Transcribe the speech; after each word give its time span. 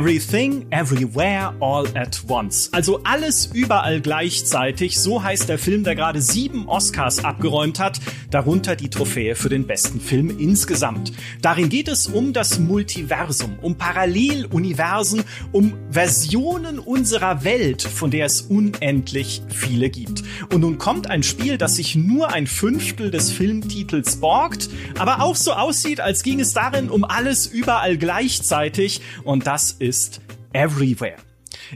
Everything, 0.00 0.64
Everywhere, 0.70 1.52
All 1.60 1.86
at 1.94 2.22
Once. 2.26 2.70
Also 2.72 3.02
alles 3.04 3.50
überall 3.52 4.00
gleichzeitig. 4.00 4.98
So 4.98 5.22
heißt 5.22 5.50
der 5.50 5.58
Film, 5.58 5.84
der 5.84 5.94
gerade 5.94 6.22
sieben 6.22 6.66
Oscars 6.70 7.22
abgeräumt 7.22 7.78
hat, 7.78 8.00
darunter 8.30 8.76
die 8.76 8.88
Trophäe 8.88 9.34
für 9.34 9.50
den 9.50 9.66
besten 9.66 10.00
Film 10.00 10.34
insgesamt. 10.38 11.12
Darin 11.42 11.68
geht 11.68 11.86
es 11.86 12.06
um 12.06 12.32
das 12.32 12.58
Multiversum, 12.58 13.58
um 13.60 13.76
Paralleluniversen, 13.76 15.22
um 15.52 15.74
Versionen 15.90 16.78
unserer 16.78 17.44
Welt, 17.44 17.82
von 17.82 18.10
der 18.10 18.24
es 18.24 18.40
unendlich 18.40 19.42
viele 19.50 19.90
gibt. 19.90 20.22
Und 20.50 20.62
nun 20.62 20.78
kommt 20.78 21.10
ein 21.10 21.22
Spiel, 21.22 21.58
das 21.58 21.76
sich 21.76 21.94
nur 21.94 22.32
ein 22.32 22.46
Fünftel 22.46 23.10
des 23.10 23.30
Filmtitels 23.30 24.16
borgt, 24.16 24.70
aber 24.98 25.20
auch 25.20 25.36
so 25.36 25.52
aussieht, 25.52 26.00
als 26.00 26.22
ging 26.22 26.40
es 26.40 26.54
darin 26.54 26.88
um 26.88 27.04
alles 27.04 27.46
überall 27.46 27.98
gleichzeitig 27.98 29.02
und 29.24 29.46
das 29.46 29.72
ist 29.72 29.89
Everywhere. 30.54 31.18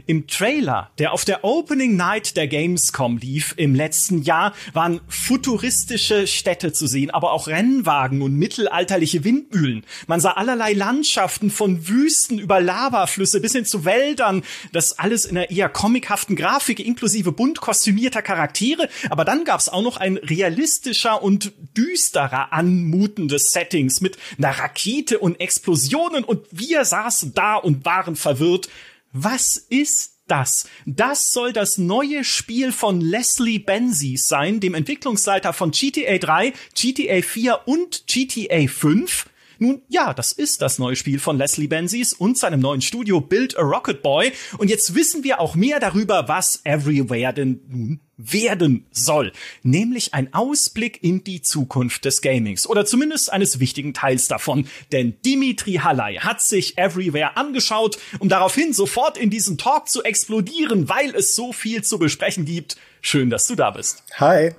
Im 0.05 0.27
Trailer, 0.27 0.91
der 0.97 1.13
auf 1.13 1.25
der 1.25 1.43
Opening 1.43 1.95
Night 1.95 2.37
der 2.37 2.47
Gamescom 2.47 3.17
lief 3.17 3.53
im 3.57 3.75
letzten 3.75 4.23
Jahr, 4.23 4.53
waren 4.73 5.01
futuristische 5.07 6.27
Städte 6.27 6.73
zu 6.73 6.87
sehen, 6.87 7.11
aber 7.11 7.31
auch 7.31 7.47
Rennwagen 7.47 8.21
und 8.21 8.35
mittelalterliche 8.35 9.23
Windmühlen. 9.23 9.85
Man 10.07 10.19
sah 10.19 10.31
allerlei 10.31 10.73
Landschaften 10.73 11.49
von 11.49 11.87
Wüsten 11.87 12.39
über 12.39 12.61
Lavaflüsse 12.61 13.39
bis 13.39 13.53
hin 13.53 13.65
zu 13.65 13.85
Wäldern. 13.85 14.43
Das 14.71 14.99
alles 14.99 15.25
in 15.25 15.37
einer 15.37 15.49
eher 15.49 15.69
comichaften 15.69 16.35
Grafik 16.35 16.79
inklusive 16.79 17.31
bunt 17.31 17.61
kostümierter 17.61 18.21
Charaktere. 18.21 18.89
Aber 19.09 19.25
dann 19.25 19.43
gab's 19.43 19.69
auch 19.69 19.81
noch 19.81 19.97
ein 19.97 20.17
realistischer 20.17 21.21
und 21.23 21.53
düsterer 21.77 22.53
anmutendes 22.53 23.51
Settings 23.51 24.01
mit 24.01 24.17
einer 24.37 24.51
Rakete 24.51 25.19
und 25.19 25.39
Explosionen 25.39 26.23
und 26.23 26.45
wir 26.51 26.85
saßen 26.85 27.33
da 27.33 27.55
und 27.55 27.85
waren 27.85 28.15
verwirrt. 28.15 28.69
Was 29.17 29.55
ist 29.55 30.19
das? 30.27 30.67
Das 30.85 31.31
soll 31.31 31.53
das 31.53 31.77
neue 31.77 32.25
Spiel 32.25 32.73
von 32.73 32.99
Leslie 32.99 33.59
Benzies 33.59 34.27
sein, 34.27 34.59
dem 34.59 34.73
Entwicklungsleiter 34.73 35.53
von 35.53 35.71
GTA 35.71 36.17
3, 36.17 36.51
GTA 36.73 37.21
4 37.21 37.61
und 37.65 38.07
GTA 38.07 38.67
5. 38.67 39.27
Nun, 39.59 39.81
ja, 39.87 40.13
das 40.13 40.31
ist 40.31 40.61
das 40.61 40.79
neue 40.79 40.95
Spiel 40.95 41.19
von 41.19 41.37
Leslie 41.37 41.67
Benzies 41.67 42.13
und 42.13 42.37
seinem 42.37 42.59
neuen 42.59 42.81
Studio 42.81 43.21
Build 43.21 43.57
a 43.57 43.61
Rocket 43.61 44.01
Boy. 44.01 44.31
Und 44.57 44.69
jetzt 44.69 44.95
wissen 44.95 45.23
wir 45.23 45.39
auch 45.39 45.55
mehr 45.55 45.79
darüber, 45.79 46.27
was 46.27 46.61
Everywhere 46.63 47.33
denn 47.33 47.61
nun 47.67 47.99
werden 48.17 48.85
soll. 48.91 49.31
Nämlich 49.63 50.13
ein 50.13 50.33
Ausblick 50.33 51.03
in 51.03 51.23
die 51.23 51.41
Zukunft 51.41 52.05
des 52.05 52.21
Gamings. 52.21 52.67
Oder 52.67 52.85
zumindest 52.85 53.31
eines 53.31 53.59
wichtigen 53.59 53.93
Teils 53.93 54.27
davon. 54.27 54.67
Denn 54.91 55.15
Dimitri 55.25 55.75
Halley 55.75 56.17
hat 56.17 56.41
sich 56.41 56.77
Everywhere 56.77 57.37
angeschaut, 57.37 57.97
um 58.19 58.29
daraufhin 58.29 58.73
sofort 58.73 59.17
in 59.17 59.29
diesen 59.29 59.57
Talk 59.57 59.89
zu 59.89 60.03
explodieren, 60.03 60.89
weil 60.89 61.13
es 61.13 61.35
so 61.35 61.51
viel 61.53 61.83
zu 61.83 61.99
besprechen 61.99 62.45
gibt. 62.45 62.77
Schön, 63.01 63.29
dass 63.29 63.47
du 63.47 63.55
da 63.55 63.71
bist. 63.71 64.03
Hi. 64.15 64.51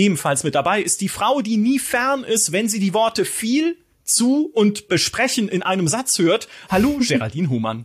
Ebenfalls 0.00 0.44
mit 0.44 0.54
dabei 0.54 0.80
ist 0.80 1.02
die 1.02 1.10
Frau, 1.10 1.42
die 1.42 1.58
nie 1.58 1.78
fern 1.78 2.24
ist, 2.24 2.52
wenn 2.52 2.70
sie 2.70 2.80
die 2.80 2.94
Worte 2.94 3.26
viel, 3.26 3.76
zu 4.02 4.50
und 4.54 4.88
besprechen 4.88 5.46
in 5.48 5.62
einem 5.62 5.88
Satz 5.88 6.18
hört. 6.18 6.48
Hallo, 6.70 6.96
Geraldine 7.00 7.50
Humann. 7.50 7.84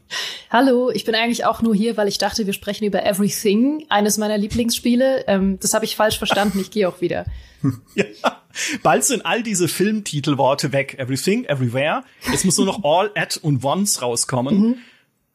Hallo, 0.49 0.89
ich 0.89 1.03
bin 1.03 1.13
eigentlich 1.13 1.43
auch 1.43 1.61
nur 1.61 1.75
hier, 1.75 1.97
weil 1.97 2.07
ich 2.07 2.17
dachte, 2.17 2.45
wir 2.45 2.53
sprechen 2.53 2.85
über 2.85 3.05
Everything, 3.05 3.85
eines 3.89 4.17
meiner 4.17 4.37
Lieblingsspiele. 4.37 5.25
Ähm, 5.27 5.59
das 5.59 5.73
habe 5.73 5.83
ich 5.83 5.97
falsch 5.97 6.17
verstanden, 6.17 6.57
ich 6.61 6.71
gehe 6.71 6.87
auch 6.87 7.01
wieder. 7.01 7.25
ja. 7.95 8.05
Bald 8.81 9.03
sind 9.03 9.25
all 9.25 9.43
diese 9.43 9.67
Filmtitelworte 9.67 10.71
weg. 10.71 10.95
Everything, 10.97 11.43
Everywhere. 11.43 12.05
Es 12.33 12.45
muss 12.45 12.57
nur 12.57 12.65
noch 12.65 12.83
All 12.85 13.11
at 13.13 13.35
und 13.35 13.61
Once 13.61 14.01
rauskommen. 14.01 14.57
Mhm. 14.57 14.77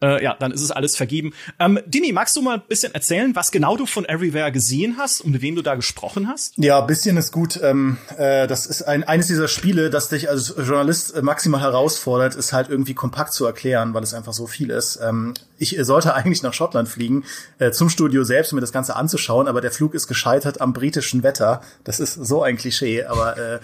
Äh, 0.03 0.23
ja, 0.25 0.35
dann 0.39 0.51
ist 0.51 0.63
es 0.63 0.71
alles 0.71 0.97
vergeben. 0.97 1.33
Ähm, 1.59 1.79
Dini, 1.87 2.13
magst 2.13 2.35
du 2.35 2.43
mal 2.43 2.57
ein 2.57 2.63
bisschen 2.69 2.95
erzählen, 2.95 3.37
was 3.37 3.51
genau 3.51 3.77
du 3.77 3.85
von 3.85 4.07
Everywhere 4.07 4.51
gesehen 4.51 4.97
hast 4.99 5.21
und 5.21 5.33
mit 5.33 5.43
wem 5.43 5.57
du 5.57 5.63
da 5.63 5.75
gesprochen 5.75 6.27
hast? 6.27 6.55
Ja, 6.57 6.81
bisschen 6.81 7.17
ist 7.19 7.33
gut. 7.33 7.61
Ähm, 7.63 7.99
äh, 8.17 8.47
das 8.47 8.67
ist 8.67 8.83
ein, 8.83 9.05
eines 9.05 9.27
dieser 9.27 9.49
Spiele, 9.49 9.91
das 9.91 10.09
dich 10.09 10.31
als 10.31 10.55
Journalist 10.57 11.15
äh, 11.15 11.23
maximal 11.23 11.61
herausfordert, 11.61 12.35
ist 12.35 12.53
halt 12.53 12.71
irgendwie 12.71 12.95
kompakt 12.95 13.35
zu 13.35 13.45
erklären, 13.45 13.93
weil 13.93 14.03
es 14.03 14.15
einfach 14.15 14.33
so 14.33 14.47
viel 14.47 14.71
ist. 14.71 14.99
Ähm, 15.03 15.35
ich 15.59 15.77
sollte 15.81 16.15
eigentlich 16.21 16.43
nach 16.43 16.55
Schottland 16.55 16.89
fliegen, 16.89 17.25
äh, 17.59 17.71
zum 17.71 17.91
Studio 17.91 18.25
selbst, 18.25 18.53
um 18.53 18.57
mir 18.57 18.63
das 18.63 18.73
Ganze 18.73 18.97
anzuschauen, 18.97 19.49
aber 19.49 19.61
der 19.61 19.71
Flug 19.71 19.95
ist 19.95 20.09
gescheitert 20.09 20.63
am 20.63 20.73
britischen 20.73 21.23
Wetter. 21.23 21.61
Das 21.85 22.01
ist 22.01 22.15
so 22.15 22.43
ein 22.43 22.57
Klischee, 22.57 23.05
aber 23.05 23.37
äh, 23.37 23.59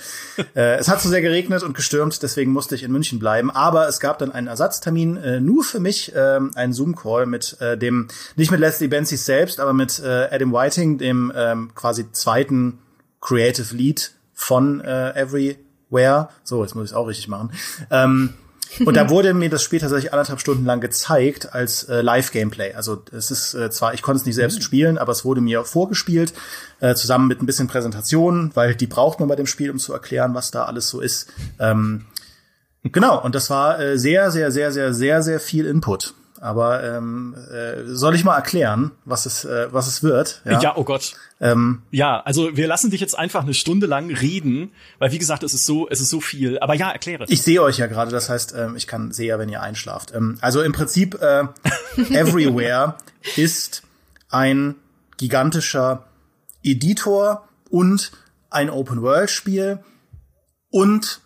äh, 0.55 0.77
es 0.77 0.89
hat 0.89 1.01
so 1.01 1.09
sehr 1.09 1.23
geregnet 1.23 1.63
und 1.63 1.75
gestürmt, 1.75 2.23
deswegen 2.23 2.53
musste 2.53 2.75
ich 2.75 2.83
in 2.83 2.93
München 2.93 3.19
bleiben. 3.19 3.51
Aber 3.51 3.89
es 3.89 4.01
gab 4.01 4.19
dann 4.19 4.33
einen 4.33 4.49
Ersatztermin 4.49 5.45
nur 5.45 5.65
für 5.65 5.81
mich, 5.81 6.13
äh, 6.35 6.59
einen 6.59 6.73
Zoom-Call 6.73 7.27
mit 7.27 7.61
äh, 7.61 7.77
dem, 7.77 8.09
nicht 8.37 8.51
mit 8.51 8.61
Leslie 8.61 8.89
Benzies 8.89 9.25
selbst, 9.25 9.61
aber 9.61 9.73
mit 9.73 10.01
äh, 10.01 10.29
Adam 10.31 10.53
Whiting, 10.53 10.99
dem 10.99 11.33
ähm, 11.35 11.71
quasi 11.75 12.11
zweiten 12.13 12.79
Creative 13.21 13.75
Lead 13.75 14.13
von 14.33 14.81
äh, 14.81 15.11
Everywhere. 15.21 16.29
So, 16.45 16.63
jetzt 16.63 16.75
muss 16.75 16.85
ich 16.85 16.91
es 16.91 16.97
auch 16.97 17.09
richtig 17.09 17.29
machen. 17.29 17.53
Ähm, 17.91 18.35
und 18.85 18.97
da 18.97 19.09
wurde 19.11 19.35
mir 19.35 19.49
das 19.49 19.63
Spiel 19.63 19.81
tatsächlich 19.81 20.13
anderthalb 20.13 20.41
Stunden 20.41 20.65
lang 20.65 20.81
gezeigt 20.81 21.53
als 21.55 21.85
äh, 21.85 22.03
Live-Gameplay. 22.03 22.75
Also 22.75 23.03
es 23.13 23.31
ist 23.31 23.55
äh, 23.55 23.71
zwar, 23.71 23.95
ich 23.95 24.03
konnte 24.03 24.21
es 24.21 24.27
nicht 24.27 24.35
selbst 24.35 24.59
mhm. 24.59 24.63
spielen, 24.63 24.99
aber 24.99 25.13
es 25.13 25.25
wurde 25.25 25.41
mir 25.41 25.65
vorgespielt, 25.65 26.33
äh, 26.81 26.95
zusammen 26.95 27.29
mit 27.29 27.43
ein 27.43 27.47
bisschen 27.47 27.69
Präsentation, 27.69 28.51
weil 28.55 28.75
die 28.75 28.87
braucht 28.87 29.21
man 29.21 29.29
bei 29.29 29.37
dem 29.37 29.47
Spiel, 29.47 29.71
um 29.71 29.79
zu 29.79 29.93
erklären, 29.93 30.35
was 30.35 30.51
da 30.51 30.65
alles 30.65 30.89
so 30.89 31.01
ist. 31.01 31.29
Ähm, 31.59 32.05
genau, 32.93 33.23
und 33.23 33.35
das 33.35 33.51
war 33.51 33.79
äh, 33.81 33.99
sehr, 33.99 34.31
sehr, 34.31 34.51
sehr, 34.51 34.73
sehr, 34.73 34.95
sehr, 34.95 35.23
sehr 35.23 35.41
viel 35.41 35.67
Input. 35.67 36.15
Aber 36.41 36.85
ähm, 36.85 37.35
äh, 37.51 37.85
soll 37.87 38.15
ich 38.15 38.25
mal 38.25 38.37
erklären, 38.37 38.91
was 39.05 39.27
es, 39.27 39.45
äh, 39.45 39.69
was 39.73 39.87
es 39.87 40.03
wird? 40.03 40.43
Ja, 40.45 40.61
ja 40.61 40.77
oh 40.77 40.85
Gott. 40.85 41.15
Ähm, 41.41 41.83
ja, 41.91 42.21
also 42.21 42.57
wir 42.57 42.67
lassen 42.67 42.91
dich 42.91 43.01
jetzt 43.01 43.19
einfach 43.19 43.43
eine 43.43 43.55
Stunde 43.55 43.87
lang 43.87 44.11
reden, 44.11 44.71
weil 44.99 45.13
wie 45.13 45.19
gesagt, 45.19 45.43
es 45.43 45.55
ist 45.55 45.65
so, 45.65 45.89
es 45.89 46.01
ist 46.01 46.11
so 46.11 46.21
viel. 46.21 46.59
Aber 46.59 46.75
ja, 46.75 46.91
erkläre. 46.91 47.25
Ich 47.29 47.43
sehe 47.43 47.63
euch 47.63 47.79
ja 47.79 47.87
gerade, 47.87 48.11
das 48.11 48.29
heißt, 48.29 48.55
ähm, 48.57 48.77
ich 48.77 48.87
kann 48.87 49.13
sehe 49.13 49.29
ja, 49.29 49.39
wenn 49.39 49.49
ihr 49.49 49.63
einschlaft. 49.63 50.13
Ähm, 50.15 50.39
also 50.41 50.63
im 50.63 50.73
Prinzip 50.73 51.21
äh, 51.21 51.45
Everywhere 52.11 52.97
ist 53.37 53.83
ein 54.29 54.75
gigantischer 55.17 56.05
Editor 56.63 57.49
und 57.71 58.13
ein 58.51 58.69
Open-World-Spiel 58.71 59.81
und 60.71 61.21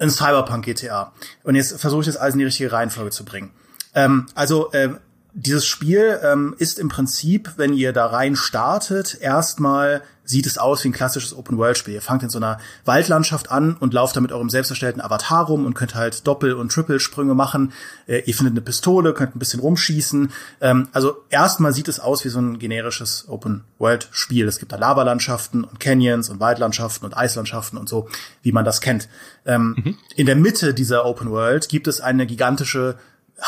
ein 0.00 0.10
Cyberpunk 0.10 0.64
GTA. 0.64 1.12
Und 1.42 1.54
jetzt 1.54 1.80
versuche 1.80 2.00
ich 2.00 2.06
das 2.06 2.16
alles 2.16 2.34
in 2.34 2.38
die 2.38 2.44
richtige 2.46 2.72
Reihenfolge 2.72 3.10
zu 3.10 3.24
bringen. 3.24 3.52
Ähm, 3.94 4.26
also 4.34 4.72
äh, 4.72 4.90
dieses 5.32 5.66
Spiel 5.66 6.18
ähm, 6.22 6.54
ist 6.58 6.78
im 6.78 6.88
Prinzip, 6.88 7.52
wenn 7.56 7.72
ihr 7.72 7.92
da 7.92 8.06
rein 8.06 8.36
startet, 8.36 9.18
erstmal 9.20 10.02
sieht 10.30 10.46
es 10.46 10.58
aus 10.58 10.84
wie 10.84 10.88
ein 10.88 10.92
klassisches 10.92 11.36
Open-World-Spiel. 11.36 11.94
Ihr 11.94 12.02
fangt 12.02 12.22
in 12.22 12.30
so 12.30 12.38
einer 12.38 12.58
Waldlandschaft 12.84 13.50
an 13.50 13.76
und 13.76 13.92
lauft 13.92 14.14
da 14.14 14.20
mit 14.20 14.30
eurem 14.30 14.48
selbst 14.48 14.70
erstellten 14.70 15.00
Avatar 15.00 15.46
rum 15.46 15.66
und 15.66 15.74
könnt 15.74 15.96
halt 15.96 16.26
Doppel- 16.26 16.54
und 16.54 16.70
Triple-Sprünge 16.70 17.34
machen. 17.34 17.72
Äh, 18.06 18.22
ihr 18.26 18.34
findet 18.34 18.52
eine 18.52 18.60
Pistole, 18.60 19.12
könnt 19.12 19.34
ein 19.34 19.40
bisschen 19.40 19.60
rumschießen. 19.60 20.30
Ähm, 20.60 20.88
also 20.92 21.16
erstmal 21.30 21.72
sieht 21.72 21.88
es 21.88 21.98
aus 21.98 22.24
wie 22.24 22.28
so 22.28 22.40
ein 22.40 22.58
generisches 22.58 23.26
Open-World-Spiel. 23.28 24.46
Es 24.46 24.58
gibt 24.58 24.72
da 24.72 24.76
Lavalandschaften 24.76 25.64
und 25.64 25.80
Canyons 25.80 26.30
und 26.30 26.38
Waldlandschaften 26.38 27.04
und 27.06 27.16
Eislandschaften 27.16 27.76
und 27.76 27.88
so, 27.88 28.08
wie 28.42 28.52
man 28.52 28.64
das 28.64 28.80
kennt. 28.80 29.08
Ähm, 29.44 29.76
mhm. 29.76 29.98
In 30.14 30.26
der 30.26 30.36
Mitte 30.36 30.74
dieser 30.74 31.04
Open-World 31.06 31.68
gibt 31.68 31.88
es 31.88 32.00
eine 32.00 32.26
gigantische 32.26 32.96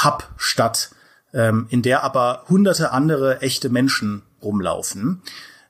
Hub-Stadt, 0.05 0.91
ähm, 1.33 1.67
in 1.71 1.83
der 1.83 2.03
aber 2.05 2.45
hunderte 2.49 2.93
andere 2.93 3.41
echte 3.41 3.69
Menschen 3.69 4.23
rumlaufen. 4.43 5.23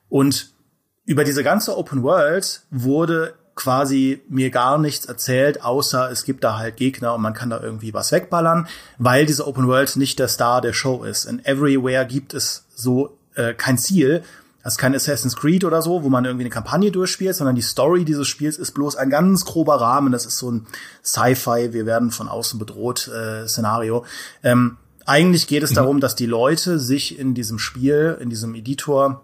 Und 0.09 0.53
über 1.05 1.23
diese 1.23 1.43
ganze 1.43 1.77
Open 1.77 2.03
World 2.03 2.61
wurde 2.69 3.35
quasi 3.55 4.21
mir 4.29 4.49
gar 4.49 4.77
nichts 4.77 5.05
erzählt, 5.05 5.63
außer 5.63 6.09
es 6.09 6.23
gibt 6.23 6.43
da 6.43 6.57
halt 6.57 6.77
Gegner 6.77 7.13
und 7.13 7.21
man 7.21 7.33
kann 7.33 7.49
da 7.49 7.59
irgendwie 7.61 7.93
was 7.93 8.11
wegballern, 8.11 8.67
weil 8.97 9.25
diese 9.25 9.47
Open 9.47 9.67
World 9.67 9.95
nicht 9.95 10.17
der 10.19 10.27
Star 10.27 10.61
der 10.61 10.73
Show 10.73 11.03
ist. 11.03 11.25
In 11.25 11.43
Everywhere 11.45 12.05
gibt 12.05 12.33
es 12.33 12.65
so 12.73 13.17
äh, 13.35 13.53
kein 13.53 13.77
Ziel. 13.77 14.23
Das 14.63 14.73
ist 14.73 14.79
kein 14.79 14.95
Assassin's 14.95 15.35
Creed 15.35 15.65
oder 15.65 15.81
so, 15.81 16.03
wo 16.03 16.09
man 16.09 16.23
irgendwie 16.23 16.45
eine 16.45 16.49
Kampagne 16.49 16.89
durchspielt, 16.89 17.35
sondern 17.35 17.55
die 17.55 17.61
Story 17.61 18.05
dieses 18.05 18.27
Spiels 18.27 18.57
ist 18.57 18.71
bloß 18.71 18.95
ein 18.95 19.09
ganz 19.09 19.43
grober 19.43 19.75
Rahmen. 19.75 20.13
Das 20.13 20.25
ist 20.25 20.37
so 20.37 20.49
ein 20.49 20.67
Sci-Fi, 21.03 21.73
wir 21.73 21.85
werden 21.85 22.11
von 22.11 22.29
außen 22.29 22.57
bedroht 22.57 23.09
äh, 23.09 23.45
Szenario. 23.47 24.05
Ähm, 24.41 24.77
eigentlich 25.05 25.47
geht 25.47 25.63
es 25.63 25.71
mhm. 25.71 25.75
darum, 25.75 25.99
dass 25.99 26.15
die 26.15 26.25
Leute 26.25 26.79
sich 26.79 27.17
in 27.19 27.33
diesem 27.33 27.59
Spiel, 27.59 28.17
in 28.19 28.29
diesem 28.29 28.55
Editor 28.55 29.23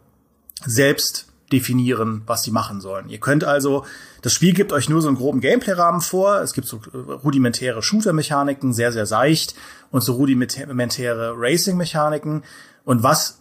selbst 0.66 1.28
definieren, 1.52 2.22
was 2.26 2.44
sie 2.44 2.52
machen 2.52 2.80
sollen. 2.80 3.10
Ihr 3.10 3.20
könnt 3.20 3.44
also, 3.44 3.86
das 4.22 4.34
Spiel 4.34 4.54
gibt 4.54 4.72
euch 4.72 4.90
nur 4.90 5.02
so 5.02 5.08
einen 5.08 5.18
groben 5.18 5.42
Gameplay-Rahmen 5.42 6.02
vor. 6.02 6.42
Es 6.42 6.54
gibt 6.54 6.68
so 6.68 6.80
äh, 6.94 6.98
rudimentäre 7.12 7.82
Shooter-Mechaniken, 7.82 8.74
sehr, 8.74 8.92
sehr 8.92 9.06
seicht 9.06 9.56
und 9.92 10.02
so 10.02 10.14
rudimentäre 10.14 11.34
Racing-Mechaniken. 11.36 12.44
Und 12.86 13.04
was 13.04 13.40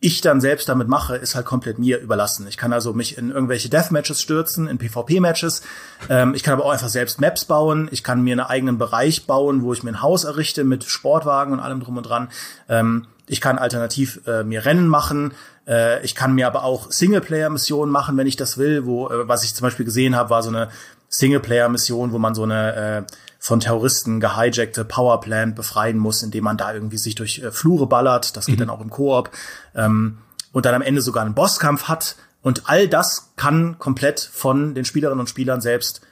ich 0.00 0.22
dann 0.22 0.40
selbst 0.40 0.68
damit 0.68 0.88
mache, 0.88 1.16
ist 1.16 1.34
halt 1.34 1.44
komplett 1.44 1.78
mir 1.78 1.98
überlassen. 2.00 2.46
Ich 2.48 2.56
kann 2.56 2.72
also 2.72 2.94
mich 2.94 3.18
in 3.18 3.30
irgendwelche 3.30 3.68
Deathmatches 3.68 4.22
stürzen, 4.22 4.66
in 4.66 4.78
PvP-Matches. 4.78 5.62
Ähm, 6.08 6.34
ich 6.34 6.42
kann 6.42 6.54
aber 6.54 6.64
auch 6.64 6.70
einfach 6.70 6.88
selbst 6.88 7.20
Maps 7.20 7.44
bauen. 7.44 7.88
Ich 7.92 8.02
kann 8.02 8.22
mir 8.22 8.32
einen 8.32 8.40
eigenen 8.40 8.78
Bereich 8.78 9.26
bauen, 9.26 9.62
wo 9.62 9.74
ich 9.74 9.82
mir 9.82 9.90
ein 9.90 10.02
Haus 10.02 10.24
errichte 10.24 10.64
mit 10.64 10.84
Sportwagen 10.84 11.52
und 11.52 11.60
allem 11.60 11.80
drum 11.80 11.98
und 11.98 12.04
dran. 12.04 12.30
Ähm, 12.68 13.06
ich 13.26 13.42
kann 13.42 13.58
alternativ 13.58 14.22
äh, 14.26 14.42
mir 14.42 14.64
Rennen 14.64 14.88
machen. 14.88 15.34
Äh, 15.68 16.02
ich 16.02 16.14
kann 16.14 16.34
mir 16.34 16.46
aber 16.46 16.64
auch 16.64 16.90
Singleplayer-Missionen 16.90 17.92
machen, 17.92 18.16
wenn 18.16 18.26
ich 18.26 18.36
das 18.36 18.56
will. 18.56 18.86
Wo 18.86 19.08
äh, 19.08 19.28
was 19.28 19.44
ich 19.44 19.54
zum 19.54 19.64
Beispiel 19.64 19.84
gesehen 19.84 20.16
habe, 20.16 20.30
war 20.30 20.42
so 20.42 20.48
eine 20.48 20.70
Singleplayer-Mission, 21.10 22.12
wo 22.12 22.18
man 22.18 22.34
so 22.34 22.44
eine 22.44 22.74
äh, 22.74 23.02
von 23.40 23.58
Terroristen 23.58 24.20
gehijackte 24.20 24.84
Powerplant 24.84 25.56
befreien 25.56 25.98
muss, 25.98 26.22
indem 26.22 26.44
man 26.44 26.58
da 26.58 26.72
irgendwie 26.72 26.98
sich 26.98 27.16
durch 27.16 27.38
äh, 27.38 27.50
Flure 27.50 27.86
ballert. 27.86 28.36
Das 28.36 28.46
geht 28.46 28.56
mhm. 28.56 28.60
dann 28.60 28.70
auch 28.70 28.80
im 28.80 28.90
Koop. 28.90 29.30
Ähm, 29.74 30.18
und 30.52 30.66
dann 30.66 30.74
am 30.74 30.82
Ende 30.82 31.00
sogar 31.00 31.24
einen 31.24 31.34
Bosskampf 31.34 31.84
hat. 31.84 32.16
Und 32.42 32.68
all 32.68 32.86
das 32.86 33.32
kann 33.36 33.78
komplett 33.78 34.20
von 34.20 34.74
den 34.74 34.84
Spielerinnen 34.84 35.20
und 35.20 35.28
Spielern 35.28 35.60
selbst 35.60 36.02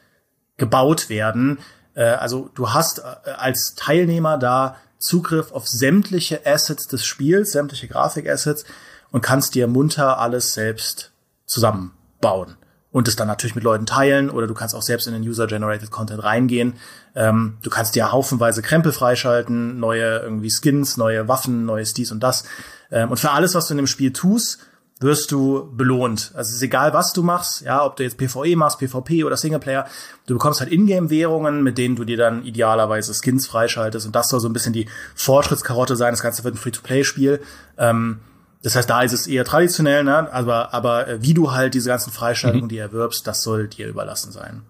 gebaut 0.57 1.11
werden. 1.11 1.59
Äh, 1.95 2.05
also 2.05 2.51
du 2.55 2.73
hast 2.73 3.01
äh, 3.01 3.31
als 3.37 3.75
Teilnehmer 3.77 4.39
da 4.39 4.77
Zugriff 4.99 5.53
auf 5.53 5.69
sämtliche 5.69 6.47
Assets 6.47 6.89
des 6.89 7.05
Spiels, 7.05 7.53
sämtliche 7.53 7.89
Grafikassets 7.89 8.65
und 9.11 9.21
kannst 9.21 9.55
dir 9.55 9.69
munter 9.69 10.19
alles 10.19 10.55
selbst 10.55 11.13
zusammenbauen. 11.47 12.57
Und 12.91 13.07
es 13.07 13.17
dann 13.17 13.29
natürlich 13.29 13.55
mit 13.55 13.65
Leuten 13.65 13.85
teilen 13.85 14.31
oder 14.31 14.47
du 14.47 14.55
kannst 14.55 14.75
auch 14.75 14.83
selbst 14.83 15.07
in 15.07 15.13
den 15.13 15.23
User-Generated 15.23 15.91
Content 15.91 16.23
reingehen. 16.23 16.75
Ähm, 17.19 17.59
du 17.63 17.69
kannst 17.69 17.97
dir 17.97 18.13
haufenweise 18.13 18.63
Krempel 18.63 18.93
freischalten, 18.93 19.81
neue 19.81 20.21
irgendwie 20.21 20.51
Skins, 20.51 20.97
neue 20.97 21.27
Waffen, 21.27 21.67
neues 21.67 21.93
dies 21.93 22.13
und 22.13 22.21
das. 22.21 22.45
Ähm, 22.93 23.11
und 23.11 23.19
für 23.19 23.33
alles, 23.33 23.57
was 23.57 23.67
du 23.67 23.75
in 23.75 23.79
dem 23.79 23.87
Spiel 23.89 24.13
tust, 24.13 24.61
wirst 25.01 25.33
du 25.33 25.69
belohnt. 25.77 26.31
Also 26.35 26.51
es 26.51 26.57
ist 26.57 26.63
egal, 26.63 26.93
was 26.93 27.13
du 27.13 27.25
machst, 27.25 27.63
ja, 27.63 27.85
ob 27.85 27.97
du 27.97 28.05
jetzt 28.05 28.19
PvE 28.19 28.55
machst, 28.55 28.79
PvP 28.79 29.25
oder 29.25 29.37
Singleplayer, 29.37 29.87
du 30.27 30.35
bekommst 30.35 30.61
halt 30.61 30.71
Ingame-Währungen, 30.71 31.65
mit 31.65 31.77
denen 31.77 31.97
du 31.97 32.05
dir 32.05 32.17
dann 32.17 32.45
idealerweise 32.45 33.13
Skins 33.15 33.49
freischaltest 33.49 34.07
und 34.07 34.15
das 34.15 34.29
soll 34.29 34.39
so 34.39 34.49
ein 34.49 34.53
bisschen 34.53 34.73
die 34.73 34.87
Fortschrittskarotte 35.17 35.97
sein. 35.97 36.13
Das 36.13 36.23
Ganze 36.23 36.45
wird 36.45 36.55
ein 36.55 36.59
Free-to-Play-Spiel. 36.59 37.41
Ähm, 37.79 38.21
das 38.63 38.77
heißt, 38.77 38.89
da 38.89 39.03
ist 39.03 39.13
es 39.13 39.27
eher 39.27 39.45
traditionell, 39.45 40.05
ne? 40.05 40.33
aber, 40.33 40.73
aber 40.73 41.09
äh, 41.09 41.23
wie 41.23 41.35
du 41.35 41.51
halt 41.51 41.75
diese 41.75 41.89
ganzen 41.89 42.13
Freischaltungen, 42.13 42.67
mhm. 42.67 42.71
die 42.71 42.79
erwirbst, 42.79 43.27
das 43.27 43.43
soll 43.43 43.67
dir 43.67 43.89
überlassen 43.89 44.31
sein. 44.31 44.63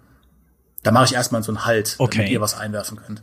Da 0.82 0.90
mache 0.90 1.06
ich 1.06 1.14
erstmal 1.14 1.42
so 1.42 1.52
einen 1.52 1.64
Halt, 1.64 1.96
okay. 1.98 2.18
damit 2.18 2.32
ihr 2.32 2.40
was 2.40 2.56
einwerfen 2.56 2.98
könnt. 2.98 3.22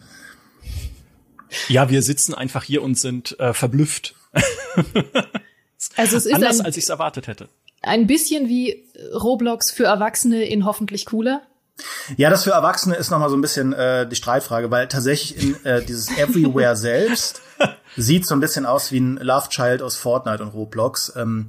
Ja, 1.68 1.90
wir 1.90 2.02
sitzen 2.02 2.34
einfach 2.34 2.64
hier 2.64 2.84
und 2.84 2.98
sind 2.98 3.40
äh, 3.40 3.54
verblüfft. 3.54 4.16
Also 5.96 6.18
es 6.18 6.26
ist 6.26 6.34
anders, 6.34 6.60
ein, 6.60 6.66
als 6.66 6.78
ich 6.78 6.84
es 6.84 6.90
erwartet 6.90 7.28
hätte. 7.28 7.50
Ein 7.82 8.08
bisschen 8.08 8.50
wie 8.50 8.86
Roblox 9.14 9.72
für 9.72 9.86
Erwachsene 9.86 10.44
in 10.46 10.66
hoffentlich 10.66 11.06
cooler. 11.06 11.42
Ja, 12.18 12.30
das 12.30 12.46
für 12.46 12.52
Erwachsene 12.52 12.96
ist 12.96 13.12
nochmal 13.12 13.30
so 13.30 13.36
ein 13.36 13.42
bisschen 13.42 13.74
äh, 13.74 14.08
die 14.08 14.16
Streitfrage, 14.16 14.72
weil 14.72 14.88
tatsächlich 14.88 15.42
in, 15.42 15.66
äh, 15.66 15.84
dieses 15.84 16.10
Everywhere 16.18 16.76
selbst 16.76 17.42
sieht 17.98 18.26
so 18.26 18.34
ein 18.34 18.40
bisschen 18.40 18.66
aus 18.66 18.92
wie 18.92 19.00
ein 19.00 19.18
Love 19.18 19.50
Child 19.50 19.82
aus 19.82 19.96
Fortnite 19.96 20.42
und 20.42 20.50
Roblox. 20.50 21.14
Ähm, 21.16 21.48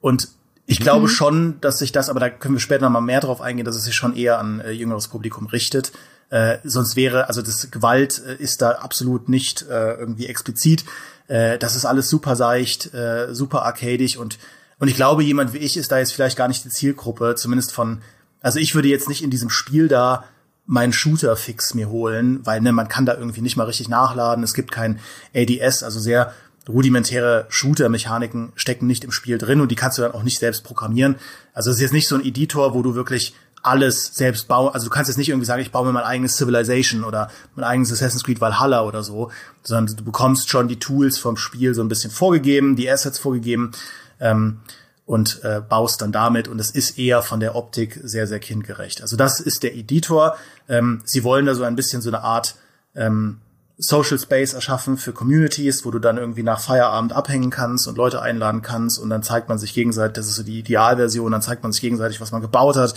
und 0.00 0.28
ich 0.70 0.80
glaube 0.80 1.06
mhm. 1.06 1.10
schon, 1.10 1.60
dass 1.62 1.78
sich 1.78 1.92
das, 1.92 2.10
aber 2.10 2.20
da 2.20 2.28
können 2.28 2.54
wir 2.54 2.60
später 2.60 2.84
noch 2.84 2.90
mal 2.90 3.00
mehr 3.00 3.20
drauf 3.20 3.40
eingehen, 3.40 3.64
dass 3.64 3.74
es 3.74 3.84
sich 3.84 3.94
schon 3.94 4.14
eher 4.14 4.38
an 4.38 4.60
äh, 4.60 4.70
jüngeres 4.70 5.08
Publikum 5.08 5.46
richtet. 5.46 5.92
Äh, 6.28 6.58
sonst 6.62 6.94
wäre, 6.94 7.26
also 7.28 7.40
das 7.40 7.70
Gewalt 7.70 8.22
äh, 8.26 8.34
ist 8.36 8.60
da 8.60 8.72
absolut 8.72 9.30
nicht 9.30 9.62
äh, 9.62 9.94
irgendwie 9.94 10.26
explizit. 10.26 10.84
Äh, 11.26 11.56
das 11.56 11.74
ist 11.74 11.86
alles 11.86 12.10
super 12.10 12.36
seicht, 12.36 12.92
äh, 12.92 13.34
super 13.34 13.62
arcadisch 13.64 14.18
und 14.18 14.38
und 14.78 14.86
ich 14.86 14.94
glaube, 14.94 15.24
jemand 15.24 15.54
wie 15.54 15.58
ich 15.58 15.76
ist 15.76 15.90
da 15.90 15.98
jetzt 15.98 16.12
vielleicht 16.12 16.36
gar 16.36 16.46
nicht 16.46 16.64
die 16.64 16.68
Zielgruppe, 16.68 17.34
zumindest 17.34 17.72
von, 17.72 18.00
also 18.42 18.60
ich 18.60 18.76
würde 18.76 18.86
jetzt 18.86 19.08
nicht 19.08 19.24
in 19.24 19.30
diesem 19.30 19.50
Spiel 19.50 19.88
da 19.88 20.24
meinen 20.66 20.92
Shooter-Fix 20.92 21.74
mir 21.74 21.88
holen, 21.88 22.46
weil 22.46 22.60
ne, 22.60 22.72
man 22.72 22.86
kann 22.86 23.04
da 23.04 23.16
irgendwie 23.16 23.40
nicht 23.40 23.56
mal 23.56 23.64
richtig 23.64 23.88
nachladen. 23.88 24.44
Es 24.44 24.54
gibt 24.54 24.70
kein 24.70 25.00
ADS, 25.34 25.82
also 25.82 25.98
sehr 25.98 26.32
rudimentäre 26.68 27.46
Shooter-Mechaniken 27.48 28.52
stecken 28.54 28.86
nicht 28.86 29.04
im 29.04 29.12
Spiel 29.12 29.38
drin 29.38 29.60
und 29.60 29.70
die 29.70 29.76
kannst 29.76 29.98
du 29.98 30.02
dann 30.02 30.12
auch 30.12 30.22
nicht 30.22 30.38
selbst 30.38 30.64
programmieren. 30.64 31.16
Also 31.54 31.70
es 31.70 31.76
ist 31.76 31.82
jetzt 31.82 31.92
nicht 31.92 32.08
so 32.08 32.14
ein 32.14 32.24
Editor, 32.24 32.74
wo 32.74 32.82
du 32.82 32.94
wirklich 32.94 33.34
alles 33.62 34.14
selbst 34.14 34.48
bauen. 34.48 34.72
Also 34.72 34.86
du 34.86 34.90
kannst 34.90 35.08
jetzt 35.08 35.18
nicht 35.18 35.28
irgendwie 35.28 35.46
sagen, 35.46 35.62
ich 35.62 35.72
baue 35.72 35.86
mir 35.86 35.92
mein 35.92 36.04
eigenes 36.04 36.36
Civilization 36.36 37.04
oder 37.04 37.30
mein 37.54 37.64
eigenes 37.64 37.92
Assassin's 37.92 38.24
Creed 38.24 38.40
Valhalla 38.40 38.84
oder 38.84 39.02
so, 39.02 39.30
sondern 39.62 39.96
du 39.96 40.04
bekommst 40.04 40.48
schon 40.48 40.68
die 40.68 40.78
Tools 40.78 41.18
vom 41.18 41.36
Spiel 41.36 41.74
so 41.74 41.82
ein 41.82 41.88
bisschen 41.88 42.10
vorgegeben, 42.10 42.76
die 42.76 42.90
Assets 42.90 43.18
vorgegeben 43.18 43.72
ähm, 44.20 44.60
und 45.06 45.42
äh, 45.42 45.60
baust 45.66 46.02
dann 46.02 46.12
damit. 46.12 46.48
Und 46.48 46.60
es 46.60 46.70
ist 46.70 46.98
eher 46.98 47.22
von 47.22 47.40
der 47.40 47.56
Optik 47.56 47.98
sehr, 48.02 48.26
sehr 48.26 48.38
kindgerecht. 48.38 49.02
Also 49.02 49.16
das 49.16 49.40
ist 49.40 49.62
der 49.62 49.74
Editor. 49.74 50.36
Ähm, 50.68 51.02
sie 51.04 51.24
wollen 51.24 51.46
da 51.46 51.54
so 51.54 51.64
ein 51.64 51.76
bisschen 51.76 52.00
so 52.00 52.10
eine 52.10 52.22
Art 52.22 52.54
ähm, 52.94 53.38
Social 53.80 54.18
Space 54.18 54.54
erschaffen 54.54 54.98
für 54.98 55.12
Communities, 55.12 55.84
wo 55.84 55.92
du 55.92 56.00
dann 56.00 56.18
irgendwie 56.18 56.42
nach 56.42 56.58
Feierabend 56.58 57.12
abhängen 57.12 57.50
kannst 57.50 57.86
und 57.86 57.96
Leute 57.96 58.20
einladen 58.20 58.60
kannst 58.60 58.98
und 58.98 59.08
dann 59.08 59.22
zeigt 59.22 59.48
man 59.48 59.56
sich 59.56 59.72
gegenseitig, 59.72 60.14
das 60.14 60.26
ist 60.26 60.34
so 60.34 60.42
die 60.42 60.58
Idealversion, 60.58 61.30
dann 61.30 61.42
zeigt 61.42 61.62
man 61.62 61.70
sich 61.70 61.80
gegenseitig, 61.80 62.20
was 62.20 62.32
man 62.32 62.42
gebaut 62.42 62.74
hat 62.74 62.94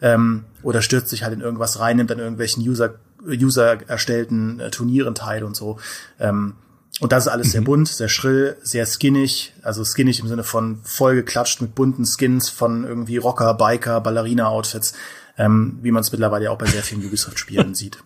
ähm, 0.00 0.44
oder 0.62 0.80
stürzt 0.80 1.10
sich 1.10 1.22
halt 1.22 1.34
in 1.34 1.42
irgendwas 1.42 1.80
rein, 1.80 1.98
nimmt 1.98 2.10
an 2.10 2.18
irgendwelchen 2.18 2.66
User, 2.66 2.94
User 3.26 3.86
erstellten 3.88 4.58
äh, 4.58 4.70
Turnieren 4.70 5.14
teil 5.14 5.44
und 5.44 5.54
so. 5.54 5.78
Ähm, 6.18 6.54
und 7.00 7.12
das 7.12 7.26
ist 7.26 7.32
alles 7.32 7.48
mhm. 7.48 7.50
sehr 7.50 7.60
bunt, 7.60 7.88
sehr 7.88 8.08
schrill, 8.08 8.56
sehr 8.62 8.86
skinnig, 8.86 9.52
also 9.62 9.84
skinnig 9.84 10.20
im 10.20 10.28
Sinne 10.28 10.44
von 10.44 10.80
vollgeklatscht 10.82 11.60
mit 11.60 11.74
bunten 11.74 12.06
Skins 12.06 12.48
von 12.48 12.84
irgendwie 12.84 13.18
Rocker, 13.18 13.52
Biker, 13.52 14.00
Ballerina-Outfits, 14.00 14.94
ähm, 15.36 15.78
wie 15.82 15.90
man 15.90 16.00
es 16.00 16.10
mittlerweile 16.10 16.50
auch 16.50 16.58
bei 16.58 16.66
sehr 16.66 16.82
vielen 16.82 17.04
Ubisoft-Spielen 17.06 17.74
sieht. 17.74 17.98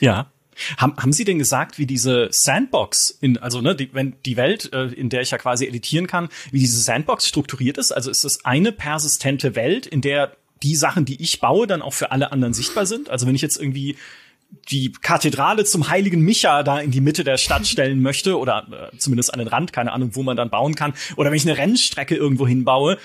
Ja, 0.00 0.31
haben, 0.76 0.96
haben 0.96 1.12
Sie 1.12 1.24
denn 1.24 1.38
gesagt, 1.38 1.78
wie 1.78 1.86
diese 1.86 2.28
Sandbox 2.30 3.16
in, 3.20 3.38
also 3.38 3.60
ne, 3.60 3.74
die, 3.74 3.92
wenn 3.94 4.14
die 4.24 4.36
Welt, 4.36 4.72
äh, 4.72 4.86
in 4.86 5.08
der 5.08 5.22
ich 5.22 5.30
ja 5.30 5.38
quasi 5.38 5.66
editieren 5.66 6.06
kann, 6.06 6.28
wie 6.50 6.60
diese 6.60 6.80
Sandbox 6.80 7.26
strukturiert 7.26 7.78
ist? 7.78 7.92
Also 7.92 8.10
ist 8.10 8.24
es 8.24 8.44
eine 8.44 8.72
persistente 8.72 9.54
Welt, 9.54 9.86
in 9.86 10.00
der 10.00 10.36
die 10.62 10.76
Sachen, 10.76 11.04
die 11.04 11.20
ich 11.20 11.40
baue, 11.40 11.66
dann 11.66 11.82
auch 11.82 11.94
für 11.94 12.12
alle 12.12 12.32
anderen 12.32 12.54
sichtbar 12.54 12.86
sind? 12.86 13.10
Also 13.10 13.26
wenn 13.26 13.34
ich 13.34 13.42
jetzt 13.42 13.56
irgendwie 13.56 13.96
die 14.70 14.92
Kathedrale 14.92 15.64
zum 15.64 15.88
heiligen 15.88 16.20
Micha 16.20 16.62
da 16.62 16.78
in 16.78 16.90
die 16.90 17.00
Mitte 17.00 17.24
der 17.24 17.38
Stadt 17.38 17.66
stellen 17.66 18.02
möchte 18.02 18.38
oder 18.38 18.90
äh, 18.92 18.96
zumindest 18.96 19.32
an 19.32 19.38
den 19.38 19.48
Rand, 19.48 19.72
keine 19.72 19.92
Ahnung, 19.92 20.10
wo 20.14 20.22
man 20.22 20.36
dann 20.36 20.50
bauen 20.50 20.74
kann, 20.74 20.94
oder 21.16 21.30
wenn 21.30 21.36
ich 21.36 21.48
eine 21.48 21.58
Rennstrecke 21.58 22.14
irgendwo 22.14 22.46
hinbaue, 22.46 22.98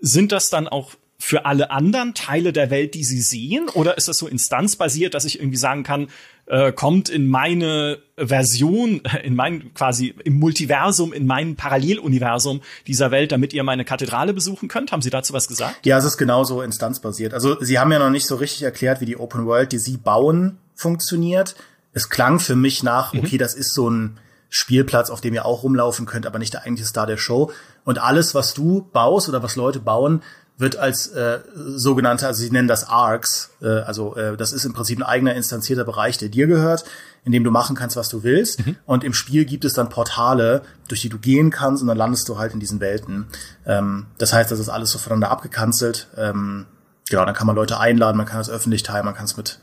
sind 0.00 0.32
das 0.32 0.50
dann 0.50 0.66
auch 0.66 0.92
für 1.18 1.46
alle 1.46 1.70
anderen 1.70 2.14
Teile 2.14 2.52
der 2.52 2.70
Welt, 2.70 2.94
die 2.94 3.04
sie 3.04 3.20
sehen? 3.20 3.68
Oder 3.68 3.96
ist 3.96 4.08
das 4.08 4.18
so 4.18 4.26
instanzbasiert, 4.26 5.14
dass 5.14 5.24
ich 5.24 5.38
irgendwie 5.38 5.56
sagen 5.56 5.84
kann, 5.84 6.08
äh, 6.46 6.72
kommt 6.72 7.08
in 7.08 7.28
meine 7.28 7.98
Version, 8.16 9.02
in 9.22 9.34
mein 9.34 9.72
quasi 9.74 10.14
im 10.24 10.38
Multiversum, 10.38 11.12
in 11.12 11.26
mein 11.26 11.56
Paralleluniversum 11.56 12.60
dieser 12.86 13.10
Welt, 13.10 13.32
damit 13.32 13.52
ihr 13.52 13.64
meine 13.64 13.84
Kathedrale 13.84 14.34
besuchen 14.34 14.68
könnt? 14.68 14.92
Haben 14.92 15.02
Sie 15.02 15.10
dazu 15.10 15.32
was 15.32 15.48
gesagt? 15.48 15.86
Ja, 15.86 15.98
es 15.98 16.04
ist 16.04 16.18
genauso 16.18 16.62
instanzbasiert. 16.62 17.34
Also 17.34 17.60
Sie 17.60 17.78
haben 17.78 17.92
ja 17.92 17.98
noch 17.98 18.10
nicht 18.10 18.26
so 18.26 18.36
richtig 18.36 18.62
erklärt, 18.62 19.00
wie 19.00 19.06
die 19.06 19.16
Open 19.16 19.46
World, 19.46 19.72
die 19.72 19.78
Sie 19.78 19.96
bauen, 19.96 20.58
funktioniert. 20.74 21.54
Es 21.92 22.08
klang 22.08 22.40
für 22.40 22.56
mich 22.56 22.82
nach, 22.82 23.12
mhm. 23.12 23.20
okay, 23.20 23.38
das 23.38 23.54
ist 23.54 23.74
so 23.74 23.88
ein 23.88 24.18
Spielplatz, 24.48 25.08
auf 25.08 25.22
dem 25.22 25.32
ihr 25.32 25.46
auch 25.46 25.62
rumlaufen 25.62 26.04
könnt, 26.04 26.26
aber 26.26 26.38
nicht 26.38 26.52
der 26.52 26.64
eigentliche 26.64 26.88
Star 26.88 27.06
der 27.06 27.16
Show. 27.16 27.50
Und 27.84 27.98
alles, 28.02 28.34
was 28.34 28.52
du 28.52 28.86
baust 28.92 29.28
oder 29.28 29.42
was 29.42 29.56
Leute 29.56 29.80
bauen, 29.80 30.22
wird 30.58 30.76
als 30.76 31.08
äh, 31.08 31.40
sogenannte, 31.56 32.26
also 32.26 32.40
sie 32.40 32.50
nennen 32.50 32.68
das 32.68 32.88
Arcs, 32.88 33.50
äh, 33.60 33.66
also 33.66 34.16
äh, 34.16 34.36
das 34.36 34.52
ist 34.52 34.64
im 34.64 34.72
Prinzip 34.72 34.98
ein 34.98 35.02
eigener 35.02 35.34
instanzierter 35.34 35.84
Bereich, 35.84 36.18
der 36.18 36.28
dir 36.28 36.46
gehört, 36.46 36.84
in 37.24 37.32
dem 37.32 37.44
du 37.44 37.50
machen 37.50 37.76
kannst, 37.76 37.96
was 37.96 38.08
du 38.08 38.22
willst. 38.22 38.64
Mhm. 38.64 38.76
Und 38.84 39.04
im 39.04 39.14
Spiel 39.14 39.44
gibt 39.44 39.64
es 39.64 39.74
dann 39.74 39.88
Portale, 39.88 40.62
durch 40.88 41.00
die 41.00 41.08
du 41.08 41.18
gehen 41.18 41.50
kannst 41.50 41.82
und 41.82 41.88
dann 41.88 41.96
landest 41.96 42.28
du 42.28 42.38
halt 42.38 42.52
in 42.52 42.60
diesen 42.60 42.80
Welten. 42.80 43.26
Ähm, 43.66 44.06
das 44.18 44.32
heißt, 44.32 44.50
das 44.50 44.58
ist 44.58 44.68
alles 44.68 44.90
so 44.90 44.98
voneinander 44.98 45.30
abgekanzelt. 45.30 46.08
Ähm, 46.16 46.66
genau, 47.08 47.24
dann 47.24 47.34
kann 47.34 47.46
man 47.46 47.56
Leute 47.56 47.80
einladen, 47.80 48.16
man 48.16 48.26
kann 48.26 48.40
es 48.40 48.50
öffentlich 48.50 48.82
teilen, 48.82 49.04
man 49.04 49.14
kann 49.14 49.24
es 49.24 49.36
mit 49.36 49.60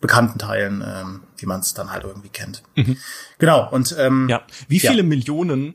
Bekannten 0.00 0.38
teilen, 0.38 0.84
ähm, 0.86 1.22
wie 1.38 1.46
man 1.46 1.60
es 1.60 1.72
dann 1.72 1.90
halt 1.90 2.04
irgendwie 2.04 2.28
kennt. 2.28 2.62
Mhm. 2.74 2.98
Genau, 3.38 3.68
und 3.70 3.96
ähm, 3.98 4.28
ja. 4.28 4.42
Wie 4.68 4.80
viele 4.80 4.98
ja. 4.98 5.02
Millionen 5.02 5.74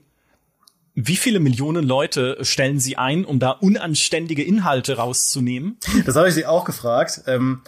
wie 0.93 1.15
viele 1.15 1.39
Millionen 1.39 1.85
Leute 1.85 2.37
stellen 2.41 2.79
Sie 2.79 2.97
ein, 2.97 3.25
um 3.25 3.39
da 3.39 3.51
unanständige 3.51 4.43
Inhalte 4.43 4.97
rauszunehmen? 4.97 5.77
Das 6.05 6.15
habe 6.15 6.29
ich 6.29 6.33
Sie 6.33 6.45
auch 6.45 6.65
gefragt. 6.65 7.21
Ähm, 7.27 7.61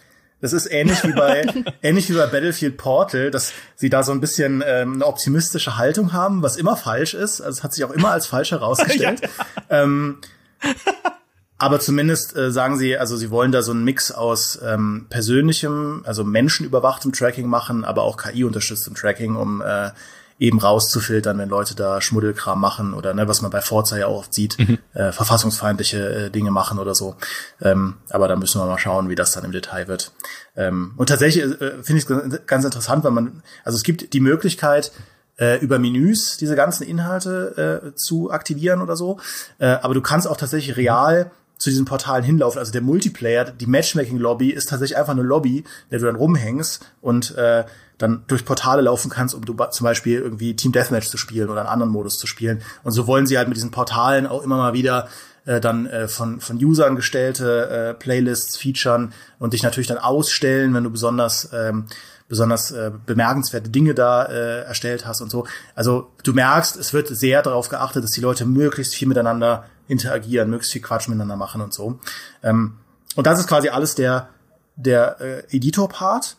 das 0.43 0.51
ist 0.51 0.69
ähnlich 0.69 1.01
wie 1.05 1.13
bei 1.13 1.45
ähnlich 1.81 2.09
wie 2.09 2.15
bei 2.15 2.27
Battlefield 2.27 2.75
Portal, 2.75 3.31
dass 3.31 3.53
sie 3.75 3.89
da 3.89 4.03
so 4.03 4.11
ein 4.11 4.19
bisschen 4.19 4.61
ähm, 4.67 4.95
eine 4.95 5.05
optimistische 5.05 5.77
Haltung 5.77 6.11
haben, 6.11 6.43
was 6.43 6.57
immer 6.57 6.75
falsch 6.75 7.13
ist. 7.13 7.39
Also 7.39 7.59
es 7.59 7.63
hat 7.63 7.73
sich 7.73 7.85
auch 7.85 7.91
immer 7.91 8.11
als 8.11 8.27
falsch 8.27 8.51
herausgestellt. 8.51 9.21
ja. 9.69 9.83
ähm, 9.83 10.17
aber 11.57 11.79
zumindest 11.79 12.35
äh, 12.35 12.51
sagen 12.51 12.77
sie, 12.77 12.97
also 12.97 13.15
sie 13.15 13.31
wollen 13.31 13.53
da 13.53 13.61
so 13.61 13.71
einen 13.71 13.85
Mix 13.85 14.11
aus 14.11 14.59
ähm, 14.61 15.05
persönlichem, 15.09 16.03
also 16.05 16.25
menschenüberwachtem 16.25 17.13
Tracking 17.13 17.47
machen, 17.47 17.85
aber 17.85 18.01
auch 18.01 18.17
KI-unterstütztem 18.17 18.95
Tracking, 18.95 19.37
um 19.37 19.61
äh, 19.61 19.91
eben 20.39 20.59
rauszufiltern, 20.59 21.37
wenn 21.37 21.49
Leute 21.49 21.75
da 21.75 22.01
Schmuddelkram 22.01 22.59
machen 22.59 22.93
oder 22.93 23.13
ne, 23.13 23.27
was 23.27 23.41
man 23.41 23.51
bei 23.51 23.61
Forza 23.61 23.97
ja 23.97 24.07
auch 24.07 24.19
oft 24.19 24.33
sieht, 24.33 24.57
mhm. 24.59 24.77
äh, 24.93 25.11
verfassungsfeindliche 25.11 26.25
äh, 26.25 26.29
Dinge 26.29 26.51
machen 26.51 26.79
oder 26.79 26.95
so. 26.95 27.15
Ähm, 27.61 27.95
aber 28.09 28.27
da 28.27 28.35
müssen 28.35 28.59
wir 28.59 28.65
mal 28.65 28.77
schauen, 28.77 29.09
wie 29.09 29.15
das 29.15 29.31
dann 29.31 29.45
im 29.45 29.51
Detail 29.51 29.87
wird. 29.87 30.11
Ähm, 30.55 30.93
und 30.97 31.09
tatsächlich 31.09 31.43
äh, 31.43 31.83
finde 31.83 32.01
ich 32.01 32.09
es 32.09 32.45
ganz 32.45 32.65
interessant, 32.65 33.03
weil 33.03 33.11
man, 33.11 33.43
also 33.63 33.75
es 33.75 33.83
gibt 33.83 34.13
die 34.13 34.19
Möglichkeit, 34.19 34.91
äh, 35.37 35.59
über 35.59 35.79
Menüs 35.79 36.37
diese 36.37 36.55
ganzen 36.55 36.83
Inhalte 36.83 37.91
äh, 37.91 37.95
zu 37.95 38.31
aktivieren 38.31 38.81
oder 38.81 38.95
so. 38.95 39.19
Äh, 39.59 39.67
aber 39.67 39.93
du 39.93 40.01
kannst 40.01 40.27
auch 40.27 40.37
tatsächlich 40.37 40.77
real 40.77 41.31
zu 41.57 41.69
diesen 41.69 41.85
Portalen 41.85 42.23
hinlaufen. 42.23 42.59
Also 42.59 42.71
der 42.71 42.81
Multiplayer, 42.81 43.45
die 43.45 43.67
Matchmaking-Lobby 43.67 44.49
ist 44.49 44.69
tatsächlich 44.69 44.97
einfach 44.97 45.13
eine 45.13 45.21
Lobby, 45.21 45.59
in 45.59 45.65
der 45.91 45.99
du 45.99 46.05
dann 46.05 46.15
rumhängst 46.15 46.85
und 47.01 47.35
äh, 47.37 47.63
dann 48.03 48.23
durch 48.27 48.43
Portale 48.43 48.81
laufen 48.81 49.09
kannst, 49.09 49.33
um 49.33 49.45
du 49.45 49.55
zum 49.71 49.85
Beispiel 49.85 50.19
irgendwie 50.19 50.55
Team 50.55 50.73
Deathmatch 50.73 51.07
zu 51.07 51.17
spielen 51.17 51.49
oder 51.49 51.61
einen 51.61 51.69
anderen 51.69 51.91
Modus 51.91 52.17
zu 52.17 52.27
spielen. 52.27 52.61
Und 52.83 52.91
so 52.91 53.07
wollen 53.07 53.25
sie 53.25 53.37
halt 53.37 53.47
mit 53.47 53.55
diesen 53.55 53.71
Portalen 53.71 54.27
auch 54.27 54.43
immer 54.43 54.57
mal 54.57 54.73
wieder 54.73 55.07
äh, 55.45 55.61
dann 55.61 55.85
äh, 55.85 56.09
von, 56.09 56.41
von 56.41 56.57
Usern 56.57 56.97
gestellte 56.97 57.69
äh, 57.69 57.93
Playlists 57.93 58.57
featuren 58.57 59.13
und 59.39 59.53
dich 59.53 59.63
natürlich 59.63 59.87
dann 59.87 59.97
ausstellen, 59.97 60.73
wenn 60.73 60.83
du 60.83 60.89
besonders 60.89 61.49
ähm, 61.53 61.85
besonders 62.27 62.71
äh, 62.71 62.91
bemerkenswerte 63.05 63.69
Dinge 63.69 63.93
da 63.93 64.25
äh, 64.25 64.63
erstellt 64.63 65.05
hast 65.05 65.21
und 65.21 65.29
so. 65.29 65.45
Also 65.75 66.09
du 66.23 66.33
merkst, 66.33 66.75
es 66.77 66.91
wird 66.91 67.07
sehr 67.07 67.41
darauf 67.41 67.69
geachtet, 67.69 68.03
dass 68.03 68.11
die 68.11 68.21
Leute 68.21 68.45
möglichst 68.45 68.95
viel 68.95 69.07
miteinander 69.07 69.65
interagieren, 69.87 70.49
möglichst 70.49 70.73
viel 70.73 70.81
Quatsch 70.81 71.07
miteinander 71.07 71.35
machen 71.35 71.61
und 71.61 71.73
so. 71.73 71.99
Ähm, 72.41 72.77
und 73.15 73.27
das 73.27 73.39
ist 73.39 73.47
quasi 73.47 73.69
alles 73.69 73.95
der 73.95 74.29
der 74.75 75.21
äh, 75.21 75.55
Editor-Part 75.55 76.37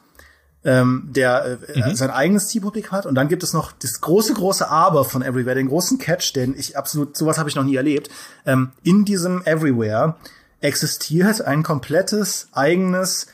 ähm, 0.64 1.08
der 1.10 1.58
äh, 1.68 1.90
mhm. 1.90 1.94
sein 1.94 2.10
eigenes 2.10 2.48
Zielpublikum 2.48 2.92
hat. 2.92 3.06
Und 3.06 3.14
dann 3.14 3.28
gibt 3.28 3.42
es 3.42 3.52
noch 3.52 3.72
das 3.72 4.00
große, 4.00 4.32
große 4.34 4.68
Aber 4.68 5.04
von 5.04 5.22
Everywhere, 5.22 5.54
den 5.54 5.68
großen 5.68 5.98
Catch, 5.98 6.32
den 6.34 6.58
ich 6.58 6.76
absolut, 6.76 7.16
sowas 7.16 7.38
habe 7.38 7.48
ich 7.48 7.54
noch 7.54 7.62
nie 7.64 7.76
erlebt. 7.76 8.10
Ähm, 8.46 8.72
in 8.82 9.04
diesem 9.04 9.42
Everywhere 9.44 10.16
existiert 10.60 11.42
ein 11.42 11.62
komplettes 11.62 12.48
eigenes 12.52 13.28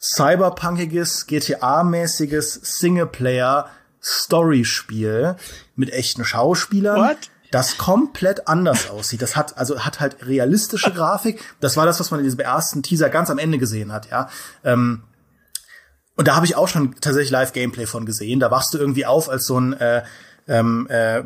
cyberpunkiges, 0.00 1.26
GTA-mäßiges 1.26 2.60
Singleplayer-Story-Spiel 2.62 5.34
mit 5.74 5.92
echten 5.92 6.24
Schauspielern. 6.24 7.00
What? 7.00 7.18
das 7.50 7.78
komplett 7.78 8.46
anders 8.46 8.90
aussieht. 8.90 9.22
Das 9.22 9.36
hat 9.36 9.56
also 9.56 9.80
hat 9.80 10.00
halt 10.00 10.26
realistische 10.26 10.92
Grafik. 10.92 11.42
Das 11.60 11.76
war 11.76 11.86
das, 11.86 11.98
was 11.98 12.10
man 12.10 12.20
in 12.20 12.24
diesem 12.24 12.40
ersten 12.40 12.82
Teaser 12.82 13.08
ganz 13.08 13.30
am 13.30 13.38
Ende 13.38 13.58
gesehen 13.58 13.92
hat. 13.92 14.10
Ja, 14.10 14.28
ähm, 14.64 15.02
und 16.18 16.26
da 16.26 16.34
habe 16.34 16.46
ich 16.46 16.56
auch 16.56 16.66
schon 16.66 16.96
tatsächlich 17.00 17.30
Live-Gameplay 17.30 17.86
von 17.86 18.04
gesehen. 18.04 18.40
Da 18.40 18.50
wachst 18.50 18.74
du 18.74 18.78
irgendwie 18.78 19.06
auf 19.06 19.30
als 19.30 19.46
so 19.46 19.58
ein 19.60 19.72
äh, 19.74 20.02
ähm, 20.48 20.88
äh, 20.90 21.22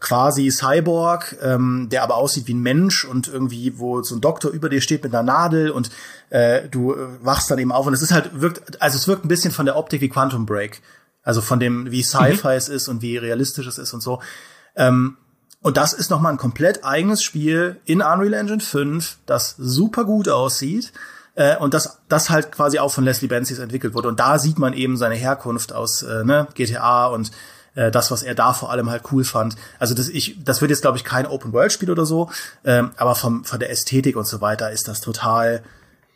quasi 0.00 0.50
Cyborg, 0.50 1.36
ähm, 1.40 1.86
der 1.88 2.02
aber 2.02 2.16
aussieht 2.16 2.48
wie 2.48 2.54
ein 2.54 2.62
Mensch 2.62 3.04
und 3.04 3.28
irgendwie, 3.28 3.78
wo 3.78 4.02
so 4.02 4.16
ein 4.16 4.20
Doktor 4.20 4.50
über 4.50 4.68
dir 4.68 4.80
steht 4.80 5.04
mit 5.04 5.14
einer 5.14 5.22
Nadel 5.22 5.70
und 5.70 5.90
äh, 6.30 6.68
du 6.68 6.96
wachst 7.22 7.48
dann 7.48 7.60
eben 7.60 7.70
auf 7.70 7.86
und 7.86 7.94
es 7.94 8.02
ist 8.02 8.10
halt, 8.10 8.40
wirkt, 8.40 8.82
also 8.82 8.96
es 8.96 9.06
wirkt 9.06 9.24
ein 9.24 9.28
bisschen 9.28 9.52
von 9.52 9.66
der 9.66 9.76
Optik 9.76 10.00
wie 10.00 10.08
Quantum 10.08 10.46
Break. 10.46 10.82
Also 11.22 11.40
von 11.40 11.60
dem, 11.60 11.92
wie 11.92 12.02
Sci-Fi 12.02 12.48
mhm. 12.48 12.54
es 12.56 12.68
ist 12.68 12.88
und 12.88 13.02
wie 13.02 13.18
realistisch 13.18 13.68
es 13.68 13.78
ist 13.78 13.94
und 13.94 14.02
so. 14.02 14.20
Ähm, 14.74 15.16
und 15.60 15.76
das 15.76 15.92
ist 15.92 16.10
nochmal 16.10 16.32
ein 16.32 16.38
komplett 16.38 16.84
eigenes 16.84 17.22
Spiel 17.22 17.80
in 17.84 18.02
Unreal 18.02 18.32
Engine 18.32 18.58
5, 18.58 19.18
das 19.26 19.54
super 19.58 20.04
gut 20.04 20.28
aussieht 20.28 20.92
äh, 21.34 21.56
und 21.56 21.74
das, 21.74 22.00
das 22.08 22.30
halt 22.30 22.52
quasi 22.52 22.78
auch 22.78 22.92
von 22.92 23.04
Leslie 23.04 23.28
Benzies 23.28 23.58
entwickelt 23.58 23.94
wurde. 23.94 24.08
Und 24.08 24.20
da 24.20 24.38
sieht 24.38 24.58
man 24.58 24.72
eben 24.72 24.96
seine 24.96 25.14
Herkunft 25.14 25.72
aus 25.72 26.02
äh, 26.02 26.24
ne, 26.24 26.46
GTA 26.54 27.06
und 27.06 27.30
äh, 27.74 27.90
das, 27.90 28.10
was 28.10 28.22
er 28.22 28.34
da 28.34 28.52
vor 28.52 28.70
allem 28.70 28.90
halt 28.90 29.04
cool 29.12 29.24
fand. 29.24 29.56
Also 29.78 29.94
das, 29.94 30.08
ich, 30.08 30.42
das 30.44 30.60
wird 30.60 30.70
jetzt, 30.70 30.82
glaube 30.82 30.98
ich, 30.98 31.04
kein 31.04 31.26
Open-World-Spiel 31.26 31.90
oder 31.90 32.06
so, 32.06 32.30
ähm, 32.64 32.90
aber 32.96 33.14
vom, 33.14 33.44
von 33.44 33.60
der 33.60 33.70
Ästhetik 33.70 34.16
und 34.16 34.26
so 34.26 34.40
weiter 34.40 34.70
ist 34.70 34.88
das 34.88 35.00
total, 35.00 35.62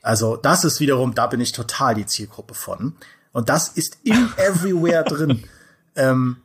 also 0.02 0.36
das 0.36 0.64
ist 0.64 0.80
wiederum, 0.80 1.14
da 1.14 1.26
bin 1.26 1.40
ich 1.40 1.52
total 1.52 1.94
die 1.94 2.06
Zielgruppe 2.06 2.54
von. 2.54 2.96
Und 3.32 3.48
das 3.48 3.68
ist 3.68 3.98
in 4.02 4.28
Everywhere 4.36 5.04
drin. 5.04 5.44
Ähm, 5.94 6.36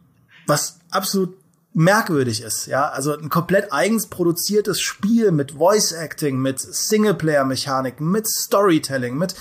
was 0.48 0.80
absolut 0.90 1.38
merkwürdig 1.74 2.42
ist, 2.42 2.66
ja, 2.68 2.90
also 2.90 3.18
ein 3.18 3.30
komplett 3.30 3.72
eigens 3.72 4.08
produziertes 4.08 4.82
Spiel 4.82 5.32
mit 5.32 5.54
Voice 5.54 5.94
Acting, 5.94 6.38
mit 6.38 6.60
Singleplayer 6.60 7.46
Mechanik, 7.46 8.02
mit 8.02 8.28
Storytelling, 8.28 9.18
mit 9.18 9.36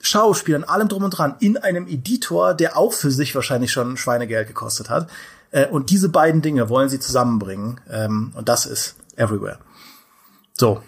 Schauspielern, 0.00 0.64
allem 0.64 0.88
drum 0.88 1.04
und 1.04 1.10
dran 1.10 1.36
in 1.40 1.56
einem 1.56 1.86
Editor, 1.86 2.54
der 2.54 2.76
auch 2.76 2.92
für 2.92 3.10
sich 3.10 3.34
wahrscheinlich 3.34 3.72
schon 3.72 3.96
Schweinegeld 3.96 4.48
gekostet 4.48 4.90
hat. 4.90 5.08
Äh, 5.50 5.66
und 5.68 5.90
diese 5.90 6.10
beiden 6.10 6.42
Dinge 6.42 6.68
wollen 6.68 6.88
sie 6.88 7.00
zusammenbringen. 7.00 7.80
Ähm, 7.90 8.32
und 8.34 8.48
das 8.48 8.66
ist 8.66 8.96
Everywhere. 9.16 9.58
So. 10.52 10.82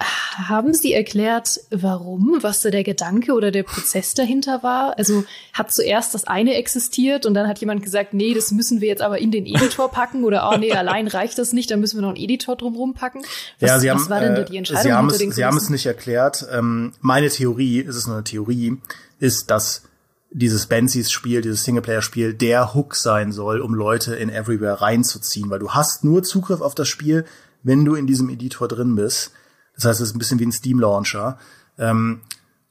Haben 0.00 0.74
Sie 0.74 0.92
erklärt, 0.92 1.60
warum, 1.70 2.38
was 2.42 2.62
da 2.62 2.70
der 2.70 2.84
Gedanke 2.84 3.32
oder 3.32 3.50
der 3.50 3.64
Prozess 3.64 4.14
dahinter 4.14 4.62
war? 4.62 4.96
Also 4.96 5.24
hat 5.52 5.72
zuerst 5.72 6.14
das 6.14 6.24
eine 6.24 6.54
existiert 6.54 7.26
und 7.26 7.34
dann 7.34 7.48
hat 7.48 7.58
jemand 7.58 7.82
gesagt, 7.82 8.14
nee, 8.14 8.32
das 8.32 8.52
müssen 8.52 8.80
wir 8.80 8.86
jetzt 8.86 9.02
aber 9.02 9.18
in 9.18 9.32
den 9.32 9.44
Editor 9.44 9.90
packen 9.90 10.22
oder 10.22 10.48
oh 10.52 10.56
nee, 10.56 10.72
allein 10.72 11.08
reicht 11.08 11.36
das 11.38 11.52
nicht, 11.52 11.72
dann 11.72 11.80
müssen 11.80 11.96
wir 11.96 12.02
noch 12.02 12.10
einen 12.10 12.22
Editor 12.22 12.54
drumherum 12.54 12.94
packen. 12.94 13.22
Was, 13.58 13.70
ja, 13.70 13.78
Sie 13.80 13.90
haben, 13.90 14.00
was 14.00 14.08
war 14.08 14.20
denn 14.20 14.36
da 14.36 14.42
die 14.42 14.54
äh, 14.54 14.58
Entscheidung? 14.58 14.82
Sie 14.84 14.92
haben, 14.92 15.10
es, 15.10 15.18
Sie 15.18 15.44
haben 15.44 15.56
es 15.56 15.68
nicht 15.68 15.86
erklärt. 15.86 16.46
Ähm, 16.52 16.92
meine 17.00 17.28
Theorie, 17.28 17.80
es 17.80 17.96
ist 17.96 18.06
nur 18.06 18.16
eine 18.16 18.24
Theorie, 18.24 18.78
ist, 19.18 19.50
dass 19.50 19.82
dieses 20.30 20.66
Benzys 20.66 21.10
Spiel, 21.10 21.40
dieses 21.40 21.64
Singleplayer-Spiel, 21.64 22.34
der 22.34 22.74
Hook 22.74 22.94
sein 22.94 23.32
soll, 23.32 23.60
um 23.60 23.74
Leute 23.74 24.14
in 24.14 24.30
Everywhere 24.30 24.80
reinzuziehen, 24.80 25.50
weil 25.50 25.58
du 25.58 25.70
hast 25.70 26.04
nur 26.04 26.22
Zugriff 26.22 26.60
auf 26.60 26.76
das 26.76 26.86
Spiel, 26.86 27.24
wenn 27.64 27.84
du 27.84 27.96
in 27.96 28.06
diesem 28.06 28.28
Editor 28.28 28.68
drin 28.68 28.94
bist. 28.94 29.32
Das 29.78 29.86
heißt, 29.86 30.00
es 30.00 30.08
ist 30.08 30.16
ein 30.16 30.18
bisschen 30.18 30.40
wie 30.40 30.46
ein 30.46 30.52
Steam-Launcher. 30.52 31.38
Ähm, 31.78 32.20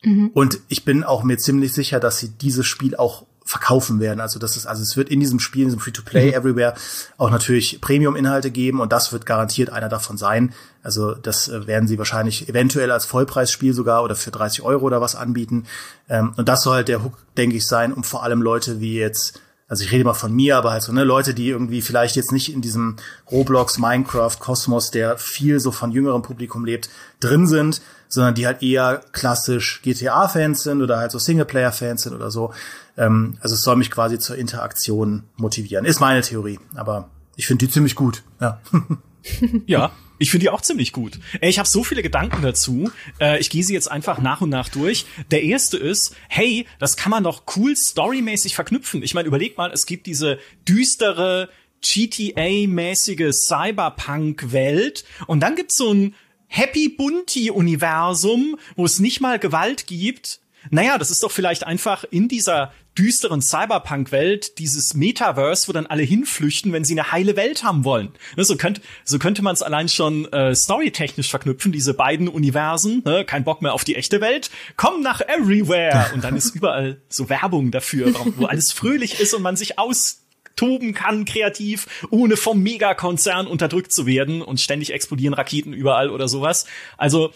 mhm. 0.04 0.30
Und 0.34 0.60
ich 0.68 0.86
bin 0.86 1.04
auch 1.04 1.24
mir 1.24 1.38
ziemlich 1.38 1.74
sicher, 1.74 2.00
dass 2.00 2.20
sie 2.20 2.30
dieses 2.30 2.68
Spiel 2.68 2.96
auch 2.96 3.26
verkaufen 3.48 4.02
werden. 4.02 4.20
Also 4.20 4.40
das 4.40 4.58
ist, 4.58 4.66
also 4.66 4.84
es 4.84 4.98
wird 4.98 5.08
in 5.08 5.22
diesem 5.22 5.40
Spiel, 5.40 5.62
in 5.62 5.68
diesem 5.70 5.80
Free-to-Play 5.80 6.28
mhm. 6.28 6.34
Everywhere 6.34 6.74
auch 7.18 7.32
natürlich 7.32 7.80
Premium-Inhalte 7.80 8.52
geben 8.52 8.82
und 8.82 8.92
das 8.92 9.14
wird 9.14 9.26
garantiert 9.26 9.70
einer 9.70 9.88
davon 9.88 10.18
sein. 10.18 10.54
Also 10.84 11.14
das 11.14 11.48
äh, 11.48 11.66
werden 11.66 11.88
sie 11.88 11.98
wahrscheinlich 11.98 12.50
eventuell 12.50 12.92
als 12.92 13.06
Vollpreisspiel 13.06 13.74
sogar 13.74 14.04
oder 14.04 14.18
für 14.18 14.32
30 14.32 14.64
Euro 14.64 14.86
oder 14.86 15.00
was 15.00 15.16
anbieten. 15.16 15.66
Ähm, 16.10 16.34
und 16.36 16.50
das 16.50 16.64
soll 16.64 16.76
halt 16.76 16.90
der 16.90 17.06
Hook, 17.06 17.18
denke 17.38 17.56
ich, 17.56 17.66
sein, 17.66 17.94
um 17.94 18.04
vor 18.04 18.24
allem 18.24 18.42
Leute 18.42 18.82
wie 18.82 18.96
jetzt 18.96 19.40
also 19.68 19.84
ich 19.84 19.92
rede 19.92 20.06
mal 20.06 20.14
von 20.14 20.34
mir, 20.34 20.58
aber 20.58 20.72
halt 20.72 20.84
so, 20.84 20.94
ne, 20.94 21.04
Leute, 21.04 21.34
die 21.34 21.50
irgendwie 21.50 21.82
vielleicht 21.82 22.16
jetzt 22.16 22.32
nicht 22.32 22.54
in 22.54 22.62
diesem 22.62 22.96
Roblox, 23.30 23.78
Minecraft, 23.78 24.38
Kosmos, 24.40 24.92
der 24.92 25.18
viel 25.18 25.60
so 25.60 25.72
von 25.72 25.92
jüngerem 25.92 26.22
Publikum 26.22 26.64
lebt, 26.64 26.90
drin 27.20 27.48
sind, 27.48 27.82
sondern 28.08 28.34
die 28.36 28.46
halt 28.46 28.64
eher 28.64 29.02
klassisch 29.12 29.82
GTA-Fans 29.84 30.64
sind 30.64 30.82
oder 30.82 30.98
halt 30.98 31.12
so 31.12 31.20
Singleplayer-Fans 31.20 32.04
sind 32.04 32.14
oder 32.14 32.32
so. 32.32 32.54
Ähm, 32.96 33.38
also 33.42 33.56
es 33.56 33.62
soll 33.62 33.76
mich 33.76 33.92
quasi 33.92 34.20
zur 34.20 34.38
Interaktion 34.38 35.24
motivieren. 35.36 35.84
Ist 35.86 36.00
meine 36.00 36.22
Theorie, 36.22 36.60
aber 36.76 37.10
ich 37.36 37.46
finde 37.46 37.66
die 37.66 37.72
ziemlich 37.72 37.96
gut, 37.96 38.24
ja. 38.40 38.62
ja, 39.66 39.92
ich 40.20 40.32
finde 40.32 40.46
die 40.46 40.50
auch 40.50 40.62
ziemlich 40.62 40.92
gut. 40.92 41.20
Ich 41.42 41.60
habe 41.60 41.68
so 41.68 41.84
viele 41.84 42.02
Gedanken 42.02 42.42
dazu. 42.42 42.92
Äh, 43.20 43.40
ich 43.40 43.50
gehe 43.50 43.64
sie 43.64 43.74
jetzt 43.74 43.90
einfach 43.92 44.20
nach 44.20 44.42
und 44.42 44.50
nach 44.50 44.70
durch. 44.70 45.06
Der 45.32 45.44
erste 45.44 45.78
ist, 45.78 46.16
hey, 46.30 46.66
das 46.80 46.98
kann 46.98 47.12
man 47.12 47.24
doch 47.24 47.44
cool 47.56 47.76
storymäßig 47.76 48.56
verknüpfen. 48.56 49.04
Ich 49.04 49.14
meine, 49.14 49.28
überleg 49.28 49.58
mal, 49.58 49.72
es 49.72 49.86
gibt 49.86 50.06
diese 50.06 50.40
düstere 50.68 51.50
GTA-mäßige 51.82 53.32
Cyberpunk-Welt 53.32 55.06
und 55.28 55.42
dann 55.42 55.56
gibt's 55.56 55.78
so 55.78 55.94
ein 55.94 56.16
Happy 56.48 56.90
Bunty-Universum, 56.90 58.58
wo 58.76 58.86
es 58.86 59.00
nicht 59.00 59.22
mal 59.22 59.38
Gewalt 59.38 59.86
gibt. 59.86 60.40
Naja, 60.70 60.98
das 60.98 61.12
ist 61.12 61.24
doch 61.24 61.32
vielleicht 61.32 61.66
einfach 61.66 62.04
in 62.10 62.28
dieser 62.28 62.72
düsteren 62.98 63.42
Cyberpunk-Welt 63.42 64.58
dieses 64.58 64.94
Metaverse, 64.96 65.68
wo 65.68 65.72
dann 65.72 65.86
alle 65.86 66.04
hinflüchten, 66.04 66.74
wenn 66.74 66.84
sie 66.84 66.94
eine 67.00 67.12
heile 67.12 67.36
Welt 67.36 67.64
haben 67.64 67.84
wollen. 67.84 68.10
Ne, 68.36 68.44
so 68.44 68.58
könnte, 68.58 68.82
so 69.04 69.20
könnte 69.20 69.44
man 69.44 69.54
es 69.54 69.62
allein 69.62 69.88
schon 69.88 70.26
äh, 70.34 70.56
storytechnisch 70.56 71.30
verknüpfen, 71.30 71.72
diese 71.72 71.94
beiden 71.94 72.28
Universen. 72.28 73.04
Ne? 73.06 73.24
Kein 73.26 73.44
Bock 73.44 73.62
mehr 73.62 73.74
auf 73.74 73.84
die 73.84 73.96
echte 73.96 74.20
Welt. 74.22 74.50
Komm 74.76 75.02
nach 75.02 75.22
Everywhere. 75.22 76.12
Und 76.14 76.24
dann 76.24 76.36
ist 76.36 76.56
überall 76.56 77.02
so 77.10 77.30
Werbung 77.30 77.72
dafür, 77.72 78.14
wo 78.38 78.46
alles 78.46 78.72
fröhlich 78.72 79.20
ist 79.20 79.34
und 79.34 79.44
man 79.44 79.56
sich 79.56 79.78
austoben 79.78 80.94
kann, 80.94 81.26
kreativ, 81.26 81.88
ohne 82.10 82.36
vom 82.36 82.64
Megakonzern 82.64 83.46
unterdrückt 83.46 83.92
zu 83.92 84.08
werden 84.08 84.42
und 84.42 84.60
ständig 84.60 84.92
explodieren 84.92 85.36
Raketen 85.36 85.74
überall 85.74 86.10
oder 86.10 86.28
sowas. 86.28 86.66
Also 86.98 87.32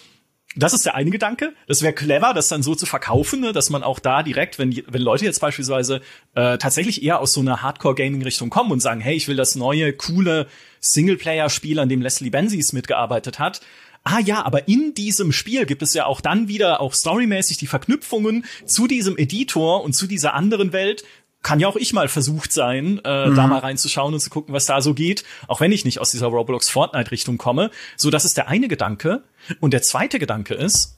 das 0.55 0.73
ist 0.73 0.85
der 0.85 0.95
eine 0.95 1.11
Gedanke. 1.11 1.53
Das 1.67 1.81
wäre 1.81 1.93
clever, 1.93 2.33
das 2.33 2.49
dann 2.49 2.63
so 2.63 2.75
zu 2.75 2.85
verkaufen, 2.85 3.39
ne, 3.39 3.53
dass 3.53 3.69
man 3.69 3.83
auch 3.83 3.99
da 3.99 4.21
direkt, 4.23 4.59
wenn, 4.59 4.83
wenn 4.87 5.01
Leute 5.01 5.25
jetzt 5.25 5.39
beispielsweise 5.39 6.01
äh, 6.35 6.57
tatsächlich 6.57 7.03
eher 7.03 7.19
aus 7.19 7.33
so 7.33 7.39
einer 7.39 7.61
Hardcore-Gaming-Richtung 7.61 8.49
kommen 8.49 8.71
und 8.71 8.81
sagen, 8.81 9.01
hey, 9.01 9.15
ich 9.15 9.27
will 9.27 9.37
das 9.37 9.55
neue, 9.55 9.93
coole 9.93 10.47
Singleplayer-Spiel, 10.81 11.79
an 11.79 11.89
dem 11.89 12.01
Leslie 12.01 12.29
Benzies 12.29 12.73
mitgearbeitet 12.73 13.39
hat, 13.39 13.61
Ah 14.03 14.19
ja, 14.19 14.43
aber 14.43 14.67
in 14.67 14.95
diesem 14.95 15.31
Spiel 15.31 15.67
gibt 15.67 15.83
es 15.83 15.93
ja 15.93 16.05
auch 16.07 16.21
dann 16.21 16.47
wieder 16.47 16.81
auch 16.81 16.95
storymäßig 16.95 17.57
die 17.57 17.67
Verknüpfungen 17.67 18.45
zu 18.65 18.87
diesem 18.87 19.15
Editor 19.15 19.83
und 19.83 19.93
zu 19.93 20.07
dieser 20.07 20.33
anderen 20.33 20.73
Welt, 20.73 21.03
kann 21.43 21.59
ja 21.59 21.67
auch 21.67 21.75
ich 21.75 21.93
mal 21.93 22.07
versucht 22.07 22.51
sein, 22.51 23.01
äh, 23.03 23.29
mhm. 23.29 23.35
da 23.35 23.47
mal 23.47 23.59
reinzuschauen 23.59 24.13
und 24.13 24.19
zu 24.19 24.29
gucken, 24.29 24.53
was 24.53 24.65
da 24.65 24.81
so 24.81 24.93
geht, 24.93 25.23
auch 25.47 25.59
wenn 25.59 25.71
ich 25.71 25.85
nicht 25.85 25.99
aus 25.99 26.11
dieser 26.11 26.27
Roblox 26.27 26.69
Fortnite 26.69 27.11
Richtung 27.11 27.37
komme. 27.37 27.71
So, 27.97 28.09
das 28.09 28.25
ist 28.25 28.37
der 28.37 28.47
eine 28.47 28.67
Gedanke. 28.67 29.23
Und 29.59 29.73
der 29.73 29.81
zweite 29.81 30.19
Gedanke 30.19 30.53
ist, 30.53 30.97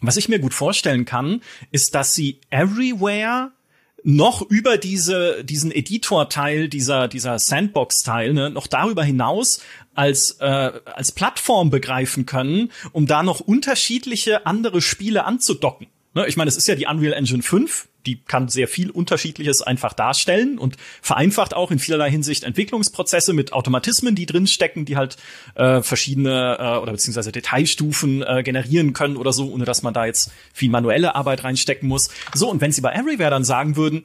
was 0.00 0.16
ich 0.16 0.28
mir 0.28 0.38
gut 0.38 0.54
vorstellen 0.54 1.04
kann, 1.04 1.40
ist, 1.70 1.94
dass 1.94 2.14
sie 2.14 2.40
everywhere 2.50 3.52
noch 4.02 4.42
über 4.42 4.76
diese, 4.76 5.42
diesen 5.44 5.72
Editor-Teil, 5.72 6.68
dieser, 6.68 7.08
dieser 7.08 7.38
Sandbox-Teil, 7.38 8.34
ne, 8.34 8.50
noch 8.50 8.66
darüber 8.66 9.02
hinaus 9.02 9.62
als, 9.94 10.32
äh, 10.40 10.44
als 10.84 11.12
Plattform 11.12 11.70
begreifen 11.70 12.26
können, 12.26 12.70
um 12.92 13.06
da 13.06 13.22
noch 13.22 13.40
unterschiedliche 13.40 14.44
andere 14.44 14.82
Spiele 14.82 15.24
anzudocken. 15.24 15.86
Ne, 16.12 16.26
ich 16.26 16.36
meine, 16.36 16.48
es 16.48 16.56
ist 16.56 16.68
ja 16.68 16.74
die 16.74 16.86
Unreal 16.86 17.14
Engine 17.14 17.42
5, 17.42 17.88
die 18.06 18.22
kann 18.22 18.48
sehr 18.48 18.68
viel 18.68 18.90
Unterschiedliches 18.90 19.62
einfach 19.62 19.92
darstellen 19.92 20.58
und 20.58 20.76
vereinfacht 21.02 21.54
auch 21.54 21.70
in 21.70 21.78
vielerlei 21.78 22.10
Hinsicht 22.10 22.44
Entwicklungsprozesse 22.44 23.32
mit 23.32 23.52
Automatismen, 23.52 24.14
die 24.14 24.26
drinstecken, 24.26 24.84
die 24.84 24.96
halt 24.96 25.16
äh, 25.54 25.82
verschiedene 25.82 26.58
äh, 26.58 26.78
oder 26.78 26.92
beziehungsweise 26.92 27.32
Detailstufen 27.32 28.22
äh, 28.22 28.42
generieren 28.42 28.92
können 28.92 29.16
oder 29.16 29.32
so, 29.32 29.50
ohne 29.50 29.64
dass 29.64 29.82
man 29.82 29.94
da 29.94 30.06
jetzt 30.06 30.32
viel 30.52 30.70
manuelle 30.70 31.14
Arbeit 31.14 31.44
reinstecken 31.44 31.88
muss. 31.88 32.10
So, 32.34 32.50
und 32.50 32.60
wenn 32.60 32.72
sie 32.72 32.80
bei 32.80 32.92
Everywhere 32.92 33.30
dann 33.30 33.44
sagen 33.44 33.76
würden, 33.76 34.04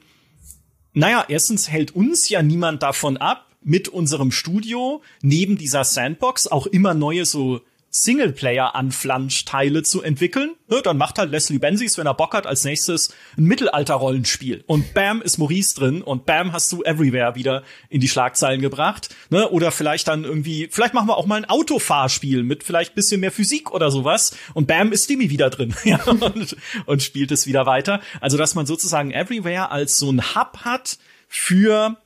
naja, 0.92 1.24
erstens 1.28 1.70
hält 1.70 1.94
uns 1.94 2.28
ja 2.28 2.42
niemand 2.42 2.82
davon 2.82 3.16
ab, 3.16 3.46
mit 3.62 3.88
unserem 3.88 4.32
Studio 4.32 5.02
neben 5.22 5.58
dieser 5.58 5.84
Sandbox 5.84 6.46
auch 6.46 6.66
immer 6.66 6.94
neue 6.94 7.26
so 7.26 7.60
Singleplayer-Anflansch-Teile 7.90 9.82
zu 9.82 10.02
entwickeln. 10.02 10.54
Ne, 10.68 10.80
dann 10.82 10.96
macht 10.96 11.18
halt 11.18 11.30
Leslie 11.30 11.58
Benzies, 11.58 11.98
wenn 11.98 12.06
er 12.06 12.14
Bock 12.14 12.34
hat, 12.34 12.46
als 12.46 12.64
nächstes 12.64 13.12
ein 13.36 13.44
Mittelalter-Rollenspiel. 13.44 14.62
Und 14.66 14.94
bam, 14.94 15.20
ist 15.22 15.38
Maurice 15.38 15.74
drin 15.74 16.02
und 16.02 16.24
bam, 16.24 16.52
hast 16.52 16.70
du 16.70 16.82
Everywhere 16.84 17.34
wieder 17.34 17.64
in 17.88 18.00
die 18.00 18.08
Schlagzeilen 18.08 18.60
gebracht. 18.60 19.14
Ne, 19.30 19.48
oder 19.48 19.72
vielleicht 19.72 20.08
dann 20.08 20.24
irgendwie, 20.24 20.68
vielleicht 20.70 20.94
machen 20.94 21.08
wir 21.08 21.16
auch 21.16 21.26
mal 21.26 21.36
ein 21.36 21.50
Autofahrspiel 21.50 22.44
mit 22.44 22.62
vielleicht 22.62 22.94
bisschen 22.94 23.20
mehr 23.20 23.32
Physik 23.32 23.72
oder 23.72 23.90
sowas. 23.90 24.36
Und 24.54 24.68
bam, 24.68 24.92
ist 24.92 25.06
Timmy 25.06 25.30
wieder 25.30 25.50
drin 25.50 25.74
ja, 25.84 26.02
und, 26.04 26.56
und 26.86 27.02
spielt 27.02 27.32
es 27.32 27.46
wieder 27.46 27.66
weiter. 27.66 28.00
Also, 28.20 28.36
dass 28.36 28.54
man 28.54 28.66
sozusagen 28.66 29.10
Everywhere 29.10 29.70
als 29.70 29.98
so 29.98 30.10
ein 30.10 30.34
Hub 30.34 30.58
hat 30.64 30.98
für 31.28 31.96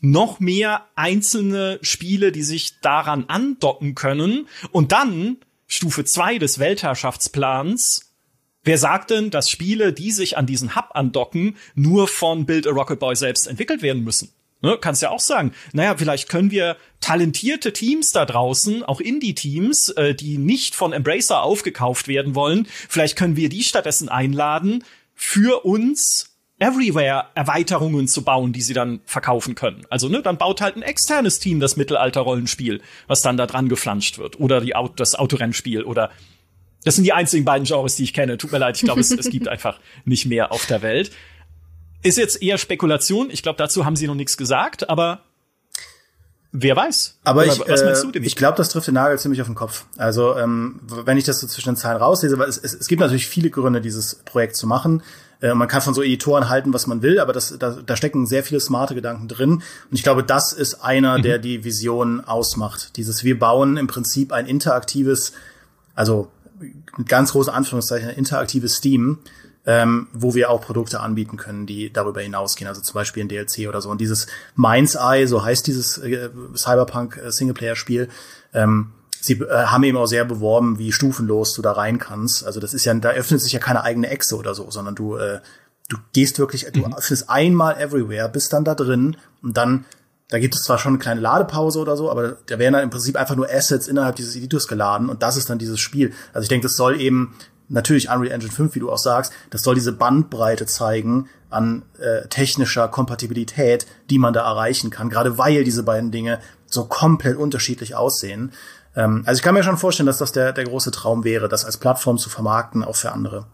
noch 0.00 0.40
mehr 0.40 0.86
einzelne 0.94 1.78
Spiele, 1.82 2.32
die 2.32 2.42
sich 2.42 2.80
daran 2.80 3.24
andocken 3.28 3.94
können. 3.94 4.48
Und 4.72 4.92
dann 4.92 5.38
Stufe 5.66 6.04
zwei 6.04 6.38
des 6.38 6.58
Weltherrschaftsplans. 6.58 8.12
Wer 8.64 8.78
sagt 8.78 9.10
denn, 9.10 9.30
dass 9.30 9.50
Spiele, 9.50 9.92
die 9.92 10.10
sich 10.10 10.36
an 10.36 10.46
diesen 10.46 10.74
Hub 10.74 10.90
andocken, 10.94 11.56
nur 11.74 12.08
von 12.08 12.46
Build 12.46 12.66
a 12.66 12.70
Rocket 12.70 12.98
Boy 12.98 13.14
selbst 13.16 13.46
entwickelt 13.46 13.82
werden 13.82 14.04
müssen? 14.04 14.32
Ne, 14.60 14.76
kannst 14.80 15.02
ja 15.02 15.10
auch 15.10 15.20
sagen, 15.20 15.52
naja, 15.72 15.94
vielleicht 15.96 16.28
können 16.28 16.50
wir 16.50 16.76
talentierte 17.00 17.72
Teams 17.72 18.10
da 18.10 18.24
draußen, 18.24 18.82
auch 18.82 19.00
Indie-Teams, 19.00 19.90
äh, 19.90 20.16
die 20.16 20.36
nicht 20.36 20.74
von 20.74 20.92
Embracer 20.92 21.44
aufgekauft 21.44 22.08
werden 22.08 22.34
wollen, 22.34 22.66
vielleicht 22.88 23.14
können 23.14 23.36
wir 23.36 23.50
die 23.50 23.62
stattdessen 23.62 24.08
einladen, 24.08 24.82
für 25.14 25.64
uns 25.64 26.27
Everywhere-Erweiterungen 26.58 28.08
zu 28.08 28.22
bauen, 28.22 28.52
die 28.52 28.62
sie 28.62 28.74
dann 28.74 29.00
verkaufen 29.04 29.54
können. 29.54 29.86
Also, 29.90 30.08
ne, 30.08 30.22
dann 30.22 30.38
baut 30.38 30.60
halt 30.60 30.76
ein 30.76 30.82
externes 30.82 31.38
Team 31.38 31.60
das 31.60 31.76
Mittelalter-Rollenspiel, 31.76 32.80
was 33.06 33.22
dann 33.22 33.36
da 33.36 33.46
dran 33.46 33.68
geflanscht 33.68 34.18
wird. 34.18 34.40
Oder 34.40 34.60
die, 34.60 34.74
das 34.96 35.14
Autorennspiel 35.14 35.84
oder 35.84 36.10
das 36.84 36.94
sind 36.94 37.04
die 37.04 37.12
einzigen 37.12 37.44
beiden 37.44 37.66
Genres, 37.66 37.96
die 37.96 38.04
ich 38.04 38.14
kenne. 38.14 38.38
Tut 38.38 38.52
mir 38.52 38.58
leid, 38.58 38.76
ich 38.76 38.82
glaube, 38.82 39.00
es, 39.00 39.10
es 39.10 39.30
gibt 39.30 39.48
einfach 39.48 39.78
nicht 40.04 40.26
mehr 40.26 40.52
auf 40.52 40.66
der 40.66 40.82
Welt. 40.82 41.10
Ist 42.02 42.18
jetzt 42.18 42.40
eher 42.40 42.58
Spekulation. 42.58 43.30
Ich 43.30 43.42
glaube, 43.42 43.58
dazu 43.58 43.84
haben 43.84 43.96
sie 43.96 44.06
noch 44.06 44.14
nichts 44.14 44.36
gesagt, 44.36 44.88
aber 44.88 45.22
Wer 46.50 46.76
weiß. 46.76 47.18
Aber 47.24 47.42
Oder, 47.42 47.52
ich, 47.52 47.60
was 47.60 47.84
meinst 47.84 48.04
du, 48.04 48.10
äh, 48.10 48.22
ich 48.22 48.34
glaube, 48.34 48.56
das 48.56 48.70
trifft 48.70 48.86
den 48.86 48.94
Nagel 48.94 49.18
ziemlich 49.18 49.40
auf 49.42 49.48
den 49.48 49.54
Kopf. 49.54 49.84
Also 49.98 50.34
ähm, 50.36 50.80
wenn 51.04 51.18
ich 51.18 51.24
das 51.24 51.40
so 51.40 51.46
zwischen 51.46 51.70
den 51.70 51.76
Zeilen 51.76 51.98
rauslese, 51.98 52.38
weil 52.38 52.48
es, 52.48 52.56
es, 52.56 52.72
es 52.72 52.88
gibt 52.88 53.00
natürlich 53.00 53.26
viele 53.26 53.50
Gründe, 53.50 53.82
dieses 53.82 54.14
Projekt 54.24 54.56
zu 54.56 54.66
machen. 54.66 55.02
Äh, 55.40 55.54
man 55.54 55.68
kann 55.68 55.82
von 55.82 55.94
so 55.94 56.02
Editoren 56.02 56.48
halten, 56.48 56.72
was 56.72 56.86
man 56.86 57.02
will, 57.02 57.20
aber 57.20 57.32
das, 57.32 57.56
da, 57.58 57.70
da 57.84 57.96
stecken 57.96 58.26
sehr 58.26 58.44
viele 58.44 58.60
smarte 58.60 58.94
Gedanken 58.94 59.28
drin. 59.28 59.52
Und 59.52 59.62
ich 59.92 60.02
glaube, 60.02 60.24
das 60.24 60.52
ist 60.52 60.82
einer, 60.82 61.18
mhm. 61.18 61.22
der 61.22 61.38
die 61.38 61.64
Vision 61.64 62.24
ausmacht. 62.24 62.96
Dieses, 62.96 63.24
wir 63.24 63.38
bauen 63.38 63.76
im 63.76 63.86
Prinzip 63.86 64.32
ein 64.32 64.46
interaktives, 64.46 65.32
also 65.94 66.28
ganz 67.06 67.32
großen 67.32 67.52
Anführungszeichen, 67.52 68.08
ein 68.08 68.16
interaktives 68.16 68.76
Steam, 68.76 69.18
ähm, 69.66 70.08
wo 70.12 70.34
wir 70.34 70.50
auch 70.50 70.62
Produkte 70.62 71.00
anbieten 71.00 71.36
können, 71.36 71.66
die 71.66 71.92
darüber 71.92 72.22
hinausgehen, 72.22 72.66
also 72.66 72.80
zum 72.80 72.94
Beispiel 72.94 73.24
ein 73.24 73.28
DLC 73.28 73.68
oder 73.68 73.82
so. 73.82 73.90
Und 73.90 74.00
dieses 74.00 74.26
Mind's 74.56 74.94
Eye, 74.94 75.26
so 75.26 75.44
heißt 75.44 75.66
dieses 75.66 75.98
äh, 75.98 76.30
Cyberpunk 76.56 77.18
äh, 77.18 77.30
Singleplayer-Spiel, 77.30 78.08
ähm, 78.54 78.92
sie 79.20 79.34
äh, 79.34 79.66
haben 79.66 79.84
eben 79.84 79.98
auch 79.98 80.06
sehr 80.06 80.24
beworben, 80.24 80.78
wie 80.78 80.92
stufenlos 80.92 81.52
du 81.54 81.62
da 81.62 81.72
rein 81.72 81.98
kannst. 81.98 82.44
Also 82.44 82.60
das 82.60 82.74
ist 82.74 82.84
ja, 82.84 82.94
da 82.94 83.10
öffnet 83.10 83.40
sich 83.40 83.52
ja 83.52 83.60
keine 83.60 83.82
eigene 83.82 84.08
Echse 84.08 84.36
oder 84.36 84.54
so, 84.54 84.70
sondern 84.70 84.94
du, 84.94 85.16
äh, 85.16 85.40
du 85.88 85.96
gehst 86.12 86.38
wirklich, 86.38 86.66
du 86.72 86.80
mhm. 86.80 86.94
öffnest 86.94 87.28
einmal 87.28 87.80
everywhere, 87.80 88.28
bist 88.28 88.52
dann 88.52 88.64
da 88.64 88.74
drin 88.74 89.16
und 89.42 89.56
dann, 89.56 89.84
da 90.28 90.38
gibt 90.38 90.54
es 90.54 90.62
zwar 90.62 90.78
schon 90.78 90.92
eine 90.92 90.98
kleine 90.98 91.20
Ladepause 91.20 91.78
oder 91.78 91.96
so, 91.96 92.10
aber 92.10 92.36
da 92.46 92.58
werden 92.58 92.74
dann 92.74 92.82
im 92.82 92.90
Prinzip 92.90 93.16
einfach 93.16 93.36
nur 93.36 93.48
Assets 93.50 93.88
innerhalb 93.88 94.16
dieses 94.16 94.36
Editors 94.36 94.68
geladen 94.68 95.08
und 95.08 95.22
das 95.22 95.36
ist 95.36 95.48
dann 95.48 95.58
dieses 95.58 95.80
Spiel. 95.80 96.12
Also 96.32 96.42
ich 96.44 96.48
denke, 96.48 96.66
das 96.66 96.76
soll 96.76 97.00
eben 97.00 97.34
natürlich 97.68 98.10
Unreal 98.10 98.32
Engine 98.32 98.52
5, 98.52 98.74
wie 98.74 98.80
du 98.80 98.90
auch 98.90 98.98
sagst, 98.98 99.32
das 99.50 99.62
soll 99.62 99.74
diese 99.74 99.92
Bandbreite 99.92 100.66
zeigen 100.66 101.28
an 101.50 101.82
äh, 101.98 102.26
technischer 102.28 102.88
Kompatibilität, 102.88 103.86
die 104.10 104.18
man 104.18 104.34
da 104.34 104.42
erreichen 104.42 104.90
kann, 104.90 105.08
gerade 105.08 105.38
weil 105.38 105.64
diese 105.64 105.82
beiden 105.82 106.10
Dinge 106.10 106.40
so 106.66 106.84
komplett 106.84 107.36
unterschiedlich 107.36 107.94
aussehen. 107.94 108.52
Ähm, 108.98 109.22
also 109.26 109.38
ich 109.38 109.42
kann 109.42 109.54
mir 109.54 109.62
schon 109.62 109.78
vorstellen, 109.78 110.08
dass 110.08 110.18
das 110.18 110.32
der, 110.32 110.52
der 110.52 110.64
große 110.64 110.90
Traum 110.90 111.22
wäre, 111.22 111.48
das 111.48 111.64
als 111.64 111.78
Plattform 111.78 112.18
zu 112.18 112.28
vermarkten, 112.28 112.82
auch 112.82 112.96
für 112.96 113.12
andere. 113.12 113.46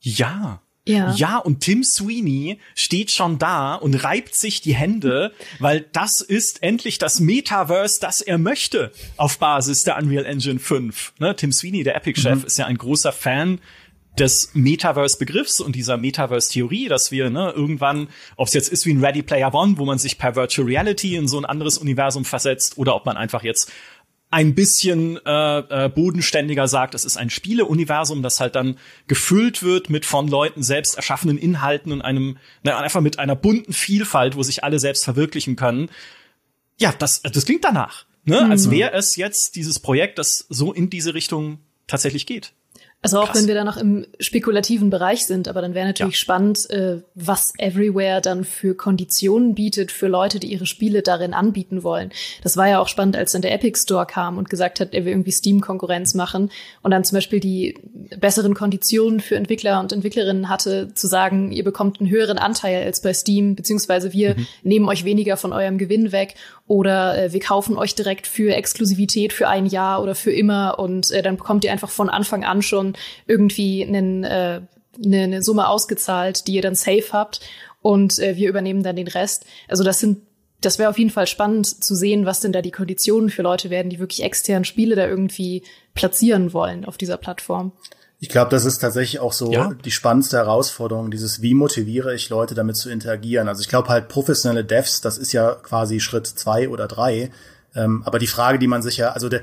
Ja, 0.00 0.60
ja. 0.88 1.12
ja, 1.14 1.38
und 1.38 1.60
Tim 1.60 1.82
Sweeney 1.82 2.60
steht 2.76 3.10
schon 3.10 3.38
da 3.38 3.74
und 3.74 4.04
reibt 4.04 4.36
sich 4.36 4.60
die 4.60 4.74
Hände, 4.74 5.32
weil 5.58 5.84
das 5.92 6.20
ist 6.20 6.62
endlich 6.62 6.98
das 6.98 7.18
Metaverse, 7.18 8.00
das 8.00 8.20
er 8.20 8.38
möchte 8.38 8.92
auf 9.16 9.38
Basis 9.38 9.82
der 9.82 9.98
Unreal 9.98 10.24
Engine 10.24 10.60
5. 10.60 11.14
Ne? 11.18 11.34
Tim 11.34 11.50
Sweeney, 11.50 11.82
der 11.82 11.96
Epic-Chef, 11.96 12.40
mhm. 12.40 12.46
ist 12.46 12.56
ja 12.56 12.66
ein 12.66 12.78
großer 12.78 13.12
Fan 13.12 13.58
des 14.18 14.50
Metaverse-Begriffs 14.54 15.60
und 15.60 15.76
dieser 15.76 15.96
Metaverse-Theorie, 15.96 16.88
dass 16.88 17.10
wir 17.10 17.30
ne, 17.30 17.52
irgendwann, 17.54 18.08
ob 18.36 18.48
es 18.48 18.54
jetzt 18.54 18.68
ist 18.68 18.86
wie 18.86 18.94
ein 18.94 19.04
Ready 19.04 19.22
Player 19.22 19.52
One, 19.54 19.78
wo 19.78 19.84
man 19.84 19.98
sich 19.98 20.18
per 20.18 20.36
Virtual 20.36 20.66
Reality 20.66 21.16
in 21.16 21.28
so 21.28 21.38
ein 21.38 21.44
anderes 21.44 21.78
Universum 21.78 22.24
versetzt, 22.24 22.78
oder 22.78 22.94
ob 22.94 23.06
man 23.06 23.16
einfach 23.16 23.42
jetzt 23.42 23.70
ein 24.30 24.54
bisschen 24.54 25.18
äh, 25.24 25.58
äh, 25.58 25.88
bodenständiger 25.88 26.66
sagt, 26.66 26.94
es 26.94 27.04
ist 27.04 27.16
ein 27.16 27.30
Spieleuniversum, 27.30 28.22
das 28.22 28.40
halt 28.40 28.56
dann 28.56 28.78
gefüllt 29.06 29.62
wird 29.62 29.88
mit 29.88 30.04
von 30.04 30.28
Leuten 30.28 30.62
selbst 30.62 30.96
erschaffenen 30.96 31.38
Inhalten 31.38 31.92
und 31.92 32.02
einem, 32.02 32.38
ne, 32.64 32.76
einfach 32.76 33.00
mit 33.00 33.18
einer 33.18 33.36
bunten 33.36 33.72
Vielfalt, 33.72 34.36
wo 34.36 34.42
sich 34.42 34.64
alle 34.64 34.78
selbst 34.78 35.04
verwirklichen 35.04 35.54
können. 35.54 35.90
Ja, 36.78 36.92
das, 36.98 37.22
das 37.22 37.44
klingt 37.44 37.64
danach. 37.64 38.04
Ne? 38.24 38.42
Mhm. 38.42 38.50
Als 38.50 38.70
wäre 38.70 38.92
es 38.92 39.16
jetzt 39.16 39.54
dieses 39.54 39.78
Projekt, 39.78 40.18
das 40.18 40.46
so 40.48 40.72
in 40.72 40.90
diese 40.90 41.14
Richtung 41.14 41.60
tatsächlich 41.86 42.26
geht. 42.26 42.52
Also 43.02 43.20
auch 43.20 43.26
Krass. 43.26 43.38
wenn 43.38 43.46
wir 43.46 43.54
da 43.54 43.62
noch 43.62 43.76
im 43.76 44.04
spekulativen 44.18 44.90
Bereich 44.90 45.26
sind, 45.26 45.46
aber 45.46 45.62
dann 45.62 45.74
wäre 45.74 45.86
natürlich 45.86 46.14
ja. 46.14 46.18
spannend, 46.18 46.68
äh, 46.70 47.02
was 47.14 47.52
Everywhere 47.56 48.20
dann 48.20 48.42
für 48.42 48.74
Konditionen 48.74 49.54
bietet 49.54 49.92
für 49.92 50.08
Leute, 50.08 50.40
die 50.40 50.48
ihre 50.48 50.66
Spiele 50.66 51.02
darin 51.02 51.32
anbieten 51.32 51.84
wollen. 51.84 52.10
Das 52.42 52.56
war 52.56 52.68
ja 52.68 52.80
auch 52.80 52.88
spannend, 52.88 53.16
als 53.16 53.30
dann 53.30 53.42
der 53.42 53.52
Epic 53.52 53.78
Store 53.80 54.06
kam 54.06 54.38
und 54.38 54.50
gesagt 54.50 54.80
hat, 54.80 54.92
er 54.92 55.04
will 55.04 55.12
irgendwie 55.12 55.30
Steam-Konkurrenz 55.30 56.14
machen 56.14 56.50
und 56.82 56.90
dann 56.90 57.04
zum 57.04 57.16
Beispiel 57.16 57.38
die 57.38 57.78
besseren 58.18 58.54
Konditionen 58.54 59.20
für 59.20 59.36
Entwickler 59.36 59.78
und 59.78 59.92
Entwicklerinnen 59.92 60.48
hatte, 60.48 60.92
zu 60.94 61.06
sagen, 61.06 61.52
ihr 61.52 61.62
bekommt 61.64 62.00
einen 62.00 62.10
höheren 62.10 62.38
Anteil 62.38 62.82
als 62.82 63.02
bei 63.02 63.14
Steam, 63.14 63.54
beziehungsweise 63.54 64.12
wir 64.12 64.34
mhm. 64.34 64.46
nehmen 64.64 64.88
euch 64.88 65.04
weniger 65.04 65.36
von 65.36 65.52
eurem 65.52 65.78
Gewinn 65.78 66.10
weg 66.10 66.34
oder 66.66 67.16
äh, 67.16 67.32
wir 67.32 67.40
kaufen 67.40 67.76
euch 67.76 67.94
direkt 67.94 68.26
für 68.26 68.54
Exklusivität 68.54 69.32
für 69.32 69.48
ein 69.48 69.66
Jahr 69.66 70.02
oder 70.02 70.14
für 70.14 70.32
immer 70.32 70.78
und 70.78 71.10
äh, 71.10 71.22
dann 71.22 71.36
bekommt 71.36 71.64
ihr 71.64 71.72
einfach 71.72 71.90
von 71.90 72.08
Anfang 72.08 72.44
an 72.44 72.62
schon 72.62 72.94
irgendwie 73.26 73.84
einen, 73.84 74.24
äh, 74.24 74.60
eine, 75.04 75.22
eine 75.22 75.42
Summe 75.42 75.68
ausgezahlt, 75.68 76.46
die 76.46 76.54
ihr 76.54 76.62
dann 76.62 76.74
safe 76.74 77.12
habt 77.12 77.40
und 77.82 78.18
äh, 78.18 78.36
wir 78.36 78.48
übernehmen 78.48 78.82
dann 78.82 78.96
den 78.96 79.08
Rest. 79.08 79.46
Also 79.68 79.84
das 79.84 80.00
sind 80.00 80.18
das 80.62 80.78
wäre 80.78 80.88
auf 80.88 80.98
jeden 80.98 81.10
Fall 81.10 81.26
spannend 81.26 81.66
zu 81.84 81.94
sehen, 81.94 82.24
was 82.24 82.40
denn 82.40 82.52
da 82.52 82.62
die 82.62 82.70
Konditionen 82.70 83.30
für 83.30 83.42
Leute 83.42 83.68
werden, 83.70 83.90
die 83.90 83.98
wirklich 83.98 84.22
extern 84.22 84.64
Spiele 84.64 84.96
da 84.96 85.06
irgendwie 85.06 85.62
platzieren 85.94 86.52
wollen 86.52 86.84
auf 86.84 86.96
dieser 86.96 87.18
Plattform. 87.18 87.72
Ich 88.26 88.32
glaube, 88.32 88.50
das 88.50 88.64
ist 88.64 88.78
tatsächlich 88.78 89.20
auch 89.20 89.32
so 89.32 89.52
ja. 89.52 89.72
die 89.84 89.92
spannendste 89.92 90.36
Herausforderung, 90.36 91.12
dieses 91.12 91.42
wie 91.42 91.54
motiviere 91.54 92.12
ich 92.12 92.28
Leute 92.28 92.56
damit 92.56 92.76
zu 92.76 92.90
interagieren. 92.90 93.46
Also 93.46 93.60
ich 93.60 93.68
glaube 93.68 93.88
halt 93.88 94.08
professionelle 94.08 94.64
Devs, 94.64 95.00
das 95.00 95.16
ist 95.16 95.30
ja 95.30 95.54
quasi 95.54 96.00
Schritt 96.00 96.26
zwei 96.26 96.68
oder 96.68 96.88
drei. 96.88 97.30
Ähm, 97.76 98.02
aber 98.04 98.18
die 98.18 98.26
Frage, 98.26 98.58
die 98.58 98.66
man 98.66 98.82
sich 98.82 98.96
ja, 98.96 99.10
also 99.10 99.28
der, 99.28 99.42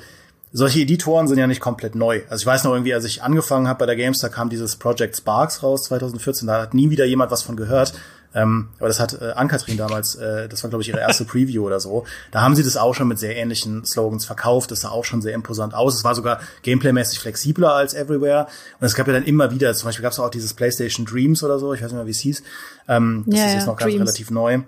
solche 0.52 0.82
Editoren 0.82 1.30
sind 1.30 1.38
ja 1.38 1.48
nicht 1.48 1.62
komplett 1.62 1.96
neu. 1.96 2.24
Also 2.28 2.41
ich 2.41 2.46
weiß 2.46 2.65
noch 2.65 2.74
irgendwie, 2.74 2.93
als 2.93 3.06
ich 3.06 3.24
angefangen 3.24 3.69
habe 3.69 3.80
bei 3.80 3.86
der 3.86 3.96
Games, 3.96 4.19
da 4.19 4.28
kam 4.28 4.50
dieses 4.50 4.76
Project 4.76 5.15
Sparks 5.15 5.63
raus 5.63 5.84
2014, 5.84 6.46
da 6.46 6.62
hat 6.63 6.74
nie 6.74 6.89
wieder 6.89 7.06
jemand 7.06 7.32
was 7.32 7.41
von 7.41 7.56
gehört. 7.56 7.93
Ähm, 8.36 8.69
aber 8.80 8.88
das 8.88 9.00
hat 9.00 9.22
äh, 9.22 9.32
Ann-Kathrin 9.32 9.78
damals, 9.78 10.15
äh, 10.15 10.50
das 10.50 10.63
war 10.63 10.69
glaube 10.69 10.82
ich 10.82 10.89
ihre 10.89 11.00
erste 11.00 11.26
Preview 11.26 11.65
oder 11.65 11.80
so. 11.80 12.06
Da 12.32 12.41
haben 12.41 12.56
sie 12.56 12.63
das 12.63 12.78
auch 12.78 12.93
schon 12.96 13.08
mit 13.08 13.19
sehr 13.19 13.36
ähnlichen 13.36 13.86
Slogans 13.86 14.26
verkauft. 14.26 14.72
Das 14.72 14.82
sah 14.82 14.89
auch 14.89 15.06
schon 15.06 15.22
sehr 15.22 15.34
imposant 15.34 15.74
aus. 15.74 15.96
Es 15.96 16.04
war 16.04 16.15
sogar 16.15 16.39
gameplaymäßig 16.63 17.19
flexibler 17.19 17.74
als 17.74 17.93
Everywhere. 17.93 18.48
Und 18.80 18.88
es 18.88 18.96
gab 18.96 19.08
ja 19.08 19.13
dann 19.13 19.24
immer 19.24 19.52
wieder, 19.52 19.74
zum 19.74 19.88
Beispiel 19.88 20.04
gab 20.04 20.13
es 20.13 20.19
auch 20.19 20.30
dieses 20.30 20.54
PlayStation 20.54 21.06
Dreams 21.06 21.43
oder 21.43 21.60
so, 21.60 21.74
ich 21.74 21.82
weiß 21.82 21.91
nicht 21.91 21.98
mehr, 21.98 22.08
wie 22.08 22.12
es 22.12 22.19
hieß. 22.19 22.43
Ähm, 22.88 23.24
das 23.28 23.39
ja, 23.39 23.46
ist 23.48 23.54
jetzt 23.54 23.67
noch 23.67 23.78
ganz 23.78 23.93
relativ 23.93 24.32
neu. 24.32 24.62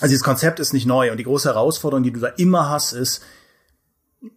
Also 0.00 0.10
dieses 0.10 0.24
Konzept 0.24 0.60
ist 0.60 0.72
nicht 0.72 0.86
neu 0.86 1.10
und 1.10 1.16
die 1.18 1.24
große 1.24 1.48
Herausforderung, 1.48 2.02
die 2.02 2.12
du 2.12 2.20
da 2.20 2.28
immer 2.28 2.68
hast, 2.68 2.92
ist, 2.92 3.22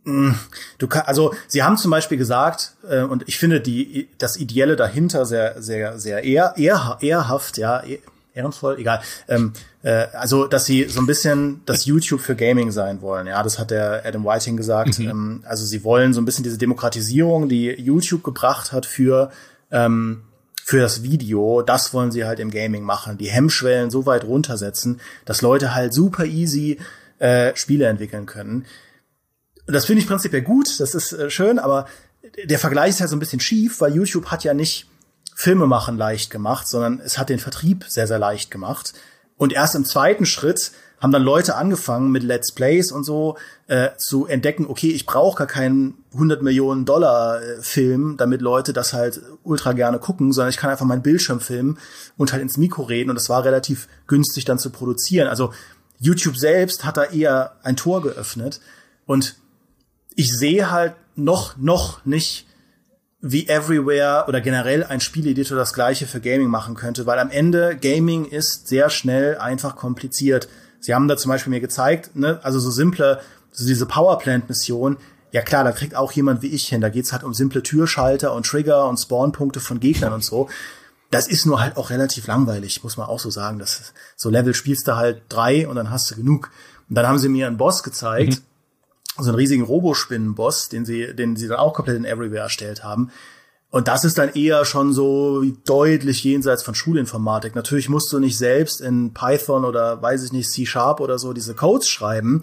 mh, 0.03 0.35
du 0.77 0.87
kann, 0.87 1.03
also 1.05 1.33
sie 1.47 1.63
haben 1.63 1.77
zum 1.77 1.91
Beispiel 1.91 2.17
gesagt, 2.17 2.75
äh, 2.89 3.01
und 3.01 3.27
ich 3.27 3.37
finde 3.37 3.61
die 3.61 4.09
das 4.17 4.37
Ideelle 4.37 4.75
dahinter 4.75 5.25
sehr, 5.25 5.61
sehr, 5.61 5.99
sehr 5.99 6.23
ehr, 6.23 6.53
ehr, 6.57 6.97
ehrhaft, 7.01 7.57
ja, 7.57 7.83
eh- 7.83 8.01
ehrenvoll, 8.35 8.77
egal. 8.77 9.01
Ähm, 9.27 9.53
äh, 9.81 10.07
also, 10.13 10.45
dass 10.45 10.65
sie 10.65 10.83
so 10.83 10.99
ein 10.99 11.07
bisschen 11.07 11.61
das 11.65 11.85
YouTube 11.85 12.21
für 12.21 12.35
Gaming 12.35 12.71
sein 12.71 13.01
wollen. 13.01 13.27
Ja, 13.27 13.41
das 13.41 13.57
hat 13.57 13.71
der 13.71 14.05
Adam 14.05 14.25
Whiting 14.25 14.57
gesagt. 14.57 14.99
Ähm, 14.99 15.43
also 15.45 15.65
sie 15.65 15.83
wollen 15.83 16.13
so 16.13 16.21
ein 16.21 16.25
bisschen 16.25 16.43
diese 16.43 16.57
Demokratisierung, 16.57 17.49
die 17.49 17.71
YouTube 17.71 18.23
gebracht 18.23 18.71
hat 18.71 18.85
für 18.85 19.31
ähm, 19.71 20.21
für 20.63 20.79
das 20.79 21.03
Video, 21.03 21.61
das 21.61 21.93
wollen 21.93 22.11
sie 22.11 22.25
halt 22.25 22.39
im 22.39 22.49
Gaming 22.49 22.81
machen. 22.81 23.19
Die 23.19 23.29
Hemmschwellen 23.29 23.91
so 23.91 24.07
weit 24.07 24.23
runtersetzen, 24.23 24.99
dass 25.23 25.43
Leute 25.43 25.75
halt 25.75 25.93
super 25.93 26.25
easy 26.25 26.79
äh, 27.19 27.55
Spiele 27.55 27.85
entwickeln 27.85 28.25
können. 28.25 28.65
Und 29.67 29.73
das 29.73 29.85
finde 29.85 30.01
ich 30.01 30.07
prinzipiell 30.07 30.41
gut, 30.41 30.79
das 30.79 30.95
ist 30.95 31.13
äh, 31.13 31.29
schön, 31.29 31.59
aber 31.59 31.87
der 32.43 32.57
Vergleich 32.57 32.89
ist 32.89 32.99
halt 32.99 33.11
so 33.11 33.15
ein 33.15 33.19
bisschen 33.19 33.39
schief, 33.39 33.79
weil 33.79 33.95
YouTube 33.95 34.27
hat 34.27 34.43
ja 34.43 34.55
nicht 34.55 34.87
Filme 35.33 35.67
machen 35.67 35.97
leicht 35.97 36.29
gemacht, 36.29 36.67
sondern 36.67 36.99
es 36.99 37.17
hat 37.17 37.29
den 37.29 37.39
Vertrieb 37.39 37.85
sehr, 37.87 38.07
sehr 38.07 38.19
leicht 38.19 38.51
gemacht. 38.51 38.93
Und 39.37 39.53
erst 39.53 39.75
im 39.75 39.85
zweiten 39.85 40.25
Schritt 40.25 40.71
haben 41.01 41.11
dann 41.11 41.23
Leute 41.23 41.55
angefangen 41.55 42.11
mit 42.11 42.23
Let's 42.23 42.53
Plays 42.53 42.91
und 42.91 43.03
so 43.03 43.37
äh, 43.67 43.89
zu 43.97 44.27
entdecken, 44.27 44.65
okay, 44.67 44.91
ich 44.91 45.05
brauche 45.05 45.37
gar 45.37 45.47
keinen 45.47 46.03
100 46.13 46.41
Millionen 46.41 46.85
Dollar 46.85 47.41
äh, 47.41 47.61
Film, 47.61 48.15
damit 48.17 48.41
Leute 48.41 48.73
das 48.73 48.93
halt 48.93 49.21
ultra 49.43 49.73
gerne 49.73 49.99
gucken, 49.99 50.31
sondern 50.31 50.49
ich 50.49 50.57
kann 50.57 50.69
einfach 50.69 50.85
meinen 50.85 51.01
Bildschirm 51.01 51.41
filmen 51.41 51.77
und 52.17 52.31
halt 52.31 52.41
ins 52.41 52.57
Mikro 52.57 52.83
reden 52.83 53.09
und 53.09 53.17
das 53.17 53.29
war 53.29 53.43
relativ 53.43 53.87
günstig 54.07 54.45
dann 54.45 54.57
zu 54.57 54.69
produzieren. 54.69 55.27
Also 55.27 55.53
YouTube 55.99 56.37
selbst 56.37 56.85
hat 56.85 56.97
da 56.97 57.03
eher 57.03 57.57
ein 57.61 57.75
Tor 57.75 58.01
geöffnet 58.01 58.61
und 59.05 59.35
ich 60.15 60.31
sehe 60.35 60.71
halt 60.71 60.95
noch, 61.15 61.57
noch 61.57 62.05
nicht, 62.05 62.47
wie 63.21 63.47
Everywhere 63.47 64.25
oder 64.27 64.41
generell 64.41 64.83
ein 64.83 64.99
Spieleditor 64.99 65.57
das 65.57 65.73
gleiche 65.73 66.05
für 66.05 66.19
Gaming 66.19 66.47
machen 66.47 66.75
könnte, 66.75 67.05
weil 67.05 67.19
am 67.19 67.31
Ende 67.31 67.75
Gaming 67.75 68.25
ist 68.25 68.67
sehr 68.67 68.89
schnell 68.89 69.37
einfach 69.37 69.75
kompliziert. 69.75 70.47
Sie 70.79 70.93
haben 70.93 71.07
da 71.07 71.17
zum 71.17 71.29
Beispiel 71.29 71.51
mir 71.51 71.61
gezeigt, 71.61 72.15
ne, 72.15 72.39
also 72.43 72.59
so 72.59 72.69
simple, 72.69 73.21
so 73.51 73.65
diese 73.65 73.85
Powerplant-Mission, 73.85 74.97
ja 75.31 75.41
klar, 75.41 75.63
da 75.63 75.71
kriegt 75.71 75.95
auch 75.95 76.11
jemand 76.13 76.41
wie 76.43 76.47
ich 76.47 76.67
hin. 76.67 76.79
Da 76.81 76.89
geht's 76.89 77.11
halt 77.11 77.23
um 77.23 77.33
simple 77.33 77.61
Türschalter 77.61 78.33
und 78.33 78.45
Trigger 78.45 78.87
und 78.87 78.97
Spawnpunkte 78.97 79.59
von 79.59 79.79
Gegnern 79.79 80.13
und 80.13 80.23
so. 80.23 80.49
Das 81.11 81.27
ist 81.27 81.45
nur 81.45 81.59
halt 81.59 81.77
auch 81.77 81.89
relativ 81.89 82.27
langweilig, 82.27 82.83
muss 82.83 82.95
man 82.95 83.07
auch 83.07 83.19
so 83.19 83.29
sagen. 83.29 83.59
Das 83.59 83.93
so 84.15 84.29
Level 84.29 84.53
spielst 84.53 84.87
du 84.87 84.95
halt 84.95 85.23
drei 85.27 85.67
und 85.67 85.75
dann 85.75 85.89
hast 85.89 86.09
du 86.09 86.15
genug. 86.15 86.51
Und 86.89 86.95
dann 86.95 87.07
haben 87.07 87.19
sie 87.19 87.29
mir 87.29 87.47
einen 87.47 87.57
Boss 87.57 87.83
gezeigt, 87.83 88.43
so 89.17 89.29
einen 89.29 89.35
riesigen 89.35 89.63
Robospinnen-Boss, 89.63 90.69
den 90.69 90.85
sie, 90.85 91.15
den 91.15 91.35
sie 91.35 91.47
dann 91.47 91.59
auch 91.59 91.73
komplett 91.73 91.97
in 91.97 92.05
Everywhere 92.05 92.43
erstellt 92.43 92.83
haben. 92.83 93.11
Und 93.71 93.87
das 93.87 94.05
ist 94.05 94.17
dann 94.17 94.29
eher 94.33 94.63
schon 94.63 94.93
so 94.93 95.43
deutlich 95.65 96.23
jenseits 96.23 96.63
von 96.63 96.75
Schulinformatik. 96.75 97.55
Natürlich 97.55 97.89
musst 97.89 98.11
du 98.13 98.19
nicht 98.19 98.37
selbst 98.37 98.79
in 98.79 99.13
Python 99.13 99.65
oder 99.65 100.01
weiß 100.01 100.23
ich 100.23 100.31
nicht, 100.31 100.49
C-Sharp 100.49 101.01
oder 101.01 101.19
so 101.19 101.33
diese 101.33 101.55
Codes 101.55 101.89
schreiben, 101.89 102.41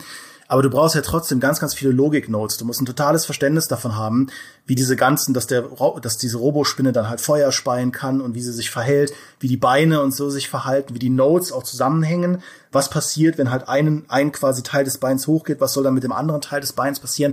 aber 0.53 0.61
du 0.61 0.69
brauchst 0.69 0.95
ja 0.95 1.01
trotzdem 1.01 1.41
ganz, 1.41 1.61
ganz 1.61 1.73
viele 1.73 1.93
Logik-Notes. 1.93 2.59
Du 2.59 2.67
musst 2.67 2.83
ein 2.83 2.85
totales 2.85 3.25
Verständnis 3.25 3.69
davon 3.69 3.97
haben, 3.97 4.27
wie 4.67 4.75
diese 4.75 4.97
ganzen, 4.97 5.33
dass 5.33 5.47
der, 5.47 5.63
dass 6.03 6.19
diese 6.19 6.37
Robospinne 6.37 6.93
dann 6.93 7.09
halt 7.09 7.23
Feuer 7.23 7.53
speien 7.53 7.91
kann 7.91 8.21
und 8.21 8.35
wie 8.35 8.43
sie 8.43 8.53
sich 8.53 8.71
verhält, 8.71 9.15
wie 9.41 9.49
die 9.49 9.57
Beine 9.57 10.03
und 10.03 10.15
so 10.15 10.29
sich 10.29 10.51
verhalten, 10.51 10.95
wie 10.95 10.99
die 10.99 11.09
Notes 11.09 11.53
auch 11.53 11.63
zusammenhängen. 11.63 12.43
Was 12.71 12.91
passiert, 12.91 13.39
wenn 13.39 13.51
halt 13.51 13.67
einen, 13.67 14.05
ein 14.09 14.31
quasi 14.31 14.63
Teil 14.63 14.85
des 14.85 14.99
Beins 14.99 15.27
hochgeht? 15.27 15.59
Was 15.63 15.73
soll 15.73 15.85
dann 15.85 15.95
mit 15.95 16.05
dem 16.05 16.13
anderen 16.13 16.43
Teil 16.43 16.61
des 16.61 16.75
Beins 16.75 17.01
passieren? 17.01 17.33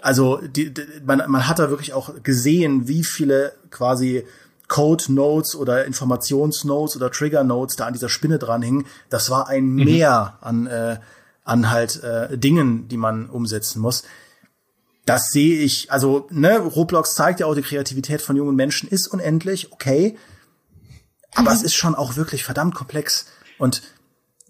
also 0.00 0.36
die, 0.36 0.72
die, 0.72 0.82
man, 1.04 1.24
man 1.26 1.48
hat 1.48 1.58
da 1.58 1.70
wirklich 1.70 1.92
auch 1.92 2.22
gesehen, 2.22 2.86
wie 2.86 3.02
viele 3.02 3.54
quasi 3.70 4.24
Code 4.68 5.12
Notes 5.12 5.56
oder 5.56 5.86
Informationsnotes 5.86 6.94
oder 6.94 7.10
Trigger 7.10 7.42
Notes 7.42 7.74
da 7.74 7.86
an 7.86 7.94
dieser 7.94 8.08
Spinne 8.08 8.38
dranhingen. 8.38 8.86
Das 9.08 9.28
war 9.28 9.48
ein 9.48 9.74
Meer 9.74 10.38
an, 10.40 10.68
äh, 10.68 10.98
an 11.48 11.70
halt 11.70 12.02
äh, 12.02 12.36
Dingen, 12.36 12.88
die 12.88 12.96
man 12.96 13.28
umsetzen 13.30 13.80
muss. 13.80 14.04
Das 15.06 15.30
sehe 15.30 15.60
ich, 15.60 15.90
also 15.90 16.26
ne, 16.30 16.58
Roblox 16.58 17.14
zeigt 17.14 17.40
ja 17.40 17.46
auch, 17.46 17.54
die 17.54 17.62
Kreativität 17.62 18.20
von 18.20 18.36
jungen 18.36 18.54
Menschen 18.54 18.88
ist 18.88 19.08
unendlich, 19.08 19.72
okay. 19.72 20.16
Aber 21.34 21.52
es 21.52 21.62
ist 21.62 21.74
schon 21.74 21.94
auch 21.94 22.16
wirklich 22.16 22.44
verdammt 22.44 22.74
komplex. 22.74 23.26
Und 23.58 23.82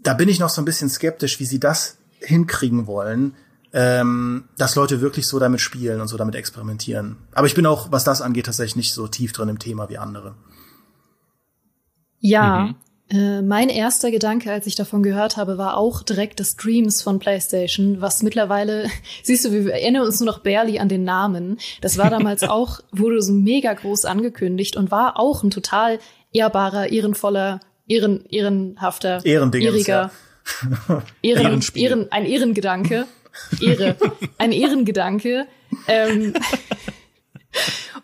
da 0.00 0.14
bin 0.14 0.28
ich 0.28 0.40
noch 0.40 0.50
so 0.50 0.60
ein 0.60 0.64
bisschen 0.64 0.90
skeptisch, 0.90 1.38
wie 1.38 1.44
sie 1.44 1.60
das 1.60 1.98
hinkriegen 2.18 2.88
wollen, 2.88 3.36
ähm, 3.72 4.48
dass 4.56 4.74
Leute 4.74 5.00
wirklich 5.00 5.28
so 5.28 5.38
damit 5.38 5.60
spielen 5.60 6.00
und 6.00 6.08
so 6.08 6.16
damit 6.16 6.34
experimentieren. 6.34 7.18
Aber 7.32 7.46
ich 7.46 7.54
bin 7.54 7.66
auch, 7.66 7.92
was 7.92 8.02
das 8.02 8.22
angeht, 8.22 8.46
tatsächlich 8.46 8.76
nicht 8.76 8.94
so 8.94 9.06
tief 9.06 9.32
drin 9.32 9.48
im 9.48 9.60
Thema 9.60 9.88
wie 9.88 9.98
andere. 9.98 10.34
Ja, 12.18 12.74
äh, 13.10 13.42
mein 13.42 13.68
erster 13.68 14.10
Gedanke, 14.10 14.52
als 14.52 14.66
ich 14.66 14.74
davon 14.74 15.02
gehört 15.02 15.36
habe, 15.36 15.56
war 15.56 15.76
auch 15.76 16.02
direkt 16.02 16.40
des 16.40 16.56
Dreams 16.56 17.00
von 17.00 17.18
PlayStation, 17.18 18.00
was 18.00 18.22
mittlerweile, 18.22 18.88
siehst 19.22 19.44
du, 19.44 19.52
wir 19.52 19.72
erinnern 19.72 20.04
uns 20.04 20.20
nur 20.20 20.26
noch 20.26 20.40
barely 20.40 20.78
an 20.78 20.88
den 20.88 21.04
Namen. 21.04 21.58
Das 21.80 21.96
war 21.96 22.10
damals 22.10 22.42
auch, 22.44 22.80
wurde 22.92 23.22
so 23.22 23.32
mega 23.32 23.72
groß 23.72 24.04
angekündigt 24.04 24.76
und 24.76 24.90
war 24.90 25.18
auch 25.18 25.42
ein 25.42 25.50
total 25.50 25.98
ehrbarer, 26.32 26.90
ehrenvoller, 26.90 27.60
ehren, 27.86 28.24
ehrenhafter, 28.26 29.24
ehriger, 29.24 30.10
Ehren, 31.22 31.42
Ehrenspiel. 31.46 31.82
Ehren, 31.82 32.12
ein 32.12 32.24
Ehrengedanke. 32.24 33.06
Ehre. 33.60 33.96
Ein 34.38 34.52
Ehrengedanke. 34.52 35.46
Ähm, 35.86 36.34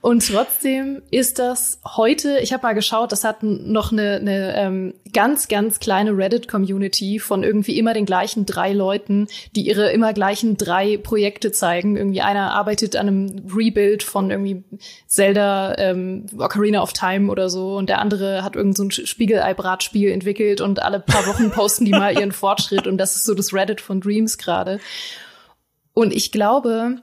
und 0.05 0.29
trotzdem 0.31 1.01
ist 1.11 1.39
das 1.39 1.81
heute, 1.97 2.39
ich 2.41 2.53
habe 2.53 2.63
mal 2.65 2.75
geschaut, 2.75 3.11
das 3.11 3.25
hat 3.25 3.43
noch 3.43 3.91
eine, 3.91 4.17
eine 4.17 4.55
ähm, 4.55 4.95
ganz, 5.15 5.49
ganz 5.49 5.81
kleine 5.81 6.15
Reddit-Community 6.15 7.19
von 7.19 7.43
irgendwie 7.43 7.79
immer 7.79 7.95
den 7.95 8.05
gleichen 8.05 8.45
drei 8.45 8.75
Leuten, 8.75 9.29
die 9.57 9.67
ihre 9.67 9.93
immer 9.93 10.13
gleichen 10.13 10.59
drei 10.59 10.99
Projekte 10.99 11.53
zeigen. 11.53 11.97
Irgendwie 11.97 12.21
einer 12.21 12.53
arbeitet 12.53 12.97
an 12.97 13.09
einem 13.09 13.47
Rebuild 13.57 14.03
von 14.03 14.31
irgendwie 14.31 14.63
Zelda 15.07 15.75
ähm, 15.79 16.27
Ocarina 16.37 16.83
of 16.83 16.93
Time 16.93 17.33
oder 17.33 17.49
so 17.49 17.75
und 17.75 17.89
der 17.89 18.03
andere 18.03 18.45
hat 18.45 18.57
irgend 18.57 18.77
so 18.77 18.85
ein 18.85 18.91
Spiegelei-Bratspiel 18.91 20.11
entwickelt 20.11 20.61
und 20.61 20.83
alle 20.83 21.01
paar 21.01 21.27
Wochen 21.27 21.51
posten 21.51 21.87
die 21.87 21.93
mal 21.93 22.13
ihren 22.13 22.33
Fortschritt 22.33 22.87
und 22.87 22.99
das 22.99 23.17
ist 23.17 23.25
so 23.25 23.33
das 23.33 23.55
Reddit 23.55 23.81
von 23.81 24.03
Dreams 24.03 24.37
gerade. 24.37 24.81
Und 25.95 26.13
ich 26.13 26.31
glaube, 26.31 26.99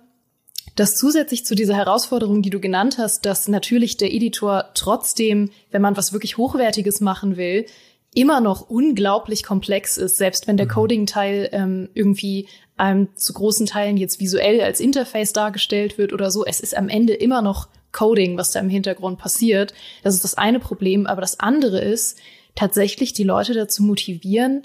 dass 0.76 0.96
zusätzlich 0.96 1.46
zu 1.46 1.56
dieser 1.56 1.76
Herausforderung, 1.76 2.42
die 2.42 2.50
du 2.50 2.60
genannt 2.60 2.98
hast, 2.98 3.26
dass 3.26 3.48
natürlich 3.48 3.98
der 3.98 4.14
Editor 4.14 4.66
trotzdem, 4.74 5.52
wenn 5.72 5.82
man 5.82 5.98
was 5.98 6.14
wirklich 6.14 6.38
Hochwertiges 6.38 7.02
machen 7.02 7.38
will, 7.38 7.66
immer 8.14 8.42
noch 8.42 8.70
unglaublich 8.70 9.44
komplex 9.44 9.98
ist, 9.98 10.18
selbst 10.18 10.48
wenn 10.48 10.58
der 10.58 10.68
Coding-Teil 10.68 11.50
ähm, 11.54 11.90
irgendwie 11.94 12.48
ähm, 12.78 13.10
zu 13.16 13.34
großen 13.34 13.66
Teilen 13.66 13.98
jetzt 13.98 14.20
visuell 14.20 14.62
als 14.62 14.80
Interface 14.80 15.34
dargestellt 15.34 15.98
wird 15.98 16.12
oder 16.12 16.30
so. 16.30 16.46
Es 16.46 16.60
ist 16.60 16.76
am 16.76 16.90
Ende 16.90 17.14
immer 17.14 17.42
noch 17.42 17.70
Coding, 17.92 18.38
was 18.38 18.52
da 18.52 18.60
im 18.60 18.70
Hintergrund 18.70 19.18
passiert. 19.18 19.74
Das 20.04 20.16
ist 20.16 20.24
das 20.24 20.36
eine 20.36 20.60
Problem. 20.60 21.08
Aber 21.08 21.22
das 21.22 21.40
andere 21.40 21.80
ist, 21.80 22.18
tatsächlich 22.56 23.14
die 23.14 23.24
Leute 23.24 23.54
dazu 23.54 23.84
motivieren, 23.84 24.64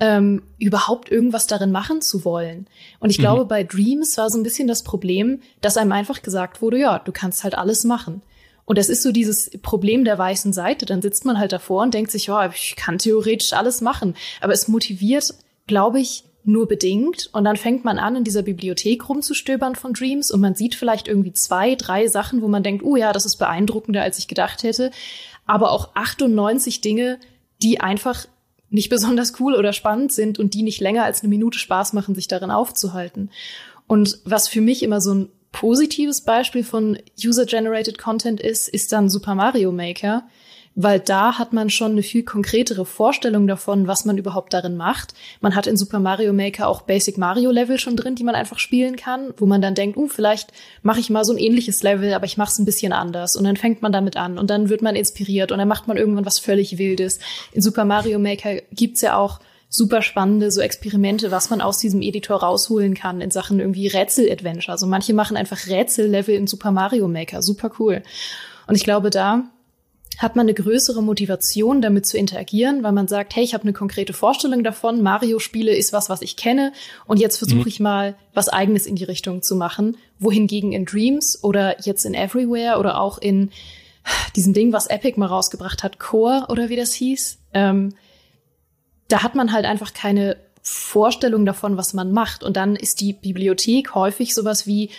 ähm, 0.00 0.42
überhaupt 0.58 1.10
irgendwas 1.10 1.46
darin 1.46 1.70
machen 1.70 2.00
zu 2.00 2.24
wollen. 2.24 2.66
Und 2.98 3.10
ich 3.10 3.18
glaube, 3.18 3.44
bei 3.44 3.62
Dreams 3.62 4.16
war 4.16 4.30
so 4.30 4.38
ein 4.38 4.42
bisschen 4.42 4.66
das 4.66 4.82
Problem, 4.82 5.40
dass 5.60 5.76
einem 5.76 5.92
einfach 5.92 6.22
gesagt 6.22 6.62
wurde, 6.62 6.78
ja, 6.78 6.98
du 6.98 7.12
kannst 7.12 7.44
halt 7.44 7.56
alles 7.56 7.84
machen. 7.84 8.22
Und 8.64 8.78
das 8.78 8.88
ist 8.88 9.02
so 9.02 9.12
dieses 9.12 9.50
Problem 9.62 10.04
der 10.04 10.16
weißen 10.16 10.52
Seite. 10.52 10.86
Dann 10.86 11.02
sitzt 11.02 11.24
man 11.24 11.38
halt 11.38 11.52
davor 11.52 11.82
und 11.82 11.92
denkt 11.92 12.10
sich, 12.10 12.26
ja, 12.26 12.48
ich 12.48 12.76
kann 12.76 12.98
theoretisch 12.98 13.52
alles 13.52 13.80
machen. 13.80 14.14
Aber 14.40 14.52
es 14.52 14.68
motiviert, 14.68 15.34
glaube 15.66 16.00
ich, 16.00 16.24
nur 16.44 16.66
bedingt. 16.66 17.28
Und 17.32 17.44
dann 17.44 17.56
fängt 17.56 17.84
man 17.84 17.98
an, 17.98 18.16
in 18.16 18.24
dieser 18.24 18.42
Bibliothek 18.42 19.08
rumzustöbern 19.08 19.74
von 19.74 19.92
Dreams 19.92 20.30
und 20.30 20.40
man 20.40 20.54
sieht 20.54 20.74
vielleicht 20.74 21.08
irgendwie 21.08 21.32
zwei, 21.32 21.74
drei 21.74 22.06
Sachen, 22.06 22.40
wo 22.40 22.48
man 22.48 22.62
denkt, 22.62 22.84
oh 22.84 22.96
ja, 22.96 23.12
das 23.12 23.26
ist 23.26 23.36
beeindruckender, 23.36 24.02
als 24.02 24.18
ich 24.18 24.28
gedacht 24.28 24.62
hätte. 24.62 24.90
Aber 25.46 25.72
auch 25.72 25.90
98 25.94 26.80
Dinge, 26.80 27.18
die 27.62 27.80
einfach 27.80 28.26
nicht 28.70 28.88
besonders 28.88 29.38
cool 29.40 29.54
oder 29.54 29.72
spannend 29.72 30.12
sind 30.12 30.38
und 30.38 30.54
die 30.54 30.62
nicht 30.62 30.80
länger 30.80 31.04
als 31.04 31.20
eine 31.20 31.28
Minute 31.28 31.58
Spaß 31.58 31.92
machen, 31.92 32.14
sich 32.14 32.28
darin 32.28 32.50
aufzuhalten. 32.50 33.30
Und 33.86 34.20
was 34.24 34.48
für 34.48 34.60
mich 34.60 34.82
immer 34.82 35.00
so 35.00 35.14
ein 35.14 35.28
positives 35.52 36.20
Beispiel 36.20 36.62
von 36.62 36.98
User-Generated 37.22 37.98
Content 37.98 38.40
ist, 38.40 38.68
ist 38.68 38.92
dann 38.92 39.10
Super 39.10 39.34
Mario 39.34 39.72
Maker, 39.72 40.22
weil 40.74 41.00
da 41.00 41.38
hat 41.38 41.52
man 41.52 41.68
schon 41.68 41.92
eine 41.92 42.02
viel 42.02 42.22
konkretere 42.22 42.86
Vorstellung 42.86 43.46
davon, 43.46 43.86
was 43.86 44.04
man 44.04 44.18
überhaupt 44.18 44.54
darin 44.54 44.76
macht. 44.76 45.14
Man 45.40 45.54
hat 45.54 45.66
in 45.66 45.76
Super 45.76 45.98
Mario 45.98 46.32
Maker 46.32 46.68
auch 46.68 46.82
Basic 46.82 47.18
Mario 47.18 47.50
Level 47.50 47.78
schon 47.78 47.96
drin, 47.96 48.14
die 48.14 48.24
man 48.24 48.34
einfach 48.34 48.58
spielen 48.58 48.96
kann, 48.96 49.34
wo 49.36 49.46
man 49.46 49.60
dann 49.60 49.74
denkt, 49.74 49.96
uh, 49.96 50.08
vielleicht 50.08 50.52
mache 50.82 51.00
ich 51.00 51.10
mal 51.10 51.24
so 51.24 51.32
ein 51.32 51.38
ähnliches 51.38 51.82
Level, 51.82 52.14
aber 52.14 52.24
ich 52.24 52.36
mache 52.36 52.52
es 52.52 52.58
ein 52.58 52.64
bisschen 52.64 52.92
anders. 52.92 53.36
Und 53.36 53.44
dann 53.44 53.56
fängt 53.56 53.82
man 53.82 53.92
damit 53.92 54.16
an 54.16 54.38
und 54.38 54.48
dann 54.48 54.68
wird 54.68 54.82
man 54.82 54.96
inspiriert 54.96 55.52
und 55.52 55.58
dann 55.58 55.68
macht 55.68 55.88
man 55.88 55.96
irgendwann 55.96 56.26
was 56.26 56.38
völlig 56.38 56.78
Wildes. 56.78 57.18
In 57.52 57.62
Super 57.62 57.84
Mario 57.84 58.18
Maker 58.18 58.56
gibt's 58.72 59.00
ja 59.00 59.16
auch 59.16 59.40
super 59.68 60.02
spannende 60.02 60.50
so 60.50 60.60
Experimente, 60.60 61.30
was 61.30 61.50
man 61.50 61.60
aus 61.60 61.78
diesem 61.78 62.02
Editor 62.02 62.42
rausholen 62.42 62.94
kann 62.94 63.20
in 63.20 63.30
Sachen 63.30 63.60
irgendwie 63.60 63.86
Rätsel-Adventure. 63.86 64.72
Also 64.72 64.86
manche 64.86 65.14
machen 65.14 65.36
einfach 65.36 65.66
Rätsel-Level 65.66 66.34
in 66.34 66.46
Super 66.46 66.72
Mario 66.72 67.06
Maker. 67.08 67.42
Super 67.42 67.70
cool. 67.78 68.02
Und 68.66 68.74
ich 68.74 68.84
glaube, 68.84 69.10
da 69.10 69.44
hat 70.20 70.36
man 70.36 70.44
eine 70.44 70.54
größere 70.54 71.02
Motivation, 71.02 71.80
damit 71.80 72.04
zu 72.04 72.18
interagieren, 72.18 72.82
weil 72.82 72.92
man 72.92 73.08
sagt, 73.08 73.34
hey, 73.34 73.42
ich 73.42 73.54
habe 73.54 73.64
eine 73.64 73.72
konkrete 73.72 74.12
Vorstellung 74.12 74.62
davon, 74.62 75.02
Mario-Spiele 75.02 75.74
ist 75.74 75.94
was, 75.94 76.10
was 76.10 76.20
ich 76.20 76.36
kenne 76.36 76.74
und 77.06 77.18
jetzt 77.18 77.38
versuche 77.38 77.62
mhm. 77.62 77.68
ich 77.68 77.80
mal 77.80 78.16
was 78.34 78.50
eigenes 78.50 78.86
in 78.86 78.96
die 78.96 79.04
Richtung 79.04 79.40
zu 79.40 79.56
machen. 79.56 79.96
Wohingegen 80.18 80.72
in 80.72 80.84
Dreams 80.84 81.42
oder 81.42 81.80
jetzt 81.80 82.04
in 82.04 82.12
Everywhere 82.12 82.78
oder 82.78 83.00
auch 83.00 83.16
in 83.16 83.50
diesem 84.36 84.52
Ding, 84.52 84.74
was 84.74 84.88
Epic 84.88 85.18
mal 85.18 85.26
rausgebracht 85.26 85.82
hat, 85.82 85.98
Core 85.98 86.46
oder 86.50 86.68
wie 86.68 86.76
das 86.76 86.92
hieß, 86.92 87.38
ähm, 87.54 87.94
da 89.08 89.22
hat 89.22 89.34
man 89.34 89.52
halt 89.52 89.64
einfach 89.64 89.94
keine 89.94 90.36
Vorstellung 90.60 91.46
davon, 91.46 91.78
was 91.78 91.94
man 91.94 92.12
macht. 92.12 92.44
Und 92.44 92.58
dann 92.58 92.76
ist 92.76 93.00
die 93.00 93.14
Bibliothek 93.14 93.94
häufig 93.94 94.34
sowas 94.34 94.66
wie, 94.66 94.90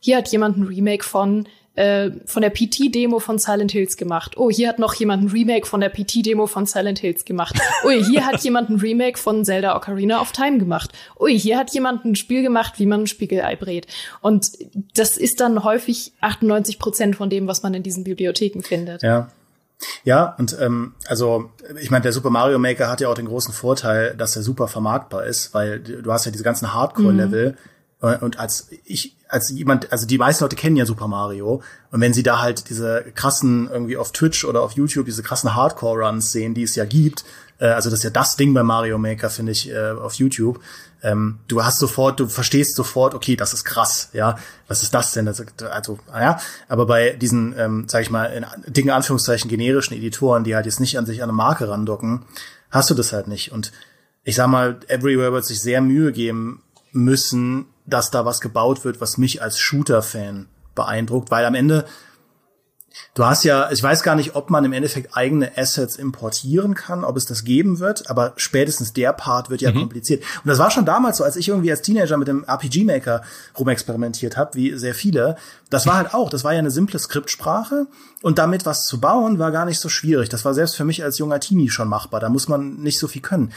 hier 0.00 0.16
hat 0.16 0.28
jemand 0.28 0.56
ein 0.56 0.62
Remake 0.62 1.04
von 1.04 1.46
äh, 1.80 2.10
von 2.26 2.42
der 2.42 2.50
PT-Demo 2.50 3.20
von 3.20 3.38
Silent 3.38 3.72
Hills 3.72 3.96
gemacht. 3.96 4.36
Oh, 4.36 4.50
hier 4.50 4.68
hat 4.68 4.78
noch 4.78 4.92
jemand 4.92 5.24
ein 5.24 5.28
Remake 5.28 5.66
von 5.66 5.80
der 5.80 5.88
PT-Demo 5.88 6.46
von 6.46 6.66
Silent 6.66 6.98
Hills 6.98 7.24
gemacht. 7.24 7.58
Ui, 7.86 8.04
hier 8.04 8.26
hat 8.26 8.40
jemand 8.42 8.68
ein 8.68 8.76
Remake 8.76 9.18
von 9.18 9.46
Zelda 9.46 9.74
Ocarina 9.74 10.20
of 10.20 10.32
Time 10.32 10.58
gemacht. 10.58 10.92
Ui, 11.18 11.38
hier 11.38 11.56
hat 11.56 11.72
jemand 11.72 12.04
ein 12.04 12.16
Spiel 12.16 12.42
gemacht, 12.42 12.74
wie 12.76 12.84
man 12.84 13.00
ein 13.00 13.06
Spiegelei 13.06 13.56
brät. 13.56 13.86
Und 14.20 14.50
das 14.94 15.16
ist 15.16 15.40
dann 15.40 15.64
häufig 15.64 16.12
98 16.20 16.78
Prozent 16.78 17.16
von 17.16 17.30
dem, 17.30 17.46
was 17.46 17.62
man 17.62 17.72
in 17.72 17.82
diesen 17.82 18.04
Bibliotheken 18.04 18.60
findet. 18.62 19.02
Ja. 19.02 19.28
Ja, 20.04 20.34
und 20.38 20.54
ähm, 20.60 20.92
also 21.06 21.50
ich 21.80 21.90
meine, 21.90 22.02
der 22.02 22.12
Super 22.12 22.28
Mario 22.28 22.58
Maker 22.58 22.90
hat 22.90 23.00
ja 23.00 23.08
auch 23.08 23.14
den 23.14 23.24
großen 23.24 23.54
Vorteil, 23.54 24.14
dass 24.14 24.36
er 24.36 24.42
super 24.42 24.68
vermarktbar 24.68 25.24
ist, 25.24 25.54
weil 25.54 25.80
du 25.80 26.12
hast 26.12 26.26
ja 26.26 26.30
diese 26.30 26.44
ganzen 26.44 26.74
Hardcore-Level, 26.74 27.52
mhm. 27.52 27.56
Und 28.22 28.38
als 28.38 28.70
ich, 28.84 29.16
als 29.30 29.50
jemand, 29.50 29.92
also 29.92 30.06
die 30.06 30.18
meisten 30.18 30.44
Leute 30.44 30.56
kennen 30.56 30.76
ja 30.76 30.84
Super 30.84 31.08
Mario. 31.08 31.62
Und 31.90 32.00
wenn 32.00 32.12
sie 32.12 32.22
da 32.22 32.40
halt 32.40 32.68
diese 32.68 33.04
krassen, 33.14 33.68
irgendwie 33.70 33.96
auf 33.96 34.12
Twitch 34.12 34.44
oder 34.44 34.62
auf 34.62 34.72
YouTube, 34.72 35.06
diese 35.06 35.22
krassen 35.22 35.54
Hardcore-Runs 35.54 36.30
sehen, 36.30 36.54
die 36.54 36.64
es 36.64 36.74
ja 36.74 36.84
gibt, 36.84 37.24
äh, 37.58 37.66
also 37.66 37.90
das 37.90 38.00
ist 38.00 38.04
ja 38.04 38.10
das 38.10 38.36
Ding 38.36 38.52
bei 38.52 38.62
Mario 38.62 38.98
Maker, 38.98 39.30
finde 39.30 39.52
ich, 39.52 39.70
äh, 39.70 39.90
auf 39.90 40.14
YouTube. 40.14 40.60
Ähm, 41.02 41.38
du 41.48 41.64
hast 41.64 41.78
sofort, 41.78 42.20
du 42.20 42.28
verstehst 42.28 42.74
sofort, 42.74 43.14
okay, 43.14 43.36
das 43.36 43.54
ist 43.54 43.64
krass, 43.64 44.10
ja, 44.12 44.36
was 44.68 44.82
ist 44.82 44.92
das 44.92 45.12
denn? 45.12 45.28
Also, 45.28 45.44
also 45.70 45.98
ja, 46.12 46.38
aber 46.68 46.86
bei 46.86 47.10
diesen, 47.10 47.54
ähm, 47.56 47.84
sag 47.88 48.02
ich 48.02 48.10
mal, 48.10 48.26
in 48.26 48.44
dicken 48.66 48.90
Anführungszeichen 48.90 49.48
generischen 49.48 49.96
Editoren, 49.96 50.44
die 50.44 50.54
halt 50.54 50.66
jetzt 50.66 50.80
nicht 50.80 50.98
an 50.98 51.06
sich 51.06 51.22
an 51.22 51.30
eine 51.30 51.36
Marke 51.36 51.68
randocken, 51.68 52.24
hast 52.70 52.90
du 52.90 52.94
das 52.94 53.12
halt 53.12 53.28
nicht. 53.28 53.52
Und 53.52 53.72
ich 54.24 54.34
sag 54.34 54.48
mal, 54.48 54.80
Everywhere 54.88 55.32
wird 55.32 55.46
sich 55.46 55.60
sehr 55.60 55.80
Mühe 55.80 56.12
geben 56.12 56.62
müssen, 56.92 57.66
dass 57.90 58.10
da 58.10 58.24
was 58.24 58.40
gebaut 58.40 58.84
wird, 58.84 59.00
was 59.00 59.18
mich 59.18 59.42
als 59.42 59.58
Shooter-Fan 59.58 60.48
beeindruckt, 60.74 61.30
weil 61.30 61.44
am 61.44 61.54
Ende 61.54 61.84
Du 63.14 63.24
hast 63.24 63.44
ja, 63.44 63.70
ich 63.70 63.82
weiß 63.82 64.02
gar 64.02 64.16
nicht, 64.16 64.34
ob 64.34 64.50
man 64.50 64.64
im 64.64 64.72
Endeffekt 64.72 65.16
eigene 65.16 65.56
Assets 65.56 65.96
importieren 65.96 66.74
kann, 66.74 67.04
ob 67.04 67.16
es 67.16 67.24
das 67.24 67.44
geben 67.44 67.78
wird, 67.78 68.10
aber 68.10 68.32
spätestens 68.36 68.92
der 68.92 69.12
Part 69.12 69.50
wird 69.50 69.60
ja 69.60 69.70
mhm. 69.70 69.80
kompliziert. 69.80 70.22
Und 70.42 70.48
das 70.48 70.58
war 70.58 70.70
schon 70.70 70.84
damals 70.84 71.18
so, 71.18 71.24
als 71.24 71.36
ich 71.36 71.48
irgendwie 71.48 71.70
als 71.70 71.82
Teenager 71.82 72.16
mit 72.16 72.28
dem 72.28 72.44
RPG 72.44 72.84
Maker 72.84 73.22
rumexperimentiert 73.58 74.36
habe, 74.36 74.54
wie 74.54 74.76
sehr 74.76 74.94
viele. 74.94 75.36
Das 75.70 75.86
war 75.86 75.96
halt 75.96 76.14
auch, 76.14 76.30
das 76.30 76.42
war 76.42 76.52
ja 76.52 76.58
eine 76.58 76.70
simple 76.70 76.98
Skriptsprache 76.98 77.86
und 78.22 78.38
damit 78.38 78.66
was 78.66 78.82
zu 78.82 79.00
bauen 79.00 79.38
war 79.38 79.52
gar 79.52 79.66
nicht 79.66 79.80
so 79.80 79.88
schwierig. 79.88 80.28
Das 80.28 80.44
war 80.44 80.54
selbst 80.54 80.76
für 80.76 80.84
mich 80.84 81.04
als 81.04 81.18
junger 81.18 81.40
Teenie 81.40 81.70
schon 81.70 81.88
machbar. 81.88 82.20
Da 82.20 82.28
muss 82.28 82.48
man 82.48 82.76
nicht 82.76 82.98
so 82.98 83.06
viel 83.06 83.22
können 83.22 83.52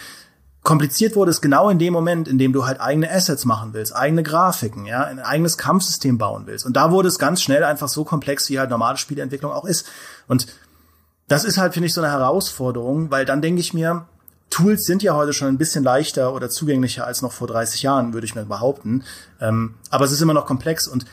kompliziert 0.63 1.15
wurde 1.15 1.31
es 1.31 1.41
genau 1.41 1.69
in 1.69 1.77
dem 1.77 1.93
Moment, 1.93 2.27
in 2.27 2.37
dem 2.37 2.53
du 2.53 2.65
halt 2.65 2.79
eigene 2.79 3.11
Assets 3.11 3.45
machen 3.45 3.73
willst, 3.73 3.95
eigene 3.95 4.23
Grafiken, 4.23 4.85
ja, 4.85 5.03
ein 5.03 5.19
eigenes 5.19 5.57
Kampfsystem 5.57 6.17
bauen 6.17 6.43
willst. 6.45 6.65
Und 6.65 6.73
da 6.77 6.89
wurde 6.89 7.09
es 7.09 7.19
ganz 7.19 7.41
schnell 7.41 7.63
einfach 7.63 7.89
so 7.89 8.05
komplex, 8.05 8.49
wie 8.49 8.59
halt 8.59 8.69
normale 8.69 8.97
Spieleentwicklung 8.97 9.51
auch 9.51 9.65
ist. 9.65 9.85
Und 10.27 10.47
das 11.27 11.43
ist 11.43 11.57
halt, 11.57 11.73
finde 11.73 11.87
ich, 11.87 11.93
so 11.93 12.01
eine 12.01 12.11
Herausforderung, 12.11 13.11
weil 13.11 13.25
dann 13.25 13.41
denke 13.41 13.59
ich 13.59 13.73
mir, 13.73 14.05
Tools 14.49 14.83
sind 14.83 15.03
ja 15.03 15.15
heute 15.15 15.33
schon 15.33 15.47
ein 15.47 15.57
bisschen 15.57 15.83
leichter 15.83 16.33
oder 16.33 16.49
zugänglicher 16.49 17.05
als 17.05 17.21
noch 17.21 17.31
vor 17.31 17.47
30 17.47 17.81
Jahren, 17.81 18.13
würde 18.13 18.25
ich 18.25 18.35
mir 18.35 18.45
behaupten. 18.45 19.03
Ähm, 19.41 19.73
aber 19.89 20.05
es 20.05 20.11
ist 20.11 20.21
immer 20.21 20.33
noch 20.33 20.45
komplex 20.45 20.87
und 20.87 21.05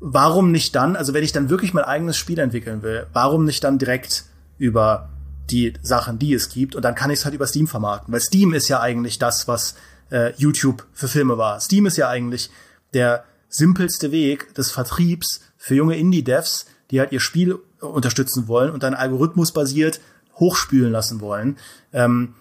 warum 0.00 0.50
nicht 0.50 0.74
dann, 0.74 0.96
also 0.96 1.14
wenn 1.14 1.22
ich 1.22 1.32
dann 1.32 1.50
wirklich 1.50 1.72
mein 1.72 1.84
eigenes 1.84 2.16
Spiel 2.16 2.38
entwickeln 2.38 2.82
will, 2.82 3.06
warum 3.12 3.44
nicht 3.44 3.62
dann 3.62 3.78
direkt 3.78 4.24
über 4.58 5.08
die 5.50 5.74
Sachen, 5.82 6.18
die 6.18 6.34
es 6.34 6.48
gibt. 6.48 6.74
Und 6.74 6.84
dann 6.84 6.94
kann 6.94 7.10
ich 7.10 7.20
es 7.20 7.24
halt 7.24 7.34
über 7.34 7.46
Steam 7.46 7.66
vermarkten. 7.66 8.12
Weil 8.12 8.20
Steam 8.20 8.52
ist 8.52 8.68
ja 8.68 8.80
eigentlich 8.80 9.18
das, 9.18 9.48
was 9.48 9.74
äh, 10.10 10.32
YouTube 10.36 10.86
für 10.92 11.08
Filme 11.08 11.38
war. 11.38 11.60
Steam 11.60 11.86
ist 11.86 11.96
ja 11.96 12.08
eigentlich 12.08 12.50
der 12.94 13.24
simpelste 13.48 14.12
Weg 14.12 14.54
des 14.54 14.70
Vertriebs 14.70 15.40
für 15.56 15.74
junge 15.74 15.96
Indie-Devs, 15.96 16.66
die 16.90 17.00
halt 17.00 17.12
ihr 17.12 17.20
Spiel 17.20 17.58
unterstützen 17.80 18.48
wollen 18.48 18.70
und 18.70 18.82
dann 18.82 18.94
algorithmusbasiert 18.94 20.00
hochspülen 20.36 20.92
lassen 20.92 21.20
wollen. 21.20 21.58
Ähm, 21.92 22.34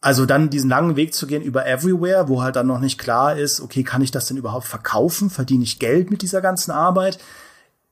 also 0.00 0.26
dann 0.26 0.50
diesen 0.50 0.70
langen 0.70 0.96
Weg 0.96 1.12
zu 1.12 1.26
gehen 1.26 1.42
über 1.42 1.66
Everywhere, 1.66 2.28
wo 2.28 2.42
halt 2.42 2.56
dann 2.56 2.68
noch 2.68 2.78
nicht 2.78 2.98
klar 2.98 3.36
ist, 3.36 3.60
okay, 3.60 3.82
kann 3.82 4.02
ich 4.02 4.12
das 4.12 4.26
denn 4.26 4.36
überhaupt 4.36 4.66
verkaufen? 4.66 5.28
Verdiene 5.28 5.64
ich 5.64 5.80
Geld 5.80 6.10
mit 6.10 6.22
dieser 6.22 6.40
ganzen 6.40 6.70
Arbeit? 6.70 7.18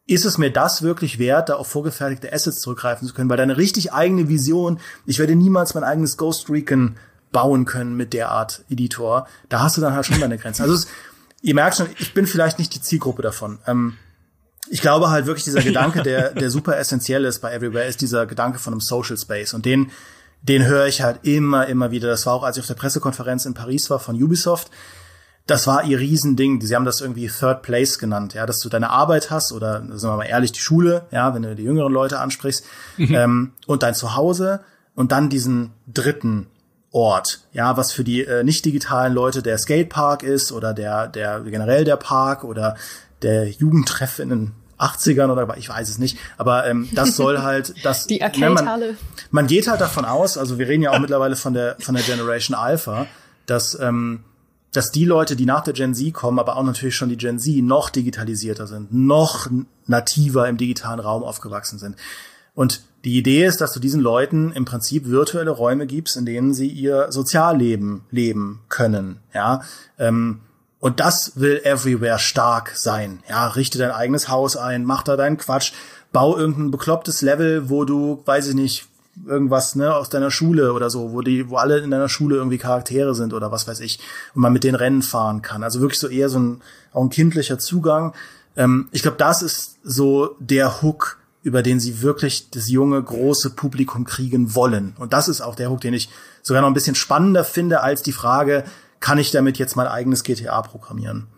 Ist 0.07 0.25
es 0.25 0.38
mir 0.38 0.51
das 0.51 0.83
wirklich 0.83 1.19
wert, 1.19 1.49
da 1.49 1.55
auf 1.55 1.66
vorgefertigte 1.66 2.33
Assets 2.33 2.61
zurückgreifen 2.61 3.07
zu 3.07 3.14
können? 3.14 3.29
Weil 3.29 3.37
deine 3.37 3.57
richtig 3.57 3.92
eigene 3.92 4.29
Vision, 4.29 4.79
ich 5.05 5.19
werde 5.19 5.35
niemals 5.35 5.75
mein 5.75 5.85
eigenes 5.85 6.16
Ghost 6.16 6.49
Recon 6.49 6.97
bauen 7.33 7.64
können 7.64 7.97
mit 7.97 8.12
der 8.12 8.31
Art 8.31 8.64
Editor. 8.71 9.27
Da 9.49 9.61
hast 9.61 9.77
du 9.77 9.81
dann 9.81 9.95
halt 9.95 10.07
schon 10.07 10.21
deine 10.21 10.38
Grenzen. 10.38 10.62
Also 10.62 10.75
es, 10.75 10.87
ihr 11.42 11.55
merkt 11.55 11.77
schon, 11.77 11.88
ich 11.99 12.14
bin 12.14 12.27
vielleicht 12.27 12.59
nicht 12.59 12.75
die 12.75 12.81
Zielgruppe 12.81 13.23
davon. 13.23 13.59
Ähm, 13.66 13.97
ich 14.71 14.81
glaube 14.81 15.11
halt 15.11 15.27
wirklich 15.27 15.45
dieser 15.45 15.62
Gedanke, 15.62 16.03
der, 16.03 16.31
der 16.35 16.51
super 16.51 16.77
essentiell 16.77 17.25
ist 17.25 17.40
bei 17.40 17.53
Everywhere, 17.53 17.87
ist 17.87 18.01
dieser 18.01 18.27
Gedanke 18.27 18.61
von 18.61 18.73
einem 18.73 18.81
Social 18.81 19.19
Space. 19.19 19.55
Und 19.55 19.66
den, 19.66 19.90
den 20.42 20.64
höre 20.66 20.87
ich 20.87 21.03
halt 21.03 21.21
immer, 21.25 21.66
immer 21.66 21.90
wieder. 21.90 22.09
Das 22.09 22.27
war 22.27 22.35
auch, 22.35 22.45
als 22.45 22.57
ich 22.57 22.62
auf 22.62 22.69
der 22.69 22.75
Pressekonferenz 22.75 23.45
in 23.45 23.55
Paris 23.55 23.90
war 23.90 23.99
von 23.99 24.21
Ubisoft 24.23 24.71
das 25.46 25.66
war 25.66 25.85
ihr 25.85 25.98
Riesending. 25.98 26.61
Sie 26.61 26.74
haben 26.74 26.85
das 26.85 27.00
irgendwie 27.00 27.28
Third 27.28 27.62
Place 27.62 27.98
genannt, 27.98 28.35
ja, 28.35 28.46
dass 28.46 28.59
du 28.59 28.68
deine 28.68 28.90
Arbeit 28.90 29.30
hast 29.30 29.52
oder 29.52 29.82
sagen 29.96 30.14
wir 30.14 30.16
mal 30.16 30.24
ehrlich 30.24 30.52
die 30.52 30.61
Schule, 30.61 31.06
ja, 31.12 31.35
wenn 31.35 31.42
du 31.42 31.54
die 31.54 31.62
jüngeren 31.62 31.92
Leute 31.92 32.18
ansprichst 32.18 32.64
mhm. 32.96 33.14
ähm, 33.14 33.52
und 33.66 33.82
dein 33.82 33.94
Zuhause 33.94 34.61
und 34.94 35.12
dann 35.12 35.28
diesen 35.28 35.72
dritten 35.87 36.48
Ort, 36.90 37.40
ja, 37.52 37.76
was 37.76 37.92
für 37.92 38.04
die 38.04 38.24
äh, 38.24 38.42
nicht 38.42 38.64
digitalen 38.64 39.12
Leute 39.12 39.42
der 39.42 39.59
Skatepark 39.59 40.22
ist 40.22 40.50
oder 40.50 40.74
der 40.74 41.06
der 41.09 41.40
generell 41.40 41.85
der 41.85 41.96
Park 41.96 42.42
oder 42.42 42.76
der 43.22 43.48
Jugendtreff 43.48 44.18
in 44.18 44.30
den 44.30 44.52
80ern 44.78 45.30
oder 45.30 45.56
ich 45.56 45.68
weiß 45.68 45.88
es 45.88 45.98
nicht, 45.98 46.18
aber 46.38 46.66
ähm, 46.66 46.88
das 46.92 47.16
soll 47.16 47.38
halt 47.42 47.74
das 47.85 48.06
die 48.06 48.22
Arcade-Halle. 48.22 48.87
Ne, 48.87 48.92
man, 48.92 48.98
man 49.30 49.46
geht 49.46 49.68
halt 49.68 49.80
davon 49.80 50.04
aus, 50.04 50.38
also 50.38 50.59
wir 50.59 50.68
reden 50.68 50.82
ja 50.82 50.90
auch 50.92 50.98
mittlerweile 50.98 51.37
von 51.37 51.54
der 51.54 51.76
von 51.78 51.94
der 51.94 52.04
Generation 52.04 52.56
Alpha, 52.56 53.06
dass 53.46 53.78
ähm, 53.78 54.24
dass 54.76 54.90
die 54.90 55.04
Leute, 55.04 55.36
die 55.36 55.46
nach 55.46 55.62
der 55.62 55.72
Gen 55.72 55.94
Z 55.94 56.12
kommen, 56.12 56.38
aber 56.38 56.56
auch 56.56 56.62
natürlich 56.62 56.96
schon 56.96 57.08
die 57.08 57.16
Gen 57.16 57.38
Z, 57.38 57.62
noch 57.62 57.88
digitalisierter 57.88 58.66
sind, 58.66 58.92
noch 58.92 59.48
nativer 59.86 60.48
im 60.48 60.58
digitalen 60.58 61.00
Raum 61.00 61.22
aufgewachsen 61.22 61.78
sind. 61.78 61.96
Und 62.54 62.82
die 63.04 63.16
Idee 63.16 63.46
ist, 63.46 63.60
dass 63.60 63.72
du 63.72 63.80
diesen 63.80 64.00
Leuten 64.00 64.52
im 64.52 64.64
Prinzip 64.64 65.06
virtuelle 65.06 65.50
Räume 65.50 65.86
gibst, 65.86 66.16
in 66.16 66.26
denen 66.26 66.52
sie 66.52 66.68
ihr 66.68 67.06
Sozialleben 67.10 68.02
leben 68.10 68.60
können. 68.68 69.20
Ja, 69.32 69.62
ähm, 69.98 70.40
und 70.78 71.00
das 71.00 71.32
will 71.36 71.60
Everywhere 71.64 72.18
stark 72.18 72.72
sein. 72.74 73.22
Ja, 73.28 73.48
richte 73.48 73.78
dein 73.78 73.92
eigenes 73.92 74.28
Haus 74.28 74.56
ein, 74.56 74.84
mach 74.84 75.02
da 75.02 75.16
deinen 75.16 75.38
Quatsch, 75.38 75.72
bau 76.12 76.36
irgendein 76.36 76.70
beklopptes 76.70 77.22
Level, 77.22 77.70
wo 77.70 77.84
du, 77.84 78.22
weiß 78.24 78.48
ich 78.48 78.54
nicht, 78.54 78.86
irgendwas 79.24 79.74
ne 79.74 79.94
aus 79.94 80.09
deiner 80.09 80.31
Schule 80.31 80.72
oder 80.72 80.90
so, 80.90 81.12
wo 81.12 81.22
die, 81.22 81.48
wo 81.48 81.57
alle 81.57 81.79
in 81.79 81.90
deiner 81.90 82.09
Schule 82.09 82.37
irgendwie 82.37 82.59
Charaktere 82.59 83.14
sind 83.14 83.33
oder 83.33 83.50
was 83.50 83.66
weiß 83.66 83.81
ich 83.81 83.98
und 84.35 84.42
man 84.42 84.52
mit 84.52 84.64
den 84.64 84.74
Rennen 84.74 85.02
fahren 85.02 85.42
kann. 85.42 85.62
Also 85.62 85.81
wirklich 85.81 86.00
so 86.00 86.09
eher 86.09 86.29
so 86.29 86.38
ein 86.38 86.62
auch 86.92 87.02
ein 87.02 87.11
kindlicher 87.11 87.59
Zugang. 87.59 88.14
Ähm, 88.57 88.88
ich 88.92 89.02
glaube, 89.02 89.16
das 89.16 89.42
ist 89.42 89.79
so 89.83 90.37
der 90.38 90.83
Hook, 90.83 91.18
über 91.42 91.62
den 91.62 91.79
sie 91.79 92.02
wirklich 92.02 92.50
das 92.50 92.68
junge 92.68 93.02
große 93.02 93.50
Publikum 93.50 94.05
kriegen 94.05 94.55
wollen. 94.55 94.94
Und 94.98 95.12
das 95.12 95.29
ist 95.29 95.40
auch 95.40 95.55
der 95.55 95.70
Hook, 95.70 95.81
den 95.81 95.94
ich 95.94 96.09
sogar 96.42 96.62
noch 96.62 96.68
ein 96.68 96.74
bisschen 96.74 96.96
spannender 96.96 97.44
finde 97.44 97.83
als 97.83 98.02
die 98.02 98.12
Frage, 98.12 98.64
kann 99.00 99.18
ich 99.18 99.31
damit 99.31 99.59
jetzt 99.59 99.76
mein 99.76 99.87
eigenes 99.87 100.24
GTA 100.24 100.61
programmieren? 100.62 101.29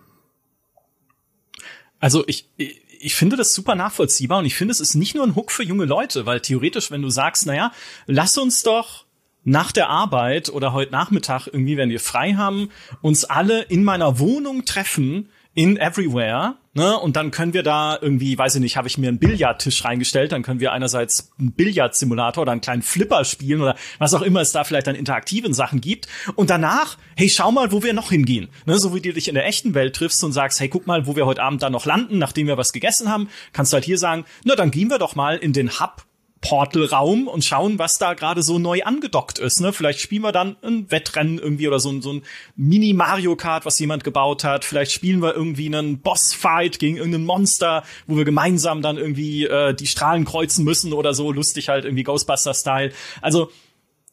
Also 2.01 2.25
ich, 2.27 2.49
ich 2.57 2.81
finde 3.15 3.37
das 3.37 3.55
super 3.55 3.75
nachvollziehbar 3.75 4.39
und 4.39 4.45
ich 4.45 4.55
finde, 4.55 4.73
es 4.73 4.81
ist 4.81 4.95
nicht 4.95 5.15
nur 5.15 5.25
ein 5.25 5.37
Hook 5.37 5.51
für 5.51 5.63
junge 5.63 5.85
Leute, 5.85 6.27
weil 6.27 6.41
theoretisch, 6.41 6.91
wenn 6.91 7.03
du 7.03 7.11
sagst, 7.11 7.47
naja, 7.47 7.73
lass 8.07 8.37
uns 8.39 8.63
doch 8.63 9.05
nach 9.45 9.73
der 9.73 9.89
Arbeit 9.89 10.51
oder 10.51 10.73
heute 10.73 10.93
Nachmittag 10.93 11.47
irgendwie, 11.47 11.77
wenn 11.77 11.91
wir 11.91 12.01
frei 12.01 12.35
haben, 12.35 12.71
uns 13.01 13.25
alle 13.25 13.63
in 13.63 13.85
meiner 13.85 14.19
Wohnung 14.19 14.65
treffen 14.65 15.31
in 15.55 15.77
Everywhere, 15.77 16.57
ne? 16.79 16.99
Und 16.99 17.17
dann 17.17 17.31
können 17.31 17.53
wir 17.53 17.63
da 17.63 17.99
irgendwie, 18.01 18.39
weiß 18.39 18.55
ich 18.55 18.61
nicht, 18.61 18.77
habe 18.77 18.89
ich 18.89 18.97
mir 18.97 19.09
einen 19.09 19.19
Billardtisch 19.19 19.85
reingestellt, 19.85 20.33
dann 20.33 20.43
können 20.43 20.61
wir 20.61 20.73
einerseits 20.73 21.31
einen 21.39 21.53
Billardsimulator 21.53 22.43
oder 22.43 22.53
einen 22.53 22.61
kleinen 22.61 22.83
Flipper 22.83 23.25
spielen 23.25 23.61
oder 23.61 23.77
was 23.99 24.15
auch 24.15 24.23
immer 24.23 24.41
es 24.41 24.53
da 24.53 24.65
vielleicht 24.65 24.89
an 24.89 24.95
interaktiven 24.95 25.53
Sachen 25.53 25.81
gibt. 25.81 26.09
Und 26.37 26.51
danach, 26.51 26.97
hey, 27.17 27.29
schau 27.29 27.53
mal, 27.53 27.73
wo 27.73 27.83
wir 27.83 27.93
noch 27.93 28.11
hingehen. 28.11 28.49
Ne? 28.65 28.79
So 28.79 28.95
wie 28.95 29.01
du 29.01 29.13
dich 29.13 29.29
in 29.29 29.35
der 29.35 29.47
echten 29.47 29.75
Welt 29.75 29.97
triffst 29.97 30.25
und 30.25 30.33
sagst, 30.33 30.61
hey, 30.61 30.69
guck 30.69 30.87
mal, 30.87 31.07
wo 31.07 31.17
wir 31.17 31.27
heute 31.27 31.43
Abend 31.43 31.63
da 31.63 31.69
noch 31.69 31.85
landen, 31.85 32.19
nachdem 32.19 32.47
wir 32.47 32.57
was 32.57 32.73
gegessen 32.73 33.11
haben, 33.11 33.29
kannst 33.53 33.73
du 33.73 33.75
halt 33.75 33.85
hier 33.85 33.99
sagen, 33.99 34.25
na, 34.45 34.55
dann 34.55 34.71
gehen 34.71 34.89
wir 34.89 34.99
doch 34.99 35.15
mal 35.15 35.37
in 35.37 35.53
den 35.53 35.81
Hub 35.81 36.08
Portalraum 36.41 37.27
und 37.27 37.45
schauen, 37.45 37.79
was 37.79 37.99
da 37.99 38.15
gerade 38.15 38.43
so 38.43 38.59
neu 38.59 38.83
angedockt 38.83 39.39
ist. 39.39 39.61
Ne? 39.61 39.73
Vielleicht 39.73 40.01
spielen 40.01 40.23
wir 40.23 40.33
dann 40.33 40.57
ein 40.63 40.91
Wettrennen 40.91 41.39
irgendwie 41.39 41.67
oder 41.67 41.81
so, 41.81 42.01
so 42.01 42.13
ein 42.13 42.23
Mini 42.57 42.93
Mario 42.93 43.35
Kart, 43.37 43.67
was 43.67 43.79
jemand 43.79 44.05
gebaut 44.05 44.45
hat. 44.45 44.65
Vielleicht 44.65 44.93
spielen 44.93 45.21
wir 45.21 45.35
irgendwie 45.35 45.67
einen 45.67 46.01
Bossfight 46.01 46.79
gegen 46.79 46.97
irgendein 46.97 47.25
Monster, 47.25 47.83
wo 48.07 48.17
wir 48.17 48.25
gemeinsam 48.25 48.83
dann 48.83 48.99
irgendwie 48.99 49.45
äh, 49.45 49.75
die 49.75 49.87
Strahlen 49.87 50.25
kreuzen 50.25 50.65
müssen 50.65 50.93
oder 50.93 51.15
so. 51.15 51.33
Lustig 51.33 51.69
halt 51.69 51.85
irgendwie 51.85 52.05
Ghostbuster-Style. 52.05 52.93
Also 53.21 53.51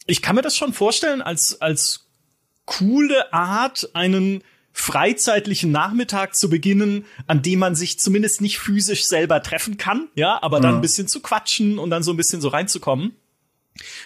ich 0.07 0.21
kann 0.21 0.35
mir 0.35 0.41
das 0.41 0.55
schon 0.55 0.73
vorstellen 0.73 1.21
als 1.21 1.61
als 1.61 2.07
coole 2.65 3.31
Art, 3.31 3.89
einen 3.93 4.43
freizeitlichen 4.77 5.71
Nachmittag 5.71 6.35
zu 6.35 6.49
beginnen, 6.49 7.05
an 7.27 7.41
dem 7.41 7.59
man 7.59 7.75
sich 7.75 7.97
zumindest 7.97 8.41
nicht 8.41 8.59
physisch 8.59 9.05
selber 9.05 9.41
treffen 9.41 9.77
kann, 9.77 10.09
ja, 10.15 10.37
aber 10.43 10.59
dann 10.59 10.71
mhm. 10.71 10.77
ein 10.79 10.81
bisschen 10.81 11.07
zu 11.07 11.21
quatschen 11.21 11.79
und 11.79 11.89
dann 11.89 12.03
so 12.03 12.11
ein 12.11 12.17
bisschen 12.17 12.41
so 12.41 12.49
reinzukommen. 12.49 13.15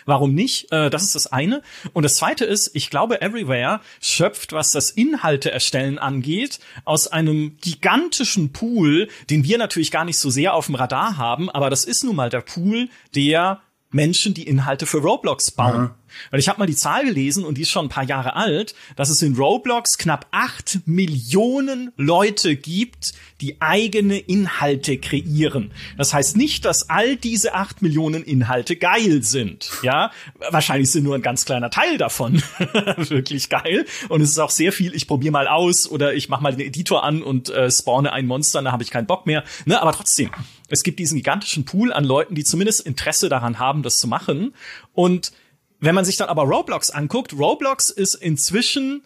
Warum 0.05 0.35
nicht? 0.35 0.71
Äh, 0.71 0.91
das 0.91 1.03
ist 1.03 1.15
das 1.15 1.27
eine. 1.27 1.63
Und 1.93 2.03
das 2.03 2.15
zweite 2.15 2.45
ist, 2.45 2.69
ich 2.75 2.91
glaube, 2.91 3.21
Everywhere 3.21 3.81
schöpft, 3.99 4.53
was 4.53 4.69
das 4.69 4.91
Inhalte 4.91 5.51
erstellen 5.51 5.97
angeht, 5.97 6.59
aus 6.85 7.07
einem 7.07 7.57
gigantischen 7.61 8.53
Pool, 8.53 9.07
den 9.29 9.43
wir 9.43 9.57
natürlich 9.57 9.89
gar 9.89 10.05
nicht 10.05 10.19
so 10.19 10.29
sehr 10.29 10.53
auf 10.53 10.67
dem 10.67 10.75
Radar 10.75 11.17
haben, 11.17 11.49
aber 11.49 11.71
das 11.71 11.83
ist 11.83 12.03
nun 12.03 12.15
mal 12.15 12.29
der 12.29 12.41
Pool 12.41 12.89
der 13.15 13.61
Menschen, 13.91 14.33
die 14.33 14.43
Inhalte 14.43 14.85
für 14.85 14.99
Roblox 14.99 15.51
bauen. 15.51 15.81
Mhm. 15.81 15.89
Weil 16.31 16.39
ich 16.39 16.49
habe 16.49 16.59
mal 16.59 16.65
die 16.65 16.75
Zahl 16.75 17.05
gelesen 17.05 17.45
und 17.45 17.57
die 17.57 17.61
ist 17.61 17.69
schon 17.69 17.85
ein 17.85 17.89
paar 17.89 18.03
Jahre 18.03 18.35
alt, 18.35 18.75
dass 18.95 19.09
es 19.09 19.21
in 19.21 19.35
Roblox 19.35 19.97
knapp 19.97 20.27
acht 20.31 20.79
Millionen 20.85 21.91
Leute 21.97 22.55
gibt, 22.55 23.13
die 23.41 23.61
eigene 23.61 24.17
Inhalte 24.17 24.97
kreieren. 24.97 25.71
Das 25.97 26.13
heißt 26.13 26.35
nicht, 26.35 26.65
dass 26.65 26.89
all 26.89 27.15
diese 27.15 27.53
acht 27.53 27.81
Millionen 27.81 28.23
Inhalte 28.23 28.75
geil 28.75 29.23
sind. 29.23 29.71
Ja, 29.81 30.11
wahrscheinlich 30.51 30.91
sind 30.91 31.03
nur 31.03 31.15
ein 31.15 31.21
ganz 31.21 31.45
kleiner 31.45 31.69
Teil 31.69 31.97
davon 31.97 32.41
wirklich 32.97 33.49
geil. 33.49 33.85
Und 34.09 34.21
es 34.21 34.31
ist 34.31 34.39
auch 34.39 34.49
sehr 34.49 34.71
viel, 34.71 34.93
ich 34.95 35.07
probiere 35.07 35.31
mal 35.31 35.47
aus 35.47 35.89
oder 35.89 36.13
ich 36.13 36.29
mache 36.29 36.43
mal 36.43 36.55
den 36.55 36.67
Editor 36.67 37.03
an 37.03 37.21
und 37.23 37.49
äh, 37.49 37.71
spawne 37.71 38.11
ein 38.13 38.25
Monster, 38.25 38.61
da 38.61 38.71
habe 38.71 38.83
ich 38.83 38.91
keinen 38.91 39.07
Bock 39.07 39.25
mehr. 39.25 39.43
Ne? 39.65 39.81
Aber 39.81 39.93
trotzdem, 39.93 40.31
es 40.69 40.83
gibt 40.83 40.99
diesen 40.99 41.17
gigantischen 41.17 41.65
Pool 41.65 41.91
an 41.93 42.03
Leuten, 42.03 42.35
die 42.35 42.43
zumindest 42.43 42.81
Interesse 42.81 43.29
daran 43.29 43.59
haben, 43.59 43.83
das 43.83 43.97
zu 43.97 44.07
machen. 44.07 44.53
Und 44.93 45.31
wenn 45.79 45.95
man 45.95 46.05
sich 46.05 46.17
dann 46.17 46.29
aber 46.29 46.43
Roblox 46.43 46.91
anguckt, 46.91 47.33
Roblox 47.33 47.89
ist 47.89 48.15
inzwischen 48.15 49.03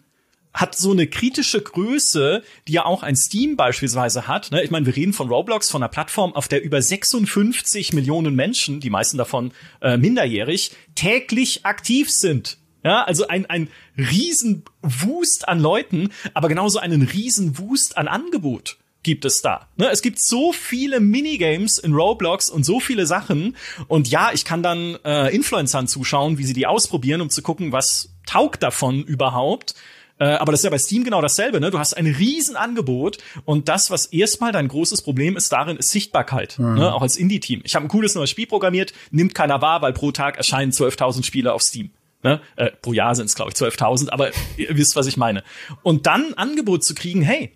hat 0.54 0.76
so 0.76 0.92
eine 0.92 1.08
kritische 1.08 1.60
Größe, 1.60 2.42
die 2.68 2.72
ja 2.74 2.84
auch 2.84 3.02
ein 3.02 3.16
Steam 3.16 3.56
beispielsweise 3.56 4.28
hat. 4.28 4.52
Ne? 4.52 4.62
Ich 4.62 4.70
meine, 4.70 4.86
wir 4.86 4.94
reden 4.94 5.12
von 5.12 5.28
Roblox, 5.28 5.68
von 5.68 5.82
einer 5.82 5.88
Plattform, 5.88 6.32
auf 6.32 6.46
der 6.46 6.62
über 6.62 6.80
56 6.80 7.92
Millionen 7.92 8.36
Menschen, 8.36 8.78
die 8.78 8.88
meisten 8.88 9.18
davon 9.18 9.52
äh, 9.82 9.96
minderjährig, 9.96 10.70
täglich 10.94 11.66
aktiv 11.66 12.08
sind. 12.08 12.58
Ja, 12.84 13.02
also 13.02 13.26
ein, 13.26 13.46
ein 13.46 13.68
Riesenwust 13.96 15.48
an 15.48 15.58
Leuten, 15.58 16.10
aber 16.34 16.48
genauso 16.48 16.78
einen 16.78 17.02
Riesenwust 17.02 17.96
an 17.96 18.08
Angebot 18.08 18.76
gibt 19.04 19.24
es 19.24 19.40
da. 19.40 19.68
Ne? 19.76 19.88
Es 19.90 20.02
gibt 20.02 20.18
so 20.18 20.52
viele 20.52 20.98
Minigames 20.98 21.78
in 21.78 21.94
Roblox 21.94 22.50
und 22.50 22.64
so 22.64 22.80
viele 22.80 23.06
Sachen. 23.06 23.56
Und 23.86 24.08
ja, 24.08 24.30
ich 24.32 24.44
kann 24.44 24.62
dann 24.62 24.98
äh, 25.04 25.34
Influencern 25.34 25.86
zuschauen, 25.86 26.38
wie 26.38 26.44
sie 26.44 26.54
die 26.54 26.66
ausprobieren, 26.66 27.20
um 27.20 27.30
zu 27.30 27.42
gucken, 27.42 27.70
was 27.70 28.10
taugt 28.26 28.62
davon 28.62 29.04
überhaupt. 29.04 29.74
Äh, 30.18 30.24
aber 30.24 30.52
das 30.52 30.60
ist 30.60 30.64
ja 30.64 30.70
bei 30.70 30.78
Steam 30.78 31.04
genau 31.04 31.20
dasselbe, 31.20 31.60
ne? 31.60 31.70
Du 31.70 31.78
hast 31.78 31.96
ein 31.96 32.06
Riesenangebot 32.06 33.18
und 33.44 33.68
das, 33.68 33.90
was 33.90 34.06
erstmal 34.06 34.52
dein 34.52 34.68
großes 34.68 35.02
Problem 35.02 35.36
ist 35.36 35.50
darin, 35.50 35.76
ist 35.76 35.90
Sichtbarkeit, 35.90 36.58
mhm. 36.58 36.74
ne? 36.74 36.94
auch 36.94 37.02
als 37.02 37.16
Indie-Team. 37.16 37.62
Ich 37.64 37.74
habe 37.74 37.84
ein 37.84 37.88
cooles 37.88 38.14
neues 38.14 38.30
Spiel 38.30 38.46
programmiert, 38.46 38.92
nimmt 39.10 39.34
keiner 39.34 39.60
wahr, 39.60 39.82
weil 39.82 39.92
pro 39.92 40.12
Tag 40.12 40.36
erscheinen 40.36 40.70
12.000 40.70 41.24
Spiele 41.24 41.52
auf 41.52 41.62
Steam. 41.62 41.90
Ne? 42.22 42.40
Äh, 42.56 42.70
pro 42.80 42.92
Jahr 42.92 43.14
sind 43.16 43.26
es, 43.26 43.34
glaube 43.34 43.50
ich, 43.50 43.60
12.000, 43.60 44.10
aber 44.10 44.30
ihr 44.56 44.76
wisst, 44.76 44.94
was 44.94 45.06
ich 45.06 45.16
meine. 45.16 45.42
Und 45.82 46.06
dann 46.06 46.26
ein 46.26 46.38
Angebot 46.38 46.84
zu 46.84 46.94
kriegen, 46.94 47.20
hey, 47.20 47.52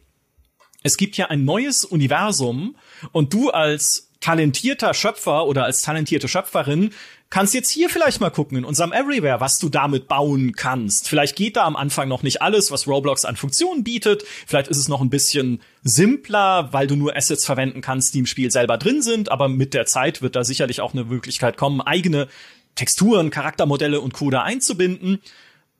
es 0.88 0.96
gibt 0.96 1.18
ja 1.18 1.26
ein 1.26 1.44
neues 1.44 1.84
Universum 1.84 2.74
und 3.12 3.34
du 3.34 3.50
als 3.50 4.08
talentierter 4.20 4.94
Schöpfer 4.94 5.46
oder 5.46 5.64
als 5.64 5.82
talentierte 5.82 6.28
Schöpferin 6.28 6.90
kannst 7.28 7.52
jetzt 7.52 7.68
hier 7.68 7.90
vielleicht 7.90 8.22
mal 8.22 8.30
gucken 8.30 8.56
in 8.56 8.64
unserem 8.64 8.90
Everywhere, 8.90 9.38
was 9.38 9.58
du 9.58 9.68
damit 9.68 10.08
bauen 10.08 10.54
kannst. 10.54 11.10
Vielleicht 11.10 11.36
geht 11.36 11.56
da 11.56 11.64
am 11.64 11.76
Anfang 11.76 12.08
noch 12.08 12.22
nicht 12.22 12.40
alles, 12.40 12.70
was 12.70 12.86
Roblox 12.86 13.26
an 13.26 13.36
Funktionen 13.36 13.84
bietet. 13.84 14.24
Vielleicht 14.46 14.68
ist 14.68 14.78
es 14.78 14.88
noch 14.88 15.02
ein 15.02 15.10
bisschen 15.10 15.60
simpler, 15.82 16.72
weil 16.72 16.86
du 16.86 16.96
nur 16.96 17.14
Assets 17.14 17.44
verwenden 17.44 17.82
kannst, 17.82 18.14
die 18.14 18.20
im 18.20 18.26
Spiel 18.26 18.50
selber 18.50 18.78
drin 18.78 19.02
sind. 19.02 19.30
Aber 19.30 19.48
mit 19.48 19.74
der 19.74 19.84
Zeit 19.84 20.22
wird 20.22 20.36
da 20.36 20.42
sicherlich 20.42 20.80
auch 20.80 20.94
eine 20.94 21.04
Möglichkeit 21.04 21.58
kommen, 21.58 21.82
eigene 21.82 22.28
Texturen, 22.76 23.28
Charaktermodelle 23.28 24.00
und 24.00 24.14
Coder 24.14 24.42
einzubinden. 24.42 25.20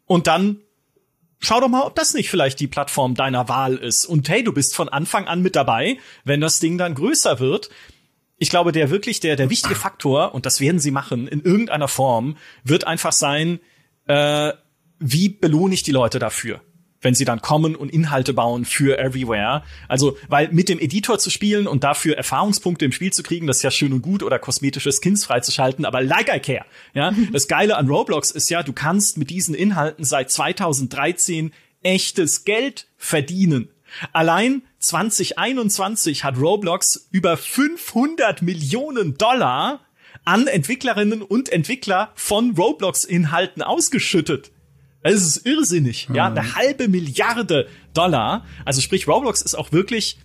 Und 0.05 0.27
dann 0.27 0.61
schau 1.39 1.61
doch 1.61 1.69
mal, 1.69 1.83
ob 1.83 1.95
das 1.95 2.15
nicht 2.15 2.31
vielleicht 2.31 2.61
die 2.61 2.67
Plattform 2.67 3.15
deiner 3.15 3.49
Wahl 3.49 3.77
ist. 3.77 4.05
Und 4.05 4.29
hey, 4.29 4.43
du 4.43 4.53
bist 4.53 4.75
von 4.75 4.89
Anfang 4.89 5.27
an 5.27 5.43
mit 5.43 5.57
dabei, 5.57 5.99
wenn 6.25 6.41
das 6.41 6.61
Ding 6.61 6.79
dann 6.79 6.95
größer 6.95 7.41
wird. 7.41 7.71
Ich 8.37 8.51
glaube, 8.51 8.73
der 8.73 8.91
wirklich, 8.91 9.21
der, 9.21 9.37
der 9.37 9.51
wichtige 9.51 9.75
Faktor, 9.75 10.35
und 10.35 10.47
das 10.47 10.61
werden 10.61 10.79
sie 10.79 10.91
machen, 10.91 11.27
in 11.27 11.43
irgendeiner 11.43 11.89
Form, 11.89 12.37
wird 12.65 12.87
einfach 12.87 13.13
sein, 13.13 13.61
äh, 14.07 14.53
wie 15.01 15.29
belohne 15.29 15.75
ich 15.75 15.83
die 15.83 15.93
Leute 15.93 16.19
dafür? 16.19 16.61
Wenn 17.01 17.15
sie 17.15 17.25
dann 17.25 17.41
kommen 17.41 17.77
und 17.77 17.91
Inhalte 17.91 18.33
bauen 18.33 18.65
für 18.65 18.99
Everywhere. 18.99 19.63
Also, 19.87 20.17
weil 20.29 20.49
mit 20.53 20.69
dem 20.69 20.79
Editor 20.79 21.19
zu 21.19 21.31
spielen 21.31 21.67
und 21.67 21.85
dafür 21.85 22.17
Erfahrungspunkte 22.17 22.85
im 22.85 22.93
Spiel 22.93 23.13
zu 23.13 23.23
kriegen, 23.23 23.47
das 23.47 23.59
ist 23.59 23.63
ja 23.63 23.71
schön 23.71 23.93
und 23.93 24.03
gut 24.03 24.23
oder 24.23 24.39
kosmetische 24.39 24.91
Skins 24.93 25.25
freizuschalten, 25.25 25.85
aber 25.85 26.03
like 26.03 26.35
I 26.35 26.41
care. 26.41 26.65
Ja, 26.95 27.13
das 27.33 27.49
Geile 27.49 27.77
an 27.77 27.89
Roblox 27.89 28.31
ist 28.31 28.51
ja, 28.51 28.63
du 28.63 28.73
kannst 28.73 29.19
mit 29.19 29.31
diesen 29.31 29.55
Inhalten 29.55 30.05
seit 30.05 30.31
2013 30.31 31.53
echtes 31.83 32.45
Geld 32.45 32.89
verdienen. 32.97 33.69
Allein 34.13 34.63
2021 34.81 36.25
hat 36.25 36.39
Roblox 36.39 37.09
über 37.11 37.37
500 37.37 38.43
Millionen 38.43 39.17
Dollar 39.17 39.81
an 40.25 40.47
Entwicklerinnen 40.47 41.23
und 41.23 41.49
Entwickler 41.49 42.13
von 42.15 42.55
Roblox-Inhalten 42.57 43.63
ausgeschüttet. 43.63 44.51
Es 45.03 45.23
ist 45.23 45.47
irrsinnig, 45.47 46.09
hm. 46.09 46.15
ja, 46.15 46.27
eine 46.27 46.55
halbe 46.55 46.89
Milliarde 46.89 47.69
Dollar. 47.95 48.45
Also 48.65 48.81
sprich, 48.81 49.07
Roblox 49.07 49.43
ist 49.43 49.55
auch 49.55 49.73
wirklich, 49.73 50.19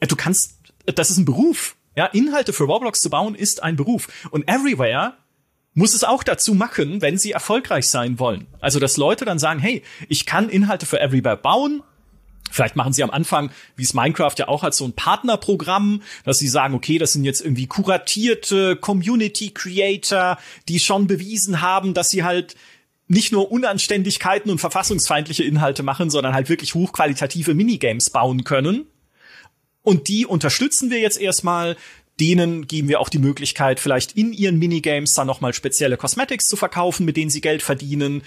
äh, 0.00 0.06
du 0.06 0.16
kannst, 0.16 0.58
das 0.86 1.10
ist 1.10 1.18
ein 1.18 1.24
Beruf. 1.24 1.76
Ja, 1.94 2.06
Inhalte 2.06 2.52
für 2.52 2.64
Roblox 2.64 3.02
zu 3.02 3.10
bauen 3.10 3.34
ist 3.34 3.62
ein 3.62 3.76
Beruf. 3.76 4.08
Und 4.30 4.48
Everywhere 4.48 5.14
muss 5.74 5.94
es 5.94 6.04
auch 6.04 6.22
dazu 6.22 6.54
machen, 6.54 7.00
wenn 7.02 7.18
sie 7.18 7.32
erfolgreich 7.32 7.88
sein 7.88 8.18
wollen. 8.18 8.46
Also, 8.60 8.78
dass 8.78 8.96
Leute 8.96 9.24
dann 9.24 9.38
sagen, 9.38 9.60
hey, 9.60 9.82
ich 10.08 10.26
kann 10.26 10.48
Inhalte 10.48 10.86
für 10.86 11.00
Everywhere 11.00 11.36
bauen. 11.36 11.82
Vielleicht 12.50 12.76
machen 12.76 12.92
sie 12.92 13.02
am 13.02 13.10
Anfang, 13.10 13.50
wie 13.76 13.82
es 13.82 13.94
Minecraft 13.94 14.34
ja 14.36 14.48
auch 14.48 14.62
hat, 14.62 14.74
so 14.74 14.84
ein 14.84 14.92
Partnerprogramm, 14.92 16.02
dass 16.24 16.38
sie 16.38 16.48
sagen, 16.48 16.74
okay, 16.74 16.98
das 16.98 17.14
sind 17.14 17.24
jetzt 17.24 17.40
irgendwie 17.40 17.66
kuratierte 17.66 18.76
Community 18.76 19.50
Creator, 19.50 20.38
die 20.68 20.78
schon 20.78 21.06
bewiesen 21.06 21.62
haben, 21.62 21.94
dass 21.94 22.10
sie 22.10 22.24
halt 22.24 22.54
nicht 23.12 23.30
nur 23.30 23.52
Unanständigkeiten 23.52 24.50
und 24.50 24.58
verfassungsfeindliche 24.58 25.44
Inhalte 25.44 25.82
machen, 25.82 26.08
sondern 26.08 26.34
halt 26.34 26.48
wirklich 26.48 26.74
hochqualitative 26.74 27.52
Minigames 27.54 28.10
bauen 28.10 28.44
können. 28.44 28.86
Und 29.82 30.08
die 30.08 30.26
unterstützen 30.26 30.90
wir 30.90 30.98
jetzt 30.98 31.20
erstmal. 31.20 31.76
Denen 32.20 32.66
geben 32.66 32.88
wir 32.88 33.00
auch 33.00 33.08
die 33.08 33.18
Möglichkeit, 33.18 33.80
vielleicht 33.80 34.12
in 34.12 34.34
ihren 34.34 34.58
Minigames 34.58 35.14
dann 35.14 35.26
nochmal 35.26 35.54
spezielle 35.54 35.96
Cosmetics 35.96 36.44
zu 36.46 36.56
verkaufen, 36.56 37.06
mit 37.06 37.16
denen 37.16 37.30
sie 37.30 37.40
Geld 37.40 37.62
verdienen 37.62 38.22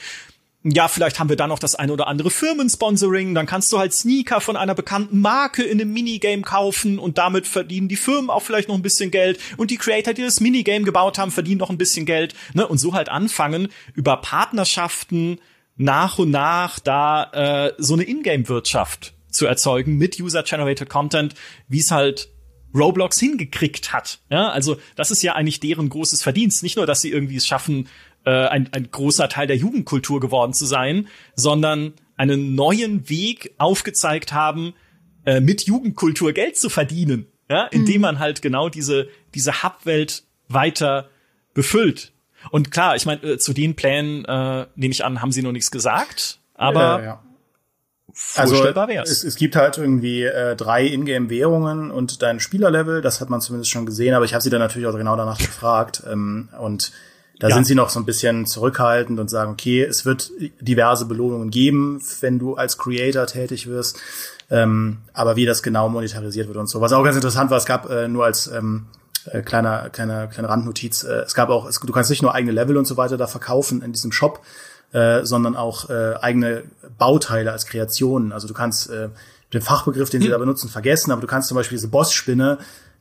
ja, 0.68 0.88
vielleicht 0.88 1.20
haben 1.20 1.30
wir 1.30 1.36
da 1.36 1.45
noch 1.45 1.59
das 1.59 1.76
eine 1.76 1.93
oder 1.93 2.07
andere 2.07 2.32
Firmensponsoring, 2.32 3.36
dann 3.36 3.45
kannst 3.45 3.72
du 3.72 3.78
halt 3.78 3.93
Sneaker 3.93 4.41
von 4.41 4.57
einer 4.57 4.74
bekannten 4.74 5.22
Marke 5.22 5.61
in 5.61 5.80
einem 5.80 5.93
Minigame 5.93 6.41
kaufen 6.41 6.97
und 6.97 7.20
damit 7.20 7.45
verdienen 7.45 7.88
die 7.88 7.95
Firmen 7.95 8.32
auch 8.32 8.41
vielleicht 8.41 8.68
noch 8.68 8.76
ein 8.76 8.82
bisschen 8.82 9.11
Geld 9.11 9.39
und 9.57 9.70
die 9.70 9.78
Creator, 9.78 10.16
die 10.16 10.24
das 10.24 10.39
Minigame 10.39 10.84
gebaut 10.84 11.20
haben, 11.20 11.30
verdienen 11.30 11.59
noch 11.59 11.70
ein 11.70 11.78
bisschen 11.78 12.07
Geld, 12.07 12.34
ne? 12.55 12.68
Und 12.68 12.80
so 12.80 12.95
halt 12.95 13.09
anfangen 13.09 13.68
über 13.93 14.18
Partnerschaften 14.18 15.39
nach 15.78 16.18
und 16.18 16.32
nach 16.32 16.80
da 16.80 17.68
äh, 17.68 17.74
so 17.78 17.93
eine 17.93 18.03
Ingame-Wirtschaft 18.03 19.13
zu 19.30 19.45
erzeugen 19.45 19.97
mit 19.97 20.20
User-Generated 20.20 20.89
Content, 20.89 21.36
wie 21.68 21.80
es 21.80 21.91
halt 21.91 22.30
Roblox 22.74 23.20
hingekriegt 23.20 23.93
hat. 23.93 24.20
Ja, 24.32 24.49
also 24.49 24.78
das 24.95 25.11
ist 25.11 25.22
ja 25.22 25.34
eigentlich 25.34 25.59
deren 25.59 25.89
großes 25.89 26.24
Verdienst. 26.24 26.63
Nicht 26.63 26.76
nur, 26.76 26.88
dass 26.88 27.01
sie 27.01 27.11
irgendwie 27.11 27.36
es 27.36 27.45
schaffen, 27.45 27.88
äh, 28.26 28.47
ein, 28.47 28.69
ein 28.73 28.89
großer 28.91 29.30
Teil 29.30 29.47
der 29.47 29.57
Jugendkultur 29.57 30.19
geworden 30.19 30.53
zu 30.53 30.65
sein, 30.65 31.07
sondern 31.36 31.93
einen 32.17 32.55
neuen 32.55 33.09
Weg 33.09 33.53
aufgezeigt 33.57 34.34
haben, 34.34 34.73
äh, 35.26 35.39
mit 35.39 35.63
Jugendkultur 35.63 36.34
Geld 36.34 36.57
zu 36.57 36.69
verdienen. 36.69 37.28
Ja, 37.49 37.65
indem 37.65 37.97
mhm. 37.97 38.01
man 38.01 38.19
halt 38.19 38.41
genau 38.41 38.69
diese, 38.69 39.07
diese 39.36 39.61
Hub-Welt 39.61 40.23
weiter 40.47 41.09
befüllt. 41.53 42.11
Und 42.49 42.71
klar, 42.71 42.95
ich 42.95 43.05
meine, 43.05 43.21
äh, 43.21 43.38
zu 43.38 43.53
den 43.53 43.76
Plänen, 43.76 44.26
äh, 44.26 44.65
nehme 44.76 44.91
ich 44.91 45.05
an, 45.05 45.21
haben 45.21 45.32
sie 45.32 45.43
noch 45.43 45.51
nichts 45.51 45.69
gesagt, 45.69 46.39
aber 46.55 46.80
ja, 46.80 47.03
ja. 47.03 47.23
also. 48.36 48.55
Es, 49.03 49.23
es 49.23 49.36
gibt 49.36 49.55
halt 49.55 49.78
irgendwie 49.78 50.23
äh, 50.23 50.55
drei 50.55 50.86
Ingame-Währungen 50.88 51.91
und 51.91 52.21
dein 52.23 52.39
Spielerlevel, 52.39 53.01
das 53.01 53.21
hat 53.21 53.30
man 53.30 53.41
zumindest 53.41 53.71
schon 53.71 53.86
gesehen, 53.86 54.15
aber 54.15 54.26
ich 54.26 54.34
habe 54.34 54.41
sie 54.41 54.49
dann 54.49 54.61
natürlich 54.61 54.88
auch 54.88 54.97
genau 54.97 55.15
danach 55.15 55.38
gefragt. 55.38 56.03
Ähm, 56.09 56.49
und 56.59 56.91
da 57.40 57.50
ja. 57.50 57.56
sind 57.56 57.66
sie 57.66 57.76
noch 57.76 57.90
so 57.90 58.00
ein 58.00 58.06
bisschen 58.06 58.46
zurückhaltend 58.46 59.20
und 59.20 59.30
sagen, 59.30 59.52
okay, 59.52 59.84
es 59.84 60.06
wird 60.06 60.32
diverse 60.62 61.06
Belohnungen 61.06 61.50
geben, 61.50 62.02
wenn 62.22 62.40
du 62.40 62.56
als 62.56 62.78
Creator 62.78 63.28
tätig 63.28 63.68
wirst. 63.68 64.00
Ähm, 64.50 65.00
aber 65.14 65.36
wie 65.36 65.46
das 65.46 65.64
genau 65.64 65.90
monetarisiert 65.90 66.48
wird 66.48 66.58
und 66.58 66.68
so. 66.68 66.80
Was 66.80 66.94
auch 66.94 67.04
ganz 67.04 67.16
interessant 67.16 67.50
war, 67.50 67.58
es 67.58 67.66
gab 67.66 67.90
äh, 67.90 68.08
nur 68.08 68.26
als 68.26 68.48
ähm, 68.48 68.86
äh, 69.26 69.42
kleiner, 69.42 69.90
kleine, 69.90 70.30
kleine 70.32 70.50
Randnotiz, 70.50 71.04
äh, 71.04 71.24
es 71.26 71.34
gab 71.34 71.50
auch, 71.50 71.66
es, 71.66 71.80
du 71.80 71.92
kannst 71.92 72.10
nicht 72.10 72.22
nur 72.22 72.34
eigene 72.36 72.52
Level 72.52 72.78
und 72.78 72.86
so 72.86 72.96
weiter 72.96 73.18
da 73.18 73.26
verkaufen 73.28 73.82
in 73.82 73.92
diesem 73.92 74.12
Shop, 74.12 74.42
äh, 74.92 75.26
sondern 75.26 75.56
auch 75.56 75.90
äh, 75.90 76.14
eigene 76.22 76.64
Bauteile 76.98 77.52
als 77.52 77.66
Kreationen. 77.66 78.32
Also 78.32 78.48
du 78.48 78.54
kannst 78.54 78.90
äh, 78.92 79.10
den 79.52 79.62
Fachbegriff, 79.62 80.10
den 80.12 80.22
sie 80.22 80.28
hm. 80.28 80.34
da 80.34 80.38
benutzen, 80.38 80.70
vergessen, 80.70 81.12
aber 81.12 81.22
du 81.22 81.28
kannst 81.28 81.48
zum 81.48 81.56
Beispiel 81.56 81.78
diese 81.78 81.88
Bossspinne, 81.88 82.60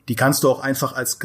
die 0.09 0.15
kannst 0.15 0.45
du 0.45 0.51
auch 0.51 0.61
einfach 0.61 0.95
als 0.95 1.19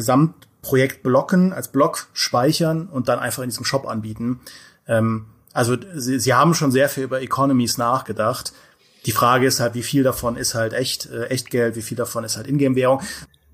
Gesamtprojekt 0.61 1.03
blocken, 1.03 1.53
als 1.53 1.69
Block 1.69 2.07
speichern 2.13 2.87
und 2.87 3.09
dann 3.09 3.19
einfach 3.19 3.43
in 3.43 3.49
diesem 3.49 3.65
Shop 3.65 3.87
anbieten. 3.87 4.39
Ähm, 4.87 5.25
also 5.53 5.75
sie, 5.95 6.19
sie 6.19 6.33
haben 6.33 6.53
schon 6.53 6.71
sehr 6.71 6.89
viel 6.89 7.03
über 7.03 7.21
Economies 7.21 7.77
nachgedacht. 7.77 8.53
Die 9.05 9.11
Frage 9.11 9.47
ist 9.47 9.59
halt, 9.59 9.73
wie 9.73 9.83
viel 9.83 10.03
davon 10.03 10.35
ist 10.35 10.55
halt 10.55 10.73
echt, 10.73 11.07
äh, 11.07 11.27
echt 11.27 11.49
Geld, 11.49 11.75
wie 11.75 11.81
viel 11.81 11.97
davon 11.97 12.23
ist 12.23 12.37
halt 12.37 12.47
Ingame-Währung. 12.47 13.01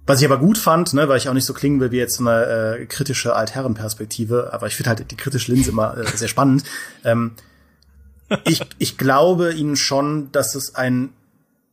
Was 0.07 0.19
ich 0.19 0.25
aber 0.25 0.37
gut 0.37 0.57
fand, 0.57 0.93
ne, 0.93 1.07
weil 1.07 1.17
ich 1.17 1.29
auch 1.29 1.33
nicht 1.33 1.45
so 1.45 1.53
klingen 1.53 1.79
will 1.79 1.91
wie 1.91 1.97
jetzt 1.97 2.19
eine 2.19 2.77
äh, 2.79 2.85
kritische 2.85 3.35
Altherrenperspektive, 3.35 4.51
aber 4.53 4.67
ich 4.67 4.75
finde 4.75 4.89
halt 4.89 5.11
die 5.11 5.17
kritische 5.17 5.51
Linse 5.51 5.71
immer 5.71 5.97
äh, 5.97 6.05
sehr 6.15 6.27
spannend. 6.27 6.63
Ähm, 7.03 7.31
ich, 8.45 8.61
ich 8.77 8.97
glaube 8.97 9.53
ihnen 9.53 9.75
schon, 9.75 10.31
dass 10.31 10.53
es 10.55 10.75
ein, 10.75 11.09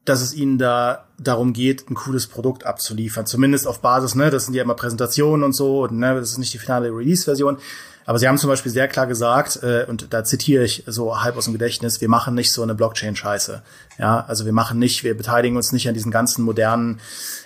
dass 0.05 0.20
es 0.20 0.34
ihnen 0.34 0.59
da 0.59 1.07
darum 1.18 1.53
geht, 1.53 1.88
ein 1.88 1.94
cooles 1.94 2.26
Produkt 2.26 2.66
abzuliefern. 2.66 3.26
Zumindest 3.26 3.66
auf 3.66 3.80
Basis, 3.80 4.14
ne, 4.14 4.30
das 4.30 4.46
sind 4.46 4.55
ja 4.55 4.62
immer 4.62 4.74
Präsentationen 4.74 5.44
und 5.44 5.53
so, 5.53 5.84
und, 5.84 5.98
ne, 5.98 6.14
das 6.14 6.30
ist 6.30 6.38
nicht 6.38 6.53
die 6.53 6.59
finale 6.59 6.88
Release-Version. 6.88 7.59
Aber 8.05 8.18
sie 8.18 8.26
haben 8.26 8.38
zum 8.38 8.50
Beispiel 8.50 8.72
sehr 8.72 8.88
klar 8.88 9.07
gesagt, 9.07 9.62
äh, 9.62 9.86
und 9.88 10.12
da 10.12 10.24
zitiere 10.24 10.64
ich 10.64 10.82
so 10.86 11.22
halb 11.22 11.36
aus 11.36 11.44
dem 11.44 11.53
Gedächtnis, 11.53 12.00
wir 12.00 12.09
machen 12.09 12.34
nicht 12.34 12.53
so 12.53 12.62
eine 12.62 12.74
Blockchain-Scheiße. 12.74 13.62
Ja, 13.98 14.24
also 14.26 14.44
wir 14.44 14.53
machen 14.53 14.78
nicht, 14.80 15.05
wir 15.05 15.16
beteiligen 15.16 15.57
uns 15.57 15.70
nicht 15.70 15.86
an 15.88 15.94
diesen 15.94 16.11
ganzen 16.11 16.44
modernen 16.44 17.00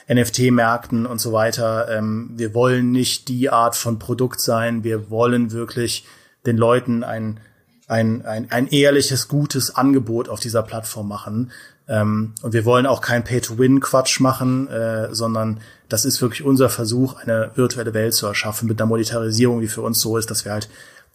NFT-Märkten 0.09 1.05
und 1.05 1.21
so 1.21 1.33
weiter. 1.33 1.89
Ähm, 1.91 2.31
wir 2.37 2.55
wollen 2.55 2.91
nicht 2.91 3.29
die 3.29 3.51
Art 3.51 3.77
von 3.77 3.99
Produkt 3.99 4.41
sein. 4.41 4.83
Wir 4.83 5.11
wollen 5.11 5.53
wirklich 5.53 6.07
den 6.47 6.57
Leuten 6.57 7.05
ein, 7.05 7.41
ein, 7.87 8.25
ein, 8.25 8.51
ein 8.51 8.69
ehrliches, 8.69 9.29
gutes 9.29 9.75
Angebot 9.75 10.31
auf 10.31 10.41
dieser 10.41 10.63
Plattform 10.63 11.09
machen. 11.09 11.51
Ähm, 11.89 12.35
und 12.43 12.53
wir 12.53 12.65
wollen 12.65 12.87
auch 12.87 13.01
kein 13.01 13.25
Pay-to-Win-Quatsch 13.25 14.21
machen, 14.21 14.69
äh, 14.69 15.15
sondern 15.15 15.61
das 15.89 16.05
ist 16.05 16.21
wirklich 16.21 16.43
unser 16.43 16.69
Versuch, 16.69 17.15
eine 17.21 17.51
virtuelle 17.55 17.95
Welt 17.95 18.15
zu 18.15 18.27
erschaffen 18.27 18.69
mit 18.69 18.81
einer 18.81 18.89
Monetarisierung, 18.89 19.61
die 19.61 19.69
für 19.69 19.83
uns 19.83 20.01
so 20.01 20.17
ist, 20.17 20.31
dass 20.31 20.45
wir 20.45 20.53
halt 20.53 20.69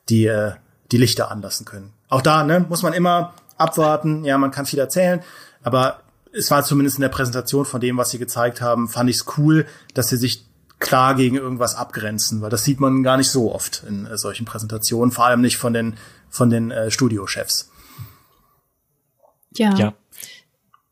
die, 0.10 0.28
äh, 0.28 0.54
die 0.92 0.98
Lichter 0.98 1.30
anlassen 1.30 1.66
können. 1.66 1.92
Auch 2.08 2.22
da 2.22 2.44
ne, 2.44 2.66
muss 2.68 2.84
man 2.84 2.94
immer 2.94 3.34
abwarten. 3.58 4.24
Ja, 4.24 4.38
man 4.38 4.52
kann 4.52 4.66
viel 4.66 4.80
erzählen, 4.80 5.22
aber 5.62 6.02
es 6.34 6.50
war 6.50 6.64
zumindest 6.64 6.98
in 6.98 7.02
der 7.02 7.10
Präsentation 7.10 7.66
von 7.66 7.82
dem, 7.82 7.98
was 7.98 8.10
sie 8.10 8.18
gezeigt 8.18 8.62
haben, 8.62 8.88
fand 8.88 9.10
ich 9.10 9.18
es 9.18 9.26
cool, 9.38 9.66
dass 9.94 10.08
sie 10.08 10.18
sich 10.18 10.46
klar 10.80 11.16
gegen 11.16 11.36
irgendwas 11.36 11.76
abgrenzen, 11.76 12.42
weil 12.42 12.50
das 12.50 12.64
sieht 12.64 12.80
man 12.80 13.04
gar 13.04 13.18
nicht 13.18 13.30
so 13.30 13.54
oft 13.54 13.84
in 13.88 14.06
äh, 14.06 14.18
solchen 14.18 14.46
Präsentationen, 14.46 15.12
vor 15.12 15.26
allem 15.26 15.42
nicht 15.42 15.58
von 15.58 15.74
den 15.74 15.98
von 16.30 16.50
den 16.50 16.72
äh, 16.72 16.90
Studiochefs. 16.90 17.70
Ja. 19.54 19.76
ja. 19.76 19.94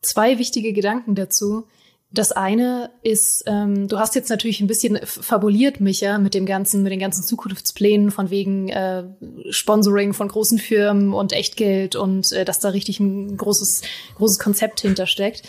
Zwei 0.02 0.38
wichtige 0.38 0.74
Gedanken 0.74 1.16
dazu. 1.16 1.66
Das 2.12 2.32
eine 2.32 2.90
ist, 3.04 3.44
ähm, 3.46 3.88
du 3.88 4.00
hast 4.00 4.16
jetzt 4.16 4.30
natürlich 4.30 4.62
ein 4.62 4.68
bisschen 4.68 5.00
fabuliert, 5.04 5.80
Micha, 5.80 6.18
mit 6.18 6.34
dem 6.34 6.48
ganzen, 6.48 6.82
mit 6.82 6.92
den 6.92 7.00
ganzen 7.00 7.24
Zukunftsplänen 7.24 8.10
von 8.10 8.32
wegen 8.32 8.70
äh, 8.70 9.04
Sponsoring 9.52 10.14
von 10.14 10.28
großen 10.28 10.58
Firmen 10.58 11.14
und 11.14 11.34
Echtgeld 11.34 11.96
und 11.96 12.32
äh, 12.32 12.46
dass 12.46 12.60
da 12.60 12.70
richtig 12.70 13.00
ein 13.00 13.38
großes, 13.38 13.84
großes 14.16 14.40
Konzept 14.40 14.80
hintersteckt. 14.80 15.44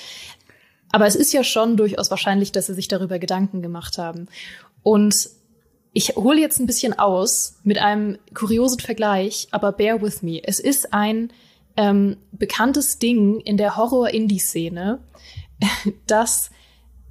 Aber 0.93 1.07
es 1.07 1.15
ist 1.15 1.33
ja 1.33 1.45
schon 1.45 1.79
durchaus 1.79 2.11
wahrscheinlich, 2.11 2.53
dass 2.53 2.67
sie 2.67 2.75
sich 2.75 2.89
darüber 2.89 3.19
Gedanken 3.19 3.63
gemacht 3.63 3.97
haben. 3.97 4.27
Und 4.83 5.15
ich 5.93 6.17
hole 6.17 6.41
jetzt 6.41 6.61
ein 6.61 6.67
bisschen 6.67 6.99
aus 6.99 7.55
mit 7.65 7.79
einem 7.79 8.19
kuriosen 8.35 8.81
Vergleich, 8.81 9.49
aber 9.51 9.73
bear 9.73 10.03
with 10.03 10.23
me. 10.23 10.41
Es 10.43 10.61
ist 10.61 10.93
ein 10.93 11.33
ähm, 11.81 12.19
bekanntes 12.33 12.99
Ding 12.99 13.41
in 13.41 13.57
der 13.57 13.79
Horror-Indie-Szene, 13.79 15.01
dass 16.07 16.51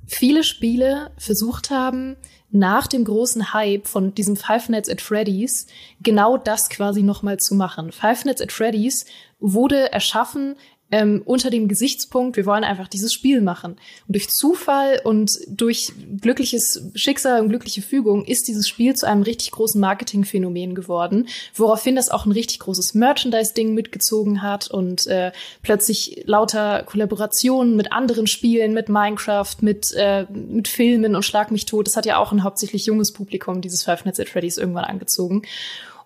viele 0.05 0.43
Spiele 0.43 1.11
versucht 1.17 1.71
haben, 1.71 2.17
nach 2.51 2.87
dem 2.87 3.03
großen 3.03 3.53
Hype 3.53 3.87
von 3.87 4.13
diesem 4.15 4.35
Five 4.35 4.69
Nights 4.69 4.89
at 4.89 5.01
Freddy's 5.01 5.67
genau 6.01 6.37
das 6.37 6.69
quasi 6.69 7.03
nochmal 7.03 7.37
zu 7.37 7.53
machen. 7.55 7.91
Five 7.91 8.25
Nights 8.25 8.41
at 8.41 8.51
Freddy's 8.51 9.05
wurde 9.39 9.91
erschaffen 9.91 10.55
ähm, 10.91 11.21
unter 11.25 11.49
dem 11.49 11.67
Gesichtspunkt, 11.67 12.35
wir 12.35 12.45
wollen 12.45 12.63
einfach 12.63 12.87
dieses 12.87 13.13
Spiel 13.13 13.41
machen. 13.41 13.73
Und 14.07 14.15
durch 14.15 14.29
Zufall 14.29 14.99
und 15.03 15.31
durch 15.47 15.91
glückliches 16.19 16.83
Schicksal 16.95 17.41
und 17.41 17.49
glückliche 17.49 17.81
Fügung 17.81 18.25
ist 18.25 18.47
dieses 18.47 18.67
Spiel 18.67 18.95
zu 18.95 19.07
einem 19.07 19.21
richtig 19.21 19.51
großen 19.51 19.79
Marketingphänomen 19.79 20.73
geworden, 20.73 21.27
woraufhin 21.53 21.95
das 21.95 22.09
auch 22.09 22.25
ein 22.25 22.31
richtig 22.31 22.59
großes 22.59 22.95
Merchandise-Ding 22.95 23.73
mitgezogen 23.73 24.41
hat 24.41 24.69
und 24.69 25.05
äh, 25.07 25.31
plötzlich 25.61 26.23
lauter 26.25 26.83
Kollaborationen 26.83 27.75
mit 27.75 27.91
anderen 27.91 28.25
Spielen, 28.25 28.73
mit 28.73 28.89
Minecraft, 28.89 29.55
mit, 29.61 29.93
äh, 29.95 30.25
mit 30.31 30.67
Filmen 30.67 31.15
und 31.15 31.23
Schlag 31.23 31.51
mich 31.51 31.65
tot. 31.65 31.87
Das 31.87 31.97
hat 31.97 32.05
ja 32.05 32.17
auch 32.17 32.31
ein 32.31 32.43
hauptsächlich 32.43 32.85
junges 32.85 33.13
Publikum, 33.13 33.61
dieses 33.61 33.83
Five 33.83 34.05
Nights 34.05 34.19
at 34.19 34.29
Freddy's 34.29 34.57
irgendwann 34.57 34.85
angezogen. 34.85 35.43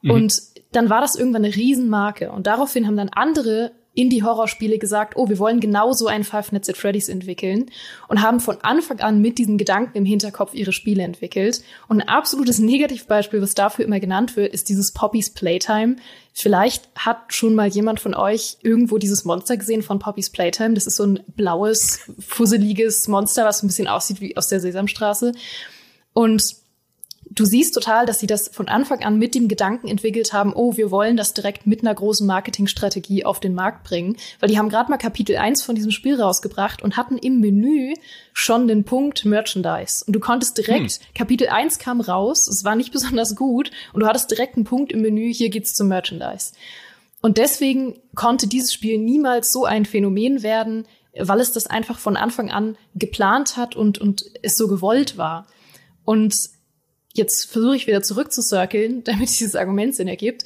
Mhm. 0.02 0.12
Und 0.12 0.42
dann 0.74 0.90
war 0.90 1.02
das 1.02 1.16
irgendwann 1.16 1.46
eine 1.46 1.56
Riesenmarke. 1.56 2.32
Und 2.32 2.48
daraufhin 2.48 2.88
haben 2.88 2.98
dann 2.98 3.10
andere 3.10 3.72
Indie-Horrorspiele 3.96 4.80
gesagt, 4.80 5.16
oh, 5.16 5.30
wir 5.30 5.38
wollen 5.40 5.60
genauso 5.60 6.08
ein 6.08 6.24
Five 6.24 6.52
Nights 6.52 6.70
at 6.70 6.78
Freddy's 6.78 7.10
entwickeln 7.10 7.70
und 8.08 8.22
haben 8.22 8.40
von 8.40 8.58
Anfang 8.62 9.00
an 9.02 9.22
mit 9.22 9.38
diesen 9.38 9.58
Gedanken 9.58 9.98
im 9.98 10.06
Hinterkopf 10.06 10.54
ihre 10.54 10.74
Spiele 10.74 11.04
entwickelt. 11.04 11.62
Und 11.88 12.02
ein 12.02 12.08
absolutes 12.08 12.60
Negativbeispiel, 12.60 13.42
was 13.42 13.54
dafür 13.54 13.86
immer 13.86 14.00
genannt 14.00 14.36
wird, 14.36 14.54
ist 14.54 14.70
dieses 14.70 14.92
Poppy's 14.94 15.32
Playtime. 15.32 15.98
Vielleicht 16.34 16.90
hat 16.96 17.34
schon 17.34 17.54
mal 17.54 17.68
jemand 17.68 18.00
von 18.00 18.16
euch 18.16 18.58
irgendwo 18.64 18.98
dieses 18.98 19.26
Monster 19.26 19.58
gesehen 19.58 19.84
von 19.84 20.00
Poppy's 20.00 20.32
Playtime. 20.32 20.74
Das 20.74 20.88
ist 20.88 20.96
so 20.96 21.06
ein 21.06 21.20
blaues, 21.36 22.00
fusseliges 22.20 23.08
Monster, 23.08 23.46
was 23.46 23.62
ein 23.62 23.68
bisschen 23.68 23.88
aussieht 23.88 24.22
wie 24.22 24.36
aus 24.36 24.48
der 24.48 24.60
Sesamstraße. 24.60 25.34
Und 26.14 26.63
du 27.36 27.46
siehst 27.46 27.74
total, 27.74 28.06
dass 28.06 28.20
sie 28.20 28.28
das 28.28 28.50
von 28.50 28.68
Anfang 28.68 29.04
an 29.04 29.18
mit 29.18 29.36
dem 29.36 29.48
Gedanken 29.48 29.88
entwickelt 29.88 30.34
haben, 30.34 30.54
oh, 30.54 30.78
wir 30.78 30.92
wollen 30.92 31.18
das 31.18 31.34
direkt 31.34 31.66
mit 31.66 31.82
einer 31.82 31.94
großen 31.94 32.26
Marketingstrategie 32.28 33.26
auf 33.26 33.40
den 33.40 33.56
Markt 33.56 33.84
bringen, 33.84 34.18
weil 34.40 34.50
die 34.50 34.58
haben 34.58 34.70
gerade 34.70 34.90
mal 34.90 34.98
Kapitel 34.98 35.38
1 35.38 35.64
von 35.64 35.76
diesem 35.76 35.92
Spiel 35.92 36.20
rausgebracht 36.20 36.82
und 36.82 36.98
hatten 36.98 37.18
im 37.18 37.40
Menü 37.40 37.94
schon 38.34 38.68
den 38.68 38.84
Punkt 38.84 39.26
Merchandise. 39.26 40.04
Und 40.06 40.14
du 40.14 40.20
konntest 40.20 40.58
direkt, 40.58 40.92
hm. 40.92 41.14
Kapitel 41.16 41.48
1 41.48 41.80
kam 41.80 42.02
raus, 42.02 42.48
es 42.48 42.64
war 42.64 42.76
nicht 42.76 42.92
besonders 42.94 43.36
gut 43.36 43.72
und 43.94 44.02
du 44.02 44.08
hattest 44.08 44.30
direkt 44.32 44.56
einen 44.56 44.66
Punkt 44.66 44.92
im 44.92 45.02
Menü, 45.02 45.34
hier 45.34 45.50
geht's 45.50 45.74
zum 45.74 45.88
Merchandise. 45.88 46.54
Und 47.22 47.38
deswegen 47.38 48.00
konnte 48.16 48.48
dieses 48.48 48.74
Spiel 48.74 48.98
niemals 48.98 49.52
so 49.52 49.66
ein 49.66 49.86
Phänomen 49.86 50.44
werden, 50.44 50.86
weil 51.18 51.40
es 51.40 51.54
das 51.54 51.68
einfach 51.68 51.98
von 51.98 52.18
Anfang 52.18 52.52
an 52.52 52.78
geplant 52.96 53.56
hat 53.56 53.76
und, 53.76 53.98
und 53.98 54.26
es 54.42 54.58
so 54.58 54.68
gewollt 54.68 55.18
war. 55.18 55.48
Und 56.04 56.36
jetzt 57.14 57.46
versuche 57.52 57.76
ich 57.76 57.88
wieder 57.88 58.02
zurückzucirkeln, 58.02 59.04
damit 59.06 59.30
dieses 59.30 59.56
Argument 59.56 59.96
Sinn 59.96 60.08
ergibt. 60.08 60.44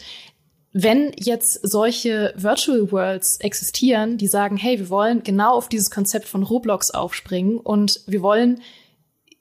Wenn 0.73 1.11
jetzt 1.17 1.59
solche 1.63 2.33
Virtual 2.37 2.91
Worlds 2.91 3.39
existieren, 3.39 4.17
die 4.17 4.27
sagen, 4.27 4.57
hey, 4.57 4.77
wir 4.77 4.89
wollen 4.89 5.23
genau 5.23 5.55
auf 5.55 5.69
dieses 5.69 5.89
Konzept 5.89 6.27
von 6.27 6.43
Roblox 6.43 6.91
aufspringen 6.91 7.57
und 7.57 8.01
wir 8.05 8.21
wollen 8.21 8.61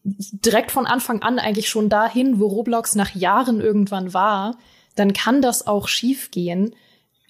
direkt 0.03 0.71
von 0.71 0.87
Anfang 0.87 1.23
an 1.23 1.39
eigentlich 1.39 1.69
schon 1.69 1.89
dahin, 1.89 2.39
wo 2.39 2.47
Roblox 2.47 2.95
nach 2.95 3.15
Jahren 3.15 3.61
irgendwann 3.61 4.15
war, 4.15 4.57
dann 4.95 5.13
kann 5.13 5.43
das 5.43 5.67
auch 5.67 5.89
schiefgehen, 5.89 6.75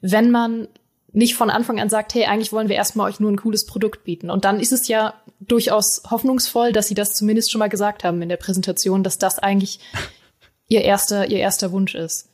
wenn 0.03 0.31
man 0.31 0.69
nicht 1.17 1.35
von 1.35 1.49
Anfang 1.49 1.81
an 1.81 1.89
sagt, 1.89 2.15
hey, 2.15 2.27
eigentlich 2.27 2.53
wollen 2.53 2.69
wir 2.69 2.77
erstmal 2.77 3.11
euch 3.11 3.21
nur 3.21 3.33
ein 3.33 3.39
cooles 3.39 3.65
Produkt 3.65 4.05
bieten. 4.05 4.29
Und 4.29 4.45
dann 4.45 4.61
ist 4.61 4.71
es 4.71 4.87
ja 4.87 5.15
durchaus 5.41 6.03
hoffnungsvoll, 6.11 6.75
dass 6.75 6.89
sie 6.89 6.95
das 6.95 7.15
zumindest 7.15 7.51
schon 7.51 7.59
mal 7.59 7.69
gesagt 7.69 8.05
haben 8.05 8.21
in 8.21 8.29
der 8.29 8.37
Präsentation, 8.37 9.03
dass 9.03 9.17
das 9.17 9.39
eigentlich 9.39 9.81
ihr 10.69 10.83
erster, 10.83 11.27
ihr 11.31 11.39
erster 11.39 11.73
Wunsch 11.73 11.95
ist. 11.95 12.29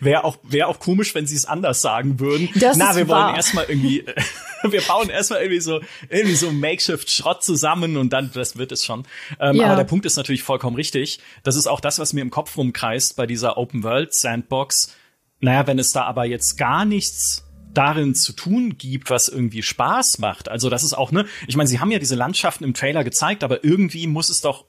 Wäre 0.00 0.24
auch, 0.24 0.38
wäre 0.42 0.66
auch 0.66 0.80
komisch, 0.80 1.14
wenn 1.14 1.28
sie 1.28 1.36
es 1.36 1.44
anders 1.44 1.80
sagen 1.80 2.18
würden. 2.18 2.48
Das 2.56 2.76
Na, 2.76 2.96
wir 2.96 3.06
wahr. 3.06 3.26
wollen 3.26 3.36
erstmal 3.36 3.66
irgendwie, 3.68 4.04
wir 4.68 4.80
bauen 4.82 5.08
erstmal 5.08 5.40
irgendwie 5.40 5.60
so, 5.60 5.80
irgendwie 6.08 6.34
so 6.34 6.50
Makeshift-Schrott 6.50 7.44
zusammen 7.44 7.96
und 7.96 8.12
dann, 8.12 8.32
das 8.34 8.56
wird 8.56 8.72
es 8.72 8.84
schon. 8.84 9.06
Ähm, 9.38 9.54
Ja. 9.54 9.66
Aber 9.66 9.76
der 9.76 9.84
Punkt 9.84 10.04
ist 10.04 10.16
natürlich 10.16 10.42
vollkommen 10.42 10.74
richtig. 10.74 11.20
Das 11.44 11.54
ist 11.54 11.68
auch 11.68 11.78
das, 11.78 12.00
was 12.00 12.12
mir 12.12 12.22
im 12.22 12.30
Kopf 12.30 12.56
rumkreist 12.56 13.14
bei 13.14 13.26
dieser 13.26 13.56
Open 13.56 13.84
World 13.84 14.14
Sandbox. 14.14 14.96
Naja, 15.40 15.66
wenn 15.66 15.78
es 15.78 15.92
da 15.92 16.04
aber 16.04 16.24
jetzt 16.24 16.56
gar 16.58 16.84
nichts 16.84 17.44
darin 17.74 18.14
zu 18.14 18.32
tun 18.32 18.76
gibt, 18.76 19.10
was 19.10 19.28
irgendwie 19.28 19.62
Spaß 19.62 20.18
macht. 20.18 20.48
Also 20.48 20.70
das 20.70 20.82
ist 20.82 20.94
auch, 20.94 21.12
ne, 21.12 21.26
ich 21.46 21.56
meine, 21.56 21.68
sie 21.68 21.80
haben 21.80 21.90
ja 21.90 21.98
diese 21.98 22.16
Landschaften 22.16 22.64
im 22.64 22.74
Trailer 22.74 23.04
gezeigt, 23.04 23.44
aber 23.44 23.62
irgendwie 23.64 24.06
muss 24.06 24.30
es 24.30 24.40
doch 24.40 24.64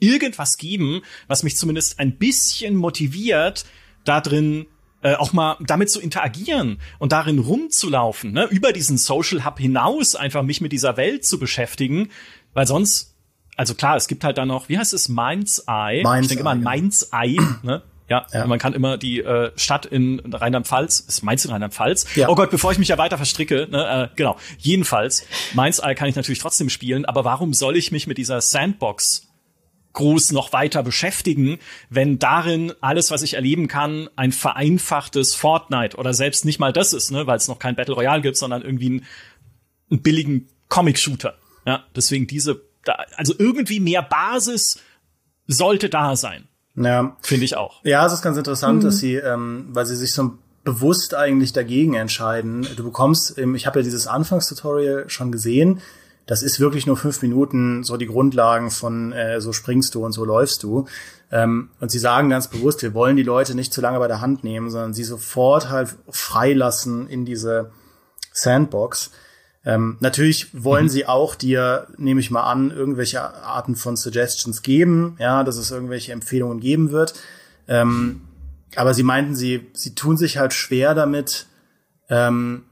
irgendwas 0.00 0.56
geben, 0.56 1.02
was 1.28 1.44
mich 1.44 1.56
zumindest 1.56 2.00
ein 2.00 2.18
bisschen 2.18 2.74
motiviert, 2.74 3.64
da 4.04 4.20
drin 4.20 4.66
äh, 5.02 5.14
auch 5.14 5.32
mal 5.32 5.56
damit 5.60 5.90
zu 5.90 6.00
interagieren 6.00 6.78
und 6.98 7.12
darin 7.12 7.38
rumzulaufen, 7.38 8.32
ne? 8.32 8.46
über 8.46 8.72
diesen 8.72 8.98
Social 8.98 9.44
Hub 9.44 9.58
hinaus 9.58 10.16
einfach 10.16 10.42
mich 10.42 10.60
mit 10.60 10.72
dieser 10.72 10.96
Welt 10.96 11.24
zu 11.24 11.38
beschäftigen, 11.38 12.08
weil 12.54 12.66
sonst, 12.66 13.16
also 13.56 13.74
klar, 13.74 13.96
es 13.96 14.08
gibt 14.08 14.24
halt 14.24 14.38
dann 14.38 14.48
noch, 14.48 14.68
wie 14.68 14.78
heißt 14.78 14.94
es, 14.94 15.08
Mind's 15.08 15.64
Eye. 15.68 16.02
Mind's 16.02 16.22
ich 16.22 16.28
denke 16.28 16.40
immer 16.40 16.50
an 16.50 16.60
genau. 16.60 16.70
Mind's 16.70 17.10
Eye, 17.12 17.38
ne? 17.62 17.82
Ja, 18.12 18.26
Ja. 18.34 18.46
man 18.46 18.58
kann 18.58 18.74
immer 18.74 18.98
die 18.98 19.20
äh, 19.20 19.52
Stadt 19.56 19.86
in 19.86 20.20
Rheinland-Pfalz, 20.34 21.00
ist 21.00 21.22
Mainz 21.22 21.46
in 21.46 21.50
Rheinland-Pfalz? 21.50 22.14
Ja. 22.14 22.28
Oh 22.28 22.34
Gott, 22.34 22.50
bevor 22.50 22.70
ich 22.70 22.78
mich 22.78 22.88
ja 22.88 22.98
weiter 22.98 23.16
verstricke, 23.16 23.68
ne, 23.70 24.10
äh, 24.12 24.16
genau. 24.16 24.36
Jedenfalls, 24.58 25.24
Mainz 25.54 25.78
Eye 25.78 25.94
kann 25.94 26.08
ich 26.10 26.14
natürlich 26.16 26.40
trotzdem 26.40 26.68
spielen, 26.68 27.06
aber 27.06 27.24
warum 27.24 27.54
soll 27.54 27.74
ich 27.74 27.90
mich 27.90 28.06
mit 28.06 28.18
dieser 28.18 28.42
Sandbox 28.42 29.28
groß 29.94 30.32
noch 30.32 30.52
weiter 30.52 30.82
beschäftigen, 30.82 31.58
wenn 31.88 32.18
darin 32.18 32.72
alles, 32.82 33.10
was 33.10 33.22
ich 33.22 33.32
erleben 33.34 33.66
kann, 33.66 34.10
ein 34.16 34.32
vereinfachtes 34.32 35.34
Fortnite 35.34 35.96
oder 35.96 36.12
selbst 36.12 36.44
nicht 36.44 36.58
mal 36.58 36.72
das 36.72 36.92
ist, 36.92 37.10
ne, 37.12 37.26
weil 37.26 37.38
es 37.38 37.48
noch 37.48 37.58
kein 37.58 37.76
Battle 37.76 37.94
Royale 37.94 38.20
gibt, 38.20 38.36
sondern 38.36 38.60
irgendwie 38.60 38.86
einen, 38.86 39.06
einen 39.90 40.02
billigen 40.02 40.48
Comic-Shooter. 40.68 41.34
Ja, 41.66 41.84
deswegen 41.96 42.26
diese, 42.26 42.60
also 43.16 43.34
irgendwie 43.38 43.80
mehr 43.80 44.02
Basis 44.02 44.78
sollte 45.46 45.88
da 45.88 46.14
sein, 46.16 46.48
Ja, 46.74 47.16
finde 47.20 47.44
ich 47.44 47.56
auch. 47.56 47.80
Ja, 47.84 48.06
es 48.06 48.12
ist 48.12 48.22
ganz 48.22 48.38
interessant, 48.38 48.82
dass 48.84 48.98
sie, 48.98 49.16
ähm, 49.16 49.68
weil 49.72 49.84
sie 49.86 49.96
sich 49.96 50.14
so 50.14 50.38
bewusst 50.64 51.14
eigentlich 51.14 51.52
dagegen 51.52 51.94
entscheiden. 51.94 52.66
Du 52.76 52.84
bekommst, 52.84 53.36
ähm, 53.38 53.54
ich 53.54 53.66
habe 53.66 53.80
ja 53.80 53.82
dieses 53.82 54.06
Anfangstutorial 54.06 55.08
schon 55.08 55.32
gesehen. 55.32 55.80
Das 56.26 56.42
ist 56.42 56.60
wirklich 56.60 56.86
nur 56.86 56.96
fünf 56.96 57.20
Minuten, 57.20 57.82
so 57.82 57.96
die 57.96 58.06
Grundlagen 58.06 58.70
von 58.70 59.12
äh, 59.12 59.40
so 59.40 59.52
springst 59.52 59.94
du 59.94 60.04
und 60.04 60.12
so 60.12 60.24
läufst 60.24 60.62
du. 60.62 60.86
Ähm, 61.32 61.70
und 61.80 61.90
sie 61.90 61.98
sagen 61.98 62.30
ganz 62.30 62.48
bewusst, 62.48 62.82
wir 62.82 62.94
wollen 62.94 63.16
die 63.16 63.22
Leute 63.22 63.54
nicht 63.54 63.72
zu 63.72 63.80
lange 63.80 63.98
bei 63.98 64.06
der 64.06 64.20
Hand 64.20 64.44
nehmen, 64.44 64.70
sondern 64.70 64.94
sie 64.94 65.04
sofort 65.04 65.68
halt 65.68 65.96
freilassen 66.10 67.08
in 67.08 67.24
diese 67.24 67.72
Sandbox. 68.32 69.10
Ähm, 69.64 69.96
natürlich 70.00 70.48
wollen 70.52 70.88
sie 70.88 71.06
auch 71.06 71.34
dir, 71.36 71.86
nehme 71.96 72.20
ich 72.20 72.30
mal 72.30 72.42
an, 72.42 72.70
irgendwelche 72.72 73.22
Arten 73.22 73.76
von 73.76 73.96
Suggestions 73.96 74.62
geben, 74.62 75.16
ja, 75.20 75.44
dass 75.44 75.56
es 75.56 75.70
irgendwelche 75.70 76.12
Empfehlungen 76.12 76.58
geben 76.60 76.90
wird. 76.90 77.14
Ähm, 77.68 78.22
aber 78.74 78.92
sie 78.94 79.04
meinten, 79.04 79.36
sie, 79.36 79.66
sie 79.72 79.94
tun 79.94 80.16
sich 80.16 80.38
halt 80.38 80.52
schwer 80.52 80.94
damit, 80.94 81.46
ähm, 82.08 82.64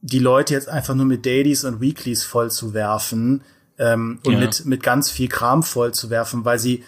die 0.00 0.20
Leute 0.20 0.54
jetzt 0.54 0.68
einfach 0.68 0.94
nur 0.94 1.06
mit 1.06 1.26
Dailies 1.26 1.64
und 1.64 1.80
Weeklies 1.80 2.22
voll 2.22 2.52
zu 2.52 2.72
werfen 2.72 3.42
ähm, 3.78 4.20
und 4.22 4.34
Ja. 4.34 4.38
mit, 4.38 4.64
mit 4.64 4.82
ganz 4.82 5.10
viel 5.10 5.28
Kram 5.28 5.64
voll 5.64 5.92
zu 5.92 6.08
werfen, 6.08 6.44
weil 6.44 6.60
sie, 6.60 6.84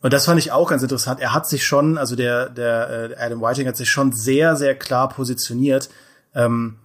und 0.00 0.12
das 0.12 0.24
fand 0.24 0.40
ich 0.40 0.50
auch 0.50 0.68
ganz 0.70 0.82
interessant, 0.82 1.20
er 1.20 1.34
hat 1.34 1.48
sich 1.48 1.64
schon, 1.64 1.98
also 1.98 2.16
der, 2.16 2.48
der 2.48 3.12
äh, 3.12 3.16
Adam 3.16 3.40
Whiting 3.42 3.68
hat 3.68 3.76
sich 3.76 3.90
schon 3.90 4.12
sehr, 4.12 4.56
sehr 4.56 4.74
klar 4.74 5.08
positioniert, 5.08 5.88
ähm, 6.34 6.76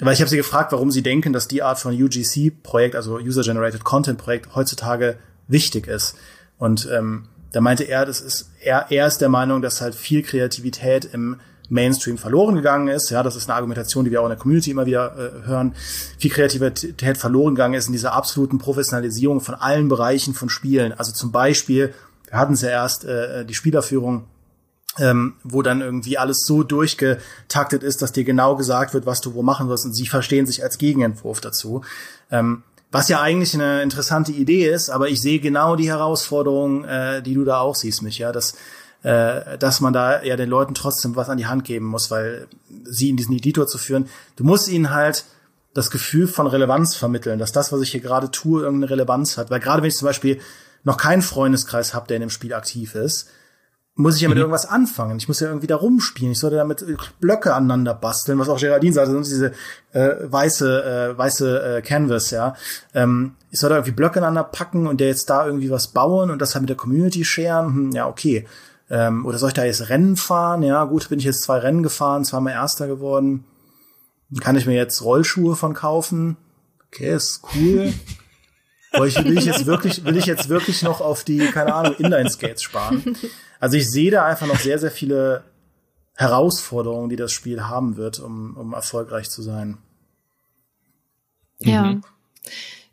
weil 0.00 0.12
ich 0.12 0.20
habe 0.20 0.28
sie 0.28 0.36
gefragt, 0.36 0.72
warum 0.72 0.90
sie 0.90 1.02
denken, 1.02 1.32
dass 1.32 1.48
die 1.48 1.62
Art 1.62 1.78
von 1.78 1.94
UGC-Projekt, 1.94 2.96
also 2.96 3.16
User-Generated 3.16 3.84
Content-Projekt, 3.84 4.54
heutzutage 4.54 5.16
wichtig 5.48 5.86
ist. 5.86 6.16
Und 6.58 6.88
ähm, 6.92 7.28
da 7.52 7.60
meinte 7.60 7.84
er, 7.84 8.04
das 8.04 8.20
ist, 8.20 8.50
er, 8.60 8.86
er 8.90 9.06
ist 9.06 9.18
der 9.18 9.30
Meinung, 9.30 9.62
dass 9.62 9.80
halt 9.80 9.94
viel 9.94 10.22
Kreativität 10.22 11.06
im 11.12 11.36
Mainstream 11.68 12.18
verloren 12.18 12.54
gegangen 12.54 12.88
ist. 12.88 13.10
Ja, 13.10 13.22
das 13.22 13.36
ist 13.36 13.48
eine 13.48 13.56
Argumentation, 13.56 14.04
die 14.04 14.10
wir 14.10 14.20
auch 14.20 14.26
in 14.26 14.30
der 14.30 14.38
Community 14.38 14.70
immer 14.70 14.86
wieder 14.86 15.16
äh, 15.16 15.46
hören. 15.46 15.74
Viel 16.18 16.30
Kreativität 16.30 17.16
verloren 17.16 17.54
gegangen 17.54 17.74
ist 17.74 17.86
in 17.86 17.92
dieser 17.92 18.12
absoluten 18.12 18.58
Professionalisierung 18.58 19.40
von 19.40 19.54
allen 19.54 19.88
Bereichen 19.88 20.34
von 20.34 20.48
Spielen. 20.48 20.92
Also 20.92 21.12
zum 21.12 21.32
Beispiel, 21.32 21.94
wir 22.28 22.38
hatten 22.38 22.54
es 22.54 22.60
ja 22.60 22.68
erst, 22.68 23.04
äh, 23.04 23.44
die 23.44 23.54
Spielerführung 23.54 24.26
ähm, 24.98 25.34
wo 25.44 25.62
dann 25.62 25.80
irgendwie 25.80 26.18
alles 26.18 26.44
so 26.46 26.62
durchgetaktet 26.62 27.82
ist, 27.82 28.02
dass 28.02 28.12
dir 28.12 28.24
genau 28.24 28.56
gesagt 28.56 28.94
wird, 28.94 29.06
was 29.06 29.20
du 29.20 29.34
wo 29.34 29.42
machen 29.42 29.68
sollst 29.68 29.84
und 29.84 29.92
sie 29.92 30.06
verstehen 30.06 30.46
sich 30.46 30.62
als 30.62 30.78
Gegenentwurf 30.78 31.40
dazu. 31.40 31.82
Ähm, 32.30 32.62
was 32.90 33.08
ja 33.08 33.20
eigentlich 33.20 33.54
eine 33.54 33.82
interessante 33.82 34.32
Idee 34.32 34.70
ist, 34.70 34.90
aber 34.90 35.08
ich 35.08 35.20
sehe 35.20 35.40
genau 35.40 35.76
die 35.76 35.88
Herausforderung, 35.88 36.84
äh, 36.84 37.22
die 37.22 37.34
du 37.34 37.44
da 37.44 37.58
auch 37.58 37.74
siehst, 37.74 38.02
Micha, 38.02 38.32
dass 38.32 38.54
äh, 39.02 39.58
dass 39.58 39.80
man 39.80 39.92
da 39.92 40.22
ja 40.22 40.36
den 40.36 40.48
Leuten 40.48 40.74
trotzdem 40.74 41.14
was 41.14 41.28
an 41.28 41.38
die 41.38 41.46
Hand 41.46 41.64
geben 41.64 41.86
muss, 41.86 42.10
weil 42.10 42.48
sie 42.84 43.10
in 43.10 43.16
diesen 43.16 43.36
Editor 43.36 43.66
zu 43.66 43.78
führen, 43.78 44.08
du 44.36 44.44
musst 44.44 44.68
ihnen 44.68 44.90
halt 44.90 45.24
das 45.74 45.90
Gefühl 45.90 46.26
von 46.26 46.46
Relevanz 46.46 46.96
vermitteln, 46.96 47.38
dass 47.38 47.52
das, 47.52 47.70
was 47.70 47.82
ich 47.82 47.90
hier 47.90 48.00
gerade 48.00 48.30
tue, 48.30 48.62
irgendeine 48.62 48.90
Relevanz 48.90 49.36
hat. 49.36 49.50
Weil 49.50 49.60
gerade 49.60 49.82
wenn 49.82 49.90
ich 49.90 49.96
zum 49.96 50.06
Beispiel 50.06 50.40
noch 50.84 50.96
keinen 50.96 51.22
Freundeskreis 51.22 51.92
habe, 51.92 52.08
der 52.08 52.16
in 52.16 52.22
dem 52.22 52.30
Spiel 52.30 52.54
aktiv 52.54 52.94
ist, 52.94 53.28
muss 53.98 54.16
ich 54.16 54.22
ja 54.22 54.28
mit 54.28 54.36
irgendwas 54.36 54.66
anfangen. 54.66 55.16
Ich 55.16 55.26
muss 55.26 55.40
ja 55.40 55.48
irgendwie 55.48 55.66
da 55.66 55.76
rumspielen. 55.76 56.32
Ich 56.32 56.38
sollte 56.38 56.56
damit 56.56 56.84
Blöcke 57.18 57.54
aneinander 57.54 57.94
basteln, 57.94 58.38
was 58.38 58.50
auch 58.50 58.60
Geraldine 58.60 58.92
sagte, 58.92 59.12
sonst 59.12 59.30
diese 59.30 59.52
äh, 59.92 60.16
weiße, 60.20 61.14
äh, 61.14 61.18
weiße 61.18 61.78
äh, 61.78 61.82
Canvas, 61.82 62.30
ja. 62.30 62.54
Ähm, 62.92 63.36
ich 63.50 63.58
soll 63.58 63.70
da 63.70 63.76
irgendwie 63.76 63.92
Blöcke 63.92 64.18
aneinander 64.18 64.44
packen 64.44 64.86
und 64.86 65.00
der 65.00 65.08
jetzt 65.08 65.30
da 65.30 65.46
irgendwie 65.46 65.70
was 65.70 65.88
bauen 65.88 66.30
und 66.30 66.42
das 66.42 66.54
halt 66.54 66.62
mit 66.62 66.68
der 66.68 66.76
Community 66.76 67.24
scheren. 67.24 67.66
Hm, 67.66 67.90
ja, 67.92 68.06
okay. 68.06 68.46
Ähm, 68.90 69.24
oder 69.24 69.38
soll 69.38 69.48
ich 69.48 69.54
da 69.54 69.64
jetzt 69.64 69.88
Rennen 69.88 70.16
fahren? 70.16 70.62
Ja, 70.62 70.84
gut, 70.84 71.08
bin 71.08 71.18
ich 71.18 71.24
jetzt 71.24 71.42
zwei 71.42 71.58
Rennen 71.58 71.82
gefahren, 71.82 72.26
zweimal 72.26 72.52
Erster 72.52 72.86
geworden. 72.88 73.44
Kann 74.40 74.56
ich 74.56 74.66
mir 74.66 74.74
jetzt 74.74 75.02
Rollschuhe 75.02 75.56
von 75.56 75.72
kaufen? 75.72 76.36
Okay, 76.88 77.14
ist 77.14 77.40
cool. 77.54 77.94
Aber 78.92 79.06
ich, 79.06 79.16
will 79.24 79.38
ich 79.38 79.46
jetzt 79.46 79.64
wirklich, 79.64 80.04
will 80.04 80.16
ich 80.16 80.26
jetzt 80.26 80.50
wirklich 80.50 80.82
noch 80.82 81.00
auf 81.00 81.24
die, 81.24 81.38
keine 81.50 81.74
Ahnung, 81.74 81.94
Inline-Skates 81.98 82.62
sparen? 82.62 83.16
Also 83.60 83.76
ich 83.76 83.90
sehe 83.90 84.10
da 84.10 84.24
einfach 84.26 84.46
noch 84.46 84.58
sehr, 84.58 84.78
sehr 84.78 84.90
viele 84.90 85.44
Herausforderungen, 86.14 87.10
die 87.10 87.16
das 87.16 87.32
Spiel 87.32 87.62
haben 87.62 87.96
wird, 87.96 88.18
um, 88.20 88.56
um 88.56 88.72
erfolgreich 88.72 89.30
zu 89.30 89.42
sein. 89.42 89.78
Ja. 91.58 92.00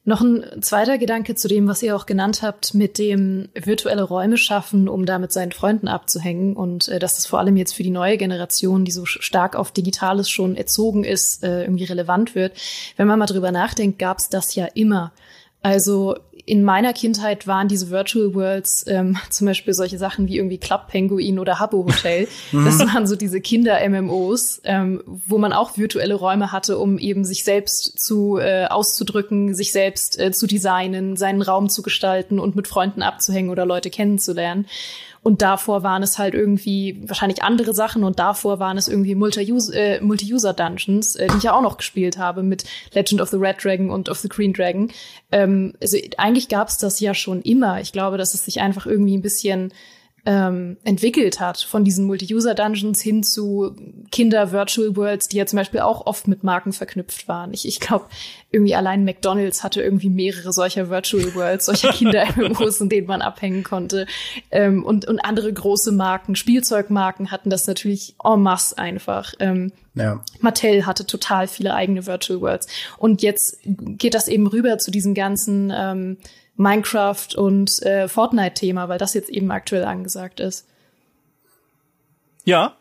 Noch 0.06 0.20
ein 0.20 0.62
zweiter 0.62 0.98
Gedanke 0.98 1.34
zu 1.36 1.48
dem, 1.48 1.70
was 1.70 1.82
ihr 1.82 1.96
auch 1.96 2.06
genannt 2.06 2.42
habt, 2.42 2.74
mit 2.74 2.98
dem 2.98 3.48
virtuelle 3.54 4.04
Räume 4.04 4.38
schaffen, 4.38 4.90
um 4.90 5.06
da 5.06 5.18
mit 5.18 5.32
seinen 5.32 5.54
Freunden 5.54 5.88
abzuhängen 5.88 6.58
und 6.58 6.90
äh, 6.90 7.00
dass 7.00 7.16
das 7.16 7.26
vor 7.26 7.40
allem 7.40 7.56
jetzt 7.56 7.74
für 7.74 7.84
die 7.84 7.90
neue 7.90 8.18
Generation, 8.18 8.84
die 8.84 8.92
so 8.92 9.06
stark 9.06 9.56
auf 9.56 9.72
Digitales 9.72 10.30
schon 10.30 10.58
erzogen 10.58 11.06
ist, 11.06 11.42
äh, 11.44 11.62
irgendwie 11.62 11.86
relevant 11.86 12.36
wird. 12.36 12.58
Wenn 12.98 13.08
man 13.08 13.18
mal 13.18 13.28
drüber 13.28 13.54
nachdenkt, 13.54 13.98
gab 13.98 14.20
es 14.20 14.28
das 14.28 14.56
ja 14.56 14.66
immer. 14.66 15.14
Also 15.62 16.18
in 16.46 16.64
meiner 16.64 16.92
Kindheit 16.92 17.48
waren 17.48 17.70
diese 17.70 17.90
Virtual 17.90 18.36
Worlds 18.36 18.86
ähm, 18.88 19.18
zum 19.30 19.48
Beispiel 19.48 19.74
solche 19.74 19.98
Sachen 19.98 20.28
wie 20.28 20.38
irgendwie 20.38 20.58
Club 20.58 20.88
Penguin 20.88 21.40
oder 21.40 21.60
Habbo 21.60 21.86
Hotel. 21.86 22.28
Das 22.52 22.80
waren 22.80 23.08
so 23.08 23.16
diese 23.16 23.42
Kinder-MMOs, 23.42 24.62
ähm, 24.64 25.02
wo 25.06 25.38
man 25.38 25.54
auch 25.54 25.78
virtuelle 25.78 26.16
Räume 26.16 26.52
hatte, 26.52 26.78
um 26.78 26.98
eben 26.98 27.26
sich 27.26 27.44
selbst 27.44 28.00
zu 28.00 28.38
äh, 28.38 28.66
auszudrücken, 28.66 29.54
sich 29.54 29.72
selbst 29.72 30.20
äh, 30.20 30.32
zu 30.32 30.48
designen, 30.48 31.16
seinen 31.16 31.42
Raum 31.42 31.70
zu 31.70 31.82
gestalten 31.82 32.40
und 32.40 32.56
mit 32.56 32.68
Freunden 32.68 33.02
abzuhängen 33.02 33.50
oder 33.50 33.66
Leute 33.66 33.90
kennenzulernen. 33.90 34.66
Und 35.24 35.42
davor 35.42 35.84
waren 35.84 36.04
es 36.04 36.20
halt 36.20 36.34
irgendwie 36.34 37.02
wahrscheinlich 37.08 37.44
andere 37.44 37.74
Sachen 37.74 38.04
und 38.04 38.20
davor 38.20 38.60
waren 38.60 38.78
es 38.78 38.90
irgendwie 38.90 39.16
Multi-User- 39.16 39.74
äh, 39.74 40.02
Multi-User-Dungeons, 40.02 41.16
äh, 41.16 41.28
die 41.28 41.38
ich 41.38 41.44
ja 41.44 41.54
auch 41.54 41.62
noch 41.62 41.78
gespielt 41.78 42.18
habe 42.18 42.44
mit 42.44 42.66
Legend 42.92 43.22
of 43.22 43.30
the 43.30 43.38
Red 43.38 43.64
Dragon 43.64 43.90
und 43.90 44.10
of 44.10 44.20
the 44.20 44.28
Green 44.28 44.52
Dragon. 44.52 44.92
Ähm, 45.32 45.74
also 45.82 45.98
eigentlich 46.18 46.50
gab 46.50 46.68
es 46.68 46.78
das 46.78 47.00
ja 47.00 47.14
schon 47.14 47.42
immer. 47.42 47.80
Ich 47.80 47.94
glaube, 47.94 48.18
dass 48.18 48.34
es 48.34 48.44
sich 48.44 48.60
einfach 48.60 48.86
irgendwie 48.86 49.18
ein 49.18 49.22
bisschen 49.22 49.74
ähm, 50.26 50.78
entwickelt 50.86 51.42
hat 51.42 51.60
von 51.60 51.84
diesen 51.84 52.06
Multi-User-Dungeons 52.06 53.02
hin 53.02 53.24
zu 53.24 53.76
Kinder-Virtual 54.12 54.96
Worlds, 54.96 55.28
die 55.28 55.38
ja 55.38 55.46
zum 55.46 55.58
Beispiel 55.58 55.82
auch 55.82 56.06
oft 56.06 56.30
mit 56.30 56.44
Marken 56.44 56.72
verknüpft 56.72 57.28
waren. 57.28 57.54
Ich, 57.54 57.68
ich 57.68 57.82
glaube, 57.82 58.06
irgendwie 58.50 58.74
allein 58.74 59.04
McDonald's 59.04 59.64
hatte 59.64 59.82
irgendwie 59.82 60.10
mehrere 60.10 60.54
solcher 60.54 60.90
Virtual 60.90 61.36
Worlds, 61.36 61.66
solche 61.66 61.90
Kinder-MMOs, 61.92 62.80
in 62.80 62.88
denen 62.88 63.08
man 63.08 63.22
abhängen 63.22 63.64
konnte. 63.64 64.06
Ähm, 64.50 64.86
und, 64.86 65.06
und 65.06 65.20
andere 65.20 65.52
große 65.52 65.92
Marken, 65.92 66.36
Spielzeugmarken 66.38 67.30
hatten 67.30 67.50
das 67.50 67.68
natürlich 67.68 68.16
en 68.24 68.42
masse 68.42 68.78
einfach. 68.78 69.34
Ähm, 69.40 69.74
ja. 69.96 70.24
Mattel 70.40 70.86
hatte 70.86 71.06
total 71.06 71.48
viele 71.48 71.74
eigene 71.74 72.06
Virtual 72.08 72.40
Worlds. 72.40 72.68
Und 72.98 73.22
jetzt 73.22 73.60
geht 73.66 74.14
das 74.14 74.30
eben 74.30 74.48
rüber 74.48 74.78
zu 74.78 74.90
diesem 74.90 75.14
ganzen 75.14 75.72
ähm, 75.76 76.18
Minecraft 76.56 77.36
und 77.36 77.82
äh, 77.84 78.08
Fortnite-Thema, 78.08 78.90
weil 78.90 79.00
das 79.00 79.14
jetzt 79.14 79.30
eben 79.30 79.50
aktuell 79.52 79.86
angesagt 79.86 80.40
ist. 80.40 80.68
Ja, 82.46 82.76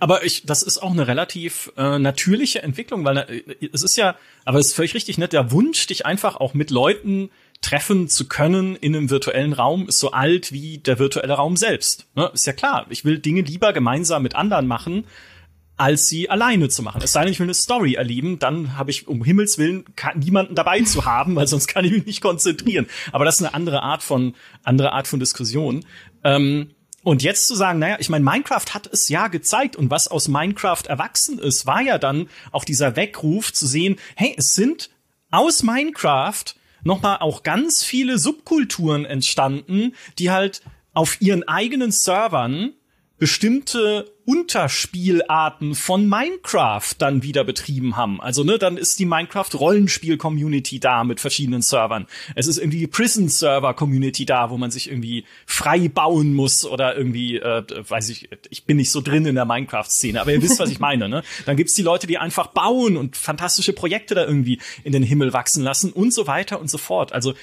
aber 0.00 0.24
ich, 0.24 0.44
das 0.44 0.62
ist 0.62 0.78
auch 0.78 0.90
eine 0.90 1.06
relativ 1.06 1.72
äh, 1.76 1.98
natürliche 1.98 2.62
Entwicklung, 2.62 3.04
weil 3.04 3.18
äh, 3.18 3.68
es 3.72 3.82
ist 3.82 3.96
ja, 3.96 4.16
aber 4.44 4.58
es 4.58 4.68
ist 4.68 4.74
völlig 4.74 4.94
richtig, 4.94 5.18
ne? 5.18 5.28
Der 5.28 5.52
Wunsch, 5.52 5.86
dich 5.86 6.06
einfach 6.06 6.36
auch 6.36 6.54
mit 6.54 6.70
Leuten 6.70 7.30
treffen 7.60 8.08
zu 8.08 8.28
können 8.28 8.76
in 8.76 8.94
einem 8.94 9.10
virtuellen 9.10 9.52
Raum, 9.52 9.88
ist 9.88 9.98
so 9.98 10.12
alt 10.12 10.52
wie 10.52 10.78
der 10.78 10.98
virtuelle 10.98 11.34
Raum 11.34 11.56
selbst. 11.56 12.06
Ne? 12.14 12.30
Ist 12.32 12.46
ja 12.46 12.52
klar. 12.52 12.86
Ich 12.88 13.04
will 13.04 13.18
Dinge 13.18 13.40
lieber 13.40 13.72
gemeinsam 13.72 14.22
mit 14.22 14.36
anderen 14.36 14.66
machen, 14.66 15.04
als 15.78 16.08
sie 16.08 16.28
alleine 16.28 16.68
zu 16.68 16.82
machen. 16.82 17.00
Es 17.02 17.12
sei 17.12 17.22
denn, 17.22 17.32
ich 17.32 17.38
will 17.38 17.46
eine 17.46 17.54
Story 17.54 17.94
erleben, 17.94 18.38
dann 18.38 18.76
habe 18.76 18.90
ich 18.90 19.06
um 19.06 19.24
Himmels 19.24 19.58
Willen 19.58 19.84
niemanden 20.16 20.54
dabei 20.54 20.80
zu 20.82 21.04
haben, 21.04 21.36
weil 21.36 21.46
sonst 21.46 21.68
kann 21.68 21.84
ich 21.84 21.92
mich 21.92 22.04
nicht 22.06 22.20
konzentrieren. 22.20 22.86
Aber 23.12 23.24
das 23.24 23.36
ist 23.36 23.42
eine 23.42 23.54
andere 23.54 23.82
Art 23.82 24.02
von 24.02 24.34
andere 24.64 24.92
Art 24.92 25.06
von 25.06 25.20
Diskussion. 25.20 25.84
Ähm, 26.24 26.70
und 27.04 27.22
jetzt 27.22 27.46
zu 27.46 27.54
sagen, 27.54 27.78
naja, 27.78 27.96
ich 28.00 28.08
meine, 28.08 28.24
Minecraft 28.24 28.74
hat 28.74 28.88
es 28.92 29.08
ja 29.08 29.28
gezeigt 29.28 29.76
und 29.76 29.90
was 29.90 30.08
aus 30.08 30.28
Minecraft 30.28 30.82
erwachsen 30.86 31.38
ist, 31.38 31.64
war 31.64 31.80
ja 31.80 31.96
dann 31.96 32.28
auch 32.50 32.64
dieser 32.64 32.96
Weckruf 32.96 33.52
zu 33.52 33.66
sehen, 33.66 33.96
hey, 34.16 34.34
es 34.36 34.54
sind 34.54 34.90
aus 35.30 35.62
Minecraft 35.62 36.44
nochmal 36.82 37.18
auch 37.20 37.44
ganz 37.44 37.84
viele 37.84 38.18
Subkulturen 38.18 39.04
entstanden, 39.04 39.94
die 40.18 40.30
halt 40.30 40.62
auf 40.92 41.20
ihren 41.20 41.46
eigenen 41.46 41.92
Servern 41.92 42.72
bestimmte 43.18 44.12
Unterspielarten 44.24 45.74
von 45.74 46.06
Minecraft 46.06 46.90
dann 46.98 47.22
wieder 47.22 47.44
betrieben 47.44 47.96
haben. 47.96 48.20
Also, 48.20 48.44
ne, 48.44 48.58
dann 48.58 48.76
ist 48.76 48.98
die 48.98 49.06
Minecraft-Rollenspiel-Community 49.06 50.80
da 50.80 51.02
mit 51.02 51.18
verschiedenen 51.18 51.62
Servern. 51.62 52.06
Es 52.34 52.46
ist 52.46 52.58
irgendwie 52.58 52.80
die 52.80 52.86
Prison-Server-Community 52.86 54.26
da, 54.26 54.50
wo 54.50 54.58
man 54.58 54.70
sich 54.70 54.90
irgendwie 54.90 55.24
frei 55.46 55.88
bauen 55.88 56.34
muss 56.34 56.64
oder 56.64 56.96
irgendwie, 56.96 57.38
äh, 57.38 57.64
weiß 57.88 58.10
ich, 58.10 58.28
ich 58.50 58.64
bin 58.64 58.76
nicht 58.76 58.90
so 58.90 59.00
drin 59.00 59.26
in 59.26 59.34
der 59.34 59.46
Minecraft-Szene, 59.46 60.20
aber 60.20 60.32
ihr 60.32 60.42
wisst, 60.42 60.60
was 60.60 60.70
ich 60.70 60.78
meine, 60.78 61.08
ne? 61.08 61.22
Dann 61.46 61.56
gibt's 61.56 61.74
die 61.74 61.82
Leute, 61.82 62.06
die 62.06 62.18
einfach 62.18 62.48
bauen 62.48 62.96
und 62.96 63.16
fantastische 63.16 63.72
Projekte 63.72 64.14
da 64.14 64.26
irgendwie 64.26 64.60
in 64.84 64.92
den 64.92 65.02
Himmel 65.02 65.32
wachsen 65.32 65.64
lassen 65.64 65.90
und 65.90 66.12
so 66.12 66.26
weiter 66.26 66.60
und 66.60 66.70
so 66.70 66.78
fort. 66.78 67.12
Also, 67.12 67.34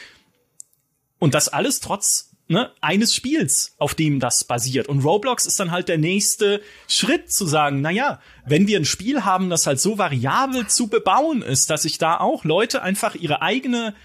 und 1.19 1.33
das 1.33 1.49
alles 1.49 1.79
trotz 1.79 2.34
ne, 2.47 2.71
eines 2.81 3.13
Spiels, 3.13 3.75
auf 3.77 3.95
dem 3.95 4.19
das 4.19 4.43
basiert. 4.43 4.87
Und 4.87 5.03
Roblox 5.03 5.45
ist 5.45 5.59
dann 5.59 5.71
halt 5.71 5.87
der 5.87 5.97
nächste 5.97 6.61
Schritt 6.87 7.31
zu 7.31 7.45
sagen, 7.45 7.81
na 7.81 7.91
ja, 7.91 8.19
wenn 8.45 8.67
wir 8.67 8.79
ein 8.79 8.85
Spiel 8.85 9.25
haben, 9.25 9.49
das 9.49 9.67
halt 9.67 9.79
so 9.79 9.97
variabel 9.97 10.67
zu 10.67 10.87
bebauen 10.87 11.41
ist, 11.41 11.69
dass 11.69 11.83
sich 11.83 11.97
da 11.97 12.19
auch 12.19 12.43
Leute 12.43 12.81
einfach 12.81 13.15
ihre 13.15 13.41
eigene 13.41 13.95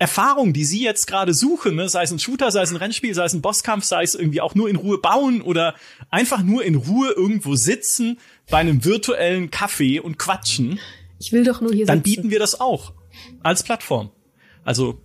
Erfahrung, 0.00 0.52
die 0.52 0.64
sie 0.64 0.82
jetzt 0.82 1.06
gerade 1.06 1.34
suchen, 1.34 1.74
ne, 1.74 1.88
sei 1.88 2.04
es 2.04 2.12
ein 2.12 2.20
Shooter, 2.20 2.52
sei 2.52 2.62
es 2.62 2.70
ein 2.70 2.76
Rennspiel, 2.76 3.14
sei 3.14 3.24
es 3.24 3.34
ein 3.34 3.42
Bosskampf, 3.42 3.84
sei 3.84 4.04
es 4.04 4.14
irgendwie 4.14 4.40
auch 4.40 4.54
nur 4.54 4.68
in 4.68 4.76
Ruhe 4.76 4.98
bauen 4.98 5.42
oder 5.42 5.74
einfach 6.08 6.42
nur 6.42 6.62
in 6.64 6.76
Ruhe 6.76 7.10
irgendwo 7.10 7.56
sitzen 7.56 8.18
bei 8.48 8.58
einem 8.58 8.84
virtuellen 8.84 9.50
Kaffee 9.50 9.98
und 9.98 10.16
quatschen. 10.16 10.78
Ich 11.18 11.32
will 11.32 11.42
doch 11.42 11.60
nur 11.60 11.72
hier 11.72 11.84
Dann 11.84 11.98
sitzen. 11.98 12.14
bieten 12.14 12.30
wir 12.30 12.38
das 12.38 12.60
auch 12.60 12.92
als 13.42 13.64
Plattform. 13.64 14.12
Also 14.64 15.00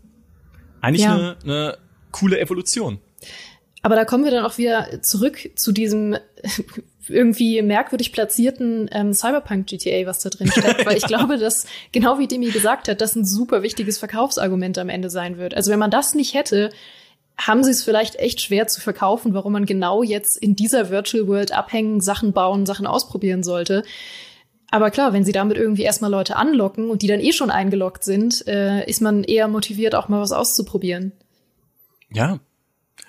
eigentlich 0.80 1.06
ja. 1.06 1.16
eine, 1.16 1.38
eine 1.44 1.78
coole 2.14 2.40
Evolution. 2.40 3.00
Aber 3.82 3.96
da 3.96 4.06
kommen 4.06 4.24
wir 4.24 4.32
dann 4.32 4.46
auch 4.46 4.58
wieder 4.58 5.02
zurück 5.02 5.52
zu 5.56 5.74
diesem 5.74 6.16
irgendwie 7.10 7.62
merkwürdig 7.62 8.14
platzierten 8.14 8.90
ähm, 8.94 9.14
Cyberpunk 9.14 9.68
GTA, 9.68 10.06
was 10.06 10.20
da 10.20 10.30
drin 10.30 10.50
steckt, 10.50 10.86
weil 10.86 10.96
ich 10.96 11.06
glaube, 11.06 11.38
dass 11.38 11.68
genau 11.92 12.18
wie 12.18 12.28
Demi 12.28 12.50
gesagt 12.50 12.88
hat, 12.88 13.02
das 13.02 13.18
ein 13.18 13.26
super 13.26 13.62
wichtiges 13.62 13.98
Verkaufsargument 13.98 14.78
am 14.78 14.88
Ende 14.88 15.10
sein 15.10 15.38
wird. 15.38 15.54
Also 15.54 15.70
wenn 15.70 15.80
man 15.80 15.92
das 15.92 16.16
nicht 16.16 16.34
hätte, 16.34 16.70
haben 17.38 17.64
sie 17.64 17.72
es 17.72 17.84
vielleicht 17.84 18.16
echt 18.16 18.42
schwer 18.42 18.68
zu 18.68 18.80
verkaufen, 18.80 19.34
warum 19.34 19.54
man 19.54 19.66
genau 19.66 20.02
jetzt 20.02 20.38
in 20.38 20.56
dieser 20.56 20.90
Virtual 20.90 21.28
World 21.28 21.52
abhängen, 21.52 22.00
Sachen 22.00 22.32
bauen, 22.32 22.66
Sachen 22.66 22.88
ausprobieren 22.88 23.44
sollte. 23.44 23.84
Aber 24.72 24.92
klar, 24.92 25.14
wenn 25.14 25.24
sie 25.24 25.32
damit 25.32 25.58
irgendwie 25.58 25.84
erstmal 25.84 26.12
Leute 26.12 26.36
anlocken 26.36 26.90
und 26.90 27.02
die 27.02 27.08
dann 27.08 27.20
eh 27.20 27.34
schon 27.34 27.52
eingeloggt 27.52 28.04
sind, 28.04 28.48
äh, 28.48 28.90
ist 28.90 29.02
man 29.02 29.24
eher 29.24 29.48
motiviert, 29.48 29.94
auch 29.94 30.10
mal 30.10 30.22
was 30.22 30.32
auszuprobieren. 30.32 31.12
Ja. 32.14 32.40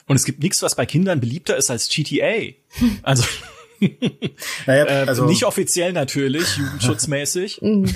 Und 0.07 0.17
es 0.17 0.25
gibt 0.25 0.43
nichts, 0.43 0.63
was 0.63 0.75
bei 0.75 0.87
Kindern 0.87 1.21
beliebter 1.21 1.57
ist 1.57 1.71
als 1.71 1.89
GTA. 1.89 2.53
Also, 3.03 3.25
naja, 4.67 4.85
äh, 4.87 5.07
also 5.07 5.27
nicht 5.27 5.45
offiziell 5.45 5.93
natürlich, 5.93 6.57
jugendschutzmäßig. 6.57 7.61
Mhm. 7.63 7.95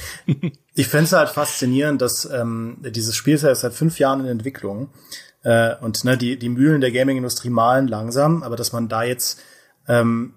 ich 0.75 0.87
fände 0.89 1.05
es 1.05 1.13
halt 1.13 1.31
faszinierend, 1.31 2.03
dass 2.03 2.25
ähm, 2.27 2.79
dieses 2.81 3.17
Spiel 3.17 3.35
ist 3.35 3.43
ja 3.43 3.55
seit 3.55 3.75
fünf 3.75 3.99
Jahren 3.99 4.21
in 4.21 4.27
Entwicklung. 4.27 4.91
Äh, 5.43 5.77
und 5.81 6.05
ne, 6.05 6.19
die, 6.19 6.39
die 6.39 6.49
Mühlen 6.49 6.81
der 6.81 6.93
Gaming-Industrie 6.93 7.51
malen 7.51 7.89
langsam, 7.89 8.43
aber 8.43 8.57
dass 8.57 8.73
man 8.73 8.89
da 8.89 9.05
jetzt 9.05 9.41
ähm, 9.87 10.35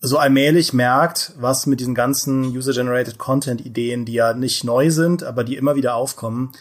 so 0.00 0.18
allmählich 0.18 0.72
merkt, 0.72 1.32
was 1.38 1.66
mit 1.66 1.80
diesen 1.80 1.94
ganzen 1.94 2.44
User-Generated 2.44 3.18
Content-Ideen, 3.18 4.04
die 4.04 4.14
ja 4.14 4.32
nicht 4.32 4.64
neu 4.64 4.90
sind, 4.90 5.22
aber 5.22 5.44
die 5.44 5.56
immer 5.56 5.74
wieder 5.76 5.94
aufkommen, 5.94 6.52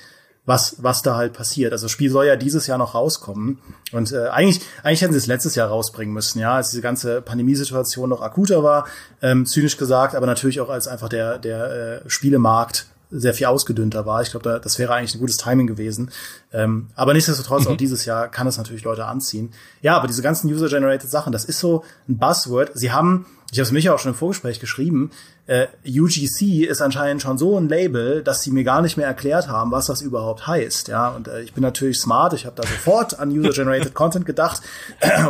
was, 0.49 0.77
was 0.79 1.03
da 1.03 1.15
halt 1.15 1.33
passiert. 1.33 1.71
Also 1.73 1.85
das 1.85 1.91
Spiel 1.91 2.09
soll 2.09 2.25
ja 2.25 2.35
dieses 2.35 2.65
Jahr 2.65 2.79
noch 2.79 2.95
rauskommen. 2.95 3.59
Und 3.91 4.11
äh, 4.11 4.29
eigentlich, 4.29 4.61
eigentlich 4.81 5.03
hätten 5.03 5.13
sie 5.13 5.19
es 5.19 5.27
letztes 5.27 5.53
Jahr 5.53 5.69
rausbringen 5.69 6.11
müssen, 6.11 6.39
ja, 6.39 6.55
als 6.55 6.71
diese 6.71 6.81
ganze 6.81 7.21
Pandemiesituation 7.21 8.09
noch 8.09 8.23
akuter 8.23 8.63
war, 8.63 8.87
ähm, 9.21 9.45
zynisch 9.45 9.77
gesagt, 9.77 10.15
aber 10.15 10.25
natürlich 10.25 10.59
auch 10.59 10.69
als 10.69 10.87
einfach 10.87 11.07
der, 11.07 11.37
der 11.37 12.01
äh, 12.05 12.09
Spielemarkt 12.09 12.87
sehr 13.11 13.35
viel 13.35 13.45
ausgedünnter 13.45 14.07
war. 14.07 14.23
Ich 14.23 14.31
glaube, 14.31 14.43
da, 14.43 14.59
das 14.59 14.79
wäre 14.79 14.93
eigentlich 14.93 15.15
ein 15.15 15.19
gutes 15.19 15.37
Timing 15.37 15.67
gewesen. 15.67 16.09
Ähm, 16.51 16.87
aber 16.95 17.13
nichtsdestotrotz, 17.13 17.65
mhm. 17.65 17.73
auch 17.73 17.77
dieses 17.77 18.05
Jahr 18.05 18.27
kann 18.27 18.47
es 18.47 18.57
natürlich 18.57 18.83
Leute 18.83 19.05
anziehen. 19.05 19.51
Ja, 19.81 19.97
aber 19.97 20.07
diese 20.07 20.23
ganzen 20.23 20.51
User-Generated 20.51 21.09
Sachen, 21.09 21.31
das 21.31 21.45
ist 21.45 21.59
so 21.59 21.83
ein 22.07 22.17
Buzzword. 22.17 22.71
Sie 22.73 22.91
haben, 22.91 23.27
ich 23.51 23.59
habe 23.59 23.65
es 23.65 23.71
Micha 23.71 23.93
auch 23.93 23.99
schon 23.99 24.13
im 24.13 24.17
Vorgespräch 24.17 24.59
geschrieben, 24.59 25.11
äh, 25.49 25.67
UGC 25.83 26.67
ist 26.67 26.79
anscheinend 26.79 27.23
schon 27.23 27.39
so 27.39 27.59
ein 27.59 27.67
Label, 27.67 28.21
dass 28.21 28.43
sie 28.43 28.51
mir 28.51 28.63
gar 28.63 28.83
nicht 28.83 28.97
mehr 28.97 29.07
erklärt 29.07 29.47
haben, 29.47 29.71
was 29.71 29.87
das 29.87 30.01
überhaupt 30.01 30.45
heißt. 30.45 30.89
Ja, 30.89 31.09
und 31.09 31.27
äh, 31.27 31.41
ich 31.41 31.53
bin 31.53 31.63
natürlich 31.63 31.99
smart, 31.99 32.33
ich 32.33 32.45
habe 32.45 32.55
da 32.55 32.67
sofort 32.67 33.19
an 33.19 33.31
User-Generated 33.31 33.93
Content 33.95 34.27
gedacht 34.27 34.61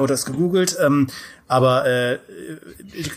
oder 0.02 0.14
es 0.14 0.26
gegoogelt. 0.26 0.76
Ähm, 0.82 1.08
aber 1.48 1.86
äh, 1.86 2.20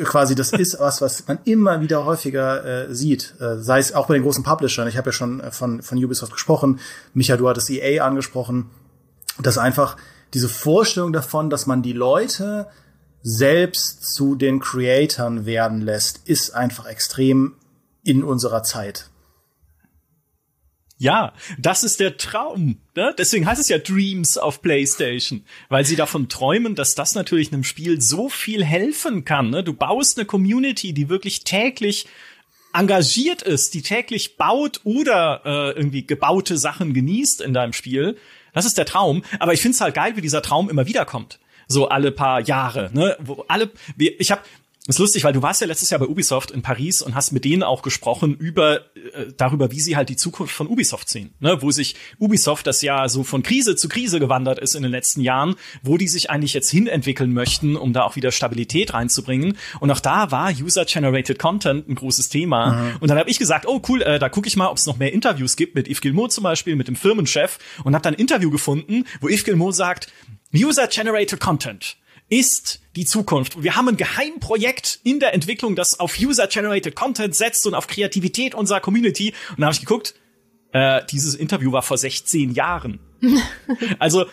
quasi 0.04 0.36
das 0.36 0.52
ist 0.52 0.78
was, 0.78 1.02
was 1.02 1.26
man 1.26 1.40
immer 1.44 1.80
wieder 1.80 2.04
häufiger 2.04 2.64
äh, 2.88 2.94
sieht. 2.94 3.34
Äh, 3.40 3.56
sei 3.56 3.80
es 3.80 3.92
auch 3.94 4.06
bei 4.06 4.14
den 4.14 4.22
großen 4.22 4.44
Publishern. 4.44 4.86
Ich 4.86 4.96
habe 4.96 5.08
ja 5.08 5.12
schon 5.12 5.42
von, 5.50 5.82
von 5.82 6.02
Ubisoft 6.02 6.32
gesprochen. 6.32 6.78
Micha, 7.14 7.36
du 7.36 7.48
hattest 7.48 7.68
EA 7.68 8.06
angesprochen. 8.06 8.70
Dass 9.40 9.58
einfach 9.58 9.96
diese 10.34 10.48
Vorstellung 10.48 11.12
davon, 11.12 11.50
dass 11.50 11.66
man 11.66 11.82
die 11.82 11.94
Leute 11.94 12.68
selbst 13.22 14.14
zu 14.14 14.34
den 14.34 14.60
Creatoren 14.60 15.46
werden 15.46 15.80
lässt, 15.80 16.28
ist 16.28 16.50
einfach 16.50 16.86
extrem 16.86 17.54
in 18.04 18.24
unserer 18.24 18.62
Zeit. 18.62 19.08
Ja, 20.98 21.32
das 21.58 21.82
ist 21.82 21.98
der 21.98 22.16
Traum. 22.16 22.78
Ne? 22.94 23.12
Deswegen 23.18 23.44
heißt 23.44 23.60
es 23.60 23.68
ja 23.68 23.78
Dreams 23.78 24.38
auf 24.38 24.62
PlayStation, 24.62 25.44
weil 25.68 25.84
sie 25.84 25.96
davon 25.96 26.28
träumen, 26.28 26.76
dass 26.76 26.94
das 26.94 27.16
natürlich 27.16 27.52
einem 27.52 27.64
Spiel 27.64 28.00
so 28.00 28.28
viel 28.28 28.64
helfen 28.64 29.24
kann. 29.24 29.50
Ne? 29.50 29.64
Du 29.64 29.72
baust 29.72 30.16
eine 30.16 30.26
Community, 30.26 30.92
die 30.92 31.08
wirklich 31.08 31.42
täglich 31.42 32.06
engagiert 32.72 33.42
ist, 33.42 33.74
die 33.74 33.82
täglich 33.82 34.36
baut 34.36 34.80
oder 34.84 35.42
äh, 35.44 35.76
irgendwie 35.76 36.06
gebaute 36.06 36.56
Sachen 36.56 36.94
genießt 36.94 37.40
in 37.40 37.52
deinem 37.52 37.72
Spiel. 37.72 38.16
Das 38.54 38.64
ist 38.64 38.78
der 38.78 38.86
Traum. 38.86 39.24
Aber 39.40 39.54
ich 39.54 39.60
find's 39.60 39.80
halt 39.80 39.96
geil, 39.96 40.14
wie 40.14 40.20
dieser 40.20 40.42
Traum 40.42 40.70
immer 40.70 40.86
wieder 40.86 41.04
kommt 41.04 41.40
so 41.68 41.88
alle 41.88 42.12
paar 42.12 42.40
Jahre, 42.40 42.90
ne? 42.92 43.16
Wo 43.20 43.44
alle, 43.48 43.70
ich 43.96 44.30
habe 44.30 44.42
ist 44.88 44.98
lustig, 44.98 45.22
weil 45.22 45.32
du 45.32 45.42
warst 45.42 45.60
ja 45.60 45.68
letztes 45.68 45.90
Jahr 45.90 46.00
bei 46.00 46.08
Ubisoft 46.08 46.50
in 46.50 46.62
Paris 46.62 47.02
und 47.02 47.14
hast 47.14 47.30
mit 47.30 47.44
denen 47.44 47.62
auch 47.62 47.82
gesprochen 47.82 48.34
über 48.34 48.80
äh, 48.96 49.26
darüber, 49.36 49.70
wie 49.70 49.78
sie 49.78 49.96
halt 49.96 50.08
die 50.08 50.16
Zukunft 50.16 50.52
von 50.52 50.66
Ubisoft 50.66 51.08
sehen, 51.08 51.32
ne? 51.38 51.62
wo 51.62 51.70
sich 51.70 51.94
Ubisoft 52.18 52.66
das 52.66 52.82
ja 52.82 53.08
so 53.08 53.22
von 53.22 53.44
Krise 53.44 53.76
zu 53.76 53.88
Krise 53.88 54.18
gewandert 54.18 54.58
ist 54.58 54.74
in 54.74 54.82
den 54.82 54.90
letzten 54.90 55.20
Jahren, 55.20 55.54
wo 55.84 55.98
die 55.98 56.08
sich 56.08 56.30
eigentlich 56.30 56.52
jetzt 56.52 56.68
hinentwickeln 56.68 57.32
möchten, 57.32 57.76
um 57.76 57.92
da 57.92 58.02
auch 58.02 58.16
wieder 58.16 58.32
Stabilität 58.32 58.92
reinzubringen. 58.92 59.56
Und 59.78 59.92
auch 59.92 60.00
da 60.00 60.32
war 60.32 60.50
User-Generated 60.50 61.38
Content 61.38 61.88
ein 61.88 61.94
großes 61.94 62.28
Thema. 62.28 62.72
Mhm. 62.72 62.96
Und 62.98 63.08
dann 63.08 63.18
habe 63.18 63.30
ich 63.30 63.38
gesagt, 63.38 63.66
oh 63.68 63.80
cool, 63.88 64.02
äh, 64.02 64.18
da 64.18 64.28
gucke 64.28 64.48
ich 64.48 64.56
mal, 64.56 64.66
ob 64.66 64.78
es 64.78 64.86
noch 64.86 64.98
mehr 64.98 65.12
Interviews 65.12 65.54
gibt 65.54 65.76
mit 65.76 65.86
Yves 65.88 66.00
Gilmour 66.00 66.28
zum 66.30 66.42
Beispiel, 66.42 66.74
mit 66.74 66.88
dem 66.88 66.96
Firmenchef 66.96 67.60
und 67.84 67.94
habe 67.94 68.02
dann 68.02 68.14
ein 68.14 68.20
Interview 68.20 68.50
gefunden, 68.50 69.04
wo 69.20 69.28
Yves 69.28 69.44
Gilmour 69.44 69.72
sagt, 69.72 70.08
User-Generated 70.54 71.40
Content 71.40 71.96
ist 72.28 72.80
die 72.96 73.04
Zukunft. 73.04 73.62
Wir 73.62 73.76
haben 73.76 73.88
ein 73.88 73.96
Geheimprojekt 73.96 75.00
in 75.04 75.20
der 75.20 75.34
Entwicklung, 75.34 75.76
das 75.76 76.00
auf 76.00 76.18
User-Generated 76.18 76.94
Content 76.94 77.34
setzt 77.34 77.66
und 77.66 77.74
auf 77.74 77.86
Kreativität 77.86 78.54
unserer 78.54 78.80
Community. 78.80 79.34
Und 79.50 79.60
da 79.60 79.66
habe 79.66 79.74
ich 79.74 79.80
geguckt, 79.80 80.14
Äh, 80.74 81.04
dieses 81.10 81.34
Interview 81.34 81.70
war 81.70 81.82
vor 81.82 81.98
16 81.98 82.52
Jahren. 82.52 82.98
also 83.98 84.24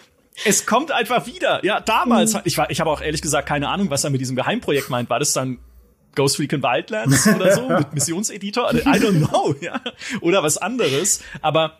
es 0.46 0.66
kommt 0.66 0.90
einfach 0.90 1.26
wieder. 1.26 1.64
Ja, 1.66 1.82
damals. 1.82 2.34
Mhm. 2.34 2.40
Ich, 2.46 2.58
war, 2.58 2.70
ich 2.70 2.80
habe 2.80 2.90
auch 2.90 3.02
ehrlich 3.02 3.22
gesagt 3.22 3.46
keine 3.46 3.68
Ahnung, 3.68 3.90
was 3.90 4.06
er 4.06 4.10
mit 4.10 4.22
diesem 4.22 4.38
Geheimprojekt 4.38 4.90
meint. 4.90 5.10
War 5.10 5.20
das 5.20 5.34
dann 5.34 5.60
Ghost 6.16 6.40
Recon 6.40 6.64
Wildlands 6.64 7.28
oder 7.28 7.56
so 7.56 7.68
mit 7.78 7.94
Missionseditor? 7.94 8.72
I 8.74 8.78
don't 8.78 9.28
know, 9.28 9.54
ja. 9.60 9.82
Oder 10.22 10.42
was 10.42 10.58
anderes. 10.58 11.22
Aber 11.42 11.78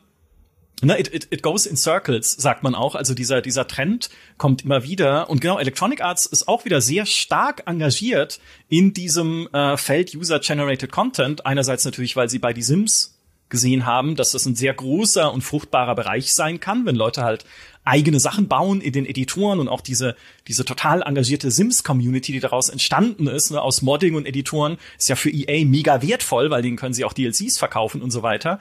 Ne, 0.82 0.98
it, 0.98 1.14
it, 1.14 1.28
it 1.30 1.44
goes 1.44 1.66
in 1.66 1.76
circles, 1.76 2.32
sagt 2.32 2.64
man 2.64 2.74
auch. 2.74 2.96
Also 2.96 3.14
dieser, 3.14 3.42
dieser 3.42 3.68
Trend 3.68 4.10
kommt 4.38 4.64
immer 4.64 4.84
wieder. 4.84 5.30
Und 5.30 5.42
genau, 5.42 5.60
Electronic 5.60 6.02
Arts 6.02 6.26
ist 6.26 6.48
auch 6.48 6.64
wieder 6.64 6.80
sehr 6.80 7.06
stark 7.06 7.64
engagiert 7.66 8.40
in 8.70 8.94
diesem 8.94 9.50
äh, 9.52 9.76
Feld 9.76 10.16
User-Generated 10.16 10.92
Content. 10.92 11.46
Einerseits 11.46 11.84
natürlich, 11.84 12.16
weil 12.16 12.30
sie 12.30 12.40
bei 12.40 12.54
Die 12.54 12.64
Sims 12.64 13.20
gesehen 13.50 13.86
haben, 13.86 14.16
dass 14.16 14.32
das 14.32 14.46
ein 14.46 14.56
sehr 14.56 14.74
großer 14.74 15.34
und 15.34 15.42
fruchtbarer 15.42 15.96
Bereich 15.96 16.34
sein 16.34 16.60
kann, 16.60 16.86
wenn 16.86 16.96
Leute 16.96 17.24
halt 17.24 17.46
eigene 17.84 18.20
Sachen 18.20 18.48
bauen 18.48 18.82
in 18.82 18.94
den 18.94 19.06
Editoren 19.06 19.60
und 19.60 19.68
auch 19.68 19.82
diese, 19.82 20.16
diese 20.48 20.64
total 20.64 21.02
engagierte 21.02 21.50
Sims-Community, 21.50 22.32
die 22.32 22.40
daraus 22.40 22.70
entstanden 22.70 23.28
ist, 23.28 23.52
ne, 23.52 23.62
aus 23.62 23.82
Modding 23.82 24.16
und 24.16 24.28
Editoren, 24.28 24.78
ist 24.98 25.10
ja 25.10 25.16
für 25.16 25.32
EA 25.32 25.66
mega 25.66 26.02
wertvoll, 26.02 26.52
weil 26.52 26.62
denen 26.62 26.78
können 26.78 26.94
sie 26.94 27.04
auch 27.04 27.14
DLCs 27.14 27.58
verkaufen 27.58 28.02
und 28.02 28.12
so 28.12 28.22
weiter. 28.22 28.60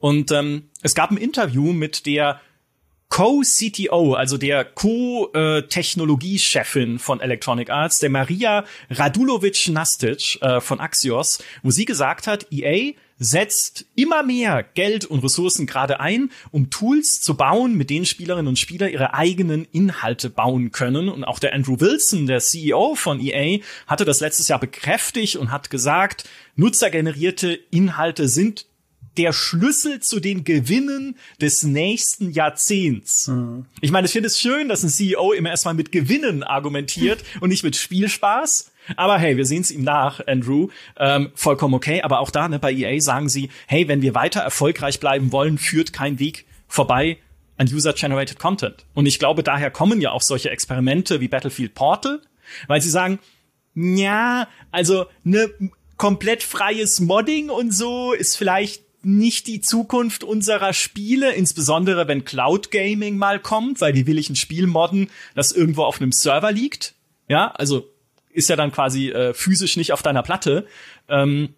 Und 0.00 0.32
ähm, 0.32 0.64
es 0.82 0.94
gab 0.94 1.10
ein 1.10 1.16
Interview 1.16 1.72
mit 1.72 2.04
der 2.06 2.40
Co-CTO, 3.10 4.14
also 4.14 4.38
der 4.38 4.64
Co-Technologiechefin 4.64 7.00
von 7.00 7.20
Electronic 7.20 7.70
Arts, 7.70 7.98
der 7.98 8.08
Maria 8.08 8.64
Radulovic-Nastic 8.88 10.40
äh, 10.40 10.60
von 10.60 10.78
Axios, 10.80 11.42
wo 11.62 11.70
sie 11.70 11.84
gesagt 11.84 12.26
hat, 12.28 12.46
EA 12.50 12.94
setzt 13.18 13.84
immer 13.96 14.22
mehr 14.22 14.64
Geld 14.74 15.04
und 15.04 15.22
Ressourcen 15.22 15.66
gerade 15.66 16.00
ein, 16.00 16.30
um 16.52 16.70
Tools 16.70 17.20
zu 17.20 17.36
bauen, 17.36 17.76
mit 17.76 17.90
denen 17.90 18.06
Spielerinnen 18.06 18.48
und 18.48 18.58
Spieler 18.58 18.88
ihre 18.88 19.12
eigenen 19.12 19.66
Inhalte 19.72 20.30
bauen 20.30 20.72
können. 20.72 21.10
Und 21.10 21.24
auch 21.24 21.38
der 21.38 21.52
Andrew 21.52 21.78
Wilson, 21.80 22.26
der 22.26 22.40
CEO 22.40 22.94
von 22.94 23.20
EA, 23.20 23.58
hatte 23.86 24.06
das 24.06 24.20
letztes 24.20 24.48
Jahr 24.48 24.60
bekräftigt 24.60 25.36
und 25.36 25.52
hat 25.52 25.68
gesagt, 25.68 26.24
nutzergenerierte 26.56 27.60
Inhalte 27.70 28.26
sind 28.28 28.64
der 29.20 29.34
Schlüssel 29.34 30.00
zu 30.00 30.18
den 30.18 30.44
Gewinnen 30.44 31.14
des 31.42 31.62
nächsten 31.62 32.30
Jahrzehnts. 32.30 33.28
Mhm. 33.28 33.66
Ich 33.82 33.90
meine, 33.90 34.06
ich 34.06 34.12
finde 34.12 34.28
es 34.28 34.40
schön, 34.40 34.70
dass 34.70 34.82
ein 34.82 34.88
CEO 34.88 35.32
immer 35.32 35.50
erstmal 35.50 35.74
mit 35.74 35.92
Gewinnen 35.92 36.42
argumentiert 36.42 37.22
und 37.40 37.50
nicht 37.50 37.62
mit 37.62 37.76
Spielspaß. 37.76 38.72
Aber 38.96 39.18
hey, 39.18 39.36
wir 39.36 39.44
sehen 39.44 39.60
es 39.60 39.70
ihm 39.70 39.84
nach, 39.84 40.26
Andrew. 40.26 40.68
Ähm, 40.96 41.32
vollkommen 41.34 41.74
okay. 41.74 42.00
Aber 42.00 42.20
auch 42.20 42.30
da, 42.30 42.48
ne, 42.48 42.58
bei 42.58 42.72
EA 42.72 42.98
sagen 42.98 43.28
sie, 43.28 43.50
hey, 43.66 43.88
wenn 43.88 44.00
wir 44.00 44.14
weiter 44.14 44.40
erfolgreich 44.40 45.00
bleiben 45.00 45.32
wollen, 45.32 45.58
führt 45.58 45.92
kein 45.92 46.18
Weg 46.18 46.46
vorbei 46.66 47.18
an 47.58 47.68
User-Generated 47.70 48.38
Content. 48.38 48.86
Und 48.94 49.04
ich 49.04 49.18
glaube, 49.18 49.42
daher 49.42 49.70
kommen 49.70 50.00
ja 50.00 50.12
auch 50.12 50.22
solche 50.22 50.48
Experimente 50.48 51.20
wie 51.20 51.28
Battlefield 51.28 51.74
Portal, 51.74 52.22
weil 52.68 52.80
sie 52.80 52.88
sagen, 52.88 53.18
ja, 53.74 54.48
also 54.70 55.04
ne 55.24 55.50
komplett 55.98 56.42
freies 56.42 57.00
Modding 57.00 57.50
und 57.50 57.74
so 57.74 58.14
ist 58.14 58.36
vielleicht 58.36 58.82
nicht 59.02 59.46
die 59.46 59.60
Zukunft 59.60 60.24
unserer 60.24 60.72
Spiele, 60.72 61.32
insbesondere 61.32 62.08
wenn 62.08 62.24
Cloud 62.24 62.70
Gaming 62.70 63.16
mal 63.16 63.40
kommt, 63.40 63.80
weil 63.80 63.92
die 63.92 64.06
will 64.06 64.18
ich 64.18 64.30
ein 64.30 64.36
Spiel 64.36 64.66
modden, 64.66 65.08
das 65.34 65.52
irgendwo 65.52 65.84
auf 65.84 66.00
einem 66.00 66.12
Server 66.12 66.52
liegt. 66.52 66.94
Ja, 67.28 67.48
also 67.52 67.88
ist 68.32 68.48
ja 68.48 68.56
dann 68.56 68.72
quasi 68.72 69.10
äh, 69.10 69.34
physisch 69.34 69.76
nicht 69.76 69.92
auf 69.92 70.02
deiner 70.02 70.22
Platte. 70.22 70.66
Ähm, 71.08 71.54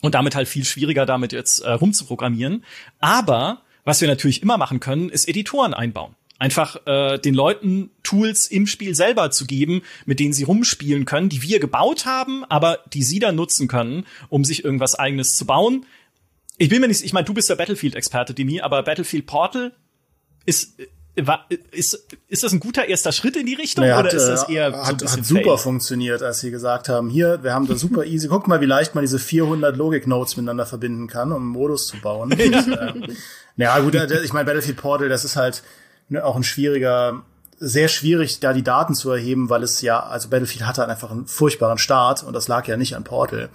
und 0.00 0.14
damit 0.14 0.34
halt 0.34 0.48
viel 0.48 0.64
schwieriger, 0.64 1.06
damit 1.06 1.32
jetzt 1.32 1.60
äh, 1.60 1.70
rumzuprogrammieren. 1.70 2.64
Aber 3.00 3.62
was 3.84 4.00
wir 4.00 4.08
natürlich 4.08 4.42
immer 4.42 4.58
machen 4.58 4.80
können, 4.80 5.08
ist 5.08 5.28
Editoren 5.28 5.74
einbauen. 5.74 6.14
Einfach 6.38 6.86
äh, 6.86 7.18
den 7.18 7.34
Leuten 7.34 7.90
Tools 8.04 8.46
im 8.46 8.68
Spiel 8.68 8.94
selber 8.94 9.32
zu 9.32 9.44
geben, 9.44 9.82
mit 10.06 10.20
denen 10.20 10.32
sie 10.32 10.44
rumspielen 10.44 11.04
können, 11.04 11.28
die 11.28 11.42
wir 11.42 11.58
gebaut 11.58 12.06
haben, 12.06 12.44
aber 12.44 12.78
die 12.92 13.02
sie 13.02 13.18
dann 13.18 13.34
nutzen 13.34 13.66
können, 13.66 14.06
um 14.28 14.44
sich 14.44 14.64
irgendwas 14.64 14.94
eigenes 14.94 15.36
zu 15.36 15.46
bauen. 15.46 15.84
Ich 16.58 16.68
bin 16.68 16.80
mir 16.80 16.88
nicht, 16.88 17.02
ich 17.02 17.12
meine, 17.12 17.24
du 17.24 17.34
bist 17.34 17.48
der 17.48 17.56
Battlefield-Experte, 17.56 18.34
Demi, 18.34 18.60
aber 18.60 18.82
Battlefield 18.82 19.26
Portal 19.26 19.72
ist 20.44 20.74
ist, 21.72 22.06
ist 22.28 22.44
das 22.44 22.52
ein 22.52 22.60
guter 22.60 22.86
erster 22.86 23.12
Schritt 23.12 23.36
in 23.36 23.46
die 23.46 23.54
Richtung 23.54 23.84
naja, 23.84 23.98
oder 23.98 24.08
hat, 24.08 24.14
ist 24.14 24.26
das 24.26 24.48
äh, 24.48 24.54
eher 24.54 24.72
hat, 24.72 25.00
so 25.00 25.10
hat 25.10 25.24
super 25.24 25.42
fail? 25.42 25.58
funktioniert, 25.58 26.22
als 26.22 26.40
sie 26.40 26.50
gesagt 26.50 26.88
haben, 26.88 27.10
hier, 27.10 27.42
wir 27.42 27.54
haben 27.54 27.66
da 27.66 27.74
super 27.74 28.04
easy, 28.04 28.28
guck 28.28 28.46
mal, 28.46 28.60
wie 28.60 28.66
leicht 28.66 28.94
man 28.94 29.02
diese 29.02 29.18
400 29.18 29.76
Logik-Nodes 29.76 30.36
miteinander 30.36 30.66
verbinden 30.66 31.08
kann, 31.08 31.32
um 31.32 31.42
einen 31.42 31.50
Modus 31.50 31.86
zu 31.86 32.00
bauen. 32.00 32.30
ja. 32.38 32.58
Und, 32.92 33.08
ähm, 33.08 33.16
ja, 33.56 33.78
gut, 33.80 33.94
äh, 33.94 34.22
ich 34.22 34.32
meine, 34.32 34.44
Battlefield 34.44 34.76
Portal, 34.76 35.08
das 35.08 35.24
ist 35.24 35.36
halt 35.36 35.62
ne, 36.08 36.24
auch 36.24 36.36
ein 36.36 36.44
schwieriger, 36.44 37.22
sehr 37.58 37.88
schwierig, 37.88 38.38
da 38.38 38.52
die 38.52 38.62
Daten 38.62 38.94
zu 38.94 39.10
erheben, 39.10 39.50
weil 39.50 39.64
es 39.64 39.80
ja, 39.82 40.00
also 40.00 40.28
Battlefield 40.28 40.66
hatte 40.66 40.86
einfach 40.86 41.10
einen 41.10 41.26
furchtbaren 41.26 41.78
Start 41.78 42.22
und 42.22 42.32
das 42.32 42.46
lag 42.46 42.68
ja 42.68 42.76
nicht 42.76 42.94
an 42.94 43.02
Portal. 43.02 43.48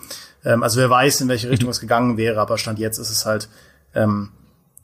Ähm, 0.45 0.63
also 0.63 0.79
wer 0.79 0.89
weiß, 0.89 1.21
in 1.21 1.27
welche 1.27 1.49
Richtung 1.49 1.69
es 1.69 1.79
gegangen 1.79 2.17
wäre, 2.17 2.39
aber 2.39 2.57
Stand 2.57 2.79
jetzt 2.79 2.97
ist 2.97 3.09
es 3.09 3.25
halt 3.25 3.49
ähm, 3.95 4.31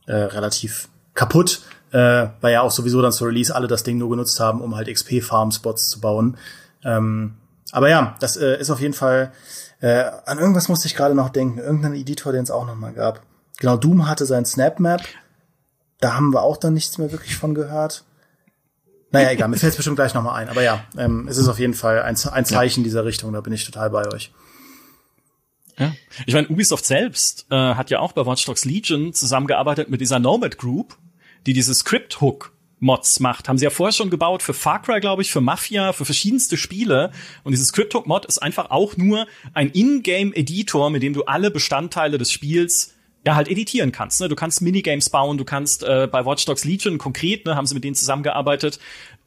äh, 0.08 0.14
relativ 0.14 0.90
kaputt, 1.14 1.62
äh, 1.92 2.28
weil 2.42 2.54
ja 2.54 2.62
auch 2.62 2.72
sowieso 2.72 3.02
dann 3.02 3.12
zur 3.12 3.28
Release 3.28 3.54
alle 3.54 3.68
das 3.68 3.84
Ding 3.84 3.98
nur 3.98 4.10
genutzt 4.10 4.40
haben, 4.40 4.62
um 4.62 4.76
halt 4.76 4.88
XP-Farm-Spots 4.88 5.88
zu 5.88 6.00
bauen. 6.02 6.38
Ähm, 6.84 7.36
aber 7.72 7.90
ja, 7.90 8.16
das 8.20 8.38
äh, 8.38 8.60
ist 8.60 8.70
auf 8.70 8.80
jeden 8.80 8.94
Fall, 8.94 9.32
äh, 9.82 10.06
an 10.26 10.40
irgendwas 10.40 10.70
musste 10.70 10.88
ich 10.88 10.96
gerade 10.96 11.16
noch 11.16 11.30
denken, 11.30 11.60
irgendein 11.60 11.94
Editor, 11.94 12.32
den 12.32 12.44
es 12.44 12.52
auch 12.52 12.66
noch 12.66 12.76
mal 12.76 12.94
gab. 12.94 13.22
Genau, 13.60 13.78
Doom 13.78 14.08
hatte 14.08 14.26
sein 14.26 14.46
Snap-Map, 14.46 15.02
da 16.00 16.14
haben 16.14 16.32
wir 16.34 16.42
auch 16.42 16.58
dann 16.58 16.74
nichts 16.74 16.98
mehr 16.98 17.12
wirklich 17.12 17.36
von 17.36 17.54
gehört. 17.54 18.06
Naja, 19.12 19.32
egal, 19.32 19.48
mir 19.50 19.58
fällt 19.58 19.72
es 19.72 19.78
bestimmt 19.78 19.96
gleich 19.96 20.14
noch 20.14 20.22
mal 20.22 20.36
ein. 20.36 20.50
Aber 20.50 20.62
ja, 20.62 20.84
ähm, 20.98 21.28
es 21.28 21.38
ist 21.38 21.48
auf 21.48 21.60
jeden 21.60 21.74
Fall 21.74 22.04
ein, 22.04 22.16
ein 22.32 22.46
Zeichen 22.46 22.82
ja. 22.82 22.84
dieser 22.84 23.06
Richtung, 23.06 23.34
da 23.34 23.42
bin 23.42 23.54
ich 23.54 23.66
total 23.66 23.90
bei 23.90 24.08
euch. 24.14 24.32
Ja. 25.80 25.96
Ich 26.26 26.34
meine, 26.34 26.48
Ubisoft 26.50 26.86
selbst 26.86 27.48
äh, 27.50 27.56
hat 27.56 27.90
ja 27.90 28.00
auch 28.00 28.12
bei 28.12 28.26
Watch 28.26 28.46
Dogs 28.46 28.66
Legion 28.66 29.14
zusammengearbeitet 29.14 29.90
mit 29.90 30.02
dieser 30.02 30.20
Nomad 30.20 30.58
Group, 30.58 30.98
die 31.46 31.54
diese 31.54 31.74
Script 31.74 32.22
Hook 32.22 32.54
Mods 32.80 33.20
macht. 33.20 33.50
Haben 33.50 33.58
sie 33.58 33.66
ja 33.66 33.70
vorher 33.70 33.94
schon 33.94 34.10
gebaut 34.10 34.44
für 34.44 34.54
Far 34.54 34.82
Cry, 34.82 35.00
glaube 35.00 35.22
ich, 35.22 35.32
für 35.32 35.42
Mafia, 35.42 35.94
für 35.94 36.06
verschiedenste 36.06 36.58
Spiele. 36.58 37.12
Und 37.44 37.52
dieses 37.52 37.68
Script 37.70 37.94
Hook 37.94 38.08
Mod 38.08 38.26
ist 38.26 38.40
einfach 38.40 38.70
auch 38.72 38.98
nur 38.98 39.28
ein 39.54 39.70
Ingame 39.72 40.36
Editor, 40.36 40.90
mit 40.90 41.04
dem 41.04 41.14
du 41.14 41.24
alle 41.24 41.52
Bestandteile 41.52 42.18
des 42.18 42.32
Spiels 42.32 42.96
ja 43.26 43.36
halt 43.36 43.50
editieren 43.50 43.92
kannst. 43.92 44.22
Ne? 44.22 44.30
Du 44.30 44.36
kannst 44.36 44.62
Minigames 44.62 45.10
bauen, 45.10 45.38
du 45.38 45.44
kannst 45.44 45.84
äh, 45.84 46.08
bei 46.10 46.26
Watch 46.26 46.46
Dogs 46.46 46.64
Legion 46.64 46.98
konkret, 46.98 47.46
ne, 47.46 47.56
haben 47.56 47.66
sie 47.66 47.74
mit 47.74 47.84
denen 47.84 47.96
zusammengearbeitet, 47.96 48.80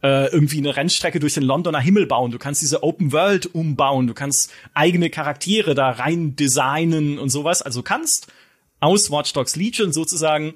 äh, 0.03 0.27
irgendwie 0.27 0.59
eine 0.59 0.77
Rennstrecke 0.77 1.21
durch 1.21 1.35
den 1.35 1.45
Londoner 1.45 1.81
Himmel 1.81 2.07
bauen. 2.07 2.31
Du 2.31 2.39
kannst 2.39 2.63
diese 2.63 2.83
Open 2.83 3.13
World 3.13 3.55
umbauen, 3.55 4.07
du 4.07 4.15
kannst 4.15 4.53
eigene 4.75 5.11
Charaktere 5.11 5.75
da 5.75 5.91
rein 5.91 6.37
designen 6.37 7.19
und 7.19 7.31
sowas. 7.31 7.63
Also 7.63 7.83
kannst 7.83 8.33
aus 8.81 9.11
Watch 9.11 9.33
Dogs 9.33 9.57
Legion 9.57 9.93
sozusagen 9.93 10.55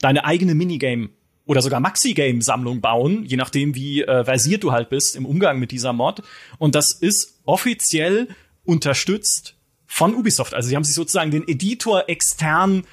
deine 0.00 0.24
eigene 0.24 0.54
Minigame 0.54 1.10
oder 1.46 1.62
sogar 1.62 1.80
Maxi-Game-Sammlung 1.80 2.80
bauen, 2.80 3.24
je 3.24 3.36
nachdem, 3.36 3.74
wie 3.74 4.02
äh, 4.02 4.24
versiert 4.24 4.62
du 4.62 4.72
halt 4.72 4.88
bist 4.88 5.16
im 5.16 5.26
Umgang 5.26 5.58
mit 5.58 5.70
dieser 5.70 5.92
Mod. 5.92 6.22
Und 6.58 6.74
das 6.74 6.92
ist 6.92 7.40
offiziell 7.44 8.28
unterstützt 8.64 9.56
von 9.86 10.14
Ubisoft. 10.14 10.54
Also 10.54 10.68
sie 10.68 10.76
haben 10.76 10.84
sich 10.84 10.94
sozusagen 10.94 11.30
den 11.30 11.46
Editor 11.48 12.08
extern 12.08 12.84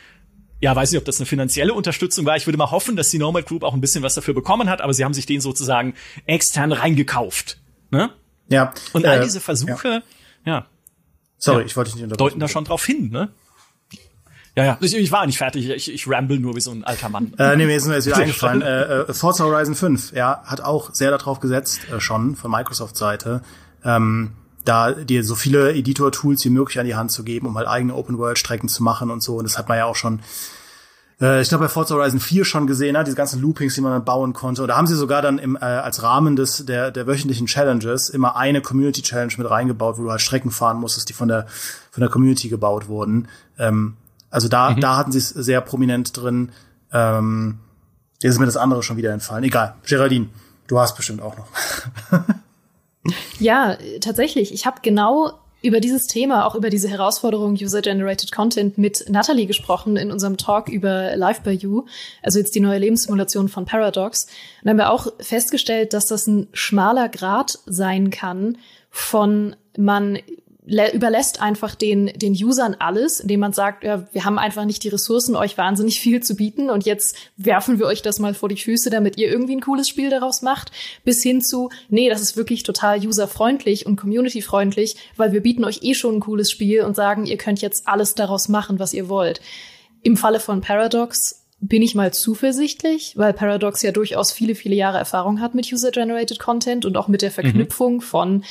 ja, 0.60 0.76
weiß 0.76 0.92
nicht, 0.92 1.00
ob 1.00 1.06
das 1.06 1.20
eine 1.20 1.26
finanzielle 1.26 1.74
Unterstützung 1.74 2.26
war. 2.26 2.36
Ich 2.36 2.48
würde 2.48 2.58
mal 2.58 2.72
hoffen, 2.72 2.96
dass 2.96 3.10
die 3.10 3.20
Nomad 3.20 3.46
Group 3.46 3.64
auch 3.64 3.74
ein 3.74 3.82
bisschen 3.82 4.04
was 4.04 4.16
dafür 4.16 4.34
bekommen 4.34 4.70
hat, 4.70 4.82
aber 4.82 4.94
sie 4.94 5.06
haben 5.06 5.14
sich 5.14 5.26
den 5.26 5.42
sozusagen 5.42 5.94
extern 6.26 6.72
reingekauft. 6.72 7.60
Ne? 7.92 8.10
Ja. 8.50 8.74
Und 8.94 9.06
all 9.06 9.20
äh, 9.20 9.24
diese 9.24 9.40
Versuche, 9.40 10.04
ja. 10.46 10.54
ja 10.54 10.66
Sorry, 11.38 11.60
ja, 11.60 11.66
ich 11.66 11.78
wollte 11.78 11.90
dich 11.90 11.96
nicht 11.96 12.04
unterbrechen. 12.04 12.30
Deuten 12.30 12.40
da 12.40 12.48
schon 12.48 12.66
drauf 12.66 12.86
hin, 12.86 13.10
ne? 13.12 13.30
Ja, 14.56 14.66
ja, 14.66 14.78
ich, 14.82 14.96
ich 14.96 15.12
war 15.12 15.24
nicht 15.28 15.38
fertig. 15.38 15.70
Ich, 15.70 15.94
ich 15.94 16.10
ramble 16.10 16.40
nur 16.40 16.56
wie 16.56 16.62
so 16.62 16.72
ein 16.72 16.84
alter 16.84 17.10
Mann. 17.10 17.32
Äh, 17.38 17.56
nee, 17.58 17.68
mir 17.68 17.76
ist 17.76 17.86
mir 17.86 17.94
jetzt 17.94 18.08
wieder 18.08 18.18
eingefallen. 18.18 18.64
Äh, 18.64 19.02
äh, 19.02 19.14
Forza 19.14 19.44
Horizon 19.44 19.76
5, 19.76 20.14
ja, 20.14 20.42
hat 20.46 20.62
auch 20.62 20.96
sehr 20.96 21.12
darauf 21.12 21.40
gesetzt, 21.40 21.82
äh, 21.92 22.00
schon 22.00 22.36
von 22.36 22.50
Microsoft-Seite. 22.50 23.44
Ähm, 23.86 24.32
da 24.68 24.92
dir 24.92 25.24
so 25.24 25.36
viele 25.36 25.74
Editor-Tools 25.74 26.44
wie 26.46 26.50
möglich 26.50 26.80
an 26.80 26.86
die 26.86 26.96
Hand 26.96 27.12
zu 27.12 27.24
geben, 27.24 27.48
um 27.48 27.58
halt 27.58 27.68
eigene 27.68 27.96
Open-World-Strecken 27.96 28.70
zu 28.70 28.84
machen 28.84 29.12
und 29.12 29.24
so. 29.24 29.38
Und 29.38 29.44
das 29.44 29.58
hat 29.58 29.70
man 29.70 29.78
ja 29.78 29.86
auch 29.86 29.96
schon, 29.96 30.22
äh, 31.22 31.42
ich 31.42 31.50
glaube, 31.50 31.66
bei 31.66 31.70
Forza 31.70 31.96
Horizon 31.96 32.20
4 32.20 32.46
schon 32.46 32.68
gesehen, 32.68 32.94
ne? 32.94 33.04
diese 33.04 33.16
ganzen 33.16 33.42
Loopings, 33.42 33.76
die 33.76 33.82
man 33.82 33.92
dann 33.94 34.06
bauen 34.06 34.34
konnte. 34.34 34.62
Und 34.62 34.68
da 34.68 34.78
haben 34.78 34.88
sie 34.88 34.96
sogar 34.96 35.22
dann 35.22 35.40
im, 35.40 35.56
äh, 35.56 35.60
als 35.60 36.04
Rahmen 36.04 36.36
des, 36.36 36.66
der, 36.66 36.92
der 36.92 37.08
wöchentlichen 37.08 37.48
Challenges 37.48 38.10
immer 38.10 38.36
eine 38.36 38.62
Community-Challenge 38.62 39.34
mit 39.38 39.50
reingebaut, 39.50 39.98
wo 39.98 40.04
du 40.04 40.12
halt 40.12 40.22
Strecken 40.22 40.52
fahren 40.52 40.80
musstest, 40.80 41.10
die 41.10 41.14
von 41.14 41.28
der, 41.28 41.48
von 41.92 42.02
der 42.02 42.10
Community 42.10 42.50
gebaut 42.50 42.88
wurden. 42.88 43.28
Ähm, 43.58 43.96
also 44.30 44.48
da, 44.48 44.72
mhm. 44.72 44.82
da 44.82 44.98
hatten 44.98 45.12
sie 45.12 45.20
es 45.20 45.30
sehr 45.30 45.62
prominent 45.62 46.16
drin. 46.16 46.52
Ähm, 46.92 47.60
jetzt 48.22 48.34
ist 48.34 48.40
mir 48.40 48.46
das 48.46 48.58
andere 48.58 48.84
schon 48.84 48.98
wieder 48.98 49.14
entfallen. 49.14 49.44
Egal. 49.44 49.76
Geraldine, 49.86 50.28
du 50.68 50.80
hast 50.80 50.96
bestimmt 50.96 51.22
auch 51.22 51.38
noch. 51.38 51.48
Ja, 53.40 53.78
tatsächlich. 54.02 54.54
Ich 54.54 54.66
habe 54.66 54.82
genau 54.82 55.34
über 55.62 55.80
dieses 55.80 56.08
Thema, 56.08 56.46
auch 56.46 56.56
über 56.56 56.70
diese 56.70 56.88
Herausforderung 56.88 57.54
User-Generated 57.54 58.32
Content 58.32 58.78
mit 58.78 59.06
Natalie 59.10 59.48
gesprochen 59.48 59.98
in 59.98 60.12
unserem 60.12 60.38
Talk 60.38 60.70
über 60.70 61.16
Live 61.16 61.42
by 61.42 61.52
You, 61.52 61.86
also 62.22 62.40
jetzt 62.40 62.54
die 62.54 62.60
neue 62.60 62.78
Lebenssimulation 62.78 63.50
von 63.50 63.66
Paradox. 63.66 64.28
Und 64.64 64.70
haben 64.70 64.78
wir 64.78 64.92
auch 64.92 65.08
festgestellt, 65.20 65.94
dass 65.94 66.06
das 66.06 66.28
ein 66.28 66.48
schmaler 66.54 67.10
Grad 67.10 67.60
sein 67.66 68.12
kann 68.12 68.58
von 68.92 69.56
man 69.78 70.20
überlässt 70.68 71.42
einfach 71.42 71.76
den, 71.76 72.08
den 72.16 72.34
Usern 72.34 72.76
alles, 72.80 73.22
indem 73.22 73.40
man 73.40 73.54
sagt, 73.54 73.84
ja, 73.84 74.06
wir 74.12 74.26
haben 74.26 74.38
einfach 74.38 74.66
nicht 74.66 74.84
die 74.84 74.90
Ressourcen, 74.90 75.36
euch 75.36 75.58
wahnsinnig 75.58 76.00
viel 76.00 76.22
zu 76.22 76.36
bieten 76.36 76.70
und 76.70 76.86
jetzt 76.86 77.16
werfen 77.38 77.80
wir 77.80 77.86
euch 77.86 78.02
das 78.02 78.20
mal 78.20 78.34
vor 78.34 78.50
die 78.50 78.58
Füße, 78.58 78.90
damit 78.90 79.18
ihr 79.18 79.30
irgendwie 79.30 79.56
ein 79.56 79.62
cooles 79.62 79.88
Spiel 79.88 80.10
daraus 80.10 80.42
macht, 80.42 80.72
bis 81.06 81.24
hin 81.24 81.42
zu, 81.42 81.70
nee, 81.90 82.10
das 82.10 82.22
ist 82.22 82.36
wirklich 82.36 82.64
total 82.64 83.00
userfreundlich 83.06 83.86
und 83.86 83.96
communityfreundlich, 83.96 84.98
weil 85.16 85.32
wir 85.32 85.42
bieten 85.42 85.64
euch 85.64 85.84
eh 85.84 85.94
schon 85.94 86.16
ein 86.16 86.22
cooles 86.22 86.52
Spiel 86.52 86.82
und 86.82 86.96
sagen, 86.96 87.26
ihr 87.26 87.38
könnt 87.38 87.62
jetzt 87.62 87.88
alles 87.88 88.16
daraus 88.16 88.50
machen, 88.50 88.80
was 88.80 88.94
ihr 88.94 89.08
wollt. 89.08 89.40
Im 90.04 90.18
Falle 90.18 90.40
von 90.40 90.62
Paradox 90.62 91.37
bin 91.60 91.82
ich 91.82 91.96
mal 91.96 92.14
zuversichtlich, 92.14 93.14
weil 93.16 93.34
Paradox 93.34 93.82
ja 93.82 93.92
durchaus 93.92 94.32
viele, 94.32 94.54
viele 94.54 94.76
Jahre 94.76 95.00
Erfahrung 95.00 95.42
hat 95.42 95.56
mit 95.56 95.72
User-Generated 95.72 96.40
Content 96.40 96.86
und 96.86 96.98
auch 96.98 97.08
mit 97.08 97.22
der 97.22 97.30
mhm. 97.30 97.34
Verknüpfung 97.34 97.96
mhm. 97.96 98.02
von 98.02 98.44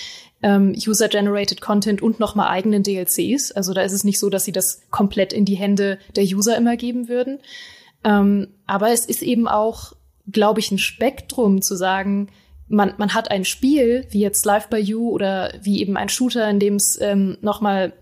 ähm, 0.42 0.74
User-Generated 0.74 1.60
Content 1.60 2.02
und 2.02 2.18
nochmal 2.18 2.48
eigenen 2.48 2.82
DLCs. 2.82 3.52
Also 3.52 3.74
da 3.74 3.82
ist 3.82 3.92
es 3.92 4.02
nicht 4.02 4.18
so, 4.18 4.28
dass 4.28 4.44
sie 4.44 4.52
das 4.52 4.82
komplett 4.90 5.32
in 5.32 5.44
die 5.44 5.54
Hände 5.54 5.98
der 6.16 6.24
User 6.24 6.56
immer 6.56 6.76
geben 6.76 7.08
würden. 7.08 7.38
Ähm, 8.02 8.48
aber 8.66 8.90
es 8.90 9.06
ist 9.06 9.22
eben 9.22 9.46
auch, 9.46 9.92
glaube 10.30 10.58
ich, 10.58 10.72
ein 10.72 10.78
Spektrum 10.78 11.62
zu 11.62 11.76
sagen, 11.76 12.28
man, 12.68 12.94
man 12.98 13.14
hat 13.14 13.30
ein 13.30 13.44
Spiel, 13.44 14.06
wie 14.10 14.20
jetzt 14.20 14.44
Live 14.44 14.68
by 14.68 14.78
You 14.78 15.10
oder 15.10 15.52
wie 15.62 15.80
eben 15.80 15.96
ein 15.96 16.08
Shooter, 16.08 16.50
in 16.50 16.58
dem 16.58 16.74
es 16.74 17.00
ähm, 17.00 17.38
nochmal 17.40 17.92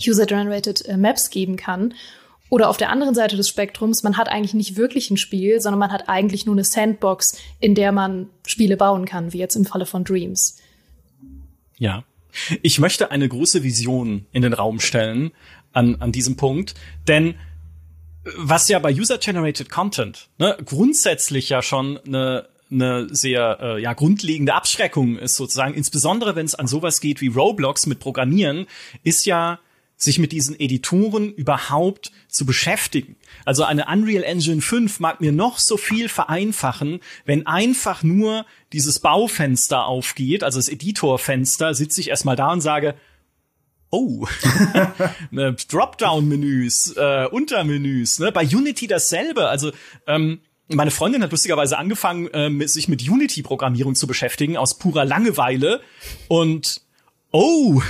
User-Generated 0.00 0.86
äh, 0.86 0.96
Maps 0.96 1.28
geben 1.28 1.56
kann. 1.56 1.92
Oder 2.48 2.68
auf 2.68 2.76
der 2.76 2.90
anderen 2.90 3.14
Seite 3.14 3.36
des 3.36 3.48
Spektrums, 3.48 4.02
man 4.02 4.16
hat 4.16 4.28
eigentlich 4.28 4.54
nicht 4.54 4.76
wirklich 4.76 5.10
ein 5.10 5.16
Spiel, 5.16 5.60
sondern 5.60 5.80
man 5.80 5.92
hat 5.92 6.08
eigentlich 6.08 6.46
nur 6.46 6.54
eine 6.54 6.64
Sandbox, 6.64 7.38
in 7.58 7.74
der 7.74 7.92
man 7.92 8.30
Spiele 8.46 8.76
bauen 8.76 9.04
kann, 9.04 9.32
wie 9.32 9.38
jetzt 9.38 9.56
im 9.56 9.64
Falle 9.64 9.86
von 9.86 10.04
Dreams. 10.04 10.58
Ja. 11.78 12.04
Ich 12.62 12.78
möchte 12.78 13.10
eine 13.10 13.28
große 13.28 13.62
Vision 13.62 14.26
in 14.32 14.42
den 14.42 14.52
Raum 14.52 14.78
stellen 14.78 15.32
an, 15.72 15.96
an 15.96 16.12
diesem 16.12 16.36
Punkt, 16.36 16.74
denn 17.08 17.34
was 18.36 18.68
ja 18.68 18.78
bei 18.78 18.92
User-Generated 18.92 19.70
Content 19.70 20.28
ne, 20.38 20.56
grundsätzlich 20.64 21.48
ja 21.48 21.62
schon 21.62 21.98
eine 22.06 22.48
eine 22.68 23.06
sehr 23.14 23.58
äh, 23.60 23.80
ja 23.80 23.92
grundlegende 23.92 24.54
Abschreckung 24.54 25.18
ist 25.18 25.36
sozusagen, 25.36 25.74
insbesondere 25.74 26.34
wenn 26.34 26.46
es 26.46 26.56
an 26.56 26.66
sowas 26.66 27.00
geht 27.00 27.20
wie 27.20 27.28
Roblox 27.28 27.86
mit 27.86 28.00
Programmieren, 28.00 28.66
ist 29.04 29.24
ja 29.24 29.60
sich 29.96 30.18
mit 30.18 30.32
diesen 30.32 30.58
Editoren 30.58 31.32
überhaupt 31.32 32.12
zu 32.28 32.44
beschäftigen. 32.44 33.16
Also 33.44 33.64
eine 33.64 33.86
Unreal 33.86 34.24
Engine 34.24 34.60
5 34.60 35.00
mag 35.00 35.20
mir 35.20 35.32
noch 35.32 35.58
so 35.58 35.76
viel 35.76 36.08
vereinfachen, 36.08 37.00
wenn 37.24 37.46
einfach 37.46 38.02
nur 38.02 38.44
dieses 38.72 39.00
Baufenster 39.00 39.86
aufgeht, 39.86 40.44
also 40.44 40.58
das 40.58 40.68
Editorfenster, 40.68 41.74
sitze 41.74 42.00
ich 42.00 42.08
erstmal 42.08 42.36
da 42.36 42.52
und 42.52 42.60
sage, 42.60 42.94
Oh, 43.90 44.26
ne, 45.30 45.54
Dropdown-Menüs, 45.70 46.96
äh, 46.96 47.26
Untermenüs. 47.30 48.18
Ne? 48.18 48.32
Bei 48.32 48.44
Unity 48.44 48.88
dasselbe. 48.88 49.48
Also 49.48 49.70
ähm, 50.08 50.40
meine 50.68 50.90
Freundin 50.90 51.22
hat 51.22 51.30
lustigerweise 51.30 51.78
angefangen, 51.78 52.26
äh, 52.32 52.66
sich 52.66 52.88
mit 52.88 53.08
Unity-Programmierung 53.08 53.94
zu 53.94 54.08
beschäftigen 54.08 54.56
aus 54.56 54.78
purer 54.78 55.04
Langeweile 55.04 55.80
und 56.26 56.82
Oh, 57.38 57.82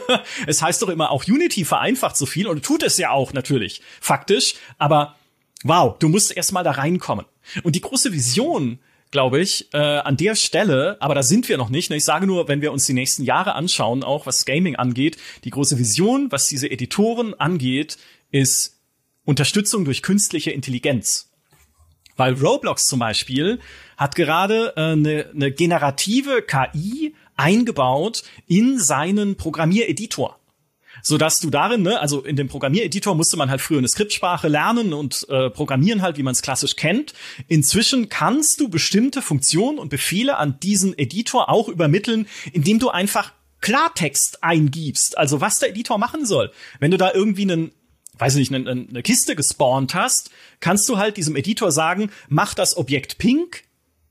es 0.46 0.62
heißt 0.62 0.80
doch 0.80 0.88
immer 0.88 1.10
auch 1.10 1.24
Unity 1.28 1.66
vereinfacht 1.66 2.16
so 2.16 2.24
viel 2.24 2.46
und 2.46 2.64
tut 2.64 2.82
es 2.82 2.96
ja 2.96 3.10
auch 3.10 3.34
natürlich, 3.34 3.82
faktisch. 4.00 4.54
Aber 4.78 5.14
wow, 5.62 5.94
du 5.98 6.08
musst 6.08 6.34
erst 6.34 6.52
mal 6.52 6.64
da 6.64 6.70
reinkommen. 6.70 7.26
Und 7.64 7.76
die 7.76 7.82
große 7.82 8.14
Vision, 8.14 8.78
glaube 9.10 9.42
ich, 9.42 9.68
äh, 9.74 9.76
an 9.76 10.16
der 10.16 10.34
Stelle, 10.36 10.96
aber 11.00 11.14
da 11.14 11.22
sind 11.22 11.50
wir 11.50 11.58
noch 11.58 11.68
nicht. 11.68 11.90
Ne? 11.90 11.96
Ich 11.96 12.04
sage 12.04 12.26
nur, 12.26 12.48
wenn 12.48 12.62
wir 12.62 12.72
uns 12.72 12.86
die 12.86 12.94
nächsten 12.94 13.24
Jahre 13.24 13.54
anschauen, 13.54 14.02
auch 14.02 14.24
was 14.24 14.46
Gaming 14.46 14.76
angeht, 14.76 15.18
die 15.44 15.50
große 15.50 15.78
Vision, 15.78 16.32
was 16.32 16.48
diese 16.48 16.70
Editoren 16.70 17.34
angeht, 17.34 17.98
ist 18.30 18.80
Unterstützung 19.26 19.84
durch 19.84 20.00
künstliche 20.00 20.50
Intelligenz. 20.50 21.30
Weil 22.16 22.40
Roblox 22.40 22.86
zum 22.86 23.00
Beispiel 23.00 23.60
hat 23.98 24.14
gerade 24.14 24.74
eine 24.78 24.92
äh, 24.92 24.96
ne, 24.96 25.26
ne 25.34 25.52
generative 25.52 26.40
KI 26.40 27.14
eingebaut 27.36 28.22
in 28.46 28.78
seinen 28.78 29.36
Programmiereditor 29.36 30.38
so 31.02 31.18
dass 31.18 31.38
du 31.38 31.50
darin, 31.50 31.82
ne, 31.82 32.00
also 32.00 32.24
in 32.24 32.36
dem 32.36 32.48
Programmiereditor 32.48 33.14
musste 33.14 33.36
man 33.36 33.50
halt 33.50 33.60
früher 33.60 33.78
eine 33.78 33.88
Skriptsprache 33.88 34.48
lernen 34.48 34.92
und 34.92 35.26
äh, 35.28 35.50
programmieren 35.50 36.02
halt, 36.02 36.16
wie 36.16 36.22
man 36.22 36.32
es 36.32 36.42
klassisch 36.42 36.76
kennt. 36.76 37.14
Inzwischen 37.48 38.08
kannst 38.08 38.60
du 38.60 38.68
bestimmte 38.68 39.20
Funktionen 39.20 39.78
und 39.78 39.88
Befehle 39.88 40.36
an 40.36 40.58
diesen 40.60 40.96
Editor 40.96 41.50
auch 41.50 41.68
übermitteln, 41.68 42.26
indem 42.52 42.78
du 42.78 42.90
einfach 42.90 43.32
Klartext 43.60 44.42
eingibst, 44.42 45.16
also 45.16 45.40
was 45.40 45.58
der 45.58 45.70
Editor 45.70 45.98
machen 45.98 46.26
soll. 46.26 46.52
Wenn 46.80 46.90
du 46.90 46.96
da 46.96 47.12
irgendwie 47.12 47.42
einen 47.42 47.72
weiß 48.16 48.36
ich 48.36 48.48
nicht, 48.48 48.68
eine, 48.68 48.86
eine 48.88 49.02
Kiste 49.02 49.34
gespawnt 49.34 49.92
hast, 49.92 50.30
kannst 50.60 50.88
du 50.88 50.98
halt 50.98 51.16
diesem 51.16 51.34
Editor 51.34 51.72
sagen, 51.72 52.10
mach 52.28 52.54
das 52.54 52.76
Objekt 52.76 53.18
pink 53.18 53.64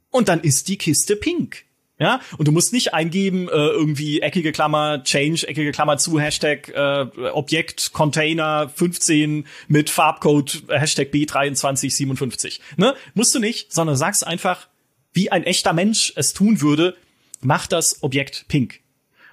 und 0.09 0.27
dann 0.27 0.41
ist 0.41 0.67
die 0.67 0.77
Kiste 0.77 1.15
pink. 1.15 1.63
Ja, 2.03 2.19
und 2.37 2.49
du 2.49 2.51
musst 2.51 2.73
nicht 2.73 2.93
eingeben, 2.93 3.47
äh, 3.47 3.51
irgendwie 3.51 4.19
eckige 4.19 4.51
Klammer, 4.51 5.05
Change, 5.05 5.47
eckige 5.47 5.71
Klammer 5.71 5.97
zu, 5.97 6.19
Hashtag 6.19 6.67
äh, 6.67 7.05
Objekt, 7.31 7.93
Container 7.93 8.69
15 8.75 9.47
mit 9.69 9.89
Farbcode, 9.89 10.63
Hashtag 10.67 11.13
B2357. 11.13 12.59
Ne? 12.75 12.93
Musst 13.13 13.33
du 13.33 13.39
nicht, 13.39 13.71
sondern 13.71 13.95
sagst 13.95 14.27
einfach, 14.27 14.67
wie 15.13 15.31
ein 15.31 15.45
echter 15.45 15.71
Mensch 15.71 16.11
es 16.17 16.33
tun 16.33 16.59
würde, 16.59 16.97
mach 17.39 17.67
das 17.67 18.03
Objekt 18.03 18.49
pink. 18.49 18.81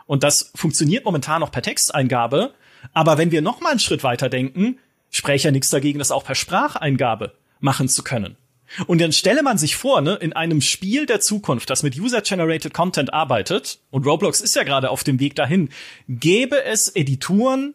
Und 0.06 0.22
das 0.22 0.52
funktioniert 0.54 1.04
momentan 1.04 1.40
noch 1.40 1.50
per 1.50 1.62
Texteingabe, 1.62 2.54
aber 2.92 3.18
wenn 3.18 3.32
wir 3.32 3.42
noch 3.42 3.60
mal 3.60 3.70
einen 3.70 3.80
Schritt 3.80 4.04
weiter 4.04 4.28
denken, 4.28 4.78
spreche 5.10 5.48
ja 5.48 5.50
nichts 5.50 5.70
dagegen, 5.70 5.98
das 5.98 6.12
auch 6.12 6.22
per 6.22 6.36
Spracheingabe 6.36 7.34
machen 7.58 7.88
zu 7.88 8.04
können. 8.04 8.36
Und 8.86 9.00
dann 9.00 9.12
stelle 9.12 9.42
man 9.42 9.58
sich 9.58 9.76
vor, 9.76 10.00
ne, 10.00 10.14
in 10.16 10.32
einem 10.32 10.60
Spiel 10.60 11.06
der 11.06 11.20
Zukunft, 11.20 11.70
das 11.70 11.82
mit 11.82 11.98
User-Generated 11.98 12.72
Content 12.72 13.12
arbeitet, 13.12 13.80
und 13.90 14.06
Roblox 14.06 14.40
ist 14.40 14.54
ja 14.54 14.62
gerade 14.62 14.90
auf 14.90 15.04
dem 15.04 15.20
Weg 15.20 15.34
dahin, 15.34 15.70
gäbe 16.08 16.62
es 16.64 16.94
Editoren, 16.94 17.74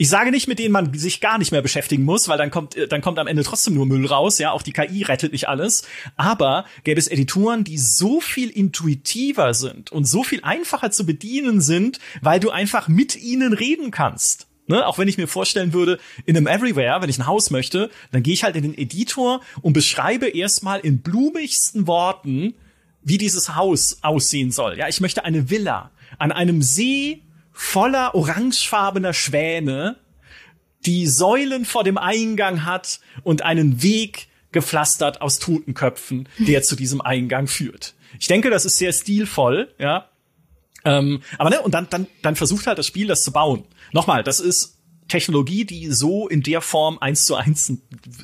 ich 0.00 0.08
sage 0.08 0.30
nicht, 0.30 0.46
mit 0.46 0.60
denen 0.60 0.72
man 0.72 0.96
sich 0.96 1.20
gar 1.20 1.38
nicht 1.38 1.50
mehr 1.50 1.62
beschäftigen 1.62 2.04
muss, 2.04 2.28
weil 2.28 2.38
dann 2.38 2.50
kommt, 2.50 2.76
dann 2.90 3.00
kommt 3.00 3.18
am 3.18 3.26
Ende 3.26 3.42
trotzdem 3.42 3.74
nur 3.74 3.86
Müll 3.86 4.06
raus, 4.06 4.38
ja, 4.38 4.52
auch 4.52 4.62
die 4.62 4.72
KI 4.72 5.02
rettet 5.02 5.32
nicht 5.32 5.48
alles. 5.48 5.82
Aber 6.16 6.66
gäbe 6.84 7.00
es 7.00 7.08
Editoren, 7.08 7.64
die 7.64 7.78
so 7.78 8.20
viel 8.20 8.50
intuitiver 8.50 9.54
sind 9.54 9.90
und 9.90 10.04
so 10.04 10.22
viel 10.22 10.40
einfacher 10.44 10.92
zu 10.92 11.04
bedienen 11.04 11.60
sind, 11.60 11.98
weil 12.20 12.38
du 12.38 12.50
einfach 12.50 12.86
mit 12.86 13.16
ihnen 13.16 13.52
reden 13.52 13.90
kannst. 13.90 14.47
Ne? 14.68 14.86
Auch 14.86 14.98
wenn 14.98 15.08
ich 15.08 15.18
mir 15.18 15.26
vorstellen 15.26 15.72
würde, 15.72 15.98
in 16.26 16.36
einem 16.36 16.46
Everywhere, 16.46 17.02
wenn 17.02 17.10
ich 17.10 17.18
ein 17.18 17.26
Haus 17.26 17.50
möchte, 17.50 17.90
dann 18.12 18.22
gehe 18.22 18.34
ich 18.34 18.44
halt 18.44 18.54
in 18.54 18.62
den 18.62 18.76
Editor 18.76 19.40
und 19.62 19.72
beschreibe 19.72 20.28
erstmal 20.28 20.80
in 20.80 21.00
blumigsten 21.00 21.86
Worten, 21.86 22.54
wie 23.02 23.18
dieses 23.18 23.56
Haus 23.56 23.98
aussehen 24.02 24.52
soll. 24.52 24.78
Ja, 24.78 24.88
ich 24.88 25.00
möchte 25.00 25.24
eine 25.24 25.50
Villa 25.50 25.90
an 26.18 26.32
einem 26.32 26.62
See 26.62 27.22
voller 27.52 28.14
orangefarbener 28.14 29.14
Schwäne, 29.14 29.96
die 30.86 31.06
Säulen 31.06 31.64
vor 31.64 31.82
dem 31.82 31.98
Eingang 31.98 32.64
hat 32.64 33.00
und 33.24 33.42
einen 33.42 33.82
Weg 33.82 34.28
gepflastert 34.52 35.20
aus 35.20 35.38
Totenköpfen, 35.38 36.28
der 36.38 36.62
zu 36.62 36.76
diesem 36.76 37.00
Eingang 37.00 37.46
führt. 37.48 37.94
Ich 38.20 38.26
denke, 38.28 38.50
das 38.50 38.64
ist 38.64 38.78
sehr 38.78 38.92
stilvoll, 38.92 39.74
ja. 39.78 40.08
Ähm, 40.84 41.22
aber 41.38 41.50
ne, 41.50 41.60
und 41.60 41.74
dann, 41.74 41.88
dann, 41.90 42.06
dann 42.22 42.36
versucht 42.36 42.66
halt 42.66 42.78
das 42.78 42.86
Spiel, 42.86 43.08
das 43.08 43.22
zu 43.22 43.32
bauen. 43.32 43.64
Nochmal, 43.92 44.22
das 44.22 44.40
ist 44.40 44.78
Technologie, 45.08 45.64
die 45.64 45.90
so 45.90 46.28
in 46.28 46.42
der 46.42 46.60
Form 46.60 46.98
eins 46.98 47.24
zu 47.24 47.34
eins, 47.34 47.72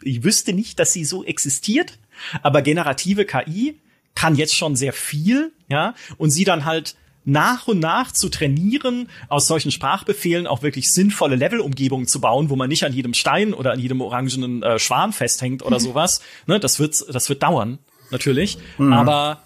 ich 0.03 0.23
wüsste 0.23 0.53
nicht, 0.53 0.79
dass 0.79 0.93
sie 0.93 1.05
so 1.05 1.25
existiert, 1.25 1.99
aber 2.43 2.63
generative 2.63 3.25
KI 3.25 3.81
kann 4.15 4.37
jetzt 4.37 4.55
schon 4.55 4.77
sehr 4.77 4.93
viel, 4.93 5.53
ja, 5.69 5.95
und 6.19 6.31
sie 6.31 6.45
dann 6.45 6.65
halt 6.65 6.97
nach 7.25 7.69
und 7.69 7.81
nach 7.81 8.13
zu 8.13 8.29
trainieren, 8.29 9.09
aus 9.29 9.47
solchen 9.47 9.71
Sprachbefehlen 9.71 10.47
auch 10.47 10.63
wirklich 10.63 10.93
sinnvolle 10.93 11.37
Levelumgebungen 11.37 12.07
zu 12.07 12.21
bauen, 12.21 12.51
wo 12.51 12.57
man 12.57 12.69
nicht 12.69 12.85
an 12.85 12.93
jedem 12.93 13.15
Stein 13.15 13.55
oder 13.55 13.73
an 13.73 13.81
jedem 13.81 14.01
orangenen 14.03 14.63
äh, 14.63 14.79
Schwan 14.79 15.13
festhängt 15.13 15.63
oder 15.63 15.81
sowas. 15.81 16.21
Ne, 16.47 16.61
das 16.61 16.79
wird, 16.79 17.03
das 17.09 17.29
wird 17.29 17.43
dauern, 17.43 17.79
natürlich. 18.11 18.59
Mhm. 18.77 18.93
Aber 18.93 19.43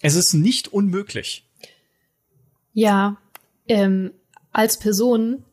es 0.00 0.16
ist 0.16 0.34
nicht 0.34 0.68
unmöglich. 0.68 1.44
Ja, 2.72 3.16
ähm, 3.68 4.10
als 4.56 4.78
Person, 4.78 5.44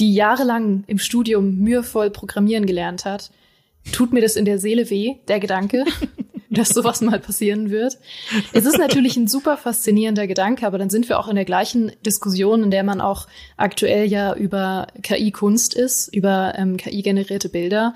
die 0.00 0.14
jahrelang 0.14 0.84
im 0.86 0.98
Studium 0.98 1.58
mühevoll 1.58 2.10
programmieren 2.10 2.64
gelernt 2.64 3.04
hat, 3.04 3.30
tut 3.92 4.12
mir 4.12 4.22
das 4.22 4.36
in 4.36 4.46
der 4.46 4.58
Seele 4.58 4.88
weh, 4.88 5.16
der 5.28 5.40
Gedanke. 5.40 5.84
dass 6.52 6.70
sowas 6.70 7.00
mal 7.00 7.20
passieren 7.20 7.70
wird. 7.70 7.96
Es 8.52 8.66
ist 8.66 8.76
natürlich 8.76 9.16
ein 9.16 9.28
super 9.28 9.56
faszinierender 9.56 10.26
Gedanke, 10.26 10.66
aber 10.66 10.78
dann 10.78 10.90
sind 10.90 11.08
wir 11.08 11.20
auch 11.20 11.28
in 11.28 11.36
der 11.36 11.44
gleichen 11.44 11.92
Diskussion, 12.04 12.64
in 12.64 12.72
der 12.72 12.82
man 12.82 13.00
auch 13.00 13.28
aktuell 13.56 14.06
ja 14.06 14.34
über 14.34 14.88
KI-Kunst 15.00 15.74
ist, 15.74 16.12
über 16.12 16.54
ähm, 16.56 16.76
KI-generierte 16.76 17.50
Bilder. 17.50 17.94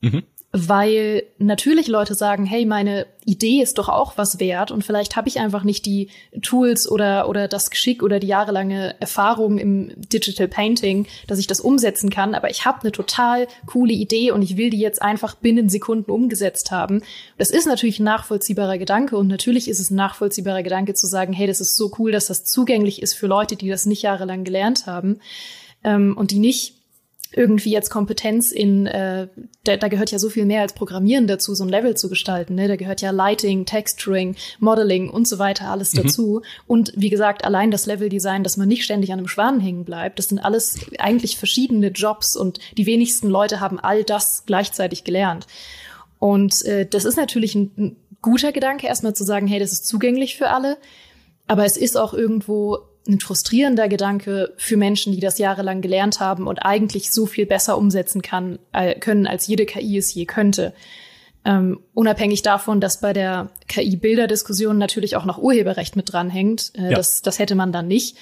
Mhm 0.00 0.22
weil 0.50 1.24
natürlich 1.36 1.88
Leute 1.88 2.14
sagen, 2.14 2.46
hey, 2.46 2.64
meine 2.64 3.06
Idee 3.26 3.60
ist 3.60 3.76
doch 3.76 3.90
auch 3.90 4.16
was 4.16 4.40
wert 4.40 4.70
und 4.70 4.82
vielleicht 4.82 5.14
habe 5.14 5.28
ich 5.28 5.40
einfach 5.40 5.62
nicht 5.62 5.84
die 5.84 6.08
Tools 6.40 6.90
oder 6.90 7.28
oder 7.28 7.48
das 7.48 7.68
Geschick 7.68 8.02
oder 8.02 8.18
die 8.18 8.28
jahrelange 8.28 8.98
Erfahrung 8.98 9.58
im 9.58 9.92
Digital 9.96 10.48
Painting, 10.48 11.06
dass 11.26 11.38
ich 11.38 11.46
das 11.46 11.60
umsetzen 11.60 12.08
kann, 12.08 12.34
aber 12.34 12.48
ich 12.48 12.64
habe 12.64 12.80
eine 12.80 12.92
total 12.92 13.46
coole 13.66 13.92
Idee 13.92 14.30
und 14.30 14.40
ich 14.40 14.56
will 14.56 14.70
die 14.70 14.80
jetzt 14.80 15.02
einfach 15.02 15.34
binnen 15.34 15.68
Sekunden 15.68 16.10
umgesetzt 16.10 16.70
haben. 16.70 17.02
Das 17.36 17.50
ist 17.50 17.66
natürlich 17.66 17.98
ein 17.98 18.04
nachvollziehbarer 18.04 18.78
Gedanke 18.78 19.18
und 19.18 19.26
natürlich 19.26 19.68
ist 19.68 19.80
es 19.80 19.90
ein 19.90 19.96
nachvollziehbarer 19.96 20.62
Gedanke 20.62 20.94
zu 20.94 21.06
sagen, 21.06 21.34
hey, 21.34 21.46
das 21.46 21.60
ist 21.60 21.76
so 21.76 21.92
cool, 21.98 22.10
dass 22.10 22.28
das 22.28 22.44
zugänglich 22.44 23.02
ist 23.02 23.12
für 23.12 23.26
Leute, 23.26 23.56
die 23.56 23.68
das 23.68 23.84
nicht 23.84 24.00
jahrelang 24.00 24.44
gelernt 24.44 24.86
haben 24.86 25.20
ähm, 25.84 26.16
und 26.16 26.30
die 26.30 26.38
nicht 26.38 26.77
irgendwie 27.32 27.70
jetzt 27.70 27.90
Kompetenz 27.90 28.52
in, 28.52 28.86
äh, 28.86 29.28
da, 29.64 29.76
da 29.76 29.88
gehört 29.88 30.10
ja 30.10 30.18
so 30.18 30.30
viel 30.30 30.46
mehr 30.46 30.62
als 30.62 30.72
Programmieren 30.72 31.26
dazu, 31.26 31.54
so 31.54 31.64
ein 31.64 31.68
Level 31.68 31.96
zu 31.96 32.08
gestalten. 32.08 32.54
Ne? 32.54 32.68
Da 32.68 32.76
gehört 32.76 33.02
ja 33.02 33.10
Lighting, 33.10 33.66
Texturing, 33.66 34.34
Modeling 34.60 35.10
und 35.10 35.28
so 35.28 35.38
weiter 35.38 35.70
alles 35.70 35.92
mhm. 35.92 36.02
dazu. 36.04 36.42
Und 36.66 36.92
wie 36.96 37.10
gesagt, 37.10 37.44
allein 37.44 37.70
das 37.70 37.86
Leveldesign, 37.86 38.44
dass 38.44 38.56
man 38.56 38.68
nicht 38.68 38.84
ständig 38.84 39.12
an 39.12 39.18
einem 39.18 39.28
Schwan 39.28 39.60
hängen 39.60 39.84
bleibt, 39.84 40.18
das 40.18 40.26
sind 40.26 40.38
alles 40.38 40.78
eigentlich 40.98 41.36
verschiedene 41.36 41.88
Jobs 41.88 42.34
und 42.34 42.60
die 42.76 42.86
wenigsten 42.86 43.28
Leute 43.28 43.60
haben 43.60 43.78
all 43.78 44.04
das 44.04 44.44
gleichzeitig 44.46 45.04
gelernt. 45.04 45.46
Und 46.18 46.64
äh, 46.64 46.86
das 46.86 47.04
ist 47.04 47.16
natürlich 47.16 47.54
ein, 47.54 47.70
ein 47.76 47.96
guter 48.22 48.52
Gedanke, 48.52 48.86
erstmal 48.86 49.14
zu 49.14 49.24
sagen, 49.24 49.46
hey, 49.46 49.60
das 49.60 49.72
ist 49.72 49.86
zugänglich 49.86 50.36
für 50.36 50.48
alle. 50.48 50.78
Aber 51.46 51.64
es 51.64 51.76
ist 51.76 51.96
auch 51.96 52.14
irgendwo 52.14 52.78
ein 53.08 53.20
frustrierender 53.20 53.88
Gedanke 53.88 54.52
für 54.56 54.76
Menschen, 54.76 55.12
die 55.12 55.20
das 55.20 55.38
jahrelang 55.38 55.80
gelernt 55.80 56.20
haben 56.20 56.46
und 56.46 56.58
eigentlich 56.58 57.10
so 57.10 57.26
viel 57.26 57.46
besser 57.46 57.78
umsetzen 57.78 58.22
kann, 58.22 58.58
äh, 58.72 58.98
können, 58.98 59.26
als 59.26 59.46
jede 59.46 59.66
KI 59.66 59.96
es 59.96 60.12
je 60.14 60.26
könnte. 60.26 60.74
Ähm, 61.44 61.80
unabhängig 61.94 62.42
davon, 62.42 62.80
dass 62.80 63.00
bei 63.00 63.12
der 63.12 63.50
KI-Bilderdiskussion 63.68 64.76
natürlich 64.76 65.16
auch 65.16 65.24
noch 65.24 65.38
Urheberrecht 65.38 65.96
mit 65.96 66.12
dranhängt. 66.12 66.72
Äh, 66.74 66.90
ja. 66.90 66.96
das, 66.96 67.22
das 67.22 67.38
hätte 67.38 67.54
man 67.54 67.72
dann 67.72 67.88
nicht. 67.88 68.16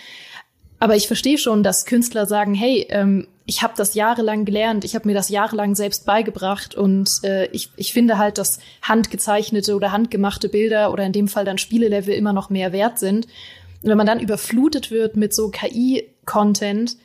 Aber 0.78 0.95
ich 0.95 1.07
verstehe 1.07 1.39
schon, 1.39 1.62
dass 1.62 1.87
Künstler 1.87 2.26
sagen, 2.26 2.55
hey, 2.55 2.87
ähm, 2.91 3.26
ich 3.47 3.62
habe 3.62 3.74
das 3.76 3.95
jahrelang 3.95 4.45
gelernt, 4.45 4.84
ich 4.84 4.95
habe 4.95 5.09
mir 5.09 5.14
das 5.14 5.28
jahrelang 5.28 5.74
selbst 5.74 6.05
beigebracht 6.05 6.74
und 6.74 7.09
äh, 7.22 7.47
ich, 7.47 7.70
ich 7.76 7.93
finde 7.93 8.18
halt, 8.18 8.39
dass 8.39 8.59
handgezeichnete 8.82 9.74
oder 9.74 9.93
handgemachte 9.93 10.49
Bilder 10.49 10.93
oder 10.93 11.05
in 11.05 11.12
dem 11.12 11.28
Fall 11.28 11.45
dann 11.45 11.57
Spielelevel 11.57 12.14
immer 12.14 12.32
noch 12.32 12.51
mehr 12.51 12.72
wert 12.72 12.99
sind. 12.99 13.26
Und 13.83 13.91
wenn 13.91 13.99
man 13.99 14.07
dann 14.07 14.20
überflutet 14.20 14.91
wird 14.91 15.16
mit 15.16 15.35
so 15.35 15.49
KI-Content, 15.49 16.97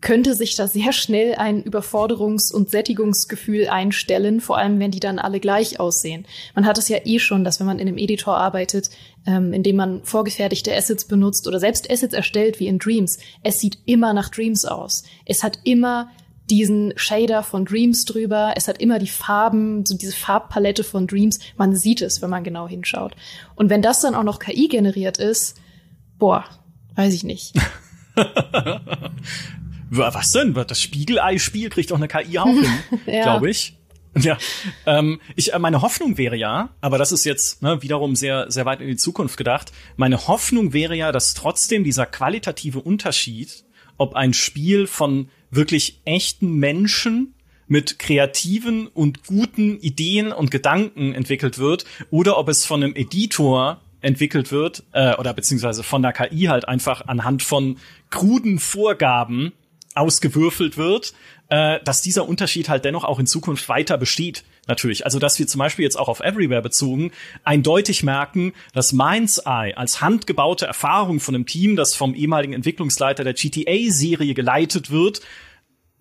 könnte 0.00 0.34
sich 0.34 0.54
da 0.56 0.68
sehr 0.68 0.92
schnell 0.92 1.34
ein 1.36 1.64
Überforderungs- 1.64 2.52
und 2.52 2.70
Sättigungsgefühl 2.70 3.68
einstellen, 3.68 4.40
vor 4.40 4.58
allem 4.58 4.78
wenn 4.78 4.90
die 4.90 5.00
dann 5.00 5.18
alle 5.18 5.40
gleich 5.40 5.80
aussehen. 5.80 6.26
Man 6.54 6.66
hat 6.66 6.78
es 6.78 6.88
ja 6.88 6.98
eh 7.04 7.18
schon, 7.18 7.44
dass 7.44 7.60
wenn 7.60 7.66
man 7.66 7.78
in 7.78 7.88
einem 7.88 7.98
Editor 7.98 8.36
arbeitet, 8.36 8.90
ähm, 9.26 9.52
in 9.52 9.62
dem 9.62 9.76
man 9.76 10.04
vorgefertigte 10.04 10.74
Assets 10.74 11.06
benutzt 11.06 11.48
oder 11.48 11.60
selbst 11.60 11.90
Assets 11.90 12.14
erstellt 12.14 12.60
wie 12.60 12.66
in 12.66 12.78
Dreams, 12.78 13.18
es 13.42 13.58
sieht 13.58 13.78
immer 13.86 14.12
nach 14.12 14.28
Dreams 14.28 14.64
aus. 14.64 15.04
Es 15.24 15.42
hat 15.42 15.60
immer 15.64 16.10
diesen 16.50 16.92
Shader 16.96 17.42
von 17.42 17.64
Dreams 17.64 18.04
drüber, 18.04 18.52
es 18.54 18.68
hat 18.68 18.80
immer 18.80 18.98
die 18.98 19.08
Farben, 19.08 19.84
so 19.84 19.96
diese 19.96 20.14
Farbpalette 20.14 20.84
von 20.84 21.06
Dreams, 21.06 21.40
man 21.56 21.74
sieht 21.74 22.02
es, 22.02 22.22
wenn 22.22 22.30
man 22.30 22.44
genau 22.44 22.68
hinschaut. 22.68 23.16
Und 23.56 23.70
wenn 23.70 23.82
das 23.82 24.00
dann 24.00 24.14
auch 24.14 24.22
noch 24.22 24.38
KI 24.38 24.68
generiert 24.68 25.18
ist, 25.18 25.56
Boah, 26.18 26.44
weiß 26.94 27.12
ich 27.14 27.24
nicht. 27.24 27.54
Was 29.90 30.32
denn? 30.32 30.54
Das 30.54 30.80
Spiegelei-Spiel 30.80 31.70
kriegt 31.70 31.90
doch 31.90 31.96
eine 31.96 32.08
KI 32.08 32.38
auch 32.38 32.46
hin, 32.46 32.66
ja. 33.06 33.22
glaube 33.22 33.50
ich. 33.50 33.76
Ja, 34.18 34.38
ähm, 34.86 35.20
ich, 35.34 35.52
äh, 35.52 35.58
meine 35.58 35.82
Hoffnung 35.82 36.16
wäre 36.16 36.36
ja, 36.36 36.70
aber 36.80 36.96
das 36.96 37.12
ist 37.12 37.24
jetzt 37.24 37.62
ne, 37.62 37.82
wiederum 37.82 38.16
sehr, 38.16 38.50
sehr 38.50 38.64
weit 38.64 38.80
in 38.80 38.88
die 38.88 38.96
Zukunft 38.96 39.36
gedacht. 39.36 39.72
Meine 39.96 40.26
Hoffnung 40.26 40.72
wäre 40.72 40.96
ja, 40.96 41.12
dass 41.12 41.34
trotzdem 41.34 41.84
dieser 41.84 42.06
qualitative 42.06 42.80
Unterschied, 42.80 43.64
ob 43.98 44.14
ein 44.14 44.32
Spiel 44.32 44.86
von 44.86 45.28
wirklich 45.50 46.00
echten 46.06 46.54
Menschen 46.54 47.34
mit 47.68 47.98
kreativen 47.98 48.86
und 48.86 49.24
guten 49.24 49.78
Ideen 49.80 50.32
und 50.32 50.50
Gedanken 50.50 51.12
entwickelt 51.12 51.58
wird 51.58 51.84
oder 52.10 52.38
ob 52.38 52.48
es 52.48 52.64
von 52.64 52.82
einem 52.82 52.94
Editor 52.94 53.82
entwickelt 54.06 54.52
wird, 54.52 54.84
äh, 54.92 55.14
oder 55.16 55.34
beziehungsweise 55.34 55.82
von 55.82 56.00
der 56.00 56.12
KI 56.12 56.44
halt 56.44 56.68
einfach 56.68 57.06
anhand 57.08 57.42
von 57.42 57.76
kruden 58.08 58.58
Vorgaben 58.58 59.52
ausgewürfelt 59.94 60.76
wird, 60.76 61.12
äh, 61.48 61.80
dass 61.84 62.02
dieser 62.02 62.28
Unterschied 62.28 62.68
halt 62.68 62.84
dennoch 62.84 63.04
auch 63.04 63.18
in 63.18 63.26
Zukunft 63.26 63.68
weiter 63.68 63.98
besteht. 63.98 64.44
Natürlich. 64.68 65.04
Also, 65.04 65.18
dass 65.18 65.38
wir 65.38 65.46
zum 65.46 65.58
Beispiel 65.58 65.84
jetzt 65.84 65.98
auch 65.98 66.08
auf 66.08 66.20
Everywhere 66.20 66.62
bezogen 66.62 67.12
eindeutig 67.44 68.02
merken, 68.02 68.52
dass 68.72 68.92
Mind's 68.92 69.38
Eye 69.38 69.74
als 69.76 70.00
handgebaute 70.00 70.66
Erfahrung 70.66 71.20
von 71.20 71.34
einem 71.34 71.46
Team, 71.46 71.76
das 71.76 71.94
vom 71.94 72.14
ehemaligen 72.14 72.52
Entwicklungsleiter 72.52 73.24
der 73.24 73.34
GTA-Serie 73.34 74.34
geleitet 74.34 74.90
wird, 74.90 75.20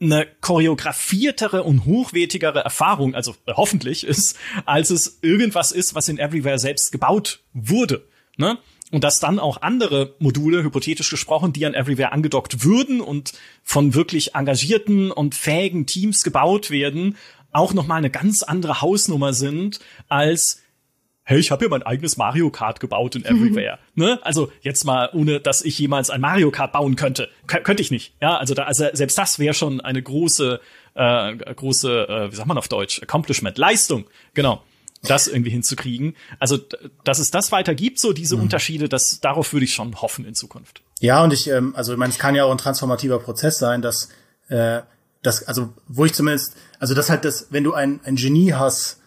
eine 0.06 0.28
choreografiertere 0.42 1.64
und 1.64 1.86
hochwertigere 1.86 2.60
Erfahrung, 2.60 3.16
also 3.16 3.36
äh, 3.46 3.54
hoffentlich 3.54 4.06
ist, 4.06 4.38
als 4.66 4.90
es 4.90 5.20
irgendwas 5.22 5.72
ist, 5.72 5.96
was 5.96 6.10
in 6.10 6.20
Everywhere 6.20 6.60
selbst 6.60 6.92
gebaut 6.92 7.42
wurde. 7.54 8.08
Ne? 8.38 8.58
Und 8.92 9.04
dass 9.04 9.20
dann 9.20 9.40
auch 9.40 9.62
andere 9.62 10.16
Module, 10.20 10.64
hypothetisch 10.64 11.10
gesprochen, 11.10 11.54
die 11.54 11.66
an 11.66 11.74
Everywhere 11.74 12.12
angedockt 12.12 12.64
würden 12.64 13.02
und 13.02 13.34
von 13.64 13.94
wirklich 13.94 14.36
engagierten 14.36 15.12
und 15.12 15.36
fähigen 15.36 15.86
Teams 15.86 16.24
gebaut 16.24 16.70
werden, 16.70 17.18
auch 17.52 17.74
noch 17.74 17.88
mal 17.88 17.96
eine 17.96 18.10
ganz 18.12 18.44
andere 18.44 18.82
Hausnummer 18.82 19.34
sind 19.34 19.80
als 20.08 20.62
hey, 21.26 21.40
ich 21.40 21.52
habe 21.52 21.60
hier 21.60 21.70
mein 21.70 21.84
eigenes 21.84 22.18
Mario 22.18 22.52
Kart 22.52 22.80
gebaut 22.80 23.16
in 23.16 23.26
Everywhere. 23.26 23.80
ne? 23.96 24.20
Also 24.22 24.52
jetzt 24.62 24.86
mal, 24.86 25.10
ohne 25.12 25.40
dass 25.40 25.64
ich 25.64 25.78
jemals 25.78 26.12
ein 26.12 26.22
Mario 26.22 26.52
Kart 26.52 26.72
bauen 26.72 26.96
könnte. 26.96 27.30
K 27.48 27.60
könnte 27.60 27.82
ich 27.82 27.92
nicht. 27.92 28.14
Ja, 28.22 28.38
also, 28.38 28.54
da, 28.54 28.64
also 28.64 28.86
selbst 28.94 29.18
das 29.18 29.40
wäre 29.40 29.56
schon 29.56 29.82
eine 29.82 30.02
große, 30.02 30.62
äh, 30.94 31.36
große, 31.36 32.08
äh, 32.08 32.32
wie 32.32 32.36
sagt 32.36 32.48
man 32.48 32.60
auf 32.60 32.68
Deutsch, 32.68 33.02
Accomplishment, 33.02 33.58
Leistung, 33.58 34.06
genau. 34.34 34.64
Das 35.02 35.28
irgendwie 35.28 35.52
hinzukriegen. 35.52 36.16
Also, 36.40 36.58
dass 37.04 37.20
es 37.20 37.30
das 37.30 37.52
weiter 37.52 37.76
gibt, 37.76 38.00
so 38.00 38.14
diese 38.14 38.38
mhm. 38.38 38.44
Unterschiede, 38.44 38.88
das, 38.88 39.20
darauf 39.20 39.52
würde 39.54 39.66
ich 39.66 39.74
schon 39.74 40.02
hoffen 40.02 40.26
in 40.26 40.34
Zukunft. 40.36 40.82
Ja, 41.00 41.24
und 41.24 41.34
ich, 41.34 41.48
ähm, 41.48 41.76
also 41.76 41.94
ich 41.94 42.00
meine, 42.00 42.12
es 42.12 42.20
kann 42.20 42.34
ja 42.34 42.46
auch 42.46 42.52
ein 42.52 42.58
transformativer 42.58 43.20
Prozess 43.20 43.58
sein, 43.58 43.82
dass, 43.82 44.10
äh, 44.48 44.82
das, 45.22 45.44
also 45.48 45.74
wo 45.88 46.06
ich 46.06 46.14
zumindest, 46.14 46.56
also 46.80 46.94
das 46.94 47.10
halt 47.10 47.26
das, 47.26 47.48
wenn 47.50 47.64
du 47.64 47.74
ein, 47.74 48.00
ein 48.04 48.16
Genie 48.16 48.54
hast, 48.54 49.00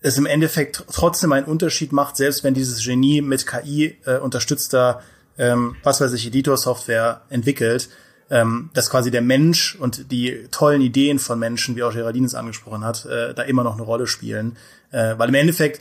es 0.00 0.18
im 0.18 0.26
Endeffekt 0.26 0.84
trotzdem 0.92 1.32
einen 1.32 1.46
Unterschied 1.46 1.92
macht, 1.92 2.16
selbst 2.16 2.44
wenn 2.44 2.54
dieses 2.54 2.84
Genie 2.84 3.22
mit 3.22 3.46
KI 3.46 3.96
äh, 4.04 4.18
unterstützter, 4.18 5.02
ähm, 5.38 5.76
was 5.82 6.00
weiß 6.00 6.12
ich, 6.12 6.26
Editor-Software 6.26 7.22
entwickelt, 7.30 7.88
ähm, 8.30 8.70
dass 8.74 8.90
quasi 8.90 9.10
der 9.10 9.22
Mensch 9.22 9.76
und 9.76 10.10
die 10.10 10.48
tollen 10.50 10.82
Ideen 10.82 11.18
von 11.18 11.38
Menschen, 11.38 11.76
wie 11.76 11.82
auch 11.82 11.92
Geraldine 11.92 12.26
es 12.26 12.34
angesprochen 12.34 12.84
hat, 12.84 13.06
äh, 13.06 13.34
da 13.34 13.42
immer 13.42 13.64
noch 13.64 13.74
eine 13.74 13.82
Rolle 13.82 14.06
spielen. 14.06 14.56
Äh, 14.90 15.14
weil 15.16 15.28
im 15.28 15.34
Endeffekt, 15.34 15.80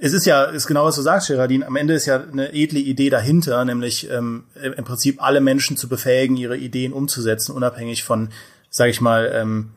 es 0.00 0.12
ist 0.12 0.26
ja, 0.26 0.44
ist 0.44 0.66
genau 0.66 0.84
was 0.84 0.96
du 0.96 1.02
sagst, 1.02 1.28
Geraldine, 1.28 1.66
am 1.66 1.76
Ende 1.76 1.94
ist 1.94 2.06
ja 2.06 2.22
eine 2.22 2.52
edle 2.52 2.78
Idee 2.78 3.10
dahinter, 3.10 3.64
nämlich 3.64 4.10
ähm, 4.10 4.44
im 4.62 4.84
Prinzip 4.84 5.22
alle 5.22 5.40
Menschen 5.40 5.76
zu 5.76 5.88
befähigen, 5.88 6.36
ihre 6.36 6.56
Ideen 6.56 6.92
umzusetzen, 6.92 7.52
unabhängig 7.52 8.04
von, 8.04 8.30
sage 8.70 8.90
ich 8.90 9.00
mal, 9.00 9.30
ähm, 9.34 9.70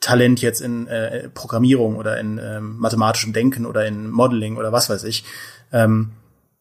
Talent 0.00 0.40
jetzt 0.40 0.60
in 0.60 0.86
äh, 0.86 1.28
Programmierung 1.28 1.96
oder 1.96 2.18
in 2.18 2.38
ähm, 2.38 2.78
mathematischem 2.78 3.32
Denken 3.32 3.66
oder 3.66 3.86
in 3.86 4.10
Modeling 4.10 4.56
oder 4.56 4.72
was 4.72 4.88
weiß 4.88 5.04
ich. 5.04 5.24
Ähm, 5.72 6.12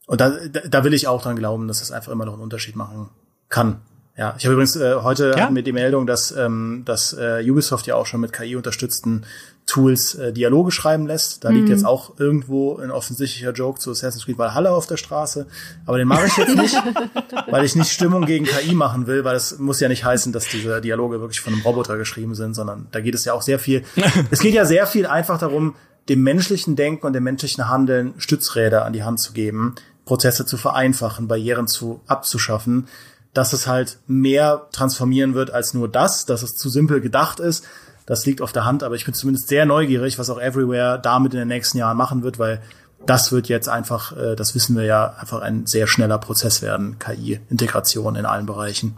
und 0.08 0.22
da, 0.22 0.32
da 0.68 0.84
will 0.84 0.94
ich 0.94 1.08
auch 1.08 1.22
dran 1.22 1.36
glauben, 1.36 1.68
dass 1.68 1.80
das 1.80 1.92
einfach 1.92 2.12
immer 2.12 2.26
noch 2.26 2.34
einen 2.34 2.42
Unterschied 2.42 2.76
machen 2.76 3.10
kann. 3.48 3.82
Ja, 4.18 4.36
ich 4.38 4.44
habe 4.44 4.54
übrigens 4.54 4.76
äh, 4.76 4.96
heute 4.96 5.34
ja? 5.38 5.44
hatten 5.44 5.56
wir 5.56 5.64
die 5.64 5.72
Meldung, 5.72 6.06
dass, 6.06 6.32
ähm, 6.36 6.82
dass 6.84 7.14
äh, 7.14 7.42
Ubisoft 7.50 7.88
ja 7.88 7.96
auch 7.96 8.06
schon 8.06 8.20
mit 8.20 8.34
KI 8.34 8.58
unterstützten 8.58 9.24
Tools 9.70 10.15
äh, 10.15 10.34
Dialoge 10.34 10.72
schreiben 10.72 11.05
lässt. 11.05 11.43
Da 11.43 11.51
mhm. 11.51 11.57
liegt 11.57 11.70
jetzt 11.70 11.86
auch 11.86 12.20
irgendwo 12.20 12.78
ein 12.78 12.89
offensichtlicher 12.89 13.51
Joke 13.53 13.80
zu 13.80 13.91
Assassin's 13.91 14.26
Creed 14.26 14.38
Valhalla 14.38 14.72
auf 14.72 14.88
der 14.88 14.97
Straße. 14.97 15.45
Aber 15.86 15.97
den 15.97 16.07
mache 16.07 16.26
ich 16.26 16.38
jetzt 16.38 16.55
nicht, 16.55 16.76
weil 17.49 17.63
ich 17.63 17.76
nicht 17.76 17.91
Stimmung 17.91 18.26
gegen 18.26 18.45
KI 18.45 18.74
machen 18.74 19.05
will, 19.05 19.24
weil 19.24 19.36
es 19.36 19.59
muss 19.59 19.80
ja 19.80 19.88
nicht 19.88 20.03
heißen, 20.03 20.34
dass 20.34 20.47
diese 20.47 20.82
Dialoge 20.82 21.22
wirklich 21.22 21.39
von 21.39 21.53
einem 21.53 21.61
Roboter 21.61 21.97
geschrieben 21.97 22.34
sind, 22.34 22.55
sondern 22.55 22.88
da 22.91 22.99
geht 22.99 23.13
es 23.13 23.26
ja 23.26 23.34
auch 23.34 23.43
sehr 23.43 23.59
viel. 23.59 23.84
es 24.32 24.39
geht 24.39 24.55
ja 24.55 24.65
sehr 24.65 24.88
viel 24.88 25.05
einfach 25.05 25.38
darum, 25.38 25.76
dem 26.09 26.24
menschlichen 26.24 26.76
Denken 26.76 27.05
und 27.05 27.13
dem 27.13 27.24
menschlichen 27.24 27.70
Handeln 27.70 28.15
Stützräder 28.17 28.86
an 28.86 28.93
die 28.93 29.03
Hand 29.03 29.20
zu 29.20 29.34
geben, 29.34 29.76
Prozesse 30.05 30.45
zu 30.45 30.57
vereinfachen, 30.57 31.28
Barrieren 31.28 31.67
zu 31.67 32.01
abzuschaffen, 32.07 32.88
dass 33.36 33.53
es 33.53 33.67
halt 33.67 33.99
mehr 34.07 34.67
transformieren 34.72 35.36
wird 35.36 35.51
als 35.51 35.76
nur 35.76 35.88
das, 35.88 36.26
dass 36.26 36.41
es 36.41 36.55
zu 36.55 36.70
simpel 36.70 36.99
gedacht 37.01 37.39
ist, 37.39 37.65
Das 38.10 38.26
liegt 38.26 38.41
auf 38.41 38.51
der 38.51 38.66
Hand, 38.66 38.82
aber 38.82 38.95
ich 38.95 39.05
bin 39.05 39.14
zumindest 39.14 39.49
sehr 39.49 39.68
neugierig, 39.68 40.18
was 40.18 40.32
auch 40.32 40.41
Everywhere 40.41 40.99
damit 40.99 41.36
in 41.36 41.39
den 41.39 41.47
nächsten 41.47 41.78
Jahren 41.78 41.95
machen 41.95 42.24
wird, 42.24 42.39
weil 42.39 42.60
das 43.05 43.32
wird 43.32 43.49
jetzt 43.49 43.70
einfach, 43.70 44.18
äh, 44.18 44.36
das 44.36 44.55
wissen 44.55 44.76
wir 44.76 44.84
ja, 44.84 45.14
einfach 45.20 45.41
ein 45.41 45.68
sehr 45.68 45.86
schneller 45.86 46.18
Prozess 46.18 46.64
werden, 46.64 46.97
KI-Integration 46.97 48.16
in 48.16 48.26
allen 48.26 48.47
Bereichen. 48.47 48.97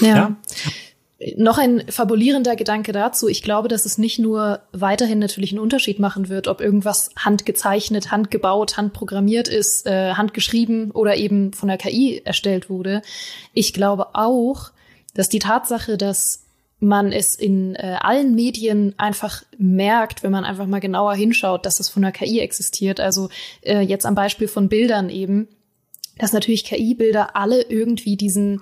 ja. 0.00 0.06
ja 0.14 0.36
noch 1.36 1.58
ein 1.58 1.84
fabulierender 1.88 2.56
Gedanke 2.56 2.92
dazu. 2.92 3.28
Ich 3.28 3.42
glaube, 3.42 3.68
dass 3.68 3.84
es 3.84 3.98
nicht 3.98 4.18
nur 4.18 4.60
weiterhin 4.72 5.18
natürlich 5.18 5.52
einen 5.52 5.60
Unterschied 5.60 5.98
machen 5.98 6.28
wird, 6.28 6.48
ob 6.48 6.60
irgendwas 6.60 7.10
handgezeichnet, 7.16 8.10
handgebaut, 8.10 8.76
handprogrammiert 8.76 9.48
ist, 9.48 9.86
äh, 9.86 10.14
handgeschrieben 10.14 10.90
oder 10.90 11.16
eben 11.16 11.52
von 11.52 11.68
der 11.68 11.78
KI 11.78 12.22
erstellt 12.24 12.68
wurde. 12.68 13.02
Ich 13.52 13.72
glaube 13.72 14.14
auch, 14.14 14.72
dass 15.14 15.28
die 15.28 15.38
Tatsache, 15.38 15.96
dass 15.96 16.41
man 16.82 17.12
es 17.12 17.34
in 17.36 17.74
äh, 17.76 17.96
allen 18.00 18.34
Medien 18.34 18.94
einfach 18.98 19.42
merkt, 19.56 20.22
wenn 20.22 20.32
man 20.32 20.44
einfach 20.44 20.66
mal 20.66 20.80
genauer 20.80 21.14
hinschaut, 21.14 21.64
dass 21.64 21.80
es 21.80 21.88
von 21.88 22.02
der 22.02 22.12
KI 22.12 22.40
existiert. 22.40 23.00
Also 23.00 23.28
äh, 23.62 23.80
jetzt 23.80 24.04
am 24.04 24.14
Beispiel 24.14 24.48
von 24.48 24.68
Bildern 24.68 25.08
eben, 25.08 25.48
dass 26.18 26.32
natürlich 26.32 26.64
KI-Bilder 26.64 27.36
alle 27.36 27.62
irgendwie 27.62 28.16
diesen 28.16 28.60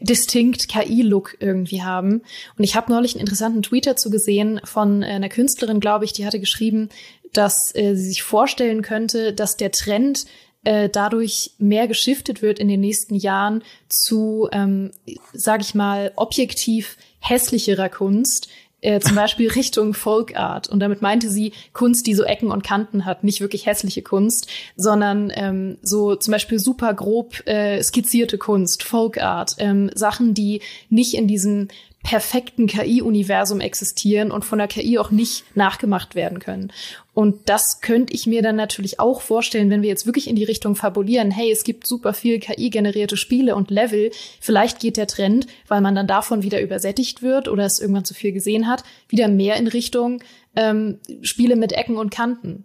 distinkt 0.00 0.68
KI-Look 0.68 1.38
irgendwie 1.40 1.82
haben. 1.82 2.22
Und 2.56 2.64
ich 2.64 2.76
habe 2.76 2.92
neulich 2.92 3.14
einen 3.14 3.20
interessanten 3.20 3.62
Tweet 3.62 3.86
dazu 3.86 4.10
gesehen 4.10 4.60
von 4.64 5.02
äh, 5.02 5.06
einer 5.06 5.28
Künstlerin, 5.28 5.80
glaube 5.80 6.04
ich, 6.04 6.12
die 6.12 6.24
hatte 6.24 6.38
geschrieben, 6.38 6.90
dass 7.32 7.74
äh, 7.74 7.94
sie 7.94 8.08
sich 8.08 8.22
vorstellen 8.22 8.82
könnte, 8.82 9.32
dass 9.32 9.56
der 9.56 9.72
Trend 9.72 10.26
äh, 10.64 10.88
dadurch 10.88 11.52
mehr 11.58 11.88
geschiftet 11.88 12.42
wird 12.42 12.58
in 12.58 12.68
den 12.68 12.80
nächsten 12.80 13.14
Jahren 13.14 13.62
zu, 13.88 14.48
ähm, 14.52 14.92
sage 15.32 15.62
ich 15.62 15.74
mal, 15.74 16.12
objektiv 16.14 16.96
hässlicherer 17.22 17.88
Kunst, 17.88 18.48
äh, 18.82 19.00
zum 19.00 19.14
Beispiel 19.16 19.50
Richtung 19.50 19.94
Folk 19.94 20.36
Art. 20.36 20.68
Und 20.68 20.80
damit 20.80 21.00
meinte 21.00 21.30
sie 21.30 21.52
Kunst, 21.72 22.06
die 22.06 22.14
so 22.14 22.24
Ecken 22.24 22.50
und 22.50 22.62
Kanten 22.64 23.04
hat, 23.06 23.24
nicht 23.24 23.40
wirklich 23.40 23.64
hässliche 23.64 24.02
Kunst, 24.02 24.48
sondern 24.76 25.32
ähm, 25.34 25.78
so 25.82 26.16
zum 26.16 26.32
Beispiel 26.32 26.58
super 26.58 26.92
grob 26.92 27.46
äh, 27.46 27.82
skizzierte 27.82 28.36
Kunst, 28.36 28.82
Folk 28.82 29.22
Art, 29.22 29.54
ähm, 29.58 29.90
Sachen, 29.94 30.34
die 30.34 30.60
nicht 30.90 31.14
in 31.14 31.26
diesem 31.26 31.68
perfekten 32.02 32.66
KI-Universum 32.66 33.60
existieren 33.60 34.30
und 34.30 34.44
von 34.44 34.58
der 34.58 34.68
KI 34.68 34.98
auch 34.98 35.10
nicht 35.10 35.44
nachgemacht 35.54 36.14
werden 36.14 36.40
können. 36.40 36.72
Und 37.14 37.48
das 37.48 37.80
könnte 37.80 38.12
ich 38.12 38.26
mir 38.26 38.42
dann 38.42 38.56
natürlich 38.56 38.98
auch 38.98 39.20
vorstellen, 39.20 39.70
wenn 39.70 39.82
wir 39.82 39.88
jetzt 39.88 40.06
wirklich 40.06 40.28
in 40.28 40.36
die 40.36 40.44
Richtung 40.44 40.74
fabulieren, 40.74 41.30
hey, 41.30 41.52
es 41.52 41.62
gibt 41.62 41.86
super 41.86 42.12
viel 42.14 42.40
KI-generierte 42.40 43.16
Spiele 43.16 43.54
und 43.54 43.70
Level, 43.70 44.10
vielleicht 44.40 44.80
geht 44.80 44.96
der 44.96 45.06
Trend, 45.06 45.46
weil 45.68 45.80
man 45.80 45.94
dann 45.94 46.06
davon 46.06 46.42
wieder 46.42 46.60
übersättigt 46.60 47.22
wird 47.22 47.48
oder 47.48 47.66
es 47.66 47.80
irgendwann 47.80 48.04
zu 48.04 48.14
viel 48.14 48.32
gesehen 48.32 48.66
hat, 48.66 48.82
wieder 49.08 49.28
mehr 49.28 49.56
in 49.56 49.68
Richtung 49.68 50.22
ähm, 50.56 50.98
Spiele 51.22 51.56
mit 51.56 51.72
Ecken 51.72 51.96
und 51.96 52.10
Kanten. 52.10 52.64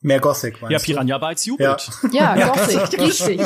Mehr 0.00 0.20
Gothic, 0.20 0.62
meinst 0.62 0.72
Ja, 0.72 0.78
Piranha 0.78 1.18
Bytes 1.18 1.44
jubelt. 1.44 1.90
Ja, 2.12 2.36
ja 2.36 2.48
Gothic, 2.54 3.00
richtig. 3.00 3.40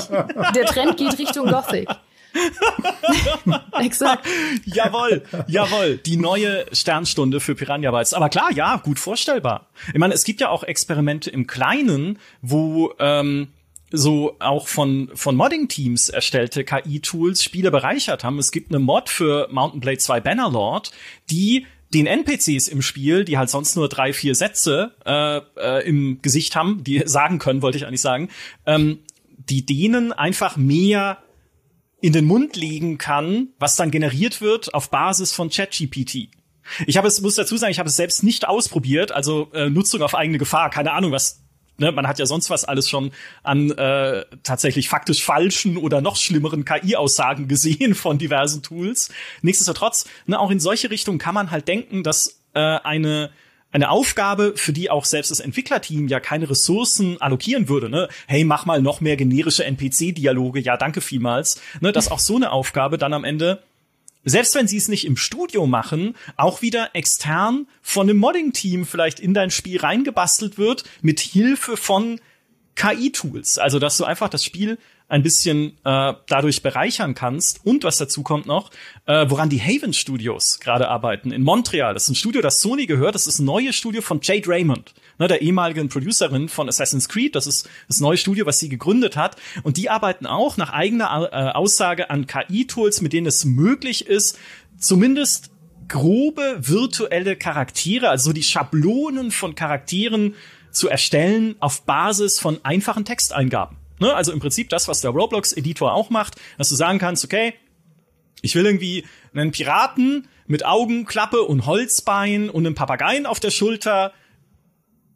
Der 0.55 0.67
Trend 0.67 0.99
geht 0.99 1.19
Richtung 1.19 1.49
Gothic. 1.49 1.89
Exakt. 3.81 4.27
jawohl, 4.65 5.23
jawohl. 5.47 5.99
Die 5.99 6.17
neue 6.17 6.67
Sternstunde 6.73 7.41
für 7.41 7.55
Piranha 7.55 7.91
Bytes. 7.91 8.15
Aber 8.15 8.29
klar, 8.29 8.53
ja, 8.53 8.77
gut 8.77 8.99
vorstellbar. 8.99 9.69
Ich 9.93 9.99
meine, 9.99 10.15
es 10.15 10.25
gibt 10.25 10.41
ja 10.41 10.49
auch 10.49 10.63
Experimente 10.63 11.31
im 11.31 11.47
Kleinen, 11.47 12.19
wo 12.41 12.95
ähm, 12.99 13.49
so 13.91 14.37
auch 14.39 14.69
von, 14.69 15.11
von 15.15 15.37
Modding-Teams 15.37 16.09
erstellte 16.09 16.65
KI-Tools 16.65 17.45
Spiele 17.45 17.71
bereichert 17.71 18.25
haben. 18.25 18.39
Es 18.39 18.51
gibt 18.51 18.71
eine 18.71 18.79
Mod 18.79 19.11
für 19.11 19.49
Mountain 19.51 19.81
Blade 19.81 19.99
2 19.99 20.21
Bannerlord, 20.21 20.93
die 21.31 21.67
den 21.93 22.07
NPCs 22.07 22.69
im 22.69 22.81
Spiel, 22.81 23.25
die 23.25 23.37
halt 23.37 23.51
sonst 23.51 23.77
nur 23.77 23.89
drei, 23.89 24.15
vier 24.15 24.35
Sätze 24.35 24.95
äh, 25.05 25.41
äh, 25.61 25.87
im 25.87 26.23
Gesicht 26.23 26.57
haben, 26.57 26.83
die 26.85 27.03
sagen 27.05 27.39
können, 27.39 27.61
wollte 27.61 27.77
ich 27.77 27.87
eigentlich 27.87 28.01
sagen, 28.01 28.31
ähm, 28.65 29.01
die 29.37 29.67
denen 29.67 30.13
einfach 30.13 30.57
mehr 30.57 31.19
in 32.03 32.13
den 32.13 32.27
Mund 32.27 32.57
legen 32.57 32.99
kann, 32.99 33.49
was 33.59 33.77
dann 33.77 33.91
generiert 33.91 34.41
wird 34.41 34.75
auf 34.75 34.91
Basis 34.91 35.33
von 35.33 35.49
ChatGPT. 35.49 36.29
Ich 36.87 36.97
habe 36.97 37.09
es, 37.09 37.21
muss 37.21 37.37
dazu 37.37 37.57
sagen, 37.57 37.71
ich 37.71 37.79
habe 37.79 37.89
es 37.89 37.97
selbst 37.97 38.23
nicht 38.25 38.47
ausprobiert, 38.47 39.13
also 39.13 39.51
äh, 39.53 39.71
Nutzung 39.71 40.03
auf 40.03 40.15
eigene 40.15 40.39
Gefahr, 40.39 40.69
keine 40.69 40.93
Ahnung, 40.93 41.13
was 41.13 41.39
Ne, 41.79 41.91
man 41.91 42.07
hat 42.07 42.19
ja 42.19 42.27
sonst 42.27 42.51
was 42.51 42.67
alles 42.67 42.87
schon 42.89 43.13
an 43.43 43.71
äh, 43.71 44.27
tatsächlich 44.43 44.91
faktisch 44.91 45.25
falschen 45.25 45.79
oder 45.79 46.03
noch 46.03 46.17
schlimmeren 46.17 46.67
KI-Aussagen 46.67 47.49
gesehen 47.49 47.95
von 47.95 48.19
diversen 48.19 48.63
Tools. 48.63 49.11
Nichtsdestotrotz, 49.41 50.07
ne, 50.27 50.39
auch 50.39 50.51
in 50.51 50.61
solche 50.61 50.91
Richtungen 50.91 51.19
kann 51.19 51.35
man 51.35 51.51
halt 51.51 51.67
denken, 51.69 52.03
dass 52.03 52.43
äh, 52.53 52.61
eine 52.61 53.31
eine 53.73 53.91
Aufgabe, 53.91 54.53
für 54.57 54.73
die 54.73 54.91
auch 54.91 55.05
selbst 55.05 55.31
das 55.31 55.41
Entwicklerteam 55.41 56.07
ja 56.07 56.21
keine 56.21 56.49
Ressourcen 56.49 57.21
allokieren 57.21 57.69
würde. 57.69 57.89
Ne? 57.89 58.09
Hey, 58.27 58.45
mach 58.45 58.67
mal 58.67 58.81
noch 58.81 59.01
mehr 59.01 59.17
generische 59.17 59.65
NPC-Dialoge. 59.65 60.61
Ja, 60.61 60.77
danke 60.77 61.01
vielmals. 61.01 61.61
Ne, 61.81 61.91
dass 61.91 62.11
auch 62.11 62.19
so 62.19 62.37
eine 62.37 62.53
Aufgabe 62.53 62.99
dann 62.99 63.15
am 63.15 63.25
Ende 63.25 63.63
selbst 64.25 64.55
wenn 64.55 64.69
sie 64.69 64.77
es 64.77 64.87
nicht 64.87 65.05
im 65.05 65.17
Studio 65.17 65.67
machen, 65.67 66.15
auch 66.37 66.63
wieder 66.63 66.91
extern 66.95 67.67
von 67.81 68.09
einem 68.09 68.19
Modding-Team 68.19 68.87
vielleicht 68.87 69.19
in 69.19 69.35
dein 69.35 69.51
Spiel 69.51 69.81
reingebastelt 69.81 70.59
wird, 70.59 70.85
mit 71.01 71.19
Hilfe 71.19 71.77
von 71.77 72.21
KI-Tools. 72.77 73.59
Also, 73.59 73.79
dass 73.79 73.97
du 73.97 74.05
einfach 74.05 74.29
das 74.29 74.45
Spiel 74.45 74.79
ein 75.13 75.23
bisschen 75.23 75.77
äh, 75.85 76.15
dadurch 76.27 76.63
bereichern 76.63 77.15
kannst. 77.15 77.67
Und 77.67 77.85
was 77.85 77.99
dazu 77.99 78.23
kommt 78.23 78.47
noch, 78.47 78.71
äh, 79.05 79.27
woran 79.29 79.51
die 79.51 79.61
Haven 79.61 79.93
Studios 79.93 80.59
gerade 80.59 80.89
arbeiten 80.89 81.33
in 81.33 81.43
Montreal. 81.43 81.93
Das 81.93 82.05
ist 82.05 82.09
ein 82.09 82.15
Studio, 82.15 82.41
das 82.41 82.61
Sony 82.61 82.87
gehört. 82.87 83.15
Das 83.15 83.27
ist 83.27 83.39
ein 83.39 83.45
neues 83.45 83.77
Studio 83.77 84.01
von 84.01 84.21
Jade 84.23 84.49
Raymond, 84.49 84.95
ne, 85.19 85.29
der 85.29 85.43
ehemaligen 85.43 85.91
Producerin 85.91 86.49
von 86.49 86.67
Assassin's 86.67 87.11
Creed. 87.11 87.37
Das 87.37 87.47
ist 87.47 87.69
das 87.89 88.01
neue 88.01 88.17
Studio, 88.17 88.47
was 88.47 88.59
sie 88.59 88.71
gegründet 88.71 89.15
hat. 89.15 89.37
Und 89.63 89.77
die 89.77 89.91
arbeiten 89.91 90.25
auch 90.25 90.57
nach 90.57 90.73
eigener 90.73 91.29
äh, 91.31 91.53
Aussage 91.53 92.09
an 92.09 92.27
KI-Tools, 92.27 93.03
mit 93.03 93.13
denen 93.13 93.27
es 93.27 93.45
möglich 93.45 94.07
ist, 94.07 94.39
zumindest 94.79 95.51
grobe 95.89 96.57
virtuelle 96.59 97.37
Charaktere, 97.37 98.09
also 98.09 98.33
die 98.33 98.43
Schablonen 98.43 99.31
von 99.31 99.55
Charakteren 99.55 100.37
zu 100.71 100.89
erstellen 100.89 101.57
auf 101.61 101.83
Basis 101.83 102.41
von 102.41 102.61
einfachen 102.63 103.05
Texteingaben. 103.05 103.82
Ne? 104.03 104.15
Also 104.15 104.33
im 104.33 104.41
Prinzip 104.41 104.69
das, 104.69 104.89
was 104.89 105.01
der 105.01 105.13
Roblox-Editor 105.13 105.93
auch 105.95 106.11
macht, 106.11 106.37
dass 106.59 106.69
du 106.69 106.75
sagen 106.75 106.99
kannst, 106.99 107.25
okay, 107.25 107.55
ich 108.43 108.55
will 108.55 108.67
irgendwie 108.67 109.07
einen 109.33 109.53
Piraten 109.53 110.29
mit 110.47 110.67
Augenklappe 110.67 111.43
und 111.43 111.65
Holzbein 111.67 112.51
und 112.51 112.67
einem 112.67 112.75
Papageien 112.75 113.25
auf 113.25 113.41
der 113.41 113.51
Schulter 113.51 114.13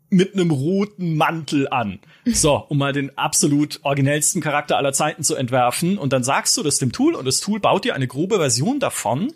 mit 0.09 0.35
einem 0.35 0.53
roten 0.53 1.17
Mantel 1.17 1.69
an. 1.69 1.99
So, 2.25 2.65
um 2.69 2.79
mal 2.79 2.93
den 2.93 3.19
absolut 3.19 3.81
originellsten 3.83 4.41
Charakter 4.41 4.77
aller 4.77 4.93
Zeiten 4.93 5.25
zu 5.25 5.35
entwerfen. 5.35 5.99
Und 5.99 6.13
dann 6.13 6.23
sagst 6.23 6.57
du 6.57 6.63
das 6.63 6.79
dem 6.79 6.93
Tool 6.93 7.17
und 7.17 7.25
das 7.25 7.41
Tool 7.41 7.59
baut 7.59 7.85
dir 7.85 7.97
eine 7.97 8.07
grobe 8.07 8.37
Version 8.37 8.79
davon 8.79 9.33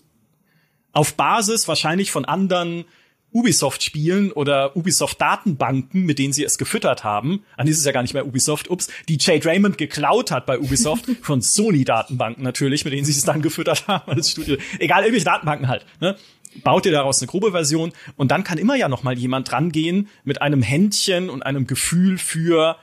auf 0.93 1.15
Basis 1.15 1.69
wahrscheinlich 1.69 2.11
von 2.11 2.25
anderen 2.25 2.85
Ubisoft-Spielen 3.33 4.33
oder 4.33 4.77
Ubisoft-Datenbanken, 4.77 6.05
mit 6.05 6.19
denen 6.19 6.33
sie 6.33 6.45
es 6.45 6.59
gefüttert 6.59 7.05
haben. 7.05 7.45
An 7.57 7.67
ist 7.67 7.79
es 7.79 7.85
ja 7.85 7.93
gar 7.93 8.03
nicht 8.03 8.15
mehr 8.15 8.27
Ubisoft, 8.27 8.71
ups, 8.71 8.89
die 9.09 9.19
Jade 9.21 9.45
Raymond 9.45 9.79
geklaut 9.79 10.31
hat 10.31 10.47
bei 10.47 10.59
Ubisoft 10.59 11.07
von 11.23 11.41
Sony-Datenbanken 11.41 12.43
natürlich, 12.43 12.85
mit 12.85 12.93
denen 12.93 13.05
sie 13.05 13.13
es 13.13 13.25
dann 13.25 13.43
gefüttert 13.43 13.87
haben 13.89 14.11
als 14.11 14.33
Studio. 14.33 14.57
Egal, 14.79 15.03
irgendwelche 15.03 15.27
Datenbanken 15.27 15.69
halt. 15.69 15.87
Ne? 16.01 16.17
Baut 16.65 16.87
ihr 16.87 16.93
daraus 16.93 17.21
eine 17.21 17.29
grobe 17.29 17.53
Version 17.53 17.93
und 18.17 18.31
dann 18.33 18.43
kann 18.43 18.59
immer 18.59 18.75
ja 18.75 18.89
noch 18.89 19.05
mal 19.05 19.17
jemand 19.17 19.53
rangehen 19.53 20.09
mit 20.25 20.43
einem 20.43 20.63
Händchen 20.63 21.31
und 21.31 21.43
einem 21.43 21.67
Gefühl 21.67 22.19
für 22.19 22.77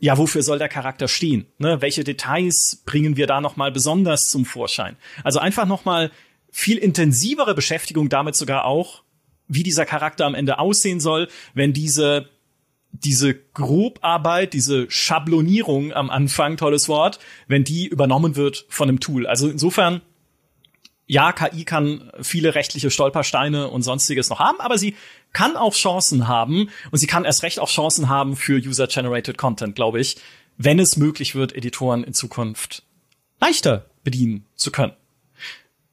ja, 0.00 0.16
wofür 0.16 0.42
soll 0.42 0.58
der 0.58 0.68
Charakter 0.68 1.08
stehen? 1.08 1.46
Ne? 1.58 1.80
Welche 1.80 2.04
Details 2.04 2.82
bringen 2.86 3.16
wir 3.16 3.26
da 3.26 3.40
noch 3.40 3.56
mal 3.56 3.72
besonders 3.72 4.22
zum 4.28 4.44
Vorschein? 4.44 4.96
Also 5.24 5.40
einfach 5.40 5.66
noch 5.66 5.84
mal 5.84 6.12
viel 6.50 6.78
intensivere 6.78 7.54
Beschäftigung 7.54 8.08
damit 8.08 8.36
sogar 8.36 8.64
auch 8.64 9.02
wie 9.48 9.62
dieser 9.62 9.86
Charakter 9.86 10.26
am 10.26 10.34
Ende 10.34 10.58
aussehen 10.58 11.00
soll, 11.00 11.28
wenn 11.54 11.72
diese 11.72 12.28
diese 12.90 13.34
Grobarbeit, 13.34 14.54
diese 14.54 14.90
Schablonierung 14.90 15.92
am 15.92 16.10
Anfang, 16.10 16.56
tolles 16.56 16.88
Wort, 16.88 17.18
wenn 17.46 17.64
die 17.64 17.86
übernommen 17.86 18.36
wird 18.36 18.64
von 18.68 18.88
einem 18.88 19.00
Tool. 19.00 19.26
Also 19.26 19.48
insofern, 19.48 20.00
ja, 21.06 21.32
KI 21.32 21.64
kann 21.64 22.10
viele 22.20 22.54
rechtliche 22.54 22.90
Stolpersteine 22.90 23.68
und 23.68 23.82
sonstiges 23.82 24.30
noch 24.30 24.40
haben, 24.40 24.60
aber 24.60 24.78
sie 24.78 24.96
kann 25.32 25.56
auch 25.56 25.74
Chancen 25.74 26.28
haben 26.28 26.70
und 26.90 26.98
sie 26.98 27.06
kann 27.06 27.24
erst 27.24 27.42
recht 27.42 27.60
auch 27.60 27.68
Chancen 27.68 28.08
haben 28.08 28.36
für 28.36 28.58
User-Generated 28.58 29.36
Content, 29.38 29.74
glaube 29.74 30.00
ich, 30.00 30.16
wenn 30.56 30.78
es 30.78 30.96
möglich 30.96 31.34
wird, 31.34 31.54
Editoren 31.54 32.04
in 32.04 32.14
Zukunft 32.14 32.82
leichter 33.40 33.86
bedienen 34.02 34.44
zu 34.56 34.72
können. 34.72 34.92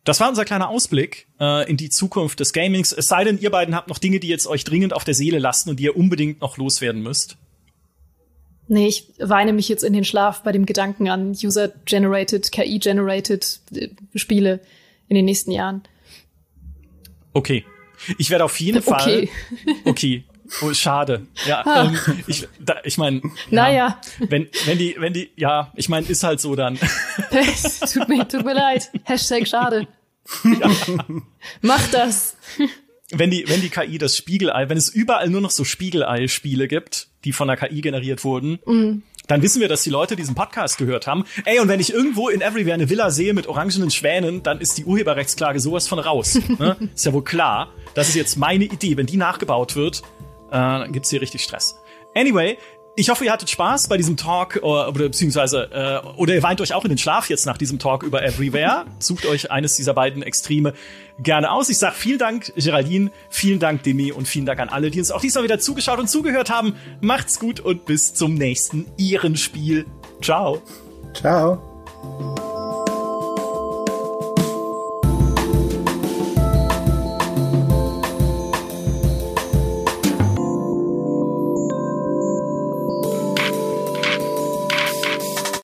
Das 0.05 0.19
war 0.19 0.29
unser 0.29 0.45
kleiner 0.45 0.69
Ausblick 0.69 1.27
äh, 1.39 1.69
in 1.69 1.77
die 1.77 1.89
Zukunft 1.89 2.39
des 2.39 2.53
Gamings. 2.53 2.93
Es 2.93 3.07
sei 3.07 3.23
denn, 3.23 3.39
ihr 3.39 3.49
beiden 3.49 3.75
habt 3.75 3.89
noch 3.89 3.97
Dinge, 3.97 4.19
die 4.19 4.27
jetzt 4.27 4.45
euch 4.47 4.63
dringend 4.63 4.93
auf 4.93 5.03
der 5.03 5.15
Seele 5.15 5.39
lasten 5.39 5.71
und 5.71 5.79
die 5.79 5.85
ihr 5.85 5.97
unbedingt 5.97 6.41
noch 6.41 6.57
loswerden 6.57 7.01
müsst. 7.01 7.37
Nee, 8.67 8.87
ich 8.87 9.11
weine 9.19 9.51
mich 9.51 9.67
jetzt 9.67 9.83
in 9.83 9.93
den 9.93 10.05
Schlaf 10.05 10.43
bei 10.43 10.51
dem 10.51 10.65
Gedanken 10.65 11.09
an 11.09 11.31
User-Generated, 11.31 12.51
KI-Generated 12.51 13.59
äh, 13.73 13.89
Spiele 14.13 14.61
in 15.07 15.15
den 15.15 15.25
nächsten 15.25 15.51
Jahren. 15.51 15.81
Okay. 17.33 17.65
Ich 18.19 18.29
werde 18.29 18.45
auf 18.45 18.59
jeden 18.59 18.81
Fall. 18.83 19.27
Okay. 19.85 20.23
Oh, 20.61 20.73
schade. 20.73 21.27
Ja, 21.45 21.65
ah. 21.65 21.85
ähm, 21.85 21.99
ich, 22.27 22.47
da, 22.59 22.75
ich 22.83 22.97
meine, 22.97 23.21
ja, 23.21 23.29
naja. 23.49 24.01
Wenn, 24.19 24.47
wenn 24.65 24.77
die, 24.77 24.95
wenn 24.97 25.13
die, 25.13 25.31
ja, 25.35 25.71
ich 25.75 25.89
meine, 25.89 26.07
ist 26.07 26.23
halt 26.23 26.39
so 26.39 26.55
dann. 26.55 26.77
tut 27.93 28.07
mir, 28.07 28.27
tut 28.27 28.45
mir 28.45 28.53
leid. 28.53 28.89
Hashtag 29.03 29.47
schade. 29.47 29.87
Ja. 30.43 30.69
Mach 31.61 31.87
das. 31.91 32.35
Wenn 33.11 33.29
die, 33.29 33.45
wenn 33.47 33.61
die 33.61 33.69
KI 33.69 33.97
das 33.97 34.17
Spiegelei, 34.17 34.67
wenn 34.67 34.77
es 34.77 34.89
überall 34.89 35.29
nur 35.29 35.41
noch 35.41 35.51
so 35.51 35.63
Spiegelei-Spiele 35.63 36.67
gibt, 36.67 37.07
die 37.23 37.33
von 37.33 37.47
der 37.47 37.57
KI 37.57 37.81
generiert 37.81 38.23
wurden, 38.23 38.59
mm. 38.65 39.03
dann 39.27 39.43
wissen 39.43 39.61
wir, 39.61 39.67
dass 39.67 39.83
die 39.83 39.91
Leute 39.91 40.15
diesen 40.15 40.33
Podcast 40.33 40.79
gehört 40.79 41.05
haben. 41.05 41.23
Ey, 41.45 41.59
und 41.59 41.67
wenn 41.67 41.79
ich 41.79 41.93
irgendwo 41.93 42.29
in 42.29 42.41
Everywhere 42.41 42.73
eine 42.73 42.89
Villa 42.89 43.11
sehe 43.11 43.35
mit 43.35 43.45
orangenen 43.45 43.91
Schwänen, 43.91 44.41
dann 44.41 44.59
ist 44.59 44.79
die 44.79 44.85
Urheberrechtsklage 44.85 45.59
sowas 45.59 45.87
von 45.87 45.99
raus. 45.99 46.39
ne? 46.59 46.77
Ist 46.95 47.05
ja 47.05 47.13
wohl 47.13 47.23
klar. 47.23 47.71
Das 47.93 48.09
ist 48.09 48.15
jetzt 48.15 48.37
meine 48.37 48.65
Idee. 48.65 48.97
Wenn 48.97 49.05
die 49.05 49.17
nachgebaut 49.17 49.75
wird, 49.75 50.01
äh, 50.47 50.51
dann 50.51 50.91
gibt's 50.91 51.09
hier 51.09 51.21
richtig 51.21 51.43
Stress. 51.43 51.79
Anyway, 52.15 52.57
ich 52.97 53.09
hoffe, 53.09 53.25
ihr 53.25 53.31
hattet 53.31 53.49
Spaß 53.49 53.89
bei 53.89 53.97
diesem 53.97 54.15
Talk 54.15 54.59
oder, 54.61 54.87
oder 54.87 55.05
beziehungsweise 55.05 55.69
äh, 55.71 56.07
oder 56.17 56.33
ihr 56.33 56.43
weint 56.43 56.61
euch 56.61 56.73
auch 56.73 56.85
in 56.85 56.89
den 56.89 56.97
Schlaf 56.97 57.29
jetzt 57.29 57.45
nach 57.45 57.57
diesem 57.57 57.77
Talk 57.77 58.03
über 58.03 58.23
Everywhere. 58.23 58.85
Sucht 58.99 59.25
euch 59.25 59.51
eines 59.51 59.75
dieser 59.75 59.93
beiden 59.93 60.23
Extreme 60.23 60.73
gerne 61.19 61.51
aus. 61.51 61.69
Ich 61.69 61.77
sage 61.77 61.95
vielen 61.95 62.19
Dank, 62.19 62.53
Geraldine, 62.55 63.11
vielen 63.29 63.59
Dank, 63.59 63.83
Demi 63.83 64.11
und 64.11 64.27
vielen 64.27 64.45
Dank 64.45 64.59
an 64.59 64.69
alle, 64.69 64.91
die 64.91 64.99
uns 64.99 65.11
auch 65.11 65.21
diesmal 65.21 65.43
wieder 65.43 65.59
zugeschaut 65.59 65.99
und 65.99 66.09
zugehört 66.09 66.49
haben. 66.49 66.75
Macht's 67.01 67.39
gut 67.39 67.59
und 67.59 67.85
bis 67.85 68.13
zum 68.13 68.33
nächsten 68.33 68.85
Ihren 68.97 69.35
Spiel. 69.35 69.85
Ciao. 70.21 70.61
Ciao. 71.13 72.54